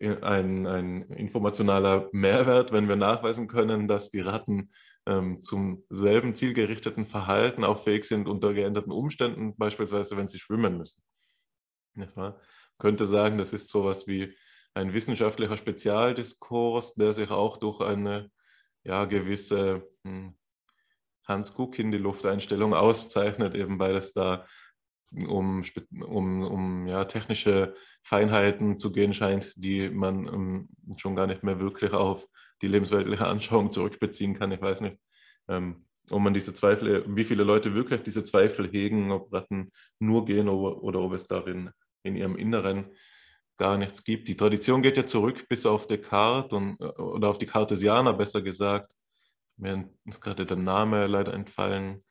ein, 0.00 0.66
ein 0.66 1.02
informationaler 1.12 2.08
Mehrwert, 2.12 2.72
wenn 2.72 2.88
wir 2.88 2.96
nachweisen 2.96 3.48
können, 3.48 3.88
dass 3.88 4.10
die 4.10 4.20
Ratten 4.20 4.70
ähm, 5.06 5.40
zum 5.40 5.84
selben 5.88 6.34
zielgerichteten 6.34 7.06
Verhalten 7.06 7.64
auch 7.64 7.82
fähig 7.82 8.04
sind 8.04 8.28
unter 8.28 8.52
geänderten 8.52 8.92
Umständen, 8.92 9.56
beispielsweise 9.56 10.16
wenn 10.16 10.28
sie 10.28 10.38
schwimmen 10.38 10.76
müssen. 10.76 11.02
Könnte 12.78 13.04
sagen, 13.04 13.38
das 13.38 13.52
ist 13.52 13.68
sowas 13.68 14.06
wie 14.06 14.34
ein 14.74 14.94
wissenschaftlicher 14.94 15.56
Spezialdiskurs, 15.56 16.94
der 16.94 17.12
sich 17.12 17.30
auch 17.30 17.56
durch 17.56 17.80
eine 17.80 18.30
ja, 18.84 19.04
gewisse 19.04 19.88
hm, 20.04 20.36
Hans 21.26 21.52
Guck 21.52 21.78
in 21.78 21.90
die 21.90 21.98
Lufteinstellung 21.98 22.74
auszeichnet, 22.74 23.54
eben 23.54 23.78
weil 23.78 23.96
es 23.96 24.12
da 24.12 24.46
um, 25.10 25.64
um, 26.06 26.42
um 26.42 26.86
ja, 26.86 27.04
technische 27.04 27.74
Feinheiten 28.02 28.78
zu 28.78 28.92
gehen 28.92 29.14
scheint, 29.14 29.52
die 29.56 29.88
man 29.88 30.28
um, 30.28 30.68
ähm, 30.88 30.96
schon 30.98 31.16
gar 31.16 31.26
nicht 31.26 31.42
mehr 31.42 31.60
wirklich 31.60 31.92
auf 31.92 32.26
die 32.60 32.68
lebensweltliche 32.68 33.26
Anschauung 33.26 33.70
zurückbeziehen 33.70 34.34
kann. 34.34 34.52
Ich 34.52 34.60
weiß 34.60 34.82
nicht, 34.82 34.98
ähm, 35.48 35.86
ob 36.10 36.20
man 36.20 36.34
diese 36.34 36.54
Zweifel, 36.54 37.04
wie 37.08 37.24
viele 37.24 37.42
Leute 37.42 37.74
wirklich 37.74 38.02
diese 38.02 38.24
Zweifel 38.24 38.68
hegen, 38.70 39.10
ob 39.10 39.32
Ratten 39.32 39.72
nur 39.98 40.24
gehen 40.24 40.48
oder, 40.48 40.82
oder 40.82 41.00
ob 41.00 41.12
es 41.12 41.26
darin 41.26 41.70
in 42.02 42.16
ihrem 42.16 42.36
Inneren 42.36 42.92
gar 43.56 43.76
nichts 43.76 44.04
gibt. 44.04 44.28
Die 44.28 44.36
Tradition 44.36 44.82
geht 44.82 44.96
ja 44.96 45.06
zurück 45.06 45.48
bis 45.48 45.66
auf 45.66 45.86
Descartes 45.86 46.52
und, 46.52 46.80
oder 46.80 47.28
auf 47.28 47.38
die 47.38 47.46
Cartesianer 47.46 48.12
besser 48.12 48.40
gesagt, 48.40 48.94
mir 49.56 49.90
ist 50.04 50.20
gerade 50.20 50.46
der 50.46 50.56
Name 50.56 51.06
leider 51.08 51.34
entfallen, 51.34 52.04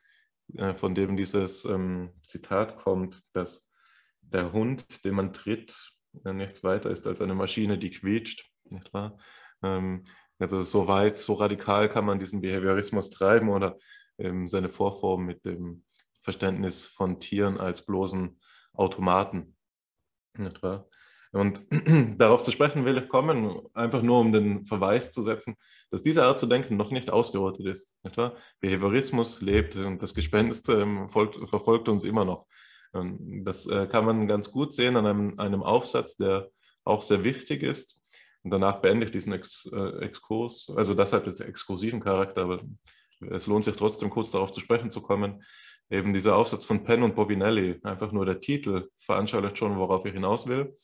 äh, 0.54 0.74
von 0.74 0.94
dem 0.94 1.16
dieses 1.16 1.64
ähm, 1.64 2.12
Zitat 2.26 2.76
kommt, 2.76 3.22
dass 3.32 3.68
der 4.20 4.52
Hund, 4.52 5.04
den 5.04 5.14
man 5.14 5.32
tritt, 5.32 5.92
äh, 6.24 6.32
nichts 6.32 6.62
weiter 6.62 6.90
ist 6.90 7.06
als 7.06 7.20
eine 7.20 7.34
Maschine, 7.34 7.78
die 7.78 7.90
quietscht. 7.90 8.44
Nicht 8.70 8.92
wahr? 8.92 9.16
Ähm, 9.62 10.04
also 10.38 10.60
so 10.60 10.86
weit, 10.86 11.18
so 11.18 11.34
radikal 11.34 11.88
kann 11.88 12.04
man 12.04 12.18
diesen 12.18 12.42
Behaviorismus 12.42 13.10
treiben 13.10 13.48
oder 13.48 13.76
ähm, 14.18 14.46
seine 14.46 14.68
Vorform 14.68 15.24
mit 15.24 15.44
dem 15.44 15.84
Verständnis 16.20 16.86
von 16.86 17.18
Tieren 17.18 17.58
als 17.58 17.84
bloßen 17.84 18.38
Automaten. 18.74 19.56
Nicht 20.38 20.62
wahr? 20.62 20.88
Und 21.32 21.66
darauf 22.18 22.42
zu 22.42 22.50
sprechen 22.50 22.84
will 22.84 22.96
ich 22.96 23.08
kommen, 23.08 23.60
einfach 23.74 24.02
nur 24.02 24.20
um 24.20 24.32
den 24.32 24.64
Verweis 24.64 25.12
zu 25.12 25.22
setzen, 25.22 25.56
dass 25.90 26.02
diese 26.02 26.24
Art 26.24 26.38
zu 26.38 26.46
denken 26.46 26.76
noch 26.76 26.90
nicht 26.90 27.10
ausgerottet 27.10 27.66
ist. 27.66 27.98
Nicht 28.02 28.16
wahr? 28.16 28.34
Behaviorismus 28.60 29.42
lebt 29.42 29.76
und 29.76 30.02
das 30.02 30.14
Gespenst 30.14 30.68
ähm, 30.70 31.08
folgt, 31.08 31.36
verfolgt 31.48 31.88
uns 31.88 32.04
immer 32.04 32.24
noch. 32.24 32.46
Und 32.92 33.44
das 33.44 33.66
äh, 33.66 33.86
kann 33.86 34.06
man 34.06 34.26
ganz 34.26 34.50
gut 34.50 34.72
sehen 34.72 34.96
an 34.96 35.06
einem, 35.06 35.38
einem, 35.38 35.62
Aufsatz, 35.62 36.16
der 36.16 36.48
auch 36.84 37.02
sehr 37.02 37.22
wichtig 37.24 37.62
ist. 37.62 37.98
Und 38.42 38.50
danach 38.50 38.76
beende 38.76 39.04
ich 39.04 39.10
diesen 39.10 39.32
Ex, 39.34 39.68
äh, 39.70 39.98
Exkurs, 39.98 40.72
also 40.74 40.94
deshalb 40.94 41.26
ist 41.26 41.40
exkursiven 41.40 42.00
Charakter, 42.00 42.42
aber 42.42 42.60
es 43.30 43.46
lohnt 43.46 43.64
sich 43.64 43.76
trotzdem 43.76 44.10
kurz 44.10 44.30
darauf 44.30 44.52
zu 44.52 44.60
sprechen 44.60 44.90
zu 44.90 45.02
kommen. 45.02 45.42
Eben 45.90 46.12
dieser 46.12 46.36
Aufsatz 46.36 46.64
von 46.64 46.84
Penn 46.84 47.02
und 47.02 47.14
Bovinelli, 47.14 47.80
einfach 47.82 48.12
nur 48.12 48.26
der 48.26 48.40
Titel 48.40 48.88
veranschaulicht 48.96 49.58
schon, 49.58 49.78
worauf 49.78 50.04
ich 50.04 50.12
hinaus 50.12 50.46
will. 50.46 50.74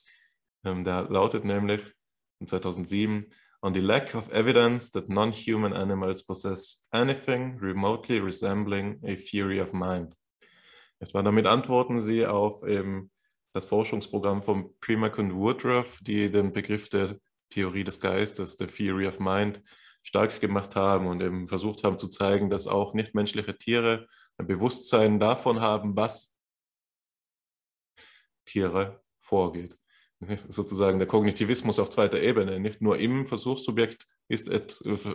Ähm, 0.64 0.84
der 0.84 1.02
lautet 1.10 1.44
nämlich 1.44 1.82
in 2.40 2.46
2007, 2.46 3.26
on 3.62 3.74
the 3.74 3.80
lack 3.80 4.14
of 4.14 4.30
evidence 4.32 4.90
that 4.90 5.08
non-human 5.08 5.72
animals 5.72 6.22
possess 6.22 6.86
anything 6.90 7.58
remotely 7.60 8.18
resembling 8.18 8.98
a 9.04 9.14
theory 9.14 9.60
of 9.60 9.72
mind. 9.72 10.14
Etwa 11.00 11.22
damit 11.22 11.46
antworten 11.46 12.00
sie 12.00 12.26
auf 12.26 12.62
eben 12.66 13.10
das 13.52 13.66
Forschungsprogramm 13.66 14.42
von 14.42 14.70
Primack 14.80 15.18
und 15.18 15.34
Woodruff, 15.34 15.98
die 16.02 16.30
den 16.30 16.52
Begriff 16.52 16.88
der 16.88 17.18
Theorie 17.50 17.84
des 17.84 18.00
Geistes, 18.00 18.56
der 18.56 18.68
Theory 18.68 19.06
of 19.06 19.20
Mind, 19.20 19.62
stark 20.02 20.40
gemacht 20.40 20.76
haben 20.76 21.06
und 21.06 21.22
eben 21.22 21.46
versucht 21.46 21.84
haben 21.84 21.98
zu 21.98 22.08
zeigen, 22.08 22.50
dass 22.50 22.66
auch 22.66 22.94
nichtmenschliche 22.94 23.56
Tiere 23.56 24.06
ein 24.38 24.46
Bewusstsein 24.46 25.18
davon 25.18 25.60
haben, 25.60 25.96
was 25.96 26.36
Tiere 28.46 29.02
vorgeht. 29.20 29.78
Sozusagen 30.48 30.98
der 30.98 31.08
Kognitivismus 31.08 31.78
auf 31.78 31.90
zweiter 31.90 32.20
Ebene. 32.20 32.58
Nicht 32.60 32.80
nur 32.80 32.98
im 32.98 33.26
Versuchssubjekt 33.26 34.06
ist, 34.28 34.48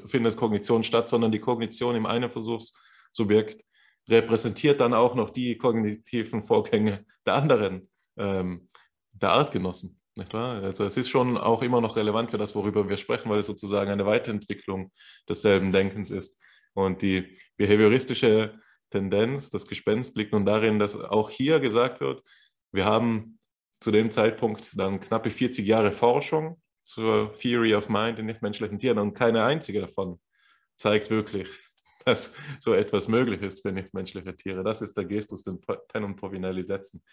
findet 0.06 0.38
Kognition 0.38 0.84
statt, 0.84 1.10
sondern 1.10 1.32
die 1.32 1.40
Kognition 1.40 1.96
im 1.96 2.06
einen 2.06 2.30
Versuchssubjekt 2.30 3.66
repräsentiert 4.10 4.82
dann 4.82 4.94
auch 4.94 5.16
noch 5.16 5.30
die 5.30 5.58
kognitiven 5.58 6.44
Vorgänge 6.44 6.96
der 7.26 7.36
anderen, 7.36 7.90
ähm, 8.18 8.68
der 9.12 9.32
Artgenossen. 9.32 10.00
Nicht 10.18 10.34
wahr? 10.34 10.62
Also 10.64 10.84
es 10.84 10.98
ist 10.98 11.10
schon 11.10 11.38
auch 11.38 11.62
immer 11.62 11.82
noch 11.82 11.96
relevant 11.96 12.32
für 12.32 12.38
das, 12.38 12.56
worüber 12.56 12.90
wir 12.90 12.98
sprechen, 12.98 13.30
weil 13.30 13.40
es 13.40 13.46
sozusagen 13.46 13.90
eine 13.90 14.06
Weiterentwicklung 14.06 14.92
desselben 15.28 15.72
Denkens 15.72 16.10
ist. 16.10 16.42
Und 16.74 17.02
die 17.02 17.38
behavioristische 17.58 18.60
Tendenz, 18.90 19.50
das 19.50 19.68
Gespenst 19.68 20.16
liegt 20.16 20.34
nun 20.34 20.46
darin, 20.46 20.80
dass 20.80 21.00
auch 21.00 21.30
hier 21.30 21.60
gesagt 21.60 22.02
wird, 22.02 22.24
wir 22.72 22.86
haben 22.86 23.40
zu 23.80 23.92
dem 23.92 24.12
Zeitpunkt 24.12 24.78
dann 24.78 25.00
knappe 25.00 25.30
40 25.30 25.66
Jahre 25.66 25.92
Forschung 25.92 26.62
zur 26.84 27.34
Theory 27.34 27.76
of 27.76 27.90
Mind 27.90 28.20
in 28.20 28.26
nichtmenschlichen 28.26 28.80
Tieren 28.80 29.00
und 29.00 29.14
keine 29.14 29.44
einzige 29.44 29.82
davon 29.82 30.20
zeigt 30.76 31.10
wirklich, 31.10 31.50
dass 32.06 32.34
so 32.60 32.74
etwas 32.74 33.08
möglich 33.08 33.42
ist 33.42 33.62
für 33.62 33.72
nichtmenschliche 33.72 34.36
Tiere. 34.36 34.64
Das 34.64 34.82
ist 34.82 34.98
der 34.98 35.06
Gestus, 35.06 35.44
den 35.44 35.60
Penn 35.62 36.04
und 36.04 36.16
Povinelli 36.16 36.64
setzen. 36.64 37.04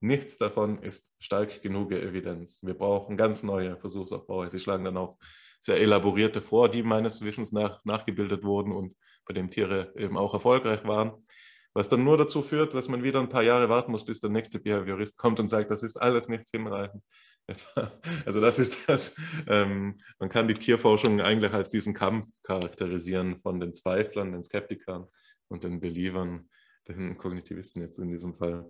Nichts 0.00 0.36
davon 0.36 0.78
ist 0.78 1.14
stark 1.18 1.62
genug 1.62 1.90
Evidenz. 1.92 2.60
Wir 2.62 2.74
brauchen 2.74 3.16
ganz 3.16 3.42
neue 3.42 3.78
Versuchsaufbaue. 3.78 4.48
Sie 4.50 4.58
schlagen 4.58 4.84
dann 4.84 4.96
auch 4.96 5.18
sehr 5.58 5.80
elaborierte 5.80 6.42
vor, 6.42 6.68
die 6.68 6.82
meines 6.82 7.22
Wissens 7.22 7.52
nach 7.52 7.82
nachgebildet 7.84 8.44
wurden 8.44 8.72
und 8.72 8.94
bei 9.24 9.32
denen 9.32 9.50
Tiere 9.50 9.92
eben 9.96 10.18
auch 10.18 10.34
erfolgreich 10.34 10.84
waren. 10.84 11.24
Was 11.72 11.88
dann 11.90 12.04
nur 12.04 12.16
dazu 12.16 12.40
führt, 12.40 12.72
dass 12.72 12.88
man 12.88 13.02
wieder 13.02 13.20
ein 13.20 13.28
paar 13.28 13.42
Jahre 13.42 13.68
warten 13.68 13.92
muss, 13.92 14.04
bis 14.04 14.20
der 14.20 14.30
nächste 14.30 14.58
Behaviorist 14.58 15.18
kommt 15.18 15.40
und 15.40 15.50
sagt, 15.50 15.70
das 15.70 15.82
ist 15.82 15.96
alles 15.96 16.28
nicht 16.28 16.48
hinreichend. 16.50 17.02
Also 18.24 18.40
das 18.40 18.58
ist 18.58 18.88
das, 18.88 19.14
ähm, 19.46 19.98
man 20.18 20.28
kann 20.28 20.48
die 20.48 20.54
Tierforschung 20.54 21.20
eigentlich 21.20 21.52
als 21.52 21.68
diesen 21.68 21.94
Kampf 21.94 22.28
charakterisieren 22.42 23.40
von 23.40 23.60
den 23.60 23.72
Zweiflern, 23.72 24.32
den 24.32 24.42
Skeptikern 24.42 25.06
und 25.48 25.62
den 25.62 25.78
Believern, 25.78 26.48
den 26.88 27.16
Kognitivisten 27.16 27.82
jetzt 27.82 27.98
in 27.98 28.08
diesem 28.08 28.34
Fall. 28.34 28.68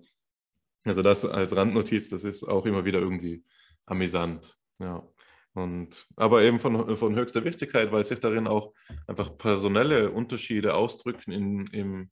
Also 0.87 1.03
das 1.03 1.25
als 1.25 1.55
Randnotiz, 1.55 2.09
das 2.09 2.25
ist 2.25 2.45
auch 2.45 2.65
immer 2.65 2.85
wieder 2.85 3.01
irgendwie 3.01 3.45
amüsant. 3.87 4.57
Ja. 4.79 5.07
Und, 5.53 6.07
aber 6.17 6.43
eben 6.43 6.61
von, 6.61 6.97
von 6.97 7.17
höchster 7.17 7.45
Wichtigkeit, 7.45 7.91
weil 7.91 8.05
sich 8.05 8.21
darin 8.21 8.47
auch 8.47 8.73
einfach 9.07 9.37
personelle 9.37 10.11
Unterschiede 10.11 10.75
ausdrücken 10.75 11.33
in, 11.33 11.67
in, 11.69 12.11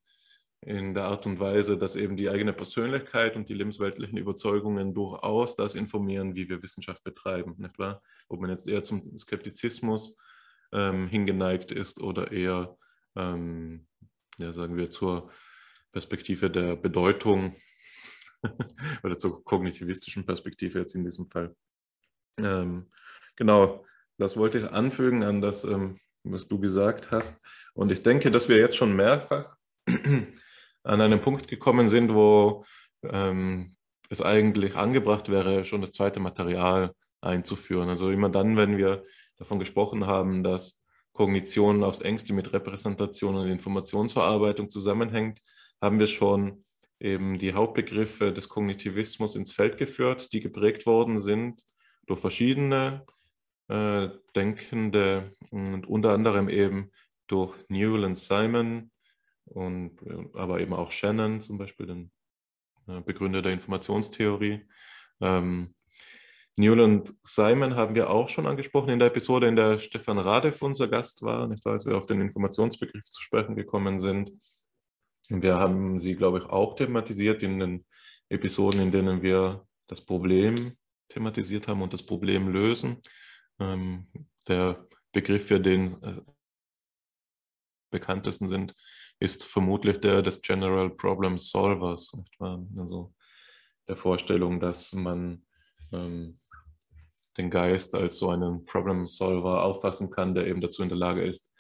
in 0.63 0.95
der 0.95 1.05
Art 1.05 1.27
und 1.27 1.39
Weise, 1.39 1.77
dass 1.77 1.95
eben 1.95 2.17
die 2.17 2.31
eigene 2.31 2.55
Persönlichkeit 2.55 3.37
und 3.37 3.49
die 3.49 3.55
lebensweltlichen 3.55 4.17
Überzeugungen 4.17 4.95
durchaus 4.95 5.57
das 5.57 5.75
informieren, 5.75 6.35
wie 6.35 6.49
wir 6.49 6.63
Wissenschaft 6.63 7.05
betreiben, 7.05 7.55
nicht 7.59 7.79
wahr? 7.79 8.03
Ob 8.29 8.41
man 8.41 8.51
jetzt 8.51 8.67
eher 8.67 8.83
zum 8.83 9.17
Skeptizismus 9.19 10.17
ähm, 10.73 11.07
hingeneigt 11.09 11.71
ist 11.71 12.01
oder 12.01 12.33
eher, 12.33 12.77
ähm, 13.15 13.87
ja, 14.39 14.53
sagen 14.53 14.77
wir, 14.77 14.91
zur 14.91 15.31
Perspektive 15.93 16.51
der 16.51 16.77
Bedeutung 16.77 17.55
oder 19.03 19.19
zur 19.19 19.45
kognitivistischen 19.45 20.25
Perspektive 20.25 20.81
jetzt 20.81 20.95
in 20.95 21.05
diesem 21.05 21.27
Fall. 21.27 21.55
Ähm, 22.39 22.91
genau, 23.37 23.85
das 24.19 24.37
wollte 24.37 24.59
ich 24.59 24.71
anfügen 24.71 25.23
an 25.23 25.41
das, 25.41 25.65
ähm, 25.65 25.99
was 26.25 26.49
du 26.49 26.59
gesagt 26.59 27.11
hast. 27.11 27.45
Und 27.75 27.91
ich 27.93 28.03
denke, 28.03 28.31
dass 28.31 28.49
wir 28.49 28.57
jetzt 28.59 28.77
schon 28.77 28.95
mehrfach 28.95 29.57
an 30.83 31.01
einen 31.01 31.21
Punkt 31.21 31.49
gekommen 31.49 31.89
sind, 31.89 32.15
wo 32.15 32.65
ähm, 33.03 33.77
es 34.09 34.23
eigentlich 34.23 34.77
angebracht 34.77 35.29
wäre, 35.29 35.65
schon 35.65 35.81
das 35.81 35.93
zweite 35.93 36.21
Material 36.21 36.95
einzuführen. 37.21 37.89
Also 37.89 38.11
immer 38.11 38.29
dann, 38.29 38.57
wenn 38.57 38.77
wir 38.77 39.03
davon 39.37 39.59
gesprochen 39.59 40.07
haben, 40.07 40.43
dass 40.43 40.85
Kognition 41.13 41.85
aufs 41.85 42.01
engste 42.01 42.33
mit 42.33 42.53
Repräsentation 42.53 43.37
und 43.37 43.49
Informationsverarbeitung 43.49 44.69
zusammenhängt, 44.69 45.41
haben 45.81 45.99
wir 45.99 46.07
schon 46.07 46.65
eben 47.01 47.37
die 47.37 47.55
Hauptbegriffe 47.55 48.33
des 48.33 48.49
Kognitivismus 48.49 49.37
ins 49.37 49.53
Feld 49.53 49.79
geführt, 49.79 50.33
die 50.33 50.41
geprägt 50.41 50.87
worden 50.87 51.19
sind 51.19 51.63
durch 52.07 52.21
verschiedene 52.21 53.05
äh, 53.69 54.09
Denkende 54.35 55.35
und 55.51 55.87
unter 55.87 56.13
anderem 56.13 56.49
eben 56.49 56.91
durch 57.27 57.57
Newell 57.69 58.05
und 58.05 58.17
Simon 58.17 58.91
und 59.45 60.03
äh, 60.03 60.27
aber 60.35 60.61
eben 60.61 60.75
auch 60.75 60.91
Shannon, 60.91 61.41
zum 61.41 61.59
Beispiel 61.59 61.87
den 61.87 62.11
äh, 62.89 63.01
Begründer 63.01 63.43
der 63.43 63.53
Informationstheorie. 63.53 64.67
Ähm, 65.21 65.75
Newell 66.57 66.81
und 66.81 67.15
Simon 67.23 67.75
haben 67.75 67.95
wir 67.95 68.11
auch 68.11 68.29
schon 68.29 68.47
angesprochen 68.47 68.91
in 68.91 69.01
der 69.01 69.09
Episode, 69.09 69.49
in 69.49 69.57
der 69.57 69.79
Stefan 69.79 70.19
Radev 70.19 70.63
unser 70.63 70.87
Gast 70.87 71.23
war, 71.23 71.49
nicht 71.49 71.65
wahr, 71.65 71.73
als 71.73 71.85
wir 71.85 71.97
auf 71.97 72.07
den 72.07 72.21
Informationsbegriff 72.21 73.05
zu 73.07 73.21
sprechen 73.21 73.57
gekommen 73.57 73.99
sind. 73.99 74.31
Wir 75.29 75.57
haben 75.57 75.99
sie, 75.99 76.15
glaube 76.15 76.39
ich, 76.39 76.45
auch 76.47 76.75
thematisiert 76.75 77.43
in 77.43 77.59
den 77.59 77.87
Episoden, 78.29 78.81
in 78.81 78.91
denen 78.91 79.23
wir 79.23 79.67
das 79.87 80.01
Problem 80.01 80.77
thematisiert 81.09 81.69
haben 81.69 81.83
und 81.83 81.93
das 81.93 82.03
Problem 82.03 82.49
lösen. 82.49 83.01
Ähm, 83.59 84.07
der 84.49 84.87
Begriff, 85.13 85.47
für 85.47 85.61
den 85.61 86.03
äh, 86.03 86.21
bekanntesten 87.91 88.49
sind, 88.49 88.75
ist 89.21 89.45
vermutlich 89.45 90.01
der 90.01 90.23
des 90.23 90.43
General 90.43 90.91
Problem 90.91 91.39
Solvers. 91.39 92.13
Also 92.41 93.15
der 93.89 93.97
Vorstellung, 93.97 94.61
dass 94.61 94.93
man 94.93 95.45
ähm, 95.93 96.41
den 97.37 97.51
Geist 97.51 97.95
als 97.95 98.19
so 98.19 98.31
einen 98.31 98.65
Problem 98.65 99.07
Solver 99.07 99.63
auffassen 99.63 100.11
kann, 100.11 100.35
der 100.35 100.47
eben 100.47 100.61
dazu 100.61 100.83
in 100.83 100.89
der 100.89 100.99
Lage 100.99 101.25
ist, 101.25 101.54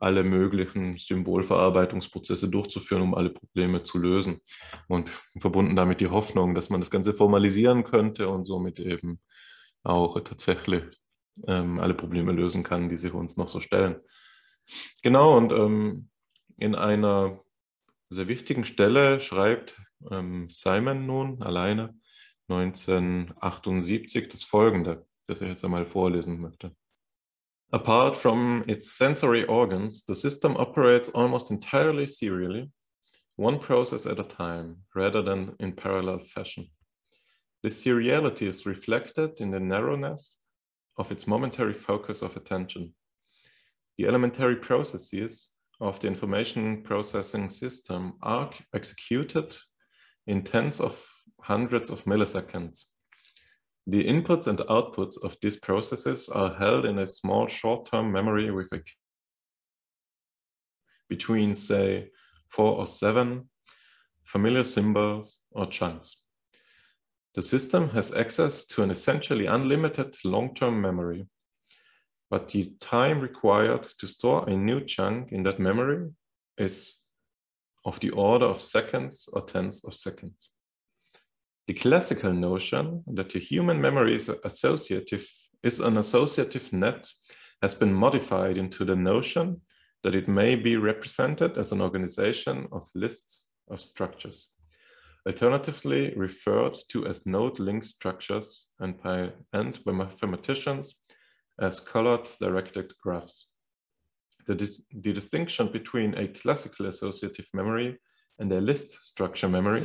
alle 0.00 0.24
möglichen 0.24 0.96
Symbolverarbeitungsprozesse 0.98 2.48
durchzuführen, 2.48 3.02
um 3.02 3.14
alle 3.14 3.30
Probleme 3.30 3.82
zu 3.82 3.98
lösen. 3.98 4.40
Und 4.88 5.10
verbunden 5.38 5.76
damit 5.76 6.00
die 6.00 6.08
Hoffnung, 6.08 6.54
dass 6.54 6.70
man 6.70 6.80
das 6.80 6.90
Ganze 6.90 7.14
formalisieren 7.14 7.84
könnte 7.84 8.28
und 8.28 8.44
somit 8.44 8.80
eben 8.80 9.20
auch 9.84 10.18
tatsächlich 10.20 10.84
ähm, 11.46 11.78
alle 11.78 11.94
Probleme 11.94 12.32
lösen 12.32 12.62
kann, 12.62 12.88
die 12.88 12.96
sich 12.96 13.12
uns 13.12 13.36
noch 13.36 13.48
so 13.48 13.60
stellen. 13.60 14.00
Genau, 15.02 15.36
und 15.36 15.52
ähm, 15.52 16.08
in 16.56 16.74
einer 16.74 17.40
sehr 18.10 18.28
wichtigen 18.28 18.64
Stelle 18.64 19.20
schreibt 19.20 19.80
ähm, 20.10 20.48
Simon 20.48 21.06
nun 21.06 21.42
alleine 21.42 21.98
1978 22.48 24.28
das 24.28 24.42
folgende, 24.42 25.06
das 25.26 25.40
ich 25.40 25.48
jetzt 25.48 25.64
einmal 25.64 25.86
vorlesen 25.86 26.40
möchte. 26.40 26.74
Apart 27.74 28.18
from 28.18 28.64
its 28.68 28.92
sensory 28.92 29.44
organs, 29.44 30.04
the 30.04 30.14
system 30.14 30.54
operates 30.58 31.08
almost 31.08 31.50
entirely 31.50 32.06
serially, 32.06 32.70
one 33.36 33.58
process 33.58 34.04
at 34.04 34.20
a 34.20 34.24
time, 34.24 34.76
rather 34.94 35.22
than 35.22 35.56
in 35.58 35.72
parallel 35.72 36.18
fashion. 36.18 36.68
This 37.62 37.82
seriality 37.82 38.46
is 38.46 38.66
reflected 38.66 39.40
in 39.40 39.50
the 39.50 39.60
narrowness 39.60 40.36
of 40.98 41.10
its 41.10 41.26
momentary 41.26 41.72
focus 41.72 42.20
of 42.20 42.36
attention. 42.36 42.92
The 43.96 44.06
elementary 44.06 44.56
processes 44.56 45.50
of 45.80 45.98
the 46.00 46.08
information 46.08 46.82
processing 46.82 47.48
system 47.48 48.18
are 48.22 48.50
executed 48.74 49.56
in 50.26 50.42
tens 50.42 50.78
of 50.78 51.02
hundreds 51.40 51.88
of 51.88 52.04
milliseconds 52.04 52.84
the 53.86 54.04
inputs 54.04 54.46
and 54.46 54.58
outputs 54.58 55.22
of 55.24 55.36
these 55.42 55.56
processes 55.56 56.28
are 56.28 56.54
held 56.54 56.84
in 56.84 56.98
a 56.98 57.06
small 57.06 57.48
short-term 57.48 58.12
memory 58.12 58.50
with 58.50 58.72
a 58.72 58.80
between, 61.08 61.52
say, 61.52 62.10
four 62.48 62.76
or 62.78 62.86
seven 62.86 63.48
familiar 64.24 64.64
symbols 64.64 65.40
or 65.50 65.66
chunks. 65.66 66.22
The 67.34 67.42
system 67.42 67.88
has 67.90 68.14
access 68.14 68.64
to 68.66 68.82
an 68.82 68.90
essentially 68.90 69.46
unlimited 69.46 70.16
long-term 70.24 70.80
memory, 70.80 71.26
but 72.30 72.48
the 72.48 72.72
time 72.80 73.20
required 73.20 73.82
to 73.98 74.06
store 74.06 74.48
a 74.48 74.56
new 74.56 74.80
chunk 74.84 75.32
in 75.32 75.42
that 75.42 75.58
memory 75.58 76.10
is 76.56 77.00
of 77.84 77.98
the 78.00 78.10
order 78.10 78.46
of 78.46 78.60
seconds 78.60 79.28
or 79.32 79.42
tens 79.42 79.84
of 79.84 79.94
seconds. 79.94 80.50
The 81.68 81.74
classical 81.74 82.32
notion 82.32 83.04
that 83.06 83.30
the 83.30 83.38
human 83.38 83.80
memory 83.80 84.16
is 84.16 84.28
associative 84.44 85.26
is 85.62 85.78
an 85.78 85.96
associative 85.96 86.72
net 86.72 87.08
has 87.62 87.74
been 87.74 87.94
modified 87.94 88.56
into 88.58 88.84
the 88.84 88.96
notion 88.96 89.60
that 90.02 90.16
it 90.16 90.26
may 90.26 90.56
be 90.56 90.76
represented 90.76 91.56
as 91.56 91.70
an 91.70 91.80
organization 91.80 92.66
of 92.72 92.90
lists 92.96 93.46
of 93.70 93.80
structures, 93.80 94.48
alternatively 95.26 96.12
referred 96.16 96.76
to 96.88 97.06
as 97.06 97.26
node 97.26 97.60
link 97.60 97.84
structures 97.84 98.66
and 98.80 99.00
by, 99.00 99.30
and 99.52 99.78
by 99.84 99.92
mathematicians 99.92 100.96
as 101.60 101.78
colored 101.78 102.28
directed 102.40 102.92
graphs. 103.00 103.50
The, 104.46 104.56
dis 104.56 104.82
the 104.90 105.12
distinction 105.12 105.68
between 105.70 106.18
a 106.18 106.26
classical 106.26 106.86
associative 106.86 107.48
memory 107.54 108.00
and 108.40 108.50
a 108.52 108.60
list 108.60 108.90
structure 109.04 109.48
memory 109.48 109.84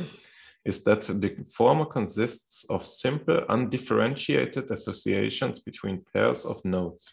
is 0.64 0.84
that 0.84 1.02
the 1.02 1.36
former 1.52 1.84
consists 1.84 2.64
of 2.68 2.84
simple 2.84 3.44
undifferentiated 3.48 4.70
associations 4.70 5.60
between 5.60 6.04
pairs 6.12 6.44
of 6.44 6.64
nodes, 6.64 7.12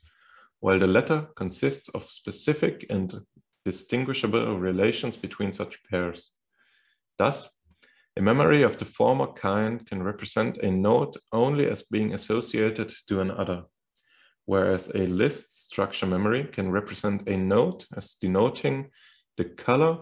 while 0.60 0.80
the 0.80 0.88
latter 0.88 1.28
consists 1.36 1.90
of 1.90 2.10
specific 2.10 2.86
and 2.90 3.22
distinguishable 3.64 4.60
relations 4.60 5.18
between 5.18 5.52
such 5.52 5.84
pairs. 5.84 6.32
Thus, 7.18 7.50
a 8.18 8.22
memory 8.22 8.64
of 8.64 8.78
the 8.78 8.86
former 8.86 9.28
kind 9.28 9.86
can 9.86 10.02
represent 10.02 10.58
a 10.58 10.72
node 10.72 11.18
only 11.32 11.70
as 11.70 11.84
being 11.84 12.14
associated 12.14 12.94
to 13.08 13.20
another, 13.22 13.64
whereas 14.46 14.90
a 14.96 15.08
list 15.08 15.64
structure 15.64 16.06
memory 16.06 16.46
can 16.46 16.72
represent 16.72 17.28
a 17.28 17.36
node 17.36 17.84
as 17.96 18.16
denoting 18.16 18.90
the 19.38 19.46
color 19.46 20.00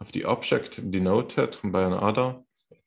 of 0.00 0.12
the 0.12 0.24
object 0.24 0.90
denoted 0.90 1.58
by 1.64 1.82
another, 1.82 2.36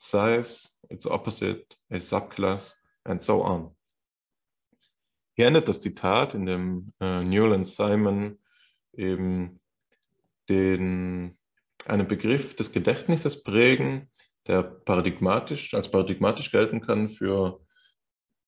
size, 0.01 0.69
its 0.89 1.05
opposite, 1.05 1.77
a 1.91 1.99
subclass, 1.99 2.75
and 3.03 3.21
so 3.21 3.43
on. 3.43 3.75
Hier 5.33 5.47
endet 5.47 5.67
das 5.67 5.79
Zitat, 5.81 6.33
in 6.33 6.45
dem 6.45 6.93
äh, 6.99 7.23
Newell 7.23 7.63
Simon 7.63 8.39
eben 8.93 9.59
den, 10.49 11.37
einen 11.85 12.07
Begriff 12.07 12.55
des 12.55 12.71
Gedächtnisses 12.71 13.43
prägen, 13.43 14.09
der 14.47 14.63
paradigmatisch, 14.63 15.73
als 15.73 15.89
paradigmatisch 15.89 16.51
gelten 16.51 16.81
kann 16.81 17.09
für 17.09 17.61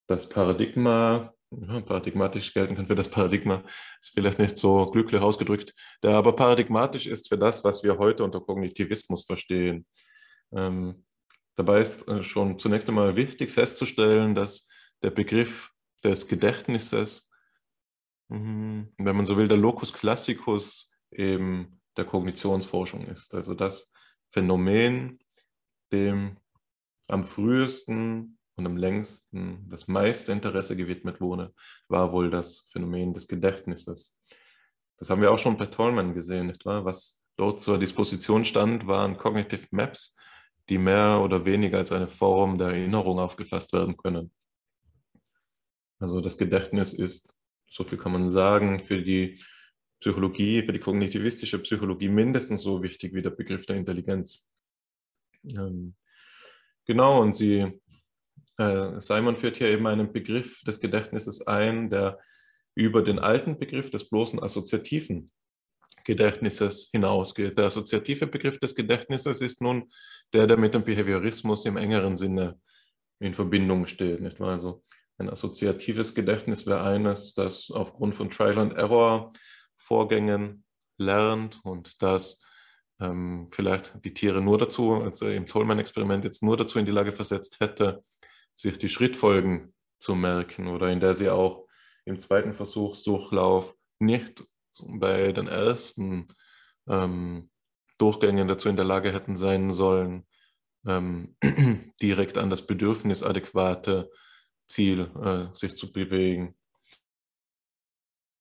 das 0.07 0.27
Paradigma, 0.27 1.33
ja, 1.51 1.81
paradigmatisch 1.81 2.53
gelten 2.53 2.75
kann 2.75 2.87
für 2.87 2.95
das 2.95 3.09
Paradigma, 3.09 3.63
ist 4.01 4.13
vielleicht 4.13 4.39
nicht 4.39 4.57
so 4.57 4.85
glücklich 4.87 5.21
ausgedrückt, 5.21 5.73
der 6.01 6.15
aber 6.15 6.35
paradigmatisch 6.35 7.05
ist 7.05 7.29
für 7.29 7.37
das, 7.37 7.63
was 7.63 7.83
wir 7.83 7.99
heute 7.99 8.23
unter 8.23 8.41
Kognitivismus 8.41 9.25
verstehen. 9.25 9.85
Ähm, 10.51 11.05
dabei 11.55 11.81
ist 11.81 12.07
äh, 12.07 12.23
schon 12.23 12.59
zunächst 12.59 12.87
einmal 12.89 13.15
wichtig 13.15 13.51
festzustellen, 13.51 14.35
dass 14.35 14.67
der 15.01 15.11
Begriff 15.11 15.71
des 16.03 16.27
Gedächtnisses, 16.27 17.29
mhm, 18.29 18.93
wenn 18.97 19.15
man 19.15 19.25
so 19.25 19.37
will, 19.37 19.47
der 19.47 19.57
Locus 19.57 19.93
Classicus 19.93 20.91
eben 21.11 21.81
der 21.97 22.05
Kognitionsforschung 22.05 23.05
ist. 23.05 23.35
Also 23.35 23.53
das 23.53 23.91
Phänomen, 24.31 25.19
dem 25.91 26.37
am 27.07 27.23
frühesten 27.23 28.39
und 28.55 28.65
am 28.65 28.77
längsten 28.77 29.67
das 29.69 29.87
meiste 29.87 30.31
Interesse 30.31 30.75
gewidmet 30.75 31.21
wurde, 31.21 31.53
war 31.87 32.11
wohl 32.11 32.29
das 32.29 32.67
Phänomen 32.71 33.13
des 33.13 33.27
Gedächtnisses. 33.27 34.19
Das 34.97 35.09
haben 35.09 35.21
wir 35.21 35.31
auch 35.31 35.39
schon 35.39 35.57
bei 35.57 35.65
Tolman 35.65 36.13
gesehen, 36.13 36.47
nicht 36.47 36.65
wahr? 36.65 36.85
Was 36.85 37.23
dort 37.35 37.61
zur 37.61 37.77
Disposition 37.77 38.45
stand, 38.45 38.87
waren 38.87 39.17
Cognitive 39.17 39.67
Maps, 39.71 40.15
die 40.69 40.77
mehr 40.77 41.19
oder 41.21 41.45
weniger 41.45 41.77
als 41.77 41.91
eine 41.91 42.07
Form 42.07 42.57
der 42.57 42.67
Erinnerung 42.67 43.19
aufgefasst 43.19 43.73
werden 43.73 43.97
können. 43.97 44.31
Also 45.99 46.21
das 46.21 46.37
Gedächtnis 46.37 46.93
ist, 46.93 47.37
so 47.69 47.83
viel 47.83 47.97
kann 47.97 48.11
man 48.11 48.29
sagen, 48.29 48.79
für 48.79 49.01
die 49.01 49.39
Psychologie, 49.99 50.63
für 50.63 50.73
die 50.73 50.79
kognitivistische 50.79 51.59
Psychologie 51.59 52.09
mindestens 52.09 52.61
so 52.61 52.83
wichtig 52.83 53.13
wie 53.13 53.21
der 53.21 53.29
Begriff 53.29 53.65
der 53.65 53.77
Intelligenz. 53.77 54.43
Ähm, 55.55 55.95
genau, 56.85 57.21
und 57.21 57.33
sie, 57.33 57.79
äh, 58.57 58.99
Simon 58.99 59.37
führt 59.37 59.57
hier 59.57 59.67
eben 59.67 59.87
einen 59.87 60.11
Begriff 60.11 60.61
des 60.63 60.79
Gedächtnisses 60.79 61.47
ein, 61.47 61.89
der 61.89 62.19
über 62.75 63.01
den 63.01 63.19
alten 63.19 63.59
Begriff 63.59 63.91
des 63.91 64.09
bloßen 64.09 64.41
assoziativen 64.41 65.31
Gedächtnisses 66.03 66.89
hinausgeht. 66.91 67.57
Der 67.57 67.65
assoziative 67.65 68.27
Begriff 68.27 68.59
des 68.59 68.75
Gedächtnisses 68.75 69.41
ist 69.41 69.61
nun 69.61 69.89
der, 70.33 70.47
der 70.47 70.57
mit 70.57 70.73
dem 70.73 70.83
Behaviorismus 70.83 71.65
im 71.65 71.77
engeren 71.77 72.17
Sinne 72.17 72.59
in 73.19 73.33
Verbindung 73.33 73.87
steht. 73.87 74.21
Nicht 74.21 74.39
wahr? 74.39 74.51
Also 74.53 74.83
ein 75.17 75.29
assoziatives 75.29 76.13
Gedächtnis 76.13 76.65
wäre 76.65 76.83
eines, 76.83 77.33
das 77.33 77.71
aufgrund 77.71 78.15
von 78.15 78.29
Trial 78.29 78.59
and 78.59 78.73
Error 78.73 79.31
Vorgängen 79.75 80.63
lernt 80.97 81.59
und 81.63 82.01
das 82.01 82.41
ähm, 82.99 83.49
vielleicht 83.51 84.03
die 84.03 84.13
Tiere 84.13 84.41
nur 84.41 84.57
dazu, 84.57 84.93
also 84.93 85.27
im 85.27 85.45
Tollman-Experiment 85.45 86.23
jetzt 86.23 86.43
nur 86.43 86.57
dazu 86.57 86.79
in 86.79 86.85
die 86.85 86.91
Lage 86.91 87.11
versetzt 87.11 87.59
hätte, 87.59 88.01
sich 88.55 88.77
die 88.77 88.89
Schrittfolgen 88.89 89.73
zu 89.99 90.15
merken 90.15 90.67
oder 90.67 90.89
in 90.89 90.99
der 90.99 91.13
sie 91.13 91.29
auch 91.29 91.67
im 92.05 92.19
zweiten 92.19 92.53
Versuchsdurchlauf 92.53 93.75
nicht 93.99 94.43
bei 94.85 95.31
den 95.31 95.47
ersten 95.47 96.27
ähm, 96.87 97.49
Durchgängen 97.97 98.47
dazu 98.47 98.69
in 98.69 98.75
der 98.75 98.85
Lage 98.85 99.13
hätten 99.13 99.35
sein 99.35 99.71
sollen, 99.71 100.25
ähm, 100.85 101.35
direkt 102.01 102.37
an 102.37 102.49
das 102.49 102.65
Bedürfnis 102.65 103.23
adäquate 103.23 104.09
Ziel 104.67 105.11
äh, 105.21 105.55
sich 105.55 105.75
zu 105.75 105.91
bewegen. 105.91 106.55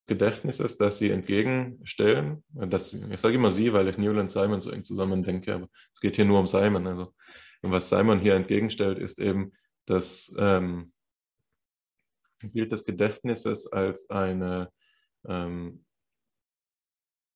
Gedächtnisses, 0.05 0.77
das 0.77 0.97
sie 0.97 1.11
entgegenstellen. 1.11 2.43
Das, 2.49 2.93
ich 2.93 3.19
sage 3.21 3.35
immer 3.35 3.51
sie, 3.51 3.71
weil 3.71 3.87
ich 3.87 3.97
Newell 3.97 4.19
und 4.19 4.29
Simon 4.29 4.59
so 4.59 4.69
eng 4.69 4.83
zusammen 4.83 5.21
denke, 5.21 5.55
aber 5.55 5.69
es 5.93 6.01
geht 6.01 6.17
hier 6.17 6.25
nur 6.25 6.39
um 6.41 6.47
Simon. 6.47 6.85
Also, 6.87 7.13
was 7.61 7.87
Simon 7.87 8.19
hier 8.19 8.35
entgegenstellt, 8.35 8.99
ist 8.99 9.19
eben 9.19 9.53
das 9.85 10.33
ähm, 10.37 10.91
Bild 12.51 12.73
des 12.73 12.83
Gedächtnisses 12.83 13.71
als 13.71 14.09
eine 14.09 14.69
ähm, 15.25 15.82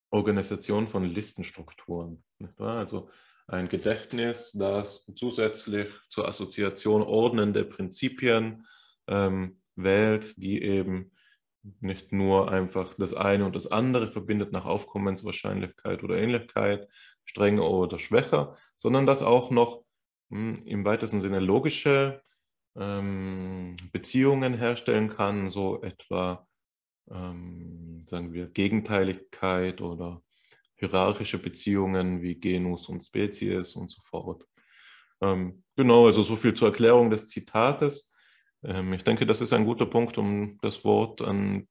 Organisation 0.09 0.88
von 0.88 1.03
Listenstrukturen. 1.03 2.23
Also 2.57 3.09
ein 3.47 3.69
Gedächtnis, 3.69 4.51
das 4.51 5.05
zusätzlich 5.15 5.88
zur 6.09 6.27
Assoziation 6.27 7.01
ordnende 7.01 7.63
Prinzipien 7.63 8.65
ähm, 9.07 9.61
wählt, 9.75 10.35
die 10.38 10.61
eben 10.61 11.11
nicht 11.79 12.11
nur 12.11 12.51
einfach 12.51 12.93
das 12.95 13.13
eine 13.13 13.45
und 13.45 13.55
das 13.55 13.67
andere 13.67 14.07
verbindet 14.07 14.51
nach 14.51 14.65
Aufkommenswahrscheinlichkeit 14.65 16.03
oder 16.03 16.17
Ähnlichkeit, 16.17 16.88
strenger 17.25 17.69
oder 17.69 17.99
schwächer, 17.99 18.55
sondern 18.77 19.05
das 19.05 19.21
auch 19.21 19.49
noch 19.51 19.84
mh, 20.29 20.57
hm, 20.57 20.65
im 20.65 20.85
weitesten 20.85 21.21
Sinne 21.21 21.39
logische 21.39 22.21
ähm, 22.75 23.75
Beziehungen 23.91 24.53
herstellen 24.53 25.09
kann, 25.09 25.49
so 25.49 25.81
etwa, 25.81 26.47
ähm, 27.09 27.86
sagen 28.02 28.34
wir, 28.34 28.48
Gegenteiligkeit 28.48 29.82
oder 29.82 30.22
hierarchische 30.76 31.40
Beziehungen 31.40 32.22
wie 32.22 32.36
Genus 32.36 32.88
und 32.88 33.03
Spezies 33.03 33.76
und 33.76 33.90
so 33.90 34.02
fort. 34.02 34.48
Ähm, 35.22 35.64
genau, 35.76 36.06
also 36.06 36.22
so 36.22 36.36
viel 36.36 36.53
zur 36.53 36.69
Erklärung 36.69 37.10
des 37.10 37.28
Zitates. 37.28 38.10
Ähm, 38.64 38.94
ich 38.94 39.03
denke, 39.03 39.26
das 39.26 39.41
ist 39.41 39.53
ein 39.53 39.65
guter 39.65 39.86
Punkt, 39.86 40.18
um 40.18 40.60
das 40.61 40.84
Wort 40.84 41.22
an 41.22 41.68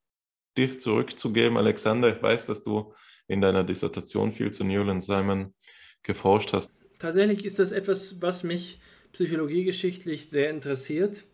dich 0.58 0.80
zurückzugeben. 0.80 1.56
Alexander, 1.56 2.14
ich 2.16 2.22
weiß, 2.22 2.46
dass 2.46 2.64
du 2.64 2.92
in 3.28 3.40
deiner 3.40 3.64
Dissertation 3.64 4.32
viel 4.32 4.50
zu 4.50 4.64
Newland 4.64 5.02
Simon 5.02 5.54
geforscht 6.02 6.52
hast. 6.52 6.72
Tatsächlich 6.98 7.44
ist 7.44 7.58
das 7.58 7.72
etwas, 7.72 8.22
was 8.22 8.42
mich 8.42 8.80
psychologiegeschichtlich 9.12 10.28
sehr 10.28 10.50
interessiert, 10.50 11.24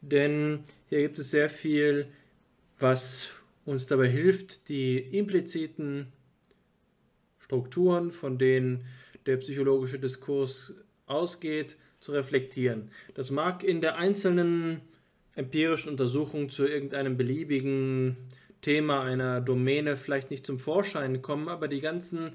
denn 0.00 0.60
hier 0.88 1.00
gibt 1.00 1.18
es 1.18 1.30
sehr 1.30 1.48
viel, 1.48 2.08
was 2.78 3.30
uns 3.66 3.86
dabei 3.86 4.08
hilft, 4.08 4.68
die 4.68 4.96
impliziten 4.98 6.12
Strukturen, 7.38 8.12
von 8.12 8.38
denen 8.38 8.86
der 9.26 9.36
psychologische 9.36 9.98
Diskurs 9.98 10.74
ausgeht, 11.06 11.76
zu 12.00 12.12
reflektieren. 12.12 12.90
Das 13.14 13.30
mag 13.30 13.64
in 13.64 13.80
der 13.80 13.96
einzelnen 13.96 14.80
empirischen 15.34 15.90
Untersuchung 15.90 16.48
zu 16.48 16.66
irgendeinem 16.66 17.16
beliebigen 17.16 18.16
Thema 18.62 19.02
einer 19.02 19.40
Domäne 19.40 19.96
vielleicht 19.96 20.30
nicht 20.30 20.46
zum 20.46 20.58
Vorschein 20.58 21.20
kommen, 21.22 21.48
aber 21.48 21.68
die 21.68 21.80
ganzen 21.80 22.32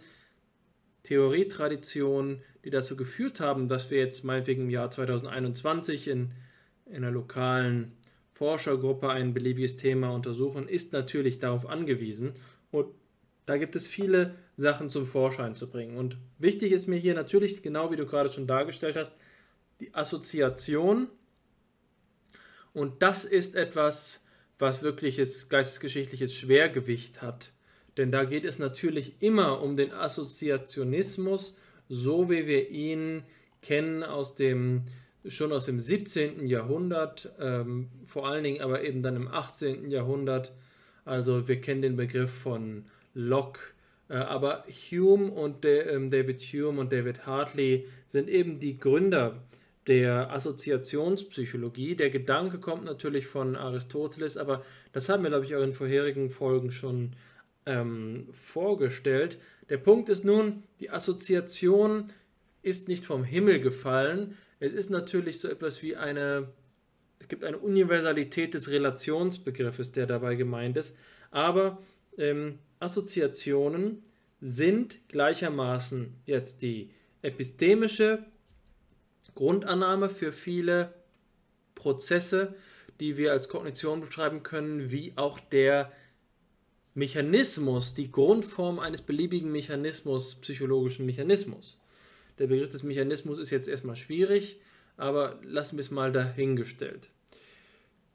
Theorietraditionen, 1.03 2.43
die 2.63 2.69
dazu 2.69 2.95
geführt 2.95 3.39
haben, 3.39 3.67
dass 3.67 3.89
wir 3.89 3.97
jetzt 3.97 4.23
meinetwegen 4.23 4.63
im 4.63 4.69
Jahr 4.69 4.91
2021 4.91 6.07
in, 6.07 6.31
in 6.85 6.97
einer 6.97 7.11
lokalen 7.11 7.93
Forschergruppe 8.41 9.07
ein 9.07 9.35
beliebiges 9.35 9.77
Thema 9.77 10.09
untersuchen, 10.09 10.67
ist 10.67 10.93
natürlich 10.93 11.37
darauf 11.37 11.69
angewiesen. 11.69 12.33
Und 12.71 12.87
Da 13.45 13.57
gibt 13.57 13.75
es 13.75 13.87
viele 13.87 14.35
Sachen 14.55 14.89
zum 14.89 15.05
Vorschein 15.05 15.55
zu 15.55 15.69
bringen. 15.69 15.97
Und 15.97 16.17
wichtig 16.39 16.71
ist 16.71 16.87
mir 16.87 16.97
hier 16.97 17.13
natürlich, 17.13 17.61
genau 17.61 17.91
wie 17.91 17.95
du 17.95 18.05
gerade 18.05 18.29
schon 18.29 18.47
dargestellt 18.47 18.95
hast, 18.95 19.15
die 19.79 19.93
Assoziation. 19.93 21.07
Und 22.73 23.01
das 23.01 23.25
ist 23.25 23.55
etwas, 23.55 24.21
was 24.59 24.83
wirkliches 24.83 25.49
geistesgeschichtliches 25.49 26.33
Schwergewicht 26.33 27.21
hat. 27.21 27.51
Denn 27.97 28.11
da 28.11 28.23
geht 28.23 28.45
es 28.45 28.57
natürlich 28.57 29.21
immer 29.21 29.61
um 29.61 29.75
den 29.75 29.91
Assoziationismus, 29.91 31.57
so 31.89 32.29
wie 32.29 32.47
wir 32.47 32.69
ihn 32.69 33.23
kennen 33.61 34.03
aus 34.03 34.33
dem 34.33 34.83
schon 35.27 35.51
aus 35.51 35.65
dem 35.65 35.79
17. 35.79 36.47
Jahrhundert, 36.47 37.31
ähm, 37.39 37.89
vor 38.03 38.27
allen 38.27 38.43
Dingen 38.43 38.61
aber 38.61 38.83
eben 38.83 39.01
dann 39.01 39.15
im 39.15 39.27
18. 39.27 39.91
Jahrhundert. 39.91 40.51
Also 41.05 41.47
wir 41.47 41.61
kennen 41.61 41.81
den 41.81 41.95
Begriff 41.95 42.31
von 42.31 42.85
Locke, 43.13 43.59
äh, 44.09 44.15
aber 44.15 44.65
Hume 44.67 45.31
und 45.31 45.63
De, 45.63 45.87
ähm, 45.87 46.11
David 46.11 46.41
Hume 46.41 46.79
und 46.81 46.91
David 46.91 47.25
Hartley 47.25 47.87
sind 48.07 48.29
eben 48.29 48.59
die 48.59 48.77
Gründer 48.77 49.41
der 49.87 50.31
Assoziationspsychologie. 50.31 51.95
Der 51.95 52.09
Gedanke 52.09 52.59
kommt 52.59 52.85
natürlich 52.85 53.27
von 53.27 53.55
Aristoteles, 53.55 54.37
aber 54.37 54.63
das 54.91 55.09
haben 55.09 55.23
wir, 55.23 55.29
glaube 55.29 55.45
ich, 55.45 55.55
auch 55.55 55.63
in 55.63 55.73
vorherigen 55.73 56.29
Folgen 56.29 56.71
schon 56.71 57.13
ähm, 57.65 58.27
vorgestellt. 58.31 59.39
Der 59.69 59.77
Punkt 59.77 60.09
ist 60.09 60.23
nun, 60.23 60.63
die 60.79 60.89
Assoziation 60.89 62.11
ist 62.61 62.87
nicht 62.87 63.05
vom 63.05 63.23
Himmel 63.23 63.59
gefallen, 63.59 64.37
es 64.61 64.73
ist 64.73 64.91
natürlich 64.91 65.39
so 65.39 65.49
etwas 65.49 65.81
wie 65.81 65.95
eine, 65.95 66.47
es 67.19 67.27
gibt 67.27 67.43
eine 67.43 67.57
Universalität 67.57 68.53
des 68.53 68.69
Relationsbegriffes, 68.69 69.91
der 69.91 70.05
dabei 70.05 70.35
gemeint 70.35 70.77
ist, 70.77 70.95
aber 71.31 71.81
ähm, 72.17 72.59
Assoziationen 72.79 74.03
sind 74.39 75.07
gleichermaßen 75.09 76.13
jetzt 76.25 76.61
die 76.61 76.91
epistemische 77.23 78.23
Grundannahme 79.33 80.09
für 80.09 80.31
viele 80.31 80.93
Prozesse, 81.73 82.53
die 82.99 83.17
wir 83.17 83.31
als 83.31 83.49
Kognition 83.49 84.01
beschreiben 84.01 84.43
können, 84.43 84.91
wie 84.91 85.13
auch 85.15 85.39
der 85.39 85.91
Mechanismus, 86.93 87.95
die 87.95 88.11
Grundform 88.11 88.77
eines 88.77 89.01
beliebigen 89.01 89.51
Mechanismus, 89.51 90.35
psychologischen 90.35 91.07
Mechanismus. 91.07 91.80
Der 92.39 92.47
Begriff 92.47 92.69
des 92.69 92.83
Mechanismus 92.83 93.39
ist 93.39 93.49
jetzt 93.49 93.67
erstmal 93.67 93.95
schwierig, 93.95 94.59
aber 94.97 95.39
lassen 95.43 95.77
wir 95.77 95.81
es 95.81 95.91
mal 95.91 96.11
dahingestellt. 96.11 97.09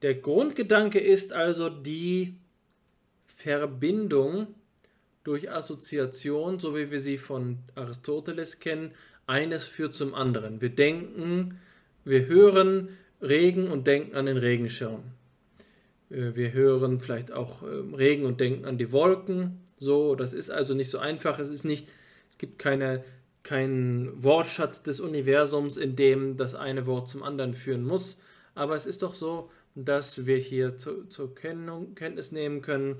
Der 0.02 0.14
Grundgedanke 0.14 1.00
ist 1.00 1.32
also 1.32 1.68
die 1.68 2.36
Verbindung 3.26 4.48
durch 5.24 5.50
Assoziation, 5.50 6.60
so 6.60 6.76
wie 6.76 6.90
wir 6.90 7.00
sie 7.00 7.18
von 7.18 7.58
Aristoteles 7.74 8.60
kennen, 8.60 8.92
eines 9.26 9.64
führt 9.64 9.94
zum 9.94 10.14
anderen. 10.14 10.60
Wir 10.60 10.68
denken, 10.68 11.58
wir 12.04 12.26
hören 12.26 12.90
Regen 13.20 13.68
und 13.68 13.86
denken 13.86 14.14
an 14.14 14.26
den 14.26 14.36
Regenschirm. 14.36 15.02
Äh, 16.10 16.34
wir 16.34 16.52
hören 16.52 17.00
vielleicht 17.00 17.32
auch 17.32 17.62
ähm, 17.62 17.94
Regen 17.94 18.24
und 18.24 18.40
denken 18.40 18.64
an 18.64 18.78
die 18.78 18.92
Wolken. 18.92 19.60
So, 19.78 20.14
das 20.14 20.32
ist 20.32 20.50
also 20.50 20.74
nicht 20.74 20.90
so 20.90 20.98
einfach. 20.98 21.38
Es 21.38 21.50
ist 21.50 21.64
nicht, 21.64 21.88
es 22.30 22.38
gibt 22.38 22.58
keine 22.58 23.04
kein 23.46 24.10
Wortschatz 24.24 24.82
des 24.82 24.98
Universums, 24.98 25.76
in 25.76 25.94
dem 25.94 26.36
das 26.36 26.56
eine 26.56 26.84
Wort 26.86 27.08
zum 27.08 27.22
anderen 27.22 27.54
führen 27.54 27.84
muss. 27.84 28.20
Aber 28.56 28.74
es 28.74 28.86
ist 28.86 29.02
doch 29.02 29.14
so, 29.14 29.50
dass 29.76 30.26
wir 30.26 30.38
hier 30.38 30.76
zu, 30.76 31.04
zur 31.04 31.32
Kennung, 31.32 31.94
Kenntnis 31.94 32.32
nehmen 32.32 32.60
können, 32.60 32.96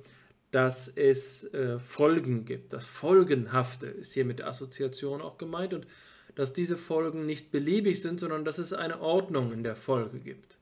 dass 0.52 0.86
es 0.86 1.52
äh, 1.52 1.80
Folgen 1.80 2.44
gibt. 2.44 2.72
Das 2.72 2.84
Folgenhafte 2.84 3.88
ist 3.88 4.12
hier 4.12 4.24
mit 4.24 4.38
der 4.38 4.46
Assoziation 4.46 5.20
auch 5.20 5.36
gemeint 5.36 5.74
und 5.74 5.88
dass 6.36 6.52
diese 6.52 6.76
Folgen 6.76 7.26
nicht 7.26 7.50
beliebig 7.50 8.00
sind, 8.00 8.20
sondern 8.20 8.44
dass 8.44 8.58
es 8.58 8.72
eine 8.72 9.00
Ordnung 9.00 9.50
in 9.50 9.64
der 9.64 9.74
Folge 9.74 10.20
gibt. 10.20 10.58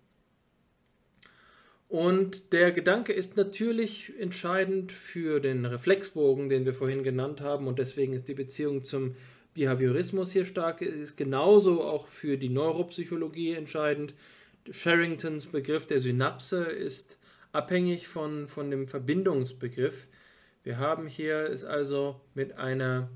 Und 1.88 2.54
der 2.54 2.72
Gedanke 2.72 3.12
ist 3.12 3.36
natürlich 3.36 4.18
entscheidend 4.18 4.92
für 4.92 5.40
den 5.40 5.66
Reflexbogen, 5.66 6.48
den 6.48 6.64
wir 6.64 6.72
vorhin 6.72 7.02
genannt 7.02 7.42
haben, 7.42 7.66
und 7.66 7.78
deswegen 7.78 8.14
ist 8.14 8.28
die 8.28 8.34
Beziehung 8.34 8.82
zum 8.82 9.14
Behaviorismus 9.54 10.32
hier 10.32 10.44
stark 10.44 10.82
ist, 10.82 11.16
genauso 11.16 11.82
auch 11.82 12.08
für 12.08 12.36
die 12.36 12.48
Neuropsychologie 12.48 13.52
entscheidend. 13.52 14.14
Sherringtons 14.70 15.46
Begriff 15.46 15.86
der 15.86 16.00
Synapse 16.00 16.64
ist 16.64 17.18
abhängig 17.52 18.08
von, 18.08 18.48
von 18.48 18.70
dem 18.70 18.88
Verbindungsbegriff. 18.88 20.08
Wir 20.64 20.78
haben 20.78 21.06
hier 21.06 21.50
es 21.50 21.64
also 21.64 22.20
mit 22.34 22.58
einer 22.58 23.10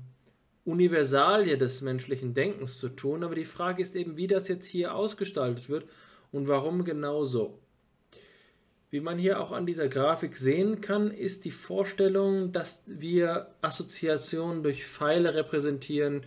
Universalie 0.63 1.57
des 1.57 1.81
menschlichen 1.81 2.33
Denkens 2.33 2.77
zu 2.79 2.89
tun, 2.89 3.23
aber 3.23 3.35
die 3.35 3.45
Frage 3.45 3.81
ist 3.81 3.95
eben, 3.95 4.17
wie 4.17 4.27
das 4.27 4.47
jetzt 4.47 4.67
hier 4.67 4.95
ausgestaltet 4.95 5.67
wird 5.67 5.89
und 6.31 6.47
warum 6.47 6.85
genau 6.85 7.25
so. 7.25 7.59
Wie 8.91 9.01
man 9.01 9.19
hier 9.19 9.39
auch 9.39 9.51
an 9.51 9.67
dieser 9.67 9.87
Grafik 9.87 10.35
sehen 10.35 10.81
kann, 10.81 11.11
ist 11.11 11.45
die 11.45 11.51
Vorstellung, 11.51 12.51
dass 12.51 12.83
wir 12.87 13.53
Assoziationen 13.61 14.63
durch 14.63 14.85
Pfeile 14.85 15.35
repräsentieren 15.35 16.23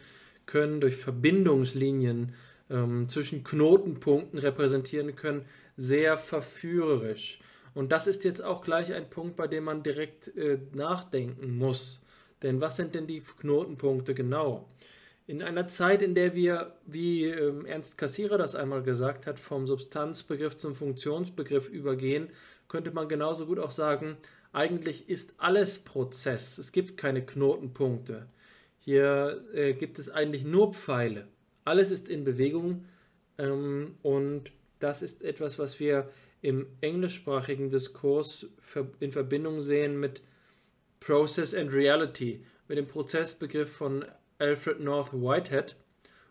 können, 0.46 0.80
durch 0.80 0.96
Verbindungslinien 0.96 2.34
ähm, 2.70 3.08
zwischen 3.08 3.42
Knotenpunkten 3.42 4.38
repräsentieren 4.38 5.16
können, 5.16 5.44
sehr 5.76 6.16
verführerisch. 6.16 7.40
Und 7.74 7.90
das 7.90 8.06
ist 8.06 8.22
jetzt 8.22 8.44
auch 8.44 8.62
gleich 8.62 8.92
ein 8.92 9.10
Punkt, 9.10 9.36
bei 9.36 9.48
dem 9.48 9.64
man 9.64 9.82
direkt 9.82 10.36
äh, 10.36 10.58
nachdenken 10.72 11.56
muss. 11.56 12.00
Denn 12.42 12.60
was 12.60 12.76
sind 12.76 12.94
denn 12.94 13.08
die 13.08 13.22
Knotenpunkte 13.22 14.14
genau? 14.14 14.68
In 15.26 15.42
einer 15.42 15.68
Zeit, 15.68 16.02
in 16.02 16.14
der 16.14 16.34
wir, 16.34 16.76
wie 16.86 17.24
ähm, 17.24 17.64
Ernst 17.64 17.96
Kassierer 17.96 18.38
das 18.38 18.54
einmal 18.54 18.82
gesagt 18.82 19.26
hat, 19.26 19.38
vom 19.38 19.66
Substanzbegriff 19.66 20.56
zum 20.56 20.74
Funktionsbegriff 20.74 21.68
übergehen, 21.68 22.28
könnte 22.72 22.90
man 22.90 23.06
genauso 23.06 23.44
gut 23.44 23.58
auch 23.58 23.70
sagen, 23.70 24.16
eigentlich 24.54 25.10
ist 25.10 25.34
alles 25.36 25.78
Prozess. 25.78 26.56
Es 26.56 26.72
gibt 26.72 26.96
keine 26.96 27.24
Knotenpunkte. 27.24 28.26
Hier 28.78 29.44
äh, 29.52 29.74
gibt 29.74 29.98
es 29.98 30.08
eigentlich 30.08 30.44
nur 30.44 30.72
Pfeile. 30.72 31.28
Alles 31.66 31.90
ist 31.90 32.08
in 32.08 32.24
Bewegung 32.24 32.86
ähm, 33.36 33.96
und 34.00 34.52
das 34.80 35.02
ist 35.02 35.22
etwas, 35.22 35.58
was 35.58 35.80
wir 35.80 36.08
im 36.40 36.66
englischsprachigen 36.80 37.68
Diskurs 37.68 38.46
in 39.00 39.12
Verbindung 39.12 39.60
sehen 39.60 40.00
mit 40.00 40.22
Process 40.98 41.54
and 41.54 41.74
Reality, 41.74 42.42
mit 42.68 42.78
dem 42.78 42.88
Prozessbegriff 42.88 43.70
von 43.70 44.02
Alfred 44.38 44.80
North 44.80 45.12
Whitehead. 45.12 45.76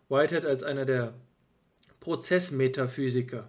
Whitehead 0.09 0.45
als 0.45 0.63
einer 0.63 0.85
der 0.85 1.13
Prozessmetaphysiker 1.99 3.47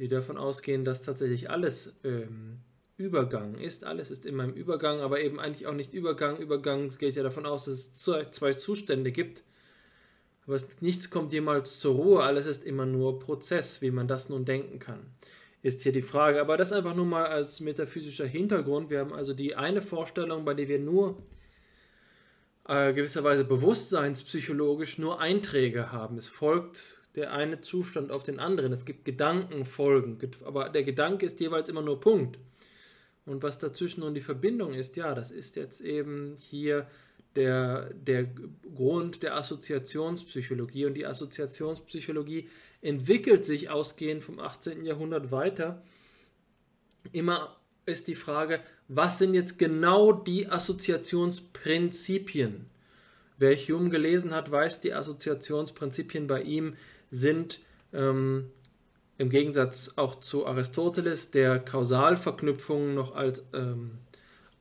die 0.00 0.08
davon 0.08 0.38
ausgehen, 0.38 0.84
dass 0.84 1.02
tatsächlich 1.02 1.50
alles 1.50 1.92
ähm, 2.04 2.58
Übergang 2.96 3.56
ist. 3.56 3.84
Alles 3.84 4.10
ist 4.10 4.24
immer 4.24 4.44
im 4.44 4.54
Übergang, 4.54 5.00
aber 5.00 5.20
eben 5.20 5.38
eigentlich 5.38 5.66
auch 5.66 5.74
nicht 5.74 5.92
Übergang. 5.92 6.38
Übergang 6.38 6.88
geht 6.98 7.16
ja 7.16 7.22
davon 7.22 7.46
aus, 7.46 7.66
dass 7.66 7.74
es 7.74 7.94
zwei 7.94 8.54
Zustände 8.54 9.12
gibt. 9.12 9.44
Aber 10.46 10.56
es, 10.56 10.80
nichts 10.80 11.10
kommt 11.10 11.32
jemals 11.32 11.78
zur 11.78 11.94
Ruhe, 11.94 12.22
alles 12.22 12.46
ist 12.46 12.64
immer 12.64 12.86
nur 12.86 13.18
Prozess, 13.18 13.82
wie 13.82 13.90
man 13.90 14.08
das 14.08 14.30
nun 14.30 14.44
denken 14.44 14.78
kann. 14.78 15.00
Ist 15.62 15.82
hier 15.82 15.92
die 15.92 16.02
Frage. 16.02 16.40
Aber 16.40 16.56
das 16.56 16.72
einfach 16.72 16.94
nur 16.94 17.04
mal 17.04 17.26
als 17.26 17.60
metaphysischer 17.60 18.26
Hintergrund. 18.26 18.88
Wir 18.88 19.00
haben 19.00 19.12
also 19.12 19.34
die 19.34 19.54
eine 19.54 19.82
Vorstellung, 19.82 20.46
bei 20.46 20.54
der 20.54 20.68
wir 20.68 20.78
nur 20.78 21.22
äh, 22.66 22.94
gewisserweise 22.94 23.44
bewusstseinspsychologisch 23.44 24.96
nur 24.96 25.20
Einträge 25.20 25.92
haben. 25.92 26.16
Es 26.16 26.28
folgt 26.28 26.99
der 27.14 27.32
eine 27.32 27.60
Zustand 27.60 28.10
auf 28.10 28.22
den 28.22 28.38
anderen. 28.38 28.72
Es 28.72 28.84
gibt 28.84 29.04
Gedankenfolgen, 29.04 30.18
aber 30.44 30.68
der 30.68 30.84
Gedanke 30.84 31.26
ist 31.26 31.40
jeweils 31.40 31.68
immer 31.68 31.82
nur 31.82 32.00
Punkt. 32.00 32.38
Und 33.26 33.42
was 33.42 33.58
dazwischen 33.58 34.00
nun 34.00 34.14
die 34.14 34.20
Verbindung 34.20 34.74
ist, 34.74 34.96
ja, 34.96 35.14
das 35.14 35.30
ist 35.30 35.56
jetzt 35.56 35.80
eben 35.80 36.34
hier 36.36 36.86
der, 37.36 37.92
der 37.94 38.26
Grund 38.74 39.22
der 39.22 39.36
Assoziationspsychologie. 39.36 40.86
Und 40.86 40.94
die 40.94 41.06
Assoziationspsychologie 41.06 42.48
entwickelt 42.80 43.44
sich 43.44 43.70
ausgehend 43.70 44.24
vom 44.24 44.40
18. 44.40 44.84
Jahrhundert 44.84 45.30
weiter. 45.30 45.82
Immer 47.12 47.56
ist 47.86 48.08
die 48.08 48.14
Frage, 48.14 48.60
was 48.88 49.18
sind 49.18 49.32
jetzt 49.34 49.58
genau 49.58 50.12
die 50.12 50.48
Assoziationsprinzipien? 50.48 52.66
Wer 53.38 53.56
Hume 53.56 53.88
gelesen 53.90 54.34
hat, 54.34 54.50
weiß, 54.50 54.80
die 54.80 54.92
Assoziationsprinzipien 54.92 56.26
bei 56.26 56.42
ihm 56.42 56.74
sind 57.10 57.60
ähm, 57.92 58.50
im 59.18 59.28
Gegensatz 59.28 59.92
auch 59.96 60.20
zu 60.20 60.46
Aristoteles, 60.46 61.30
der 61.30 61.58
Kausalverknüpfungen 61.58 62.94
noch 62.94 63.14
als, 63.14 63.42
ähm, 63.52 63.98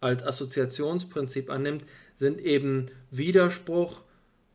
als 0.01 0.23
Assoziationsprinzip 0.23 1.49
annimmt, 1.49 1.85
sind 2.17 2.41
eben 2.41 2.87
Widerspruch, 3.11 4.01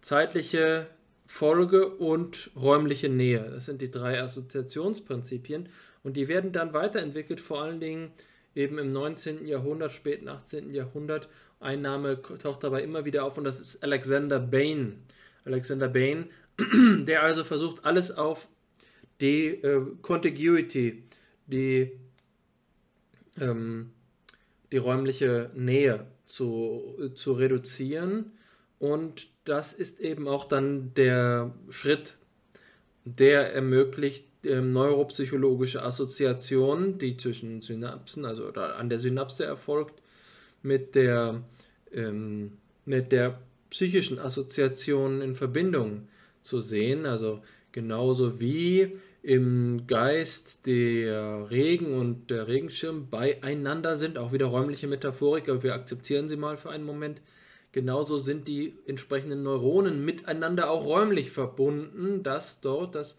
zeitliche 0.03 0.89
Folge 1.27 1.89
und 1.89 2.51
räumliche 2.55 3.09
Nähe. 3.09 3.49
Das 3.51 3.65
sind 3.65 3.81
die 3.81 3.91
drei 3.91 4.21
Assoziationsprinzipien 4.21 5.71
und 6.03 6.17
die 6.17 6.29
werden 6.29 6.53
dann 6.53 6.75
weiterentwickelt, 6.75 7.41
vor 7.41 7.63
allen 7.63 7.81
Dingen 7.81 8.13
eben 8.55 8.79
im 8.79 8.91
19. 8.91 9.47
Jahrhundert, 9.47 9.93
späten 9.93 10.29
18. 10.29 10.73
Jahrhundert. 10.75 11.29
Ein 11.61 11.81
Name 11.81 12.21
taucht 12.21 12.63
dabei 12.63 12.83
immer 12.83 13.05
wieder 13.05 13.25
auf 13.25 13.39
und 13.39 13.45
das 13.45 13.59
ist 13.59 13.83
Alexander 13.83 14.39
Bain. 14.39 15.03
Alexander 15.45 15.89
Bain, 15.89 16.27
der 17.07 17.23
also 17.23 17.45
versucht, 17.45 17.85
alles 17.85 18.11
auf 18.11 18.49
die 19.21 19.47
äh, 19.47 19.83
Contiguity, 20.03 21.03
die, 21.47 21.93
ähm, 23.41 23.91
die 24.73 24.77
räumliche 24.77 25.51
Nähe 25.55 26.07
zu, 26.25 26.97
äh, 27.01 27.15
zu 27.15 27.33
reduzieren. 27.33 28.33
Und 28.79 29.29
das 29.45 29.73
ist 29.73 30.01
eben 30.01 30.29
auch 30.29 30.45
dann 30.45 30.93
der 30.95 31.55
Schritt, 31.71 32.17
der 33.05 33.53
ermöglicht 33.55 34.27
äh, 34.45 34.61
neuropsychologische 34.61 35.83
Assoziationen, 35.83 36.99
die 36.99 37.17
zwischen 37.17 37.63
Synapsen, 37.63 38.25
also 38.25 38.49
an 38.49 38.89
der 38.89 38.99
Synapse 38.99 39.45
erfolgt, 39.45 40.03
mit 40.63 40.95
der, 40.95 41.43
ähm, 41.93 42.53
mit 42.85 43.13
der 43.13 43.39
psychischen 43.71 44.19
Assoziation 44.19 45.21
in 45.21 45.35
Verbindung 45.35 46.09
zu 46.45 46.61
sehen. 46.61 47.07
Also 47.07 47.43
genauso 47.73 48.39
wie 48.39 48.97
im 49.23 49.87
Geist 49.87 50.67
der 50.67 51.51
Regen 51.51 51.99
und 51.99 52.31
der 52.31 52.47
Regenschirm 52.47 53.09
beieinander 53.11 53.97
sind, 53.97 54.19
auch 54.19 54.33
wieder 54.33 54.47
räumliche 54.47 54.87
Metaphorik, 54.87 55.49
aber 55.49 55.63
wir 55.63 55.75
akzeptieren 55.75 56.29
sie 56.29 56.37
mal 56.37 56.57
für 56.57 56.71
einen 56.71 56.85
Moment. 56.85 57.23
Genauso 57.73 58.19
sind 58.19 58.47
die 58.47 58.75
entsprechenden 58.87 59.43
Neuronen 59.43 60.05
miteinander 60.05 60.71
auch 60.71 60.85
räumlich 60.85 61.31
verbunden, 61.31 62.23
dass 62.23 62.61
dort 62.61 62.95
das 62.95 63.19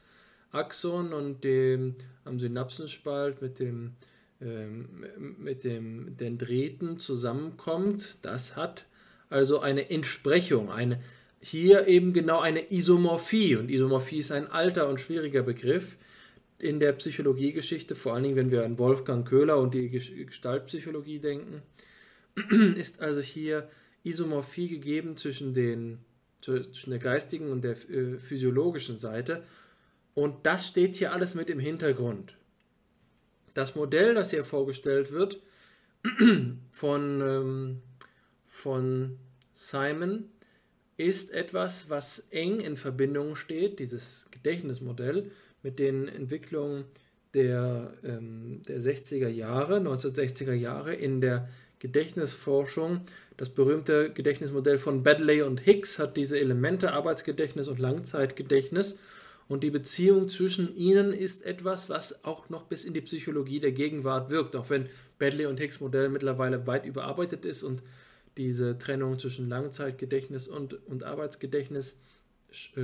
Axon 0.51 1.11
und 1.11 1.43
dem 1.43 1.95
am 2.23 2.39
Synapsenspalt 2.39 3.41
mit 3.41 3.59
dem 3.59 3.95
ähm, 4.41 5.05
mit 5.39 5.63
dem 5.63 6.17
Dendriten 6.17 6.99
zusammenkommt. 6.99 8.19
Das 8.21 8.55
hat 8.55 8.85
also 9.29 9.59
eine 9.59 9.89
Entsprechung, 9.89 10.69
eine 10.69 10.99
hier 11.41 11.87
eben 11.87 12.13
genau 12.13 12.39
eine 12.39 12.71
Isomorphie. 12.71 13.55
Und 13.55 13.69
Isomorphie 13.69 14.19
ist 14.19 14.31
ein 14.31 14.47
alter 14.47 14.89
und 14.89 14.99
schwieriger 14.99 15.43
Begriff 15.43 15.97
in 16.57 16.79
der 16.79 16.93
Psychologiegeschichte, 16.93 17.95
vor 17.95 18.13
allen 18.13 18.23
Dingen, 18.23 18.35
wenn 18.35 18.51
wir 18.51 18.63
an 18.63 18.79
Wolfgang 18.79 19.27
Köhler 19.27 19.57
und 19.57 19.75
die 19.75 19.89
Gestaltpsychologie 19.89 21.19
denken, 21.19 21.61
ist 22.77 23.01
also 23.01 23.21
hier 23.21 23.69
Isomorphie 24.03 24.69
gegeben 24.69 25.17
zwischen, 25.17 25.53
den, 25.53 25.99
zwischen 26.41 26.91
der 26.91 26.99
geistigen 26.99 27.51
und 27.51 27.63
der 27.63 27.73
äh, 27.89 28.17
physiologischen 28.17 28.97
Seite. 28.97 29.43
Und 30.13 30.45
das 30.45 30.67
steht 30.67 30.95
hier 30.95 31.11
alles 31.11 31.35
mit 31.35 31.49
im 31.49 31.59
Hintergrund. 31.59 32.37
Das 33.53 33.75
Modell, 33.75 34.13
das 34.13 34.31
hier 34.31 34.45
vorgestellt 34.45 35.11
wird 35.11 35.41
von, 36.71 37.21
ähm, 37.21 37.81
von 38.47 39.17
Simon, 39.53 40.29
ist 40.97 41.31
etwas, 41.31 41.89
was 41.89 42.27
eng 42.31 42.59
in 42.59 42.77
Verbindung 42.77 43.35
steht, 43.35 43.79
dieses 43.79 44.27
Gedächtnismodell, 44.31 45.31
mit 45.63 45.79
den 45.79 46.07
Entwicklungen 46.07 46.85
der, 47.33 47.91
ähm, 48.03 48.61
der 48.67 48.79
60er 48.79 49.27
Jahre, 49.27 49.77
1960er 49.77 50.53
Jahre 50.53 50.93
in 50.93 51.21
der 51.21 51.49
Gedächtnisforschung. 51.79 53.01
Das 53.35 53.49
berühmte 53.49 54.11
Gedächtnismodell 54.11 54.77
von 54.77 55.03
Badley 55.03 55.41
und 55.41 55.59
Hicks 55.59 55.99
hat 55.99 56.17
diese 56.17 56.39
Elemente 56.39 56.93
Arbeitsgedächtnis 56.93 57.67
und 57.67 57.79
Langzeitgedächtnis 57.79 58.97
und 59.47 59.63
die 59.63 59.69
Beziehung 59.69 60.27
zwischen 60.27 60.75
ihnen 60.75 61.13
ist 61.13 61.45
etwas, 61.45 61.87
was 61.89 62.23
auch 62.25 62.49
noch 62.49 62.63
bis 62.63 62.83
in 62.83 62.93
die 62.93 63.01
Psychologie 63.01 63.59
der 63.59 63.73
Gegenwart 63.73 64.29
wirkt, 64.31 64.55
auch 64.55 64.69
wenn 64.69 64.89
Badley 65.19 65.45
und 65.45 65.59
Hicks 65.59 65.79
Modell 65.79 66.09
mittlerweile 66.09 66.65
weit 66.65 66.85
überarbeitet 66.85 67.45
ist 67.45 67.63
und 67.63 67.83
diese 68.37 68.77
Trennung 68.77 69.19
zwischen 69.19 69.47
Langzeitgedächtnis 69.47 70.47
und, 70.47 70.73
und 70.87 71.03
Arbeitsgedächtnis, 71.03 71.97
äh, 72.75 72.81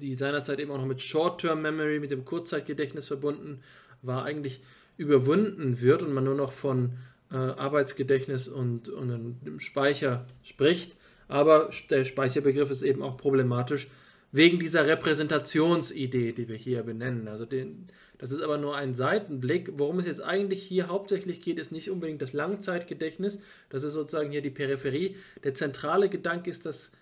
die 0.00 0.14
seinerzeit 0.14 0.60
eben 0.60 0.70
auch 0.70 0.78
noch 0.78 0.86
mit 0.86 1.02
Short-Term 1.02 1.62
Memory, 1.62 2.00
mit 2.00 2.10
dem 2.10 2.24
Kurzzeitgedächtnis 2.24 3.08
verbunden 3.08 3.60
war, 4.02 4.24
eigentlich 4.24 4.62
überwunden 4.96 5.80
wird 5.80 6.02
und 6.02 6.12
man 6.12 6.24
nur 6.24 6.34
noch 6.34 6.52
von 6.52 6.92
äh, 7.30 7.36
Arbeitsgedächtnis 7.36 8.48
und, 8.48 8.88
und 8.88 9.10
einem 9.10 9.60
Speicher 9.60 10.26
spricht. 10.42 10.96
Aber 11.28 11.70
der 11.90 12.04
Speicherbegriff 12.04 12.70
ist 12.70 12.82
eben 12.82 13.02
auch 13.02 13.16
problematisch, 13.16 13.88
wegen 14.32 14.58
dieser 14.58 14.86
Repräsentationsidee, 14.86 16.32
die 16.32 16.48
wir 16.48 16.56
hier 16.56 16.82
benennen. 16.82 17.28
Also 17.28 17.46
den, 17.46 17.86
das 18.20 18.32
ist 18.32 18.42
aber 18.42 18.58
nur 18.58 18.76
ein 18.76 18.92
Seitenblick. 18.92 19.70
Worum 19.78 19.98
es 19.98 20.04
jetzt 20.04 20.22
eigentlich 20.22 20.62
hier 20.62 20.88
hauptsächlich 20.88 21.40
geht, 21.40 21.58
ist 21.58 21.72
nicht 21.72 21.90
unbedingt 21.90 22.20
das 22.20 22.34
Langzeitgedächtnis. 22.34 23.40
Das 23.70 23.82
ist 23.82 23.94
sozusagen 23.94 24.30
hier 24.30 24.42
die 24.42 24.50
Peripherie. 24.50 25.16
Der 25.42 25.54
zentrale 25.54 26.10
Gedanke 26.10 26.50
ist 26.50 26.66
das 26.66 26.92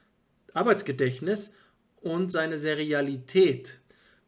Arbeitsgedächtnis 0.54 1.52
und 2.00 2.30
seine 2.30 2.56
Serialität. 2.56 3.80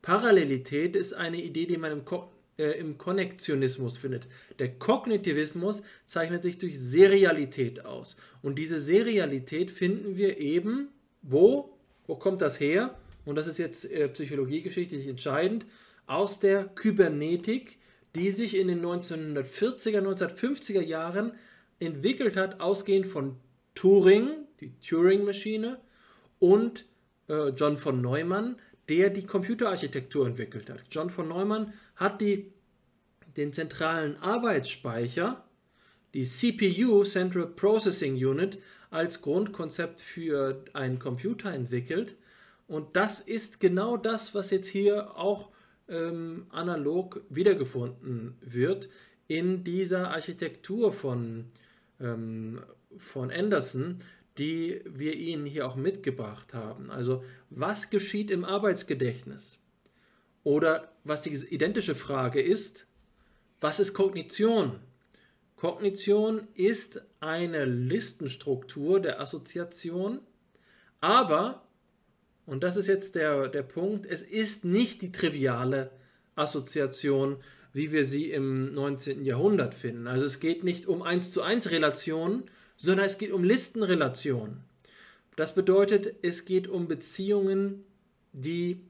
Parallelität 0.02 0.96
ist 0.96 1.12
eine 1.12 1.40
Idee, 1.40 1.66
die 1.66 1.76
man 1.76 1.92
im, 1.92 2.04
Ko 2.04 2.32
äh, 2.58 2.72
im 2.80 2.98
Konnektionismus 2.98 3.96
findet. 3.96 4.26
Der 4.58 4.76
Kognitivismus 4.76 5.82
zeichnet 6.06 6.42
sich 6.42 6.58
durch 6.58 6.76
Serialität 6.76 7.84
aus. 7.84 8.16
Und 8.42 8.58
diese 8.58 8.80
Serialität 8.80 9.70
finden 9.70 10.16
wir 10.16 10.38
eben 10.38 10.88
wo? 11.22 11.78
Wo 12.08 12.16
kommt 12.16 12.40
das 12.40 12.58
her? 12.58 12.98
Und 13.24 13.36
das 13.36 13.46
ist 13.46 13.58
jetzt 13.58 13.84
äh, 13.84 14.08
psychologiegeschichtlich 14.08 15.06
entscheidend. 15.06 15.66
Aus 16.10 16.40
der 16.40 16.64
Kybernetik, 16.64 17.78
die 18.16 18.32
sich 18.32 18.56
in 18.56 18.66
den 18.66 18.84
1940er, 18.84 20.00
1950er 20.00 20.80
Jahren 20.80 21.34
entwickelt 21.78 22.36
hat, 22.36 22.60
ausgehend 22.60 23.06
von 23.06 23.36
Turing, 23.76 24.30
die 24.58 24.72
Turing-Maschine, 24.80 25.78
und 26.40 26.84
äh, 27.28 27.50
John 27.50 27.76
von 27.76 28.00
Neumann, 28.00 28.56
der 28.88 29.10
die 29.10 29.24
Computerarchitektur 29.24 30.26
entwickelt 30.26 30.68
hat. 30.68 30.82
John 30.90 31.10
von 31.10 31.28
Neumann 31.28 31.74
hat 31.94 32.20
die, 32.20 32.50
den 33.36 33.52
zentralen 33.52 34.16
Arbeitsspeicher, 34.16 35.44
die 36.12 36.24
CPU, 36.24 37.04
Central 37.04 37.46
Processing 37.46 38.16
Unit, 38.16 38.58
als 38.90 39.22
Grundkonzept 39.22 40.00
für 40.00 40.64
einen 40.72 40.98
Computer 40.98 41.52
entwickelt. 41.52 42.16
Und 42.66 42.96
das 42.96 43.20
ist 43.20 43.60
genau 43.60 43.96
das, 43.96 44.34
was 44.34 44.50
jetzt 44.50 44.66
hier 44.66 45.16
auch 45.16 45.50
ähm, 45.90 46.46
analog 46.50 47.22
wiedergefunden 47.28 48.38
wird 48.40 48.88
in 49.28 49.64
dieser 49.64 50.10
Architektur 50.10 50.92
von, 50.92 51.46
ähm, 52.00 52.60
von 52.96 53.30
Anderson, 53.30 53.98
die 54.38 54.80
wir 54.86 55.14
Ihnen 55.14 55.44
hier 55.44 55.66
auch 55.66 55.76
mitgebracht 55.76 56.54
haben. 56.54 56.90
Also 56.90 57.22
was 57.50 57.90
geschieht 57.90 58.30
im 58.30 58.44
Arbeitsgedächtnis? 58.44 59.58
Oder 60.42 60.92
was 61.04 61.22
die 61.22 61.34
identische 61.34 61.94
Frage 61.94 62.40
ist, 62.40 62.86
was 63.60 63.78
ist 63.78 63.92
Kognition? 63.92 64.80
Kognition 65.56 66.48
ist 66.54 67.02
eine 67.20 67.66
Listenstruktur 67.66 69.00
der 69.00 69.20
Assoziation, 69.20 70.20
aber, 71.02 71.66
und 72.51 72.64
das 72.64 72.77
ist 72.77 72.89
jetzt 72.89 73.14
der, 73.14 73.47
der 73.47 73.62
Punkt, 73.62 74.06
es 74.06 74.22
ist 74.22 74.64
nicht 74.64 75.02
die 75.02 75.12
triviale 75.12 75.93
Assoziation, 76.35 77.36
wie 77.72 77.93
wir 77.93 78.05
sie 78.05 78.32
im 78.32 78.74
19. 78.74 79.24
Jahrhundert 79.24 79.72
finden. 79.72 80.09
Also 80.09 80.27
es 80.27 80.40
geht 80.40 80.64
nicht 80.64 80.89
um 80.89 81.01
1 81.01 81.31
zu 81.31 81.43
1 81.43 81.70
Relationen, 81.70 82.43
sondern 82.77 83.06
es 83.06 83.18
geht 83.18 83.31
um 83.31 83.44
Listenrelationen. 83.44 84.64
Das 85.36 85.55
bedeutet, 85.55 86.12
es 86.22 86.44
geht 86.44 86.66
um 86.66 86.89
Beziehungen, 86.89 87.85
die 88.32 88.81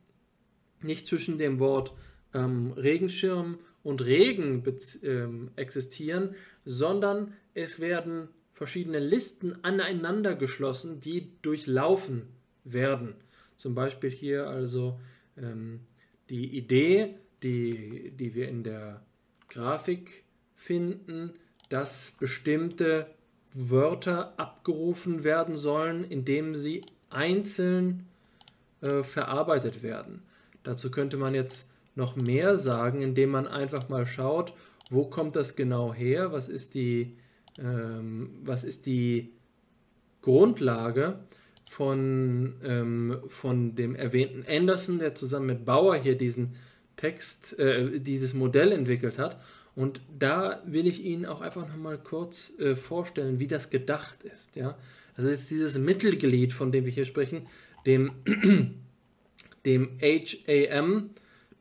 nicht 0.80 1.04
zwischen 1.04 1.36
dem 1.36 1.58
Wort 1.58 1.92
ähm, 2.32 2.72
Regenschirm 2.72 3.58
und 3.82 4.06
Regen 4.06 4.64
ähm, 5.02 5.50
existieren, 5.56 6.34
sondern 6.64 7.34
es 7.52 7.78
werden 7.78 8.28
verschiedene 8.52 9.00
Listen 9.00 9.62
aneinander 9.62 10.34
geschlossen, 10.34 11.02
die 11.02 11.30
durchlaufen 11.42 12.22
werden. 12.64 13.16
Zum 13.60 13.74
Beispiel 13.74 14.08
hier 14.08 14.48
also 14.48 14.98
ähm, 15.36 15.80
die 16.30 16.56
Idee, 16.56 17.16
die, 17.42 18.10
die 18.18 18.34
wir 18.34 18.48
in 18.48 18.62
der 18.62 19.02
Grafik 19.50 20.24
finden, 20.54 21.34
dass 21.68 22.12
bestimmte 22.12 23.06
Wörter 23.52 24.32
abgerufen 24.38 25.24
werden 25.24 25.58
sollen, 25.58 26.04
indem 26.04 26.56
sie 26.56 26.80
einzeln 27.10 28.06
äh, 28.80 29.02
verarbeitet 29.02 29.82
werden. 29.82 30.22
Dazu 30.62 30.90
könnte 30.90 31.18
man 31.18 31.34
jetzt 31.34 31.68
noch 31.94 32.16
mehr 32.16 32.56
sagen, 32.56 33.02
indem 33.02 33.28
man 33.28 33.46
einfach 33.46 33.90
mal 33.90 34.06
schaut, 34.06 34.54
wo 34.88 35.04
kommt 35.04 35.36
das 35.36 35.54
genau 35.54 35.92
her, 35.92 36.32
was 36.32 36.48
ist 36.48 36.74
die, 36.74 37.14
ähm, 37.58 38.30
was 38.42 38.64
ist 38.64 38.86
die 38.86 39.34
Grundlage 40.22 41.18
von, 41.70 42.54
ähm, 42.64 43.18
von 43.28 43.76
dem 43.76 43.94
erwähnten 43.94 44.44
Anderson, 44.48 44.98
der 44.98 45.14
zusammen 45.14 45.46
mit 45.46 45.64
Bauer 45.64 45.94
hier 45.94 46.18
diesen 46.18 46.56
Text, 46.96 47.56
äh, 47.60 48.00
dieses 48.00 48.34
Modell 48.34 48.72
entwickelt 48.72 49.20
hat. 49.20 49.40
Und 49.76 50.00
da 50.18 50.64
will 50.66 50.88
ich 50.88 51.04
Ihnen 51.04 51.26
auch 51.26 51.40
einfach 51.40 51.68
nochmal 51.68 51.96
kurz 51.96 52.52
äh, 52.58 52.74
vorstellen, 52.74 53.38
wie 53.38 53.46
das 53.46 53.70
gedacht 53.70 54.24
ist. 54.24 54.56
Ja? 54.56 54.76
Also 55.16 55.30
jetzt 55.30 55.48
dieses 55.52 55.78
Mittelglied, 55.78 56.52
von 56.52 56.72
dem 56.72 56.86
wir 56.86 56.92
hier 56.92 57.04
sprechen, 57.04 57.46
dem, 57.86 58.14
dem 59.64 59.96
HAM, 60.00 61.10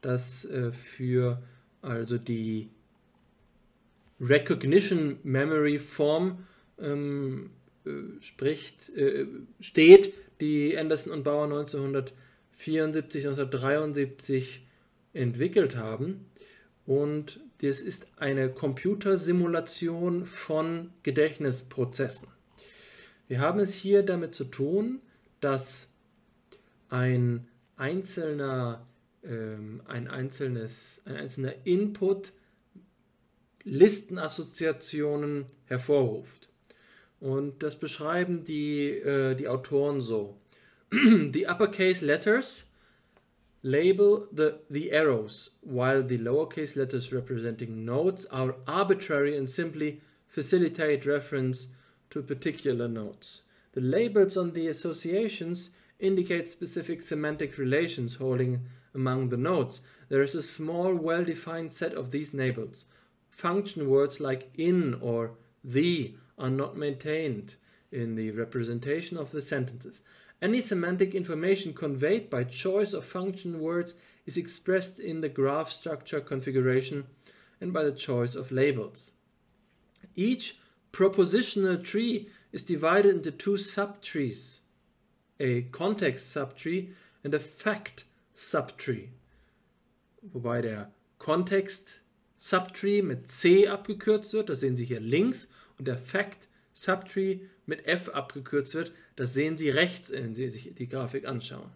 das 0.02 0.44
äh, 0.46 0.72
für 0.72 1.40
also 1.84 2.18
die 2.18 2.70
Recognition 4.20 5.18
Memory 5.22 5.78
Form 5.78 6.40
ähm, 6.82 7.52
äh, 7.52 7.59
spricht, 8.20 8.90
äh, 8.90 9.26
steht, 9.60 10.14
die 10.42 10.78
Anderson 10.78 11.14
und 11.14 11.24
Bauer 11.24 11.46
1974, 11.46 13.26
1973 13.26 14.66
entwickelt 15.14 15.76
haben. 15.76 16.26
Und 16.86 17.40
das 17.62 17.82
ist 17.82 18.08
eine 18.18 18.50
Computersimulation 18.50 20.26
von 20.26 20.92
Gedächtnisprozessen. 21.04 22.30
Wir 23.28 23.40
haben 23.40 23.60
es 23.60 23.76
hier 23.76 24.04
damit 24.04 24.34
zu 24.34 24.46
tun, 24.46 25.02
dass 25.40 25.88
ein 26.90 27.48
einzelner, 27.76 28.88
ähm, 29.24 29.82
ein 29.86 30.08
einzelnes, 30.08 31.02
ein 31.06 31.16
einzelner 31.16 31.54
Input 31.66 32.34
Listenassoziationen 33.64 35.46
hervorruft. 35.66 36.49
Und 37.20 37.62
das 37.64 37.76
beschreiben 37.76 38.44
die, 38.44 38.90
äh, 38.90 39.36
die 39.36 39.48
Autoren 39.48 40.02
so. 40.02 40.38
the 40.92 41.46
uppercase 41.48 42.02
letters 42.02 42.66
label 43.62 44.28
the, 44.32 44.60
the 44.70 44.92
arrows, 44.92 45.50
while 45.62 46.02
the 46.02 46.18
lowercase 46.18 46.76
letters 46.76 47.12
representing 47.12 47.86
nodes 47.86 48.26
are 48.28 48.56
arbitrary 48.68 49.38
and 49.38 49.50
simply 49.50 50.02
facilitate 50.28 51.06
reference 51.06 51.68
to 52.10 52.22
particular 52.24 52.88
nodes. 52.88 53.42
The 53.74 53.82
labels 53.82 54.38
on 54.38 54.54
the 54.54 54.68
associations 54.68 55.72
indicate 56.00 56.48
specific 56.48 57.02
semantic 57.02 57.58
relations 57.58 58.16
holding 58.16 58.62
among 58.96 59.30
the 59.30 59.38
nodes. 59.38 59.82
There 60.08 60.22
is 60.22 60.36
a 60.36 60.42
small, 60.42 60.96
well 60.96 61.24
defined 61.24 61.72
set 61.72 61.94
of 61.94 62.12
these 62.12 62.34
labels. 62.34 62.86
Function 63.30 63.90
words 63.90 64.20
like 64.20 64.50
in 64.56 64.96
or 64.96 65.32
the 65.64 66.16
are 66.40 66.50
not 66.50 66.78
maintained 66.78 67.56
in 67.92 68.16
the 68.16 68.32
representation 68.32 69.18
of 69.18 69.32
the 69.32 69.42
sentences. 69.42 70.02
Any 70.42 70.62
semantic 70.62 71.14
information 71.14 71.74
conveyed 71.74 72.30
by 72.30 72.46
choice 72.46 72.94
of 72.94 73.06
function 73.06 73.60
words 73.60 73.94
is 74.26 74.38
expressed 74.38 75.00
in 75.00 75.22
the 75.22 75.30
graph 75.30 75.72
structure 75.72 76.22
configuration 76.22 77.06
and 77.60 77.74
by 77.74 77.84
the 77.84 77.92
choice 77.92 78.36
of 78.36 78.52
labels. 78.52 79.12
Each 80.16 80.58
propositional 80.94 81.84
tree 81.84 82.30
is 82.52 82.64
divided 82.64 83.16
into 83.16 83.32
two 83.32 83.54
subtrees 83.54 84.60
a 85.42 85.62
context 85.72 86.36
subtree 86.36 86.90
and 87.24 87.34
a 87.34 87.40
fact 87.40 88.04
subtree. 88.36 89.08
Wobei 90.34 90.62
der 90.62 90.92
Kontext 91.18 92.02
Subtree 92.38 93.02
mit 93.02 93.30
C 93.30 93.68
abgekürzt 93.68 94.34
wird, 94.34 94.50
das 94.50 94.62
sehen 94.62 94.78
Sie 94.78 94.86
hier 94.86 95.02
links, 95.02 95.50
und 95.80 95.88
der 95.88 95.98
Fact 95.98 96.48
Subtree 96.74 97.40
mit 97.66 97.88
F 97.88 98.10
abgekürzt 98.10 98.76
wird, 98.76 98.94
das 99.16 99.34
sehen 99.34 99.58
Sie 99.58 99.70
rechts, 99.70 100.12
wenn 100.12 100.34
Sie 100.34 100.50
sich 100.50 100.74
die 100.76 100.88
Grafik 100.88 101.28
anschauen. 101.28 101.72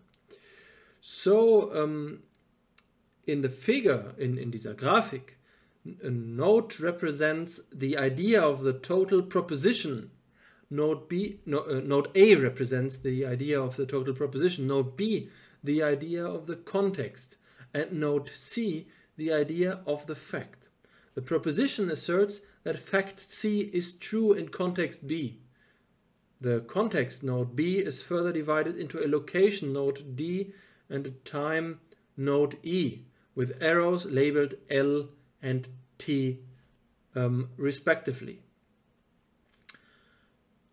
So, 1.01 1.71
um, 1.71 2.19
in 3.25 3.41
the 3.41 3.49
figure, 3.49 4.13
in, 4.17 4.37
in 4.37 4.51
dieser 4.51 4.75
Grafik, 4.75 5.37
a 6.01 6.09
node 6.09 6.79
represents 6.79 7.61
the 7.71 7.97
idea 7.97 8.41
of 8.41 8.63
the 8.63 8.73
total 8.73 9.21
proposition. 9.21 10.11
Node 10.69 11.09
B, 11.09 11.39
no, 11.45 11.65
uh, 11.67 11.81
node 11.81 12.09
A 12.15 12.35
represents 12.35 12.97
the 12.99 13.25
idea 13.25 13.61
of 13.61 13.75
the 13.75 13.85
total 13.85 14.13
proposition. 14.13 14.67
Node 14.67 14.95
B, 14.95 15.29
the 15.63 15.83
idea 15.83 16.25
of 16.25 16.47
the 16.47 16.55
context. 16.55 17.35
And 17.73 17.91
node 17.91 18.29
C, 18.29 18.87
the 19.17 19.33
idea 19.33 19.81
of 19.85 20.07
the 20.07 20.15
fact. 20.15 20.69
The 21.15 21.21
proposition 21.21 21.91
asserts 21.91 22.41
that 22.63 22.79
fact 22.79 23.19
C 23.19 23.61
is 23.73 23.93
true 23.93 24.33
in 24.33 24.49
context 24.49 25.07
B. 25.07 25.39
The 26.41 26.61
context 26.61 27.23
node 27.23 27.55
B 27.55 27.77
is 27.77 28.01
further 28.01 28.31
divided 28.31 28.77
into 28.77 28.99
a 28.99 29.07
location 29.07 29.73
node 29.73 30.15
D 30.15 30.53
and 30.89 31.07
a 31.07 31.11
time 31.11 31.79
node 32.17 32.57
E, 32.63 32.99
with 33.35 33.61
arrows 33.61 34.05
labeled 34.05 34.55
L 34.69 35.09
and 35.41 35.67
T 35.97 36.39
um, 37.15 37.49
respectively. 37.57 38.39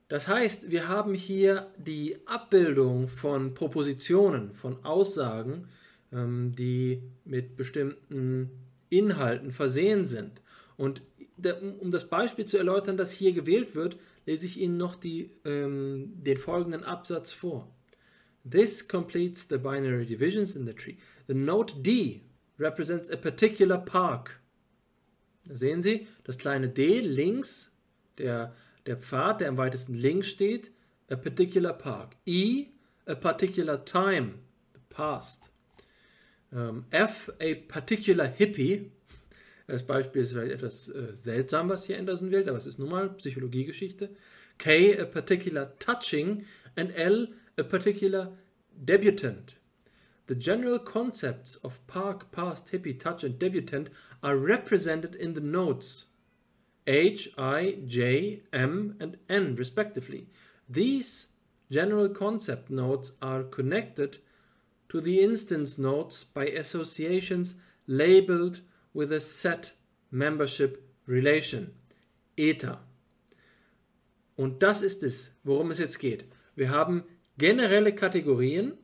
Das 0.08 0.26
heißt, 0.26 0.72
wir 0.72 0.88
haben 0.88 1.14
hier 1.14 1.68
die 1.78 2.16
Abbildung 2.26 3.06
von 3.06 3.54
Propositionen, 3.54 4.54
von 4.54 4.84
Aussagen, 4.84 5.68
ähm, 6.12 6.52
die 6.56 7.00
mit 7.24 7.56
bestimmten 7.56 8.50
Inhalten 8.88 9.52
versehen 9.52 10.04
sind. 10.04 10.42
Und 10.76 11.02
um 11.80 11.90
das 11.90 12.08
Beispiel 12.08 12.44
zu 12.44 12.58
erläutern, 12.58 12.96
das 12.96 13.12
hier 13.12 13.32
gewählt 13.32 13.74
wird, 13.74 13.98
lese 14.26 14.46
ich 14.46 14.60
Ihnen 14.60 14.76
noch 14.76 14.96
die, 14.96 15.30
ähm, 15.44 16.12
den 16.16 16.36
folgenden 16.36 16.84
Absatz 16.84 17.32
vor. 17.32 17.74
This 18.48 18.86
completes 18.86 19.46
the 19.48 19.58
binary 19.58 20.06
divisions 20.06 20.56
in 20.56 20.66
the 20.66 20.74
tree. 20.74 20.96
The 21.26 21.34
node 21.34 21.82
D 21.82 22.22
represents 22.58 23.10
a 23.10 23.16
particular 23.16 23.78
park. 23.78 24.40
Da 25.44 25.56
sehen 25.56 25.82
Sie, 25.82 26.06
das 26.24 26.38
kleine 26.38 26.68
D 26.68 27.00
links, 27.00 27.70
der, 28.18 28.54
der 28.86 28.96
Pfad, 28.96 29.40
der 29.40 29.48
am 29.48 29.56
weitesten 29.56 29.94
links 29.94 30.28
steht, 30.28 30.70
a 31.10 31.16
particular 31.16 31.72
park. 31.72 32.16
E, 32.26 32.68
a 33.06 33.14
particular 33.14 33.84
time, 33.84 34.38
the 34.72 34.80
past. 34.90 35.50
Um, 36.52 36.84
F, 36.90 37.30
a 37.40 37.54
particular 37.54 38.26
hippie. 38.26 38.90
Das 39.70 39.84
Beispiel 39.84 40.22
ist 40.22 40.32
vielleicht 40.32 40.52
etwas 40.52 40.88
äh, 40.88 41.14
seltsam, 41.20 41.68
was 41.68 41.84
hier 41.84 41.98
Anderson 41.98 42.32
wählt, 42.32 42.48
aber 42.48 42.58
es 42.58 42.66
ist 42.66 42.78
nun 42.78 42.90
mal 42.90 43.10
Psychologiegeschichte. 43.10 44.10
K, 44.58 44.98
a 44.98 45.04
particular 45.04 45.78
touching. 45.78 46.44
And 46.76 46.94
L, 46.96 47.28
a 47.56 47.62
particular 47.62 48.36
debutant. 48.74 49.56
The 50.26 50.34
general 50.34 50.78
concepts 50.78 51.56
of 51.64 51.84
park, 51.86 52.32
past, 52.32 52.72
hippie, 52.72 52.98
touch, 52.98 53.24
and 53.24 53.38
debutant 53.38 53.90
are 54.22 54.36
represented 54.36 55.14
in 55.14 55.34
the 55.34 55.40
notes 55.40 56.06
H, 56.86 57.32
I, 57.38 57.78
J, 57.86 58.42
M, 58.52 58.96
and 58.98 59.18
N, 59.28 59.54
respectively. 59.56 60.28
These 60.68 61.28
general 61.70 62.08
concept 62.08 62.70
nodes 62.70 63.12
are 63.22 63.44
connected 63.44 64.18
to 64.88 65.00
the 65.00 65.20
instance 65.20 65.78
nodes 65.78 66.24
by 66.24 66.46
associations 66.46 67.54
labeled 67.86 68.62
with 68.92 69.12
a 69.12 69.20
set 69.20 69.72
membership 70.10 70.82
relation, 71.06 71.74
ETA. 72.36 72.80
Und 74.36 74.62
das 74.62 74.82
ist 74.82 75.02
es, 75.02 75.32
worum 75.44 75.70
es 75.70 75.78
jetzt 75.78 75.98
geht. 75.98 76.24
Wir 76.56 76.70
haben 76.70 77.04
generelle 77.36 77.94
Kategorien, 77.94 78.74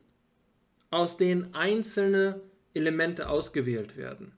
aus 0.91 1.17
denen 1.17 1.55
einzelne 1.55 2.41
Elemente 2.75 3.29
ausgewählt 3.29 3.97
werden. 3.97 4.33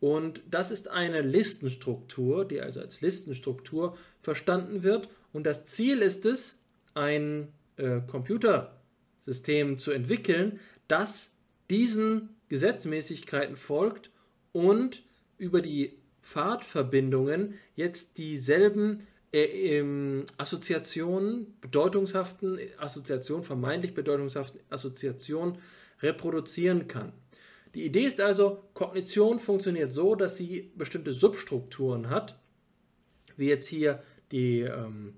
Und 0.00 0.42
das 0.50 0.70
ist 0.70 0.88
eine 0.88 1.20
Listenstruktur, 1.20 2.46
die 2.46 2.60
also 2.60 2.80
als 2.80 3.00
Listenstruktur 3.00 3.96
verstanden 4.22 4.82
wird. 4.82 5.08
Und 5.32 5.44
das 5.44 5.66
Ziel 5.66 6.00
ist 6.00 6.24
es, 6.26 6.58
ein 6.94 7.52
äh, 7.76 8.00
Computersystem 8.06 9.78
zu 9.78 9.92
entwickeln, 9.92 10.58
das 10.88 11.32
diesen 11.68 12.30
Gesetzmäßigkeiten 12.48 13.56
folgt 13.56 14.10
und 14.52 15.02
über 15.38 15.62
die 15.62 15.98
Pfadverbindungen 16.20 17.54
jetzt 17.76 18.18
dieselben 18.18 19.06
äh, 19.32 19.78
ähm, 19.78 20.24
Assoziationen, 20.36 21.58
bedeutungshaften 21.60 22.58
Assoziationen, 22.78 23.44
vermeintlich 23.44 23.94
bedeutungshaften 23.94 24.60
Assoziationen 24.70 25.58
reproduzieren 26.02 26.88
kann. 26.88 27.12
Die 27.74 27.84
Idee 27.84 28.04
ist 28.04 28.20
also, 28.20 28.64
Kognition 28.74 29.38
funktioniert 29.38 29.92
so, 29.92 30.16
dass 30.16 30.36
sie 30.36 30.72
bestimmte 30.74 31.12
Substrukturen 31.12 32.10
hat, 32.10 32.38
wie 33.36 33.48
jetzt 33.48 33.68
hier 33.68 34.02
die, 34.32 34.62
ähm, 34.62 35.14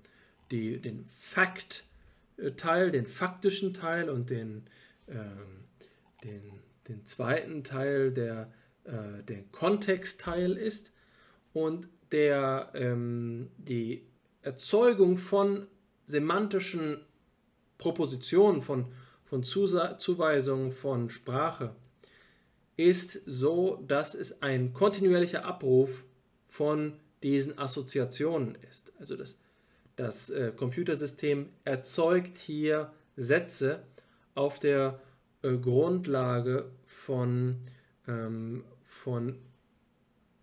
die, 0.51 0.79
den 0.79 1.05
Fact-Teil, 1.05 2.91
den 2.91 3.05
faktischen 3.05 3.73
Teil 3.73 4.09
und 4.09 4.29
den, 4.29 4.65
ähm, 5.07 5.65
den, 6.23 6.43
den 6.87 7.05
zweiten 7.05 7.63
Teil, 7.63 8.11
der 8.11 8.51
äh, 8.85 9.23
der 9.23 9.43
Kontextteil 9.51 10.53
ist 10.53 10.91
und 11.53 11.89
der 12.11 12.71
ähm, 12.73 13.49
die 13.57 14.05
Erzeugung 14.41 15.17
von 15.17 15.67
semantischen 16.05 17.05
Propositionen, 17.77 18.61
von, 18.61 18.91
von 19.25 19.43
Zuweisungen 19.43 20.71
von 20.71 21.09
Sprache 21.09 21.75
ist 22.77 23.21
so, 23.25 23.83
dass 23.87 24.15
es 24.15 24.41
ein 24.41 24.73
kontinuierlicher 24.73 25.45
Abruf 25.45 26.03
von 26.47 26.99
diesen 27.21 27.57
Assoziationen 27.57 28.57
ist. 28.69 28.91
Also 28.99 29.15
das, 29.15 29.39
das 29.95 30.29
äh, 30.29 30.51
Computersystem 30.55 31.49
erzeugt 31.63 32.37
hier 32.37 32.91
Sätze 33.15 33.83
auf 34.35 34.59
der 34.59 34.99
äh, 35.41 35.57
Grundlage 35.57 36.71
von, 36.85 37.57
ähm, 38.07 38.63
von 38.93 39.35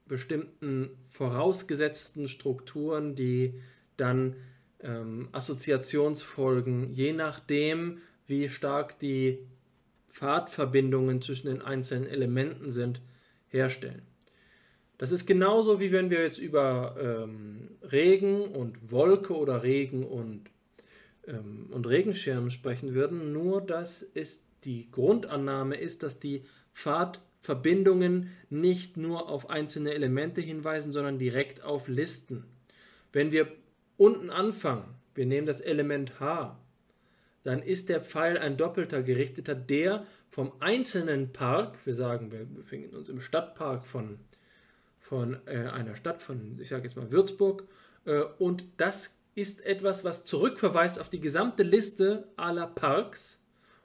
bestimmten 0.06 0.90
vorausgesetzten 1.08 2.28
Strukturen, 2.28 3.14
die 3.14 3.54
dann 3.96 4.36
ähm, 4.80 5.28
Assoziationsfolgen, 5.32 6.92
je 6.92 7.12
nachdem, 7.12 7.98
wie 8.26 8.48
stark 8.48 8.98
die 8.98 9.46
Pfadverbindungen 10.10 11.22
zwischen 11.22 11.46
den 11.46 11.62
einzelnen 11.62 12.06
Elementen 12.06 12.72
sind, 12.72 13.00
herstellen. 13.48 14.02
Das 14.98 15.12
ist 15.12 15.26
genauso 15.26 15.80
wie 15.80 15.92
wenn 15.92 16.10
wir 16.10 16.22
jetzt 16.22 16.38
über 16.38 16.96
ähm, 17.00 17.70
Regen 17.90 18.42
und 18.42 18.90
Wolke 18.90 19.34
oder 19.34 19.62
Regen 19.62 20.04
und, 20.04 20.50
ähm, 21.26 21.68
und 21.70 21.88
Regenschirm 21.88 22.50
sprechen 22.50 22.94
würden, 22.94 23.32
nur 23.32 23.60
dass 23.62 24.04
es 24.14 24.44
die 24.64 24.90
Grundannahme 24.90 25.76
ist, 25.76 26.02
dass 26.02 26.18
die 26.20 26.44
Pfadverbindungen 27.42 28.30
nicht 28.50 28.96
nur 28.96 29.28
auf 29.28 29.50
einzelne 29.50 29.94
Elemente 29.94 30.40
hinweisen, 30.40 30.92
sondern 30.92 31.18
direkt 31.18 31.62
auf 31.62 31.88
Listen. 31.88 32.44
Wenn 33.12 33.32
wir 33.32 33.48
unten 33.96 34.30
anfangen, 34.30 34.94
wir 35.14 35.26
nehmen 35.26 35.46
das 35.46 35.60
Element 35.60 36.20
H, 36.20 36.58
dann 37.42 37.62
ist 37.62 37.88
der 37.88 38.02
Pfeil 38.02 38.36
ein 38.36 38.56
doppelter 38.56 39.02
gerichteter, 39.02 39.54
der 39.54 40.06
vom 40.28 40.52
einzelnen 40.60 41.32
Park, 41.32 41.78
wir 41.84 41.94
sagen, 41.94 42.30
wir 42.30 42.44
befinden 42.44 42.94
uns 42.94 43.08
im 43.08 43.20
Stadtpark 43.20 43.86
von, 43.86 44.18
von 45.00 45.38
äh, 45.46 45.68
einer 45.68 45.96
Stadt, 45.96 46.22
von, 46.22 46.58
ich 46.60 46.68
sage 46.68 46.84
jetzt 46.84 46.96
mal 46.96 47.10
Würzburg, 47.10 47.64
äh, 48.04 48.22
und 48.38 48.64
das 48.76 49.18
ist 49.34 49.64
etwas, 49.64 50.04
was 50.04 50.24
zurückverweist 50.24 51.00
auf 51.00 51.08
die 51.08 51.20
gesamte 51.20 51.62
Liste 51.62 52.28
aller 52.36 52.66
Parks 52.66 53.40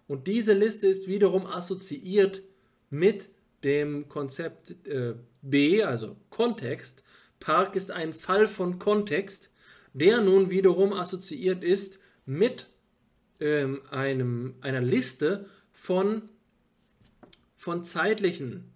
und 0.08 0.28
diese 0.28 0.54
Liste 0.54 0.88
ist 0.88 1.08
wiederum 1.08 1.48
assoziiert 1.48 2.44
mit 2.90 3.30
dem 3.66 4.08
Konzept 4.08 4.76
äh, 4.88 5.16
B, 5.42 5.84
also 5.84 6.16
Kontext. 6.30 7.04
Park 7.42 7.76
ist 7.76 7.92
ein 7.92 8.14
Fall 8.14 8.48
von 8.48 8.80
Kontext, 8.80 9.52
der 9.94 10.22
nun 10.22 10.50
wiederum 10.50 10.94
assoziiert 10.94 11.64
ist 11.64 12.00
mit 12.26 12.70
ähm, 13.42 13.82
einem, 13.92 14.56
einer 14.62 14.82
Liste 14.82 15.50
von, 15.74 16.30
von 17.56 17.84
zeitlichen 17.84 18.72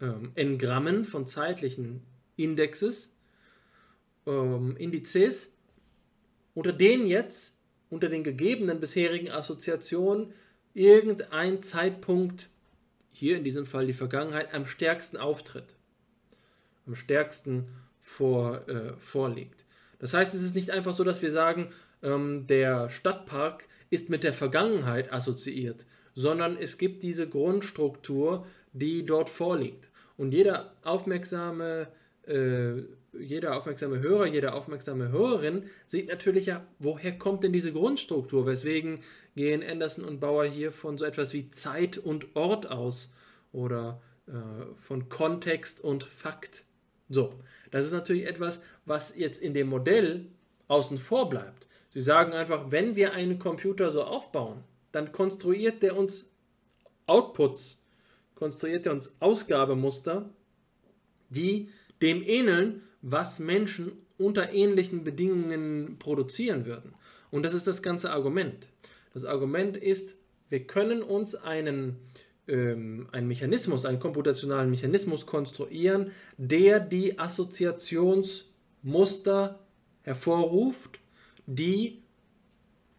ähm, 0.00 0.32
Engrammen, 0.34 1.04
von 1.04 1.26
zeitlichen 1.26 2.02
Indexes, 2.36 3.14
ähm, 4.26 4.76
Indizes, 4.76 5.52
unter 6.54 6.72
denen 6.72 7.06
jetzt 7.06 7.56
unter 7.90 8.08
den 8.08 8.22
gegebenen 8.22 8.80
bisherigen 8.80 9.30
Assoziationen 9.30 10.32
irgendein 10.74 11.60
Zeitpunkt, 11.62 12.49
hier 13.20 13.36
in 13.36 13.44
diesem 13.44 13.66
Fall 13.66 13.86
die 13.86 13.92
Vergangenheit, 13.92 14.54
am 14.54 14.64
stärksten 14.64 15.18
auftritt, 15.18 15.76
am 16.86 16.94
stärksten 16.94 17.68
vor, 17.98 18.66
äh, 18.66 18.94
vorliegt. 18.96 19.66
Das 19.98 20.14
heißt, 20.14 20.34
es 20.34 20.42
ist 20.42 20.54
nicht 20.54 20.70
einfach 20.70 20.94
so, 20.94 21.04
dass 21.04 21.20
wir 21.20 21.30
sagen, 21.30 21.70
ähm, 22.02 22.46
der 22.46 22.88
Stadtpark 22.88 23.68
ist 23.90 24.08
mit 24.08 24.24
der 24.24 24.32
Vergangenheit 24.32 25.12
assoziiert, 25.12 25.84
sondern 26.14 26.56
es 26.56 26.78
gibt 26.78 27.02
diese 27.02 27.28
Grundstruktur, 27.28 28.46
die 28.72 29.04
dort 29.04 29.28
vorliegt. 29.28 29.90
Und 30.16 30.32
jeder 30.32 30.74
aufmerksame 30.82 31.88
äh, 32.26 32.82
jeder 33.18 33.56
aufmerksame 33.56 34.00
Hörer, 34.00 34.26
jede 34.26 34.52
aufmerksame 34.52 35.08
Hörerin 35.08 35.64
sieht 35.86 36.08
natürlich 36.08 36.46
ja, 36.46 36.66
woher 36.78 37.16
kommt 37.18 37.44
denn 37.44 37.52
diese 37.52 37.72
Grundstruktur? 37.72 38.46
Weswegen 38.46 39.00
gehen 39.34 39.62
Anderson 39.62 40.04
und 40.04 40.20
Bauer 40.20 40.44
hier 40.44 40.72
von 40.72 40.98
so 40.98 41.04
etwas 41.04 41.32
wie 41.32 41.50
Zeit 41.50 41.98
und 41.98 42.36
Ort 42.36 42.70
aus 42.70 43.12
oder 43.52 44.00
äh, 44.26 44.32
von 44.80 45.08
Kontext 45.08 45.80
und 45.80 46.04
Fakt. 46.04 46.64
So, 47.08 47.34
das 47.70 47.84
ist 47.86 47.92
natürlich 47.92 48.26
etwas, 48.26 48.60
was 48.84 49.16
jetzt 49.16 49.42
in 49.42 49.54
dem 49.54 49.68
Modell 49.68 50.26
außen 50.68 50.98
vor 50.98 51.28
bleibt. 51.28 51.68
Sie 51.90 52.00
sagen 52.00 52.32
einfach, 52.32 52.70
wenn 52.70 52.94
wir 52.94 53.12
einen 53.12 53.40
Computer 53.40 53.90
so 53.90 54.04
aufbauen, 54.04 54.62
dann 54.92 55.10
konstruiert 55.10 55.82
der 55.82 55.96
uns 55.96 56.30
Outputs, 57.06 57.84
konstruiert 58.36 58.86
er 58.86 58.92
uns 58.92 59.12
Ausgabemuster, 59.18 60.30
die 61.28 61.70
dem 62.00 62.22
ähneln, 62.22 62.82
was 63.02 63.38
Menschen 63.38 63.92
unter 64.18 64.52
ähnlichen 64.52 65.04
Bedingungen 65.04 65.96
produzieren 65.98 66.66
würden. 66.66 66.94
Und 67.30 67.44
das 67.44 67.54
ist 67.54 67.66
das 67.66 67.82
ganze 67.82 68.10
Argument. 68.10 68.68
Das 69.14 69.24
Argument 69.24 69.76
ist, 69.76 70.16
wir 70.48 70.66
können 70.66 71.02
uns 71.02 71.34
einen, 71.34 71.96
ähm, 72.48 73.08
einen 73.12 73.28
Mechanismus, 73.28 73.84
einen 73.86 74.00
komputationalen 74.00 74.70
Mechanismus 74.70 75.26
konstruieren, 75.26 76.10
der 76.36 76.80
die 76.80 77.18
Assoziationsmuster 77.18 79.60
hervorruft, 80.02 81.00
die 81.46 82.02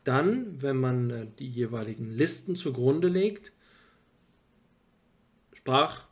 dann, 0.03 0.61
wenn 0.61 0.77
man 0.77 1.09
äh, 1.11 1.27
die 1.37 1.49
jeweiligen 1.49 2.11
Listen 2.11 2.55
zugrunde 2.55 3.07
legt, 3.07 3.51
Sprach, 5.61 6.05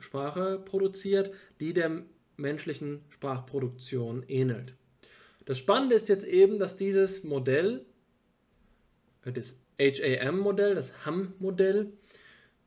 Sprache 0.00 0.58
produziert, 0.58 1.32
die 1.60 1.72
der 1.72 2.02
menschlichen 2.36 3.04
Sprachproduktion 3.10 4.22
ähnelt. 4.28 4.74
Das 5.44 5.58
Spannende 5.58 5.94
ist 5.94 6.08
jetzt 6.08 6.26
eben, 6.26 6.58
dass 6.58 6.76
dieses 6.76 7.24
Modell, 7.24 7.86
äh, 9.24 9.32
das 9.32 9.56
HAM-Modell, 9.78 10.74
das 10.74 11.06
HAM-Modell, 11.06 11.92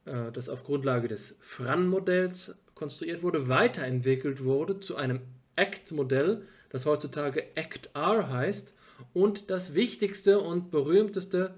äh, 0.05 0.31
das 0.31 0.49
auf 0.49 0.63
Grundlage 0.63 1.07
des 1.07 1.35
FRAN-Modells 1.41 2.55
konstruiert 2.73 3.21
wurde, 3.23 3.49
weiterentwickelt 3.49 4.43
wurde 4.43 4.79
zu 4.79 4.95
einem 4.95 5.21
ACT-Modell, 5.55 6.43
das 6.69 6.85
heutzutage 6.85 7.43
ACT-R 7.55 8.29
heißt 8.29 8.73
und 9.13 9.49
das 9.49 9.75
wichtigste 9.75 10.39
und 10.39 10.71
berühmteste 10.71 11.55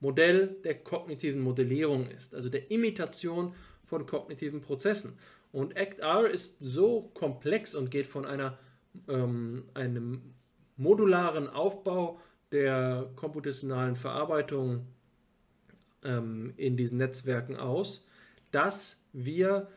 Modell 0.00 0.56
der 0.64 0.74
kognitiven 0.74 1.40
Modellierung 1.40 2.08
ist, 2.10 2.34
also 2.34 2.48
der 2.48 2.70
Imitation 2.70 3.54
von 3.84 4.06
kognitiven 4.06 4.60
Prozessen. 4.60 5.18
Und 5.54 5.76
ACT-R 5.76 6.28
ist 6.28 6.56
so 6.58 7.12
komplex 7.14 7.76
und 7.76 7.88
geht 7.92 8.08
von 8.08 8.26
einer, 8.26 8.58
ähm, 9.06 9.66
einem 9.74 10.34
modularen 10.76 11.48
Aufbau 11.48 12.20
der 12.50 13.08
komputationalen 13.14 13.94
Verarbeitung 13.94 14.84
ähm, 16.02 16.54
in 16.56 16.76
diesen 16.76 16.98
Netzwerken 16.98 17.54
aus, 17.54 18.04
dass 18.50 19.00
wir 19.12 19.68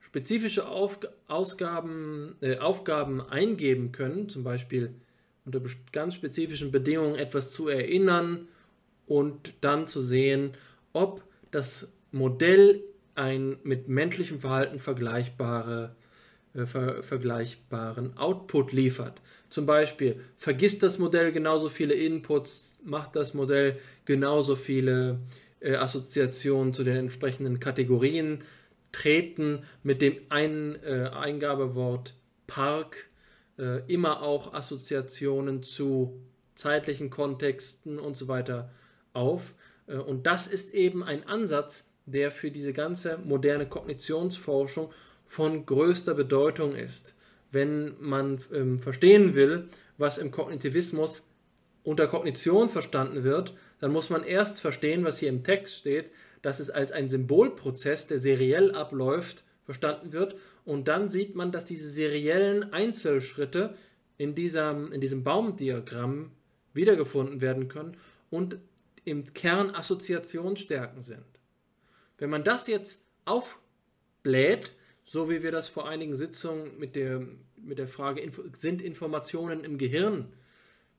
spezifische 0.00 0.66
Auf 0.66 1.00
Ausgaben, 1.28 2.36
äh, 2.40 2.56
Aufgaben 2.56 3.20
eingeben 3.20 3.92
können, 3.92 4.30
zum 4.30 4.44
Beispiel 4.44 4.94
unter 5.44 5.60
ganz 5.92 6.14
spezifischen 6.14 6.72
Bedingungen 6.72 7.16
etwas 7.16 7.50
zu 7.50 7.68
erinnern 7.68 8.48
und 9.06 9.52
dann 9.60 9.86
zu 9.86 10.00
sehen, 10.00 10.54
ob 10.94 11.22
das 11.50 11.92
Modell 12.12 12.82
ein 13.14 13.58
mit 13.62 13.88
menschlichem 13.88 14.38
Verhalten 14.38 14.78
vergleichbare, 14.78 15.94
äh, 16.54 16.66
ver, 16.66 17.02
vergleichbaren 17.02 18.16
Output 18.16 18.72
liefert. 18.72 19.20
Zum 19.48 19.66
Beispiel 19.66 20.20
vergisst 20.36 20.82
das 20.82 20.98
Modell 20.98 21.32
genauso 21.32 21.68
viele 21.68 21.94
Inputs, 21.94 22.78
macht 22.84 23.16
das 23.16 23.34
Modell 23.34 23.78
genauso 24.04 24.56
viele 24.56 25.20
äh, 25.60 25.74
Assoziationen 25.76 26.72
zu 26.72 26.84
den 26.84 26.96
entsprechenden 26.96 27.60
Kategorien, 27.60 28.38
treten 28.92 29.64
mit 29.82 30.02
dem 30.02 30.16
ein, 30.28 30.82
äh, 30.82 31.10
Eingabewort 31.12 32.14
Park 32.46 33.08
äh, 33.58 33.80
immer 33.92 34.22
auch 34.22 34.54
Assoziationen 34.54 35.62
zu 35.62 36.20
zeitlichen 36.54 37.10
Kontexten 37.10 37.98
und 37.98 38.16
so 38.16 38.28
weiter 38.28 38.70
auf. 39.12 39.54
Äh, 39.86 39.96
und 39.96 40.26
das 40.26 40.46
ist 40.46 40.74
eben 40.74 41.02
ein 41.02 41.26
Ansatz, 41.26 41.91
der 42.06 42.30
für 42.30 42.50
diese 42.50 42.72
ganze 42.72 43.18
moderne 43.18 43.66
Kognitionsforschung 43.66 44.90
von 45.26 45.64
größter 45.64 46.14
Bedeutung 46.14 46.74
ist. 46.74 47.16
Wenn 47.50 47.94
man 48.00 48.38
ähm, 48.52 48.78
verstehen 48.78 49.34
will, 49.34 49.68
was 49.98 50.18
im 50.18 50.30
Kognitivismus 50.30 51.26
unter 51.84 52.06
Kognition 52.06 52.68
verstanden 52.68 53.24
wird, 53.24 53.54
dann 53.80 53.92
muss 53.92 54.10
man 54.10 54.24
erst 54.24 54.60
verstehen, 54.60 55.04
was 55.04 55.18
hier 55.18 55.28
im 55.28 55.42
Text 55.42 55.76
steht, 55.76 56.10
dass 56.42 56.60
es 56.60 56.70
als 56.70 56.92
ein 56.92 57.08
Symbolprozess, 57.08 58.06
der 58.06 58.18
seriell 58.18 58.74
abläuft, 58.74 59.44
verstanden 59.64 60.12
wird. 60.12 60.36
Und 60.64 60.88
dann 60.88 61.08
sieht 61.08 61.34
man, 61.34 61.52
dass 61.52 61.64
diese 61.64 61.88
seriellen 61.88 62.72
Einzelschritte 62.72 63.74
in, 64.18 64.34
dieser, 64.34 64.70
in 64.92 65.00
diesem 65.00 65.24
Baumdiagramm 65.24 66.30
wiedergefunden 66.74 67.40
werden 67.40 67.68
können 67.68 67.96
und 68.30 68.58
im 69.04 69.32
Kern 69.34 69.74
Assoziationsstärken 69.74 71.02
sind. 71.02 71.24
Wenn 72.18 72.30
man 72.30 72.44
das 72.44 72.66
jetzt 72.66 73.04
aufbläht, 73.24 74.72
so 75.04 75.28
wie 75.30 75.42
wir 75.42 75.50
das 75.50 75.68
vor 75.68 75.88
einigen 75.88 76.14
Sitzungen 76.14 76.78
mit 76.78 76.96
der 76.96 77.26
mit 77.56 77.78
der 77.78 77.88
Frage, 77.88 78.28
sind 78.56 78.82
Informationen 78.82 79.64
im 79.64 79.78
Gehirn 79.78 80.32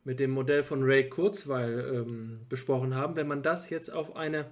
mit 0.04 0.20
dem 0.20 0.32
Modell 0.32 0.64
von 0.64 0.84
Ray 0.84 1.10
Kurzweil 1.10 2.06
ähm, 2.08 2.42
besprochen 2.50 2.96
haben, 2.96 3.16
wenn 3.16 3.28
man 3.28 3.44
das 3.44 3.70
jetzt 3.70 3.92
auf 3.92 4.16
eine 4.16 4.52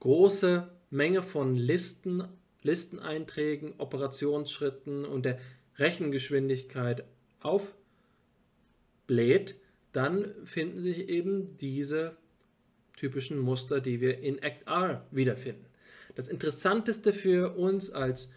große 0.00 0.68
Menge 0.90 1.22
von 1.22 1.54
Listen, 1.56 2.24
Listeneinträgen, 2.62 3.74
Operationsschritten 3.78 5.04
und 5.04 5.24
der 5.24 5.38
Rechengeschwindigkeit 5.78 7.04
aufbläht, 7.40 7.76
dann 9.92 10.34
finden 10.44 10.80
sich 10.80 11.08
eben 11.08 11.56
diese 11.58 12.16
typischen 12.96 13.38
Muster, 13.38 13.80
die 13.80 14.00
wir 14.00 14.20
in 14.20 14.38
Act 14.38 14.66
R 14.66 15.06
wiederfinden. 15.10 15.66
Das 16.14 16.28
Interessanteste 16.28 17.12
für 17.12 17.56
uns 17.56 17.90
als 17.90 18.32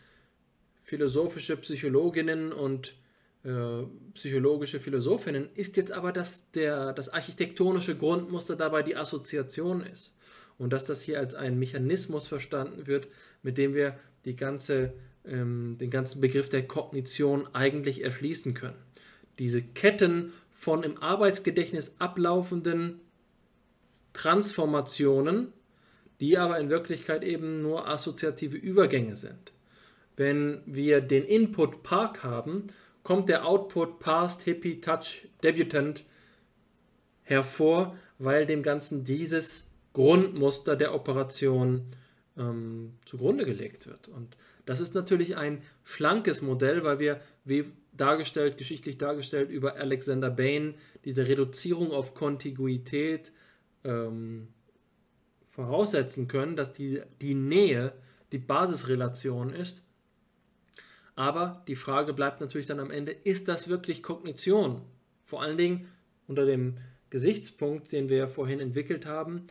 philosophische 0.84 1.58
Psychologinnen 1.58 2.52
und 2.52 2.96
äh, 3.44 3.84
psychologische 4.14 4.80
Philosophinnen 4.80 5.50
ist 5.54 5.78
jetzt 5.78 5.92
aber, 5.92 6.12
dass 6.12 6.50
der, 6.52 6.94
das 6.94 7.10
architektonische 7.10 7.96
Grundmuster 7.96 8.56
dabei 8.56 8.84
die 8.84 8.96
Assoziation 8.96 9.86
ist. 9.86 10.14
Und 10.58 10.74
dass 10.74 10.86
das 10.86 11.04
hier 11.04 11.20
als 11.20 11.36
ein 11.36 11.60
Mechanismus 11.60 12.28
verstanden 12.28 12.88
wird, 12.88 13.10
mit 13.44 13.60
dem 13.60 13.76
wir 13.76 14.00
die 14.26 14.36
ganze, 14.36 14.94
ähm, 15.26 15.78
den 15.80 15.92
ganzen 15.92 16.20
Begriff 16.20 16.50
der 16.50 16.68
Kognition 16.68 17.48
eigentlich 17.54 18.04
erschließen 18.04 18.56
können. 18.56 18.76
Diese 19.38 19.62
Ketten 19.62 20.34
von 20.52 20.82
im 20.82 20.98
Arbeitsgedächtnis 21.02 21.96
ablaufenden 22.00 23.00
Transformationen, 24.18 25.53
die 26.19 26.39
aber 26.39 26.60
in 26.60 26.72
Wirklichkeit 26.72 27.23
eben 27.23 27.61
nur 27.61 27.88
assoziative 27.88 28.57
Übergänge 28.57 29.15
sind. 29.15 29.53
Wenn 30.15 30.64
wir 30.65 31.02
den 31.02 31.23
Input 31.23 31.84
Park 31.84 32.23
haben, 32.23 32.65
kommt 33.03 33.30
der 33.30 33.45
Output 33.45 33.99
Past, 33.99 34.41
Hippie, 34.41 34.81
Touch, 34.81 35.27
Debutant 35.44 36.03
hervor, 37.22 37.95
weil 38.18 38.48
dem 38.48 38.64
Ganzen 38.64 39.03
dieses 39.03 39.68
Grundmuster 39.94 40.76
der 40.76 40.95
Operation 40.95 41.85
ähm, 42.38 42.94
zugrunde 43.06 43.45
gelegt 43.45 43.85
wird. 43.85 44.07
Und 44.07 44.35
das 44.65 44.80
ist 44.80 44.95
natürlich 44.95 45.38
ein 45.38 45.61
schlankes 45.84 46.41
Modell, 46.41 46.84
weil 46.84 46.98
wir, 46.98 47.22
wie 47.45 47.65
dargestellt, 47.94 48.57
geschichtlich 48.57 48.98
dargestellt, 48.98 49.52
über 49.52 49.76
Alexander 49.76 50.31
Bain 50.31 50.73
diese 51.06 51.27
Reduzierung 51.27 51.91
auf 51.91 52.15
Kontiguität 52.15 53.31
ähm, 53.88 54.49
voraussetzen 55.41 56.27
können, 56.27 56.55
dass 56.55 56.73
die, 56.73 57.01
die 57.22 57.34
Nähe 57.34 57.93
die 58.31 58.38
Basisrelation 58.38 59.51
ist. 59.51 59.84
Aber 61.15 61.64
die 61.68 61.76
Frage 61.76 62.14
bleibt 62.14 62.41
natürlich 62.41 62.68
dann 62.68 62.80
am 62.80 62.91
Ende, 62.91 63.11
ist 63.11 63.47
das 63.47 63.68
wirklich 63.68 64.03
Kognition? 64.03 64.84
Vor 65.23 65.41
allen 65.41 65.57
Dingen 65.57 65.88
unter 66.27 66.45
dem 66.45 66.77
Gesichtspunkt, 67.09 67.91
den 67.91 68.09
wir 68.09 68.27
vorhin 68.27 68.59
entwickelt 68.59 69.07
haben, 69.07 69.47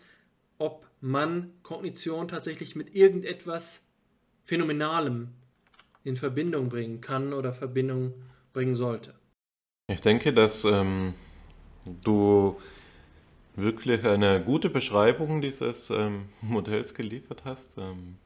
ob 0.58 0.86
man 1.00 1.52
Kognition 1.62 2.28
tatsächlich 2.28 2.76
mit 2.76 2.94
irgendetwas 2.94 3.82
Phänomenalem 4.44 5.30
in 6.04 6.16
Verbindung 6.16 6.68
bringen 6.68 7.00
kann 7.00 7.32
oder 7.32 7.52
Verbindung 7.52 8.14
bringen 8.52 8.74
sollte. 8.74 9.14
Ich 9.92 10.00
denke, 10.00 10.32
dass 10.32 10.64
ähm, 10.64 11.14
du 12.04 12.56
wirklich 13.56 14.04
eine 14.04 14.42
gute 14.42 14.70
Beschreibung 14.70 15.40
dieses 15.40 15.90
ähm, 15.90 16.28
Modells 16.42 16.94
geliefert 16.94 17.42
hast. 17.44 17.76
Ähm, 17.78 18.16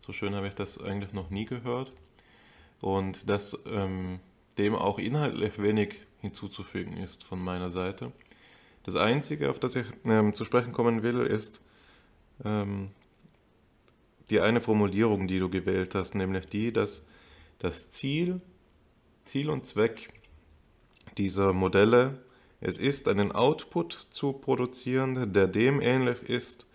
so 0.00 0.12
schön 0.12 0.34
habe 0.34 0.46
ich 0.48 0.54
das 0.54 0.80
eigentlich 0.80 1.12
noch 1.12 1.30
nie 1.30 1.46
gehört. 1.46 1.90
Und 2.80 3.28
dass 3.30 3.58
ähm, 3.66 4.20
dem 4.58 4.74
auch 4.74 4.98
inhaltlich 4.98 5.60
wenig 5.60 5.96
hinzuzufügen 6.20 6.96
ist 6.96 7.24
von 7.24 7.42
meiner 7.42 7.70
Seite. 7.70 8.12
Das 8.82 8.96
Einzige, 8.96 9.50
auf 9.50 9.58
das 9.58 9.76
ich 9.76 9.86
ähm, 10.04 10.34
zu 10.34 10.44
sprechen 10.44 10.72
kommen 10.72 11.02
will, 11.02 11.20
ist 11.20 11.62
ähm, 12.44 12.90
die 14.30 14.40
eine 14.40 14.60
Formulierung, 14.60 15.26
die 15.26 15.38
du 15.38 15.48
gewählt 15.48 15.94
hast, 15.94 16.14
nämlich 16.14 16.46
die, 16.46 16.72
dass 16.72 17.04
das 17.58 17.90
Ziel, 17.90 18.40
Ziel 19.24 19.48
und 19.48 19.66
Zweck 19.66 20.08
dieser 21.16 21.52
Modelle 21.52 22.22
es 22.64 22.78
ist, 22.78 23.08
einen 23.08 23.30
Output 23.30 23.92
zu 23.92 24.32
produzieren, 24.32 25.34
der 25.34 25.46
dem 25.48 25.82
ähnlich 25.82 26.22
ist, 26.22 26.66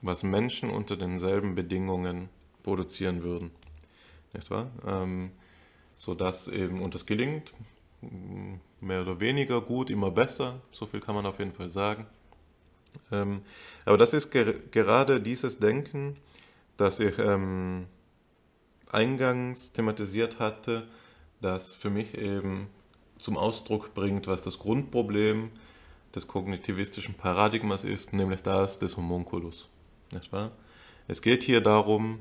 was 0.00 0.22
Menschen 0.22 0.70
unter 0.70 0.96
denselben 0.96 1.54
Bedingungen 1.54 2.30
produzieren 2.62 3.22
würden. 3.22 3.50
Nicht 4.32 4.50
wahr? 4.50 4.70
Ähm, 4.86 5.30
sodass 5.94 6.48
eben, 6.48 6.80
und 6.80 6.94
das 6.94 7.04
gelingt 7.04 7.52
mehr 8.80 9.02
oder 9.02 9.20
weniger 9.20 9.60
gut, 9.60 9.90
immer 9.90 10.10
besser, 10.10 10.62
so 10.72 10.86
viel 10.86 11.00
kann 11.00 11.14
man 11.14 11.26
auf 11.26 11.38
jeden 11.38 11.52
Fall 11.52 11.68
sagen. 11.68 12.06
Ähm, 13.12 13.42
aber 13.84 13.98
das 13.98 14.14
ist 14.14 14.30
ger 14.30 14.54
gerade 14.54 15.20
dieses 15.20 15.58
Denken, 15.58 16.16
das 16.78 16.98
ich 17.00 17.18
ähm, 17.18 17.86
eingangs 18.90 19.72
thematisiert 19.72 20.38
hatte, 20.38 20.88
das 21.42 21.74
für 21.74 21.90
mich 21.90 22.14
eben 22.16 22.68
zum 23.24 23.38
Ausdruck 23.38 23.94
bringt, 23.94 24.26
was 24.26 24.42
das 24.42 24.58
Grundproblem 24.58 25.50
des 26.14 26.26
kognitivistischen 26.28 27.14
Paradigmas 27.14 27.82
ist, 27.82 28.12
nämlich 28.12 28.42
das 28.42 28.78
des 28.78 28.98
Homunculus. 28.98 29.66
Nicht 30.12 30.30
wahr? 30.30 30.52
Es 31.08 31.22
geht 31.22 31.42
hier 31.42 31.62
darum, 31.62 32.18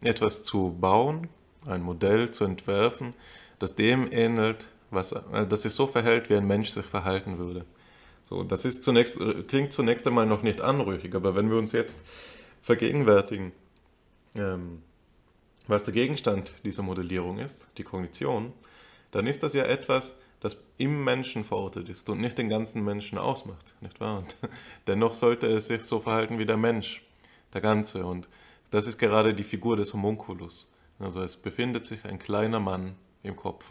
etwas 0.00 0.44
zu 0.44 0.76
bauen, 0.80 1.26
ein 1.66 1.82
Modell 1.82 2.30
zu 2.30 2.44
entwerfen, 2.44 3.14
das 3.58 3.74
dem 3.74 4.12
ähnelt, 4.12 4.68
was, 4.92 5.10
äh, 5.10 5.44
das 5.48 5.62
sich 5.62 5.72
so 5.72 5.88
verhält, 5.88 6.30
wie 6.30 6.36
ein 6.36 6.46
Mensch 6.46 6.68
sich 6.68 6.86
verhalten 6.86 7.38
würde. 7.38 7.64
So, 8.26 8.44
das 8.44 8.64
ist 8.64 8.84
zunächst, 8.84 9.20
äh, 9.20 9.42
klingt 9.42 9.72
zunächst 9.72 10.06
einmal 10.06 10.26
noch 10.26 10.44
nicht 10.44 10.60
anrüchig, 10.60 11.16
aber 11.16 11.34
wenn 11.34 11.50
wir 11.50 11.58
uns 11.58 11.72
jetzt 11.72 12.04
vergegenwärtigen, 12.62 13.50
ähm, 14.36 14.82
was 15.66 15.82
der 15.82 15.94
Gegenstand 15.94 16.54
dieser 16.64 16.84
Modellierung 16.84 17.38
ist, 17.38 17.66
die 17.76 17.82
Kognition, 17.82 18.52
dann 19.14 19.28
ist 19.28 19.44
das 19.44 19.54
ja 19.54 19.62
etwas, 19.64 20.16
das 20.40 20.60
im 20.76 21.04
Menschen 21.04 21.44
verortet 21.44 21.88
ist 21.88 22.10
und 22.10 22.20
nicht 22.20 22.36
den 22.36 22.48
ganzen 22.48 22.82
Menschen 22.82 23.16
ausmacht, 23.16 23.76
nicht 23.80 24.00
wahr? 24.00 24.18
Und 24.18 24.36
dennoch 24.88 25.14
sollte 25.14 25.46
es 25.46 25.68
sich 25.68 25.82
so 25.82 26.00
verhalten 26.00 26.38
wie 26.40 26.46
der 26.46 26.56
Mensch, 26.56 27.00
der 27.52 27.60
Ganze. 27.60 28.04
Und 28.04 28.28
das 28.72 28.88
ist 28.88 28.98
gerade 28.98 29.32
die 29.32 29.44
Figur 29.44 29.76
des 29.76 29.92
Homunculus. 29.92 30.68
Also 30.98 31.22
es 31.22 31.36
befindet 31.36 31.86
sich 31.86 32.04
ein 32.04 32.18
kleiner 32.18 32.58
Mann 32.58 32.96
im 33.22 33.36
Kopf. 33.36 33.70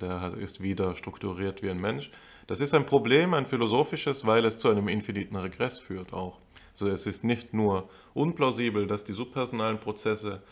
Der 0.00 0.34
ist 0.34 0.60
wieder 0.60 0.96
strukturiert 0.96 1.62
wie 1.62 1.70
ein 1.70 1.80
Mensch. 1.80 2.10
Das 2.48 2.60
ist 2.60 2.74
ein 2.74 2.86
Problem, 2.86 3.34
ein 3.34 3.46
philosophisches, 3.46 4.26
weil 4.26 4.44
es 4.44 4.58
zu 4.58 4.68
einem 4.68 4.88
infiniten 4.88 5.36
Regress 5.36 5.78
führt 5.78 6.12
auch. 6.12 6.40
Also 6.72 6.88
es 6.88 7.06
ist 7.06 7.22
nicht 7.22 7.54
nur 7.54 7.88
unplausibel, 8.14 8.86
dass 8.86 9.04
die 9.04 9.12
subpersonalen 9.12 9.78
Prozesse 9.78 10.42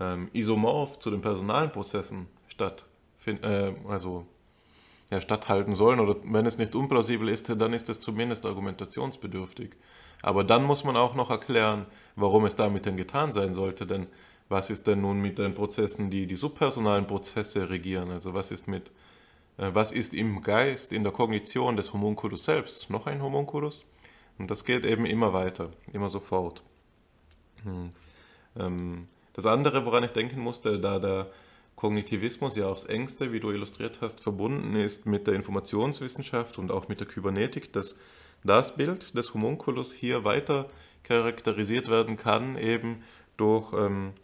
ähm, 0.00 0.30
isomorph 0.32 0.98
zu 0.98 1.10
den 1.10 1.20
personalen 1.20 1.70
Prozessen 1.70 2.26
statt 2.48 2.87
äh, 3.28 3.74
also 3.88 4.26
ja, 5.10 5.20
statthalten 5.20 5.74
sollen. 5.74 6.00
Oder 6.00 6.16
wenn 6.24 6.46
es 6.46 6.58
nicht 6.58 6.74
unplausibel 6.74 7.28
ist, 7.28 7.48
dann 7.60 7.72
ist 7.72 7.88
es 7.88 8.00
zumindest 8.00 8.46
argumentationsbedürftig. 8.46 9.70
Aber 10.22 10.44
dann 10.44 10.64
muss 10.64 10.84
man 10.84 10.96
auch 10.96 11.14
noch 11.14 11.30
erklären, 11.30 11.86
warum 12.16 12.44
es 12.44 12.56
damit 12.56 12.86
denn 12.86 12.96
getan 12.96 13.32
sein 13.32 13.54
sollte. 13.54 13.86
Denn 13.86 14.08
was 14.48 14.70
ist 14.70 14.86
denn 14.86 15.00
nun 15.00 15.20
mit 15.20 15.38
den 15.38 15.54
Prozessen, 15.54 16.10
die 16.10 16.26
die 16.26 16.34
subpersonalen 16.34 17.06
Prozesse 17.06 17.70
regieren? 17.70 18.10
Also 18.10 18.34
was 18.34 18.50
ist 18.50 18.66
mit, 18.66 18.90
äh, 19.58 19.70
was 19.72 19.92
ist 19.92 20.14
im 20.14 20.42
Geist, 20.42 20.92
in 20.92 21.02
der 21.02 21.12
Kognition 21.12 21.76
des 21.76 21.92
Homunculus 21.92 22.44
selbst? 22.44 22.90
Noch 22.90 23.06
ein 23.06 23.22
Homunculus? 23.22 23.84
Und 24.38 24.50
das 24.50 24.64
geht 24.64 24.84
eben 24.84 25.04
immer 25.04 25.32
weiter, 25.32 25.70
immer 25.92 26.08
sofort. 26.08 26.62
Hm. 27.64 27.90
Ähm, 28.56 29.06
das 29.32 29.46
andere, 29.46 29.84
woran 29.84 30.04
ich 30.04 30.12
denken 30.12 30.40
musste, 30.40 30.80
da 30.80 30.98
der 30.98 31.30
Kognitivismus 31.78 32.56
ja 32.56 32.66
aufs 32.66 32.86
engste, 32.86 33.32
wie 33.32 33.38
du 33.38 33.52
illustriert 33.52 34.00
hast, 34.00 34.20
verbunden 34.20 34.74
ist 34.74 35.06
mit 35.06 35.28
der 35.28 35.34
Informationswissenschaft 35.34 36.58
und 36.58 36.72
auch 36.72 36.88
mit 36.88 36.98
der 36.98 37.06
Kybernetik, 37.06 37.72
dass 37.72 37.94
das 38.42 38.74
Bild 38.74 39.16
des 39.16 39.32
Homunculus 39.32 39.92
hier 39.92 40.24
weiter 40.24 40.66
charakterisiert 41.04 41.86
werden 41.88 42.16
kann, 42.16 42.58
eben 42.58 43.04
durch 43.36 43.72
ähm, 43.74 44.14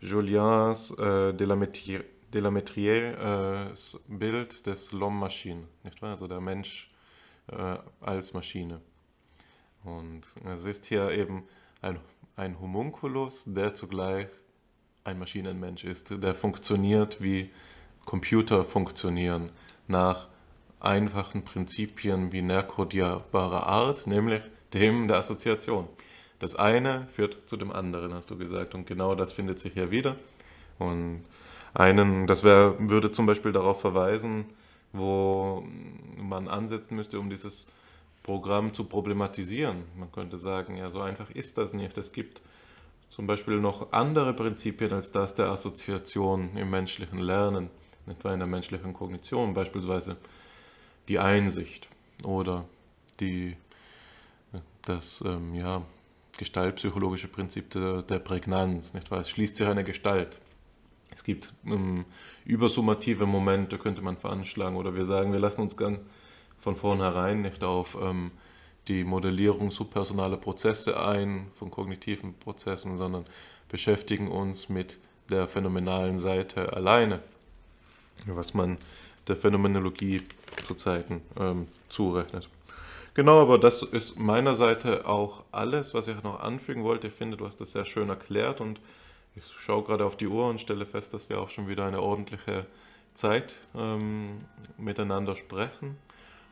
Juliens 0.00 0.90
äh, 0.98 1.32
Delametriers 1.32 2.02
äh, 3.94 3.98
Bild 4.08 4.66
des 4.66 4.92
L'Homme-Machine, 4.92 5.68
nicht 5.84 6.02
wahr? 6.02 6.10
Also 6.10 6.26
der 6.26 6.40
Mensch 6.40 6.90
äh, 7.46 7.76
als 8.00 8.32
Maschine. 8.32 8.80
Und 9.84 10.22
es 10.52 10.64
ist 10.64 10.86
hier 10.86 11.12
eben 11.12 11.44
ein, 11.80 12.00
ein 12.34 12.58
Homunculus, 12.58 13.44
der 13.46 13.72
zugleich 13.72 14.26
ein 15.04 15.18
Maschinenmensch 15.18 15.84
ist, 15.84 16.10
der 16.22 16.34
funktioniert 16.34 17.22
wie 17.22 17.50
Computer 18.06 18.64
funktionieren, 18.64 19.50
nach 19.86 20.28
einfachen 20.80 21.44
Prinzipien 21.44 22.30
binär 22.30 22.62
kodierbarer 22.62 23.66
Art, 23.66 24.06
nämlich 24.06 24.42
dem 24.72 25.06
der 25.06 25.18
Assoziation. 25.18 25.88
Das 26.38 26.56
eine 26.56 27.06
führt 27.08 27.46
zu 27.46 27.58
dem 27.58 27.70
anderen, 27.70 28.14
hast 28.14 28.30
du 28.30 28.38
gesagt, 28.38 28.74
und 28.74 28.86
genau 28.86 29.14
das 29.14 29.34
findet 29.34 29.58
sich 29.58 29.74
hier 29.74 29.90
wieder. 29.90 30.16
Und 30.78 31.24
einen, 31.74 32.26
das 32.26 32.42
wär, 32.42 32.74
würde 32.78 33.12
zum 33.12 33.26
Beispiel 33.26 33.52
darauf 33.52 33.82
verweisen, 33.82 34.46
wo 34.94 35.64
man 36.16 36.48
ansetzen 36.48 36.96
müsste, 36.96 37.20
um 37.20 37.28
dieses 37.28 37.70
Programm 38.22 38.72
zu 38.72 38.84
problematisieren. 38.84 39.84
Man 39.98 40.10
könnte 40.10 40.38
sagen, 40.38 40.78
ja, 40.78 40.88
so 40.88 41.02
einfach 41.02 41.30
ist 41.30 41.58
das 41.58 41.74
nicht. 41.74 41.98
Es 41.98 42.12
gibt 42.12 42.40
zum 43.08 43.26
Beispiel 43.26 43.60
noch 43.60 43.92
andere 43.92 44.32
Prinzipien 44.34 44.92
als 44.92 45.12
das 45.12 45.34
der 45.34 45.46
Assoziation 45.46 46.56
im 46.56 46.70
menschlichen 46.70 47.18
Lernen, 47.18 47.70
etwa 48.06 48.32
in 48.32 48.40
der 48.40 48.48
menschlichen 48.48 48.92
Kognition, 48.92 49.54
beispielsweise 49.54 50.16
die 51.08 51.18
Einsicht 51.18 51.88
oder 52.24 52.64
die, 53.20 53.56
das 54.82 55.22
ähm, 55.26 55.54
ja, 55.54 55.82
gestaltpsychologische 56.38 57.28
Prinzip 57.28 57.70
der, 57.70 58.02
der 58.02 58.18
Prägnanz. 58.18 58.94
Nicht 58.94 59.10
wahr? 59.10 59.20
Es 59.20 59.30
schließt 59.30 59.56
sich 59.56 59.66
eine 59.66 59.84
Gestalt. 59.84 60.40
Es 61.12 61.22
gibt 61.22 61.54
ähm, 61.64 62.04
übersummative 62.44 63.26
Momente, 63.26 63.78
könnte 63.78 64.02
man 64.02 64.16
veranschlagen, 64.16 64.76
oder 64.76 64.94
wir 64.94 65.04
sagen, 65.04 65.32
wir 65.32 65.38
lassen 65.38 65.62
uns 65.62 65.76
ganz 65.76 66.00
von 66.58 66.76
vornherein 66.76 67.42
nicht 67.42 67.62
auf 67.62 67.96
ähm, 68.00 68.32
die 68.88 69.04
Modellierung 69.04 69.70
subpersonaler 69.70 70.36
Prozesse 70.36 71.00
ein, 71.00 71.50
von 71.54 71.70
kognitiven 71.70 72.34
Prozessen, 72.34 72.96
sondern 72.96 73.24
beschäftigen 73.68 74.28
uns 74.28 74.68
mit 74.68 74.98
der 75.30 75.48
phänomenalen 75.48 76.18
Seite 76.18 76.72
alleine, 76.74 77.20
was 78.26 78.54
man 78.54 78.78
der 79.26 79.36
Phänomenologie 79.36 80.22
zu 80.62 80.74
Zeiten 80.74 81.22
ähm, 81.38 81.66
zurechnet. 81.88 82.48
Genau, 83.14 83.40
aber 83.40 83.58
das 83.58 83.82
ist 83.82 84.18
meiner 84.18 84.54
Seite 84.54 85.06
auch 85.06 85.44
alles, 85.52 85.94
was 85.94 86.08
ich 86.08 86.20
noch 86.22 86.40
anfügen 86.40 86.82
wollte. 86.82 87.08
Ich 87.08 87.14
finde, 87.14 87.36
du 87.36 87.46
hast 87.46 87.60
das 87.60 87.72
sehr 87.72 87.84
schön 87.84 88.08
erklärt 88.08 88.60
und 88.60 88.80
ich 89.36 89.44
schaue 89.46 89.84
gerade 89.84 90.04
auf 90.04 90.16
die 90.16 90.26
Uhr 90.26 90.48
und 90.48 90.60
stelle 90.60 90.84
fest, 90.84 91.14
dass 91.14 91.28
wir 91.28 91.40
auch 91.40 91.48
schon 91.48 91.68
wieder 91.68 91.86
eine 91.86 92.02
ordentliche 92.02 92.66
Zeit 93.14 93.60
ähm, 93.76 94.38
miteinander 94.78 95.36
sprechen. 95.36 95.96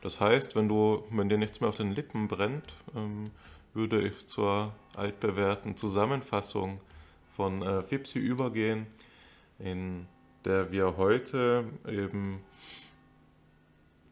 Das 0.02 0.20
heißt, 0.20 0.56
wenn 0.56 0.68
du, 0.68 1.04
wenn 1.10 1.28
dir 1.28 1.38
nichts 1.38 1.60
mehr 1.60 1.68
auf 1.68 1.76
den 1.76 1.92
Lippen 1.92 2.28
brennt, 2.28 2.74
ähm, 2.94 3.30
würde 3.72 4.02
ich 4.02 4.26
zur 4.26 4.74
altbewährten 4.94 5.76
Zusammenfassung 5.76 6.80
von 7.36 7.62
äh, 7.62 7.82
FIPSI 7.82 8.18
übergehen, 8.18 8.86
in 9.58 10.06
der 10.44 10.72
wir 10.72 10.96
heute 10.96 11.64
eben 11.88 12.40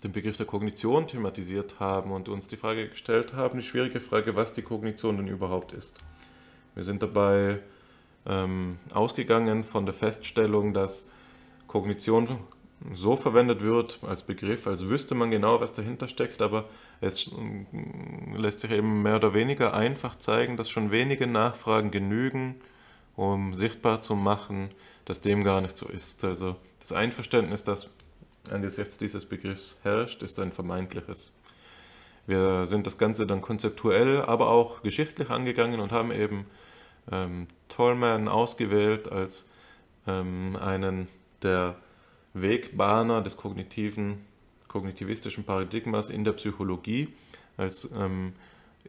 den 0.04 0.12
Begriff 0.12 0.36
der 0.36 0.46
Kognition 0.46 1.08
thematisiert 1.08 1.80
haben 1.80 2.12
und 2.12 2.28
uns 2.28 2.46
die 2.46 2.56
Frage 2.56 2.88
gestellt 2.88 3.34
haben, 3.34 3.58
die 3.58 3.64
schwierige 3.64 4.00
Frage, 4.00 4.34
was 4.34 4.52
die 4.52 4.62
Kognition 4.62 5.16
denn 5.18 5.26
überhaupt 5.26 5.72
ist. 5.72 5.98
Wir 6.74 6.84
sind 6.84 7.02
dabei 7.02 7.58
ähm, 8.26 8.78
ausgegangen 8.94 9.64
von 9.64 9.84
der 9.84 9.94
Feststellung, 9.94 10.72
dass 10.72 11.08
Kognition 11.66 12.38
so 12.92 13.16
verwendet 13.16 13.60
wird 13.60 13.98
als 14.02 14.22
Begriff, 14.22 14.66
als 14.66 14.88
wüsste 14.88 15.14
man 15.14 15.30
genau, 15.30 15.60
was 15.60 15.72
dahinter 15.72 16.08
steckt, 16.08 16.40
aber 16.40 16.68
es 17.00 17.30
mm, 17.30 18.36
lässt 18.36 18.60
sich 18.60 18.70
eben 18.70 19.02
mehr 19.02 19.16
oder 19.16 19.34
weniger 19.34 19.74
einfach 19.74 20.16
zeigen, 20.16 20.56
dass 20.56 20.70
schon 20.70 20.90
wenige 20.90 21.26
Nachfragen 21.26 21.90
genügen, 21.90 22.56
um 23.16 23.54
sichtbar 23.54 24.00
zu 24.00 24.16
machen, 24.16 24.70
dass 25.04 25.20
dem 25.20 25.44
gar 25.44 25.60
nicht 25.60 25.76
so 25.76 25.88
ist. 25.88 26.24
Also 26.24 26.56
das 26.80 26.92
Einverständnis, 26.92 27.64
das 27.64 27.90
angesichts 28.50 28.96
dieses 28.96 29.26
Begriffs 29.26 29.80
herrscht, 29.82 30.22
ist 30.22 30.40
ein 30.40 30.52
vermeintliches. 30.52 31.32
Wir 32.26 32.64
sind 32.64 32.86
das 32.86 32.96
Ganze 32.96 33.26
dann 33.26 33.40
konzeptuell, 33.40 34.22
aber 34.22 34.50
auch 34.50 34.82
geschichtlich 34.82 35.30
angegangen 35.30 35.80
und 35.80 35.92
haben 35.92 36.12
eben 36.12 36.46
ähm, 37.10 37.46
Tolman 37.68 38.28
ausgewählt 38.28 39.10
als 39.10 39.50
ähm, 40.06 40.56
einen 40.56 41.08
der 41.42 41.76
Wegbahner 42.34 43.22
des 43.22 43.36
kognitiven, 43.36 44.24
kognitivistischen 44.68 45.44
Paradigmas 45.44 46.10
in 46.10 46.24
der 46.24 46.32
Psychologie, 46.32 47.08
als 47.56 47.90
ähm, 47.96 48.32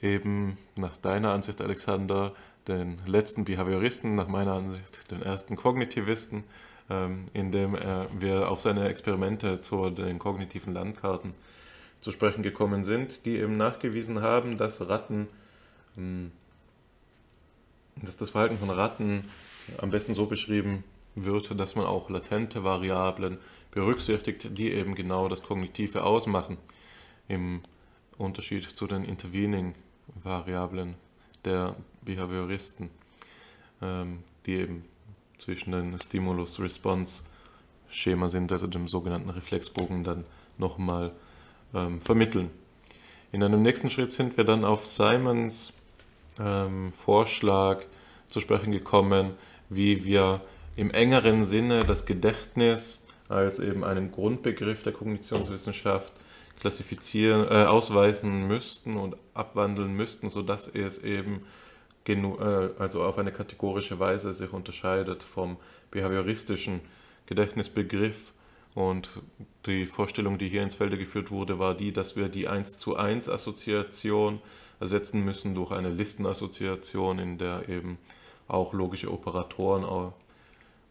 eben 0.01 0.57
nach 0.75 0.95
deiner 0.97 1.31
Ansicht, 1.31 1.61
Alexander, 1.61 2.33
den 2.67 2.99
letzten 3.07 3.45
Behavioristen, 3.45 4.15
nach 4.15 4.27
meiner 4.27 4.53
Ansicht 4.53 5.11
den 5.11 5.21
ersten 5.21 5.55
Kognitivisten, 5.55 6.43
ähm, 6.89 7.25
indem 7.33 7.75
er, 7.75 8.07
wir 8.17 8.49
auf 8.49 8.61
seine 8.61 8.87
Experimente 8.87 9.61
zu 9.61 9.89
den 9.89 10.19
kognitiven 10.19 10.73
Landkarten 10.73 11.33
zu 11.99 12.11
sprechen 12.11 12.43
gekommen 12.43 12.83
sind, 12.83 13.25
die 13.25 13.37
eben 13.37 13.57
nachgewiesen 13.57 14.21
haben, 14.21 14.57
dass 14.57 14.87
Ratten, 14.87 15.27
ähm, 15.97 16.31
dass 17.95 18.17
das 18.17 18.31
Verhalten 18.31 18.57
von 18.57 18.69
Ratten 18.69 19.25
am 19.77 19.89
besten 19.89 20.13
so 20.13 20.25
beschrieben 20.25 20.83
wird, 21.15 21.59
dass 21.59 21.75
man 21.75 21.85
auch 21.85 22.09
latente 22.09 22.63
Variablen 22.63 23.37
berücksichtigt, 23.71 24.57
die 24.57 24.71
eben 24.71 24.95
genau 24.95 25.27
das 25.29 25.43
Kognitive 25.43 26.03
ausmachen, 26.03 26.57
im 27.27 27.61
Unterschied 28.17 28.63
zu 28.63 28.87
den 28.87 29.03
Intervening-Variablen 29.03 30.95
der 31.45 31.75
Behavioristen, 32.01 32.89
ähm, 33.81 34.23
die 34.45 34.55
eben 34.55 34.85
zwischen 35.37 35.71
den 35.71 35.97
Stimulus-Response-Schema 35.97 38.27
sind, 38.27 38.51
also 38.51 38.67
dem 38.67 38.87
sogenannten 38.87 39.29
Reflexbogen, 39.29 40.03
dann 40.03 40.25
nochmal 40.57 41.13
ähm, 41.73 42.01
vermitteln. 42.01 42.49
In 43.31 43.43
einem 43.43 43.61
nächsten 43.61 43.89
Schritt 43.89 44.11
sind 44.11 44.35
wir 44.37 44.43
dann 44.43 44.65
auf 44.65 44.85
Simons 44.85 45.73
ähm, 46.39 46.91
Vorschlag 46.93 47.83
zu 48.27 48.39
sprechen 48.39 48.71
gekommen, 48.71 49.33
wie 49.69 50.05
wir 50.05 50.41
im 50.75 50.91
engeren 50.91 51.45
Sinne 51.45 51.81
das 51.81 52.05
Gedächtnis 52.05 53.05
als 53.29 53.59
eben 53.59 53.83
einen 53.83 54.11
Grundbegriff 54.11 54.83
der 54.83 54.93
Kognitionswissenschaft 54.93 56.13
klassifizieren, 56.59 57.47
äh, 57.47 57.65
ausweisen 57.65 58.47
müssten 58.47 58.97
und 58.97 59.15
abwandeln 59.33 59.93
müssten, 59.93 60.29
sodass 60.29 60.67
es 60.67 60.99
eben 60.99 61.41
genu 62.03 62.37
äh, 62.37 62.69
also 62.77 63.03
auf 63.03 63.17
eine 63.17 63.31
kategorische 63.31 63.99
Weise 63.99 64.33
sich 64.33 64.51
unterscheidet 64.51 65.23
vom 65.23 65.57
behavioristischen 65.89 66.81
Gedächtnisbegriff. 67.25 68.33
Und 68.73 69.19
die 69.65 69.85
Vorstellung, 69.85 70.37
die 70.37 70.47
hier 70.47 70.63
ins 70.63 70.75
Felde 70.75 70.97
geführt 70.97 71.31
wurde, 71.31 71.59
war 71.59 71.75
die, 71.75 71.91
dass 71.91 72.15
wir 72.15 72.29
die 72.29 72.47
1 72.47 72.77
zu 72.77 72.95
1 72.95 73.27
Assoziation 73.27 74.39
ersetzen 74.79 75.25
müssen 75.25 75.55
durch 75.55 75.71
eine 75.71 75.89
Listenassoziation, 75.89 77.19
in 77.19 77.37
der 77.37 77.67
eben 77.67 77.97
auch 78.47 78.73
logische 78.73 79.11
Operatoren 79.11 79.83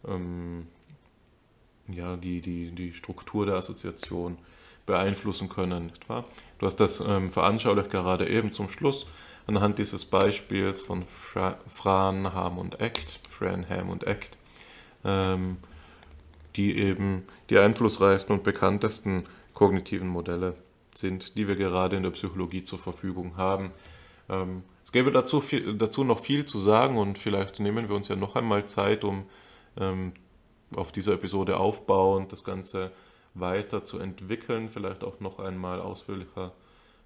ähm, 0.07 0.67
ja, 1.87 2.15
die, 2.15 2.41
die, 2.41 2.71
die 2.71 2.93
Struktur 2.93 3.45
der 3.45 3.55
Assoziation 3.55 4.37
beeinflussen 4.85 5.49
können. 5.49 5.87
Nicht 5.87 6.09
wahr? 6.09 6.25
Du 6.59 6.65
hast 6.65 6.77
das 6.77 6.99
ähm, 6.99 7.29
veranschaulicht 7.29 7.89
gerade 7.89 8.27
eben 8.27 8.51
zum 8.51 8.69
Schluss 8.69 9.05
anhand 9.47 9.79
dieses 9.79 10.05
Beispiels 10.05 10.81
von 10.81 11.03
Fra 11.05 11.57
Franham 11.67 12.57
und 12.57 12.79
Act, 12.79 13.19
Franham 13.29 13.89
und 13.89 14.05
Act, 14.05 14.37
ähm, 15.03 15.57
die 16.55 16.77
eben 16.77 17.23
die 17.49 17.57
einflussreichsten 17.57 18.35
und 18.35 18.43
bekanntesten 18.43 19.25
kognitiven 19.53 20.07
Modelle 20.07 20.55
sind, 20.95 21.37
die 21.37 21.47
wir 21.47 21.55
gerade 21.55 21.95
in 21.95 22.03
der 22.03 22.11
Psychologie 22.11 22.63
zur 22.63 22.79
Verfügung 22.79 23.37
haben. 23.37 23.71
Ähm, 24.29 24.63
es 24.83 24.91
gäbe 24.91 25.11
dazu, 25.11 25.41
viel, 25.41 25.75
dazu 25.75 26.03
noch 26.03 26.19
viel 26.19 26.45
zu 26.45 26.59
sagen 26.59 26.97
und 26.97 27.17
vielleicht 27.17 27.59
nehmen 27.59 27.89
wir 27.89 27.95
uns 27.95 28.07
ja 28.07 28.15
noch 28.15 28.35
einmal 28.35 28.65
Zeit, 28.65 29.03
um 29.03 29.25
ähm, 29.77 30.13
auf 30.75 30.91
dieser 30.91 31.13
Episode 31.13 31.57
aufbauend 31.57 32.31
das 32.31 32.43
Ganze 32.43 32.91
weiter 33.33 33.83
zu 33.83 33.99
entwickeln, 33.99 34.69
vielleicht 34.69 35.03
auch 35.03 35.19
noch 35.19 35.39
einmal 35.39 35.81
ausführlicher 35.81 36.53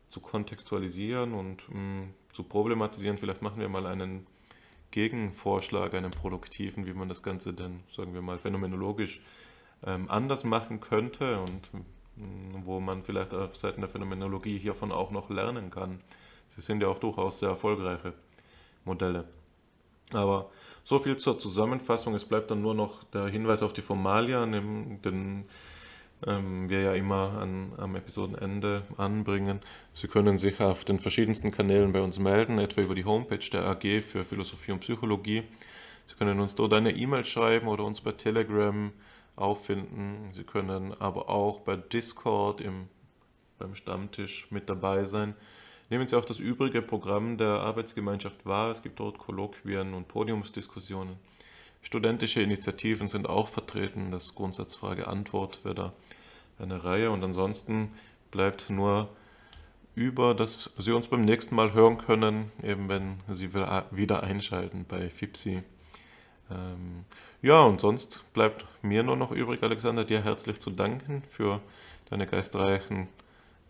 zu 0.07 0.19
kontextualisieren 0.19 1.33
und 1.33 1.67
mh, 1.69 1.79
mm, 1.79 2.13
zu 2.33 2.43
problematisieren. 2.43 3.17
Vielleicht 3.17 3.41
machen 3.41 3.59
wir 3.59 3.69
mal 3.69 3.85
einen 3.85 4.27
Gegenvorschlag, 4.91 5.93
einen 5.93 6.11
produktiven, 6.11 6.85
wie 6.85 6.93
man 6.93 7.09
das 7.09 7.23
Ganze 7.23 7.53
denn, 7.53 7.81
sagen 7.89 8.13
wir 8.13 8.21
mal, 8.21 8.37
phänomenologisch 8.37 9.21
ähm, 9.85 10.09
anders 10.09 10.43
machen 10.43 10.79
könnte 10.79 11.39
und 11.39 11.73
mh, 11.73 11.79
mm, 12.25 12.65
wo 12.65 12.79
man 12.79 13.03
vielleicht 13.03 13.33
auf 13.33 13.55
Seiten 13.55 13.81
der 13.81 13.89
Phänomenologie 13.89 14.57
hiervon 14.57 14.91
auch 14.91 15.11
noch 15.11 15.29
lernen 15.29 15.69
kann. 15.69 16.01
Sie 16.47 16.61
sind 16.61 16.81
ja 16.81 16.87
auch 16.87 16.99
durchaus 16.99 17.39
sehr 17.39 17.49
erfolgreiche 17.49 18.13
Modelle. 18.83 19.27
Aber 20.11 20.49
so 20.83 20.99
viel 20.99 21.17
zur 21.17 21.39
Zusammenfassung. 21.39 22.13
Es 22.13 22.25
bleibt 22.25 22.51
dann 22.51 22.61
nur 22.61 22.75
noch 22.75 23.03
der 23.05 23.27
Hinweis 23.27 23.63
auf 23.63 23.73
die 23.73 23.81
Formalia, 23.81 24.45
den 24.45 25.45
ähm, 26.25 26.69
wir 26.69 26.81
ja 26.81 26.93
immer 26.93 27.39
an, 27.39 27.73
am 27.77 27.95
Episodenende 27.95 28.83
anbringen. 28.97 29.61
Sie 29.93 30.07
können 30.07 30.37
sich 30.37 30.59
auf 30.59 30.85
den 30.85 30.99
verschiedensten 30.99 31.51
Kanälen 31.51 31.91
bei 31.91 32.01
uns 32.01 32.19
melden, 32.19 32.59
etwa 32.59 32.81
über 32.81 32.95
die 32.95 33.05
Homepage 33.05 33.49
der 33.51 33.65
AG 33.65 34.01
für 34.01 34.23
Philosophie 34.23 34.71
und 34.71 34.79
Psychologie. 34.79 35.43
Sie 36.07 36.15
können 36.15 36.39
uns 36.39 36.55
dort 36.55 36.73
eine 36.73 36.91
E-Mail 36.91 37.25
schreiben 37.25 37.67
oder 37.67 37.83
uns 37.83 38.01
bei 38.01 38.11
Telegram 38.11 38.91
auffinden. 39.35 40.31
Sie 40.33 40.43
können 40.43 40.93
aber 40.99 41.29
auch 41.29 41.61
bei 41.61 41.75
Discord 41.75 42.61
im, 42.61 42.87
beim 43.57 43.75
Stammtisch 43.75 44.47
mit 44.51 44.69
dabei 44.69 45.03
sein. 45.03 45.35
Nehmen 45.89 46.07
Sie 46.07 46.15
auch 46.15 46.25
das 46.25 46.39
übrige 46.39 46.81
Programm 46.81 47.37
der 47.37 47.59
Arbeitsgemeinschaft 47.59 48.45
wahr. 48.45 48.71
Es 48.71 48.81
gibt 48.81 48.99
dort 48.99 49.19
Kolloquien 49.19 49.93
und 49.93 50.07
Podiumsdiskussionen. 50.07 51.17
studentische 51.83 52.41
Initiativen 52.41 53.07
sind 53.07 53.29
auch 53.29 53.47
vertreten. 53.47 54.09
Das 54.09 54.33
Grundsatzfrage 54.33 55.07
Antwort 55.07 55.63
wäre 55.63 55.75
da 55.75 55.93
eine 56.57 56.83
Reihe. 56.83 57.11
Und 57.11 57.23
ansonsten 57.23 57.91
bleibt 58.31 58.71
nur 58.71 59.09
über, 59.93 60.33
dass 60.33 60.71
Sie 60.79 60.91
uns 60.91 61.07
beim 61.07 61.23
nächsten 61.23 61.55
Mal 61.55 61.73
hören 61.73 61.99
können, 61.99 62.51
eben 62.63 62.89
wenn 62.89 63.19
Sie 63.29 63.53
wieder 63.53 64.23
einschalten 64.23 64.85
bei 64.87 65.07
FIPSI. 65.07 65.61
Ähm, 66.49 67.05
ja, 67.43 67.61
und 67.61 67.79
sonst 67.79 68.23
bleibt 68.33 68.65
mir 68.81 69.03
nur 69.03 69.15
noch 69.15 69.31
übrig, 69.31 69.61
Alexander, 69.61 70.03
dir 70.03 70.23
herzlich 70.23 70.59
zu 70.59 70.71
danken 70.71 71.21
für 71.29 71.61
deine 72.09 72.25
geistreichen 72.25 73.07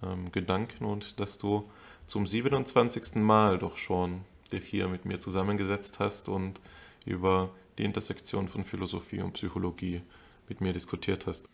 ähm, 0.01 0.31
Gedanken 0.31 0.85
und 0.85 1.19
dass 1.19 1.37
du 1.37 1.69
zum 2.07 2.25
27. 2.25 3.15
Mal 3.15 3.57
doch 3.57 3.77
schon 3.77 4.21
dich 4.51 4.63
hier 4.65 4.87
mit 4.87 5.05
mir 5.05 5.19
zusammengesetzt 5.19 5.99
hast 5.99 6.29
und 6.29 6.61
über 7.05 7.51
die 7.77 7.83
Intersektion 7.83 8.47
von 8.47 8.63
Philosophie 8.63 9.21
und 9.21 9.33
Psychologie 9.33 10.01
mit 10.47 10.61
mir 10.61 10.73
diskutiert 10.73 11.25
hast. 11.25 11.49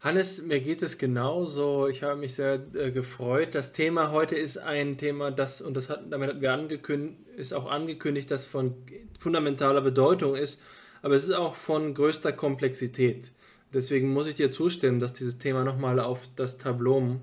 Hannes, 0.00 0.42
mir 0.42 0.60
geht 0.60 0.82
es 0.82 0.96
genauso. 0.96 1.88
Ich 1.88 2.04
habe 2.04 2.20
mich 2.20 2.34
sehr 2.34 2.60
äh, 2.74 2.92
gefreut. 2.92 3.56
Das 3.56 3.72
Thema 3.72 4.12
heute 4.12 4.36
ist 4.36 4.56
ein 4.56 4.96
Thema, 4.96 5.32
das, 5.32 5.60
und 5.60 5.76
das 5.76 5.90
hat, 5.90 6.04
damit 6.10 6.28
hatten 6.28 6.40
wir 6.40 6.52
angekündigt, 6.52 7.18
ist 7.36 7.52
auch 7.52 7.68
angekündigt, 7.68 8.30
das 8.30 8.46
von 8.46 8.74
fundamentaler 9.18 9.80
Bedeutung 9.80 10.36
ist, 10.36 10.60
aber 11.02 11.14
es 11.14 11.24
ist 11.24 11.32
auch 11.32 11.56
von 11.56 11.94
größter 11.94 12.32
Komplexität. 12.32 13.32
Deswegen 13.72 14.12
muss 14.12 14.28
ich 14.28 14.36
dir 14.36 14.52
zustimmen, 14.52 15.00
dass 15.00 15.12
dieses 15.14 15.38
Thema 15.38 15.64
nochmal 15.64 15.98
auf 15.98 16.28
das 16.36 16.58
Tableau 16.58 17.20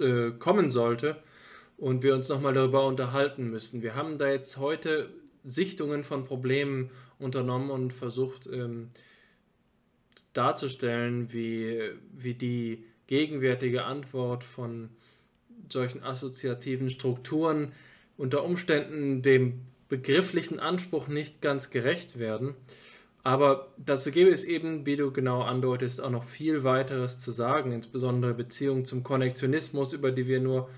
äh, 0.00 0.32
kommen 0.38 0.70
sollte 0.70 1.16
und 1.76 2.02
wir 2.02 2.14
uns 2.14 2.28
nochmal 2.28 2.54
darüber 2.54 2.86
unterhalten 2.86 3.50
müssen. 3.50 3.82
Wir 3.82 3.94
haben 3.94 4.18
da 4.18 4.30
jetzt 4.30 4.58
heute 4.58 5.08
Sichtungen 5.44 6.04
von 6.04 6.24
Problemen 6.24 6.90
unternommen 7.18 7.70
und 7.70 7.92
versucht, 7.92 8.46
ähm, 8.46 8.90
darzustellen, 10.32 11.32
wie, 11.32 11.90
wie 12.12 12.34
die 12.34 12.84
gegenwärtige 13.06 13.84
Antwort 13.84 14.44
von 14.44 14.90
solchen 15.68 16.02
assoziativen 16.02 16.90
Strukturen 16.90 17.72
unter 18.16 18.44
Umständen 18.44 19.22
dem 19.22 19.62
begrifflichen 19.88 20.60
Anspruch 20.60 21.08
nicht 21.08 21.40
ganz 21.40 21.70
gerecht 21.70 22.18
werden. 22.18 22.54
Aber 23.22 23.74
dazu 23.76 24.10
gäbe 24.10 24.30
es 24.30 24.44
eben, 24.44 24.86
wie 24.86 24.96
du 24.96 25.12
genau 25.12 25.42
andeutest, 25.42 26.00
auch 26.00 26.10
noch 26.10 26.24
viel 26.24 26.64
weiteres 26.64 27.18
zu 27.18 27.32
sagen, 27.32 27.72
insbesondere 27.72 28.32
Beziehungen 28.32 28.86
zum 28.86 29.02
Konnektionismus, 29.02 29.92
über 29.92 30.10
die 30.10 30.26
wir 30.26 30.40
nur 30.40 30.70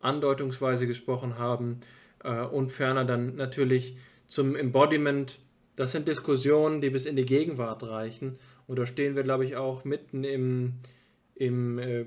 andeutungsweise 0.00 0.86
gesprochen 0.86 1.38
haben, 1.38 1.80
äh, 2.24 2.42
und 2.42 2.70
ferner 2.70 3.04
dann 3.04 3.36
natürlich 3.36 3.96
zum 4.26 4.56
Embodiment. 4.56 5.38
Das 5.76 5.92
sind 5.92 6.08
Diskussionen, 6.08 6.80
die 6.80 6.90
bis 6.90 7.06
in 7.06 7.16
die 7.16 7.24
Gegenwart 7.24 7.82
reichen 7.82 8.38
und 8.66 8.78
da 8.78 8.86
stehen 8.86 9.16
wir, 9.16 9.22
glaube 9.22 9.44
ich, 9.44 9.56
auch 9.56 9.84
mitten 9.84 10.24
im, 10.24 10.74
im 11.34 11.78
äh, 11.78 12.04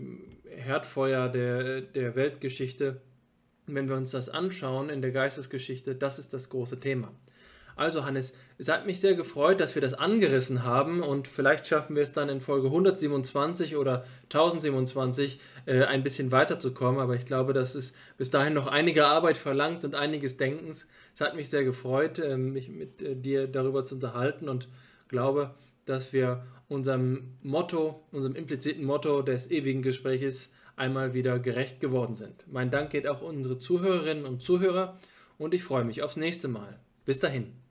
Herdfeuer 0.50 1.30
der, 1.30 1.82
der 1.82 2.16
Weltgeschichte. 2.16 3.02
Wenn 3.68 3.90
wir 3.90 3.96
uns 3.96 4.12
das 4.12 4.30
anschauen 4.30 4.90
in 4.90 5.02
der 5.02 5.12
Geistesgeschichte, 5.12 5.96
das 5.96 6.20
ist 6.20 6.34
das 6.34 6.50
große 6.50 6.80
Thema. 6.80 7.12
Also 7.76 8.06
Hannes, 8.06 8.34
es 8.58 8.70
hat 8.70 8.86
mich 8.86 9.02
sehr 9.02 9.16
gefreut, 9.16 9.60
dass 9.60 9.76
wir 9.76 9.82
das 9.82 9.94
angerissen 9.94 10.64
haben 10.64 11.04
und 11.04 11.28
vielleicht 11.28 11.68
schaffen 11.68 11.96
wir 11.96 12.04
es 12.04 12.14
dann 12.14 12.30
in 12.30 12.40
Folge 12.40 12.68
127 12.68 13.76
oder 13.76 14.06
1027 14.24 15.42
äh, 15.66 15.84
ein 15.84 16.02
bisschen 16.02 16.32
weiterzukommen, 16.32 17.02
aber 17.02 17.16
ich 17.16 17.26
glaube, 17.26 17.52
dass 17.52 17.76
es 17.76 17.94
bis 18.18 18.30
dahin 18.30 18.54
noch 18.54 18.68
einige 18.68 19.06
Arbeit 19.06 19.38
verlangt 19.38 19.84
und 19.84 19.94
einiges 19.94 20.38
Denkens. 20.38 20.88
Es 21.14 21.20
hat 21.20 21.36
mich 21.36 21.50
sehr 21.50 21.66
gefreut, 21.66 22.20
äh, 22.20 22.38
mich 22.38 22.70
mit 22.70 23.02
äh, 23.02 23.16
dir 23.16 23.48
darüber 23.48 23.84
zu 23.84 23.96
unterhalten 23.96 24.48
und 24.48 24.70
glaube, 25.10 25.54
dass 25.84 26.14
wir 26.14 26.46
unserem 26.70 27.36
Motto, 27.44 28.06
unserem 28.12 28.36
impliziten 28.36 28.86
Motto 28.86 29.22
des 29.22 29.52
ewigen 29.52 29.82
Gespräches 29.82 30.50
einmal 30.78 31.14
wieder 31.14 31.40
gerecht 31.40 31.82
geworden 31.82 32.16
sind. 32.16 32.46
Mein 32.50 32.70
Dank 32.70 32.90
geht 32.90 33.08
auch 33.08 33.22
unsere 33.22 33.58
Zuhörerinnen 33.60 34.26
und 34.26 34.42
Zuhörer 34.42 34.98
und 35.38 35.54
ich 35.54 35.64
freue 35.64 35.84
mich 35.84 36.04
aufs 36.04 36.18
nächste 36.18 36.48
Mal. 36.48 36.80
Bis 37.06 37.20
dahin. 37.20 37.65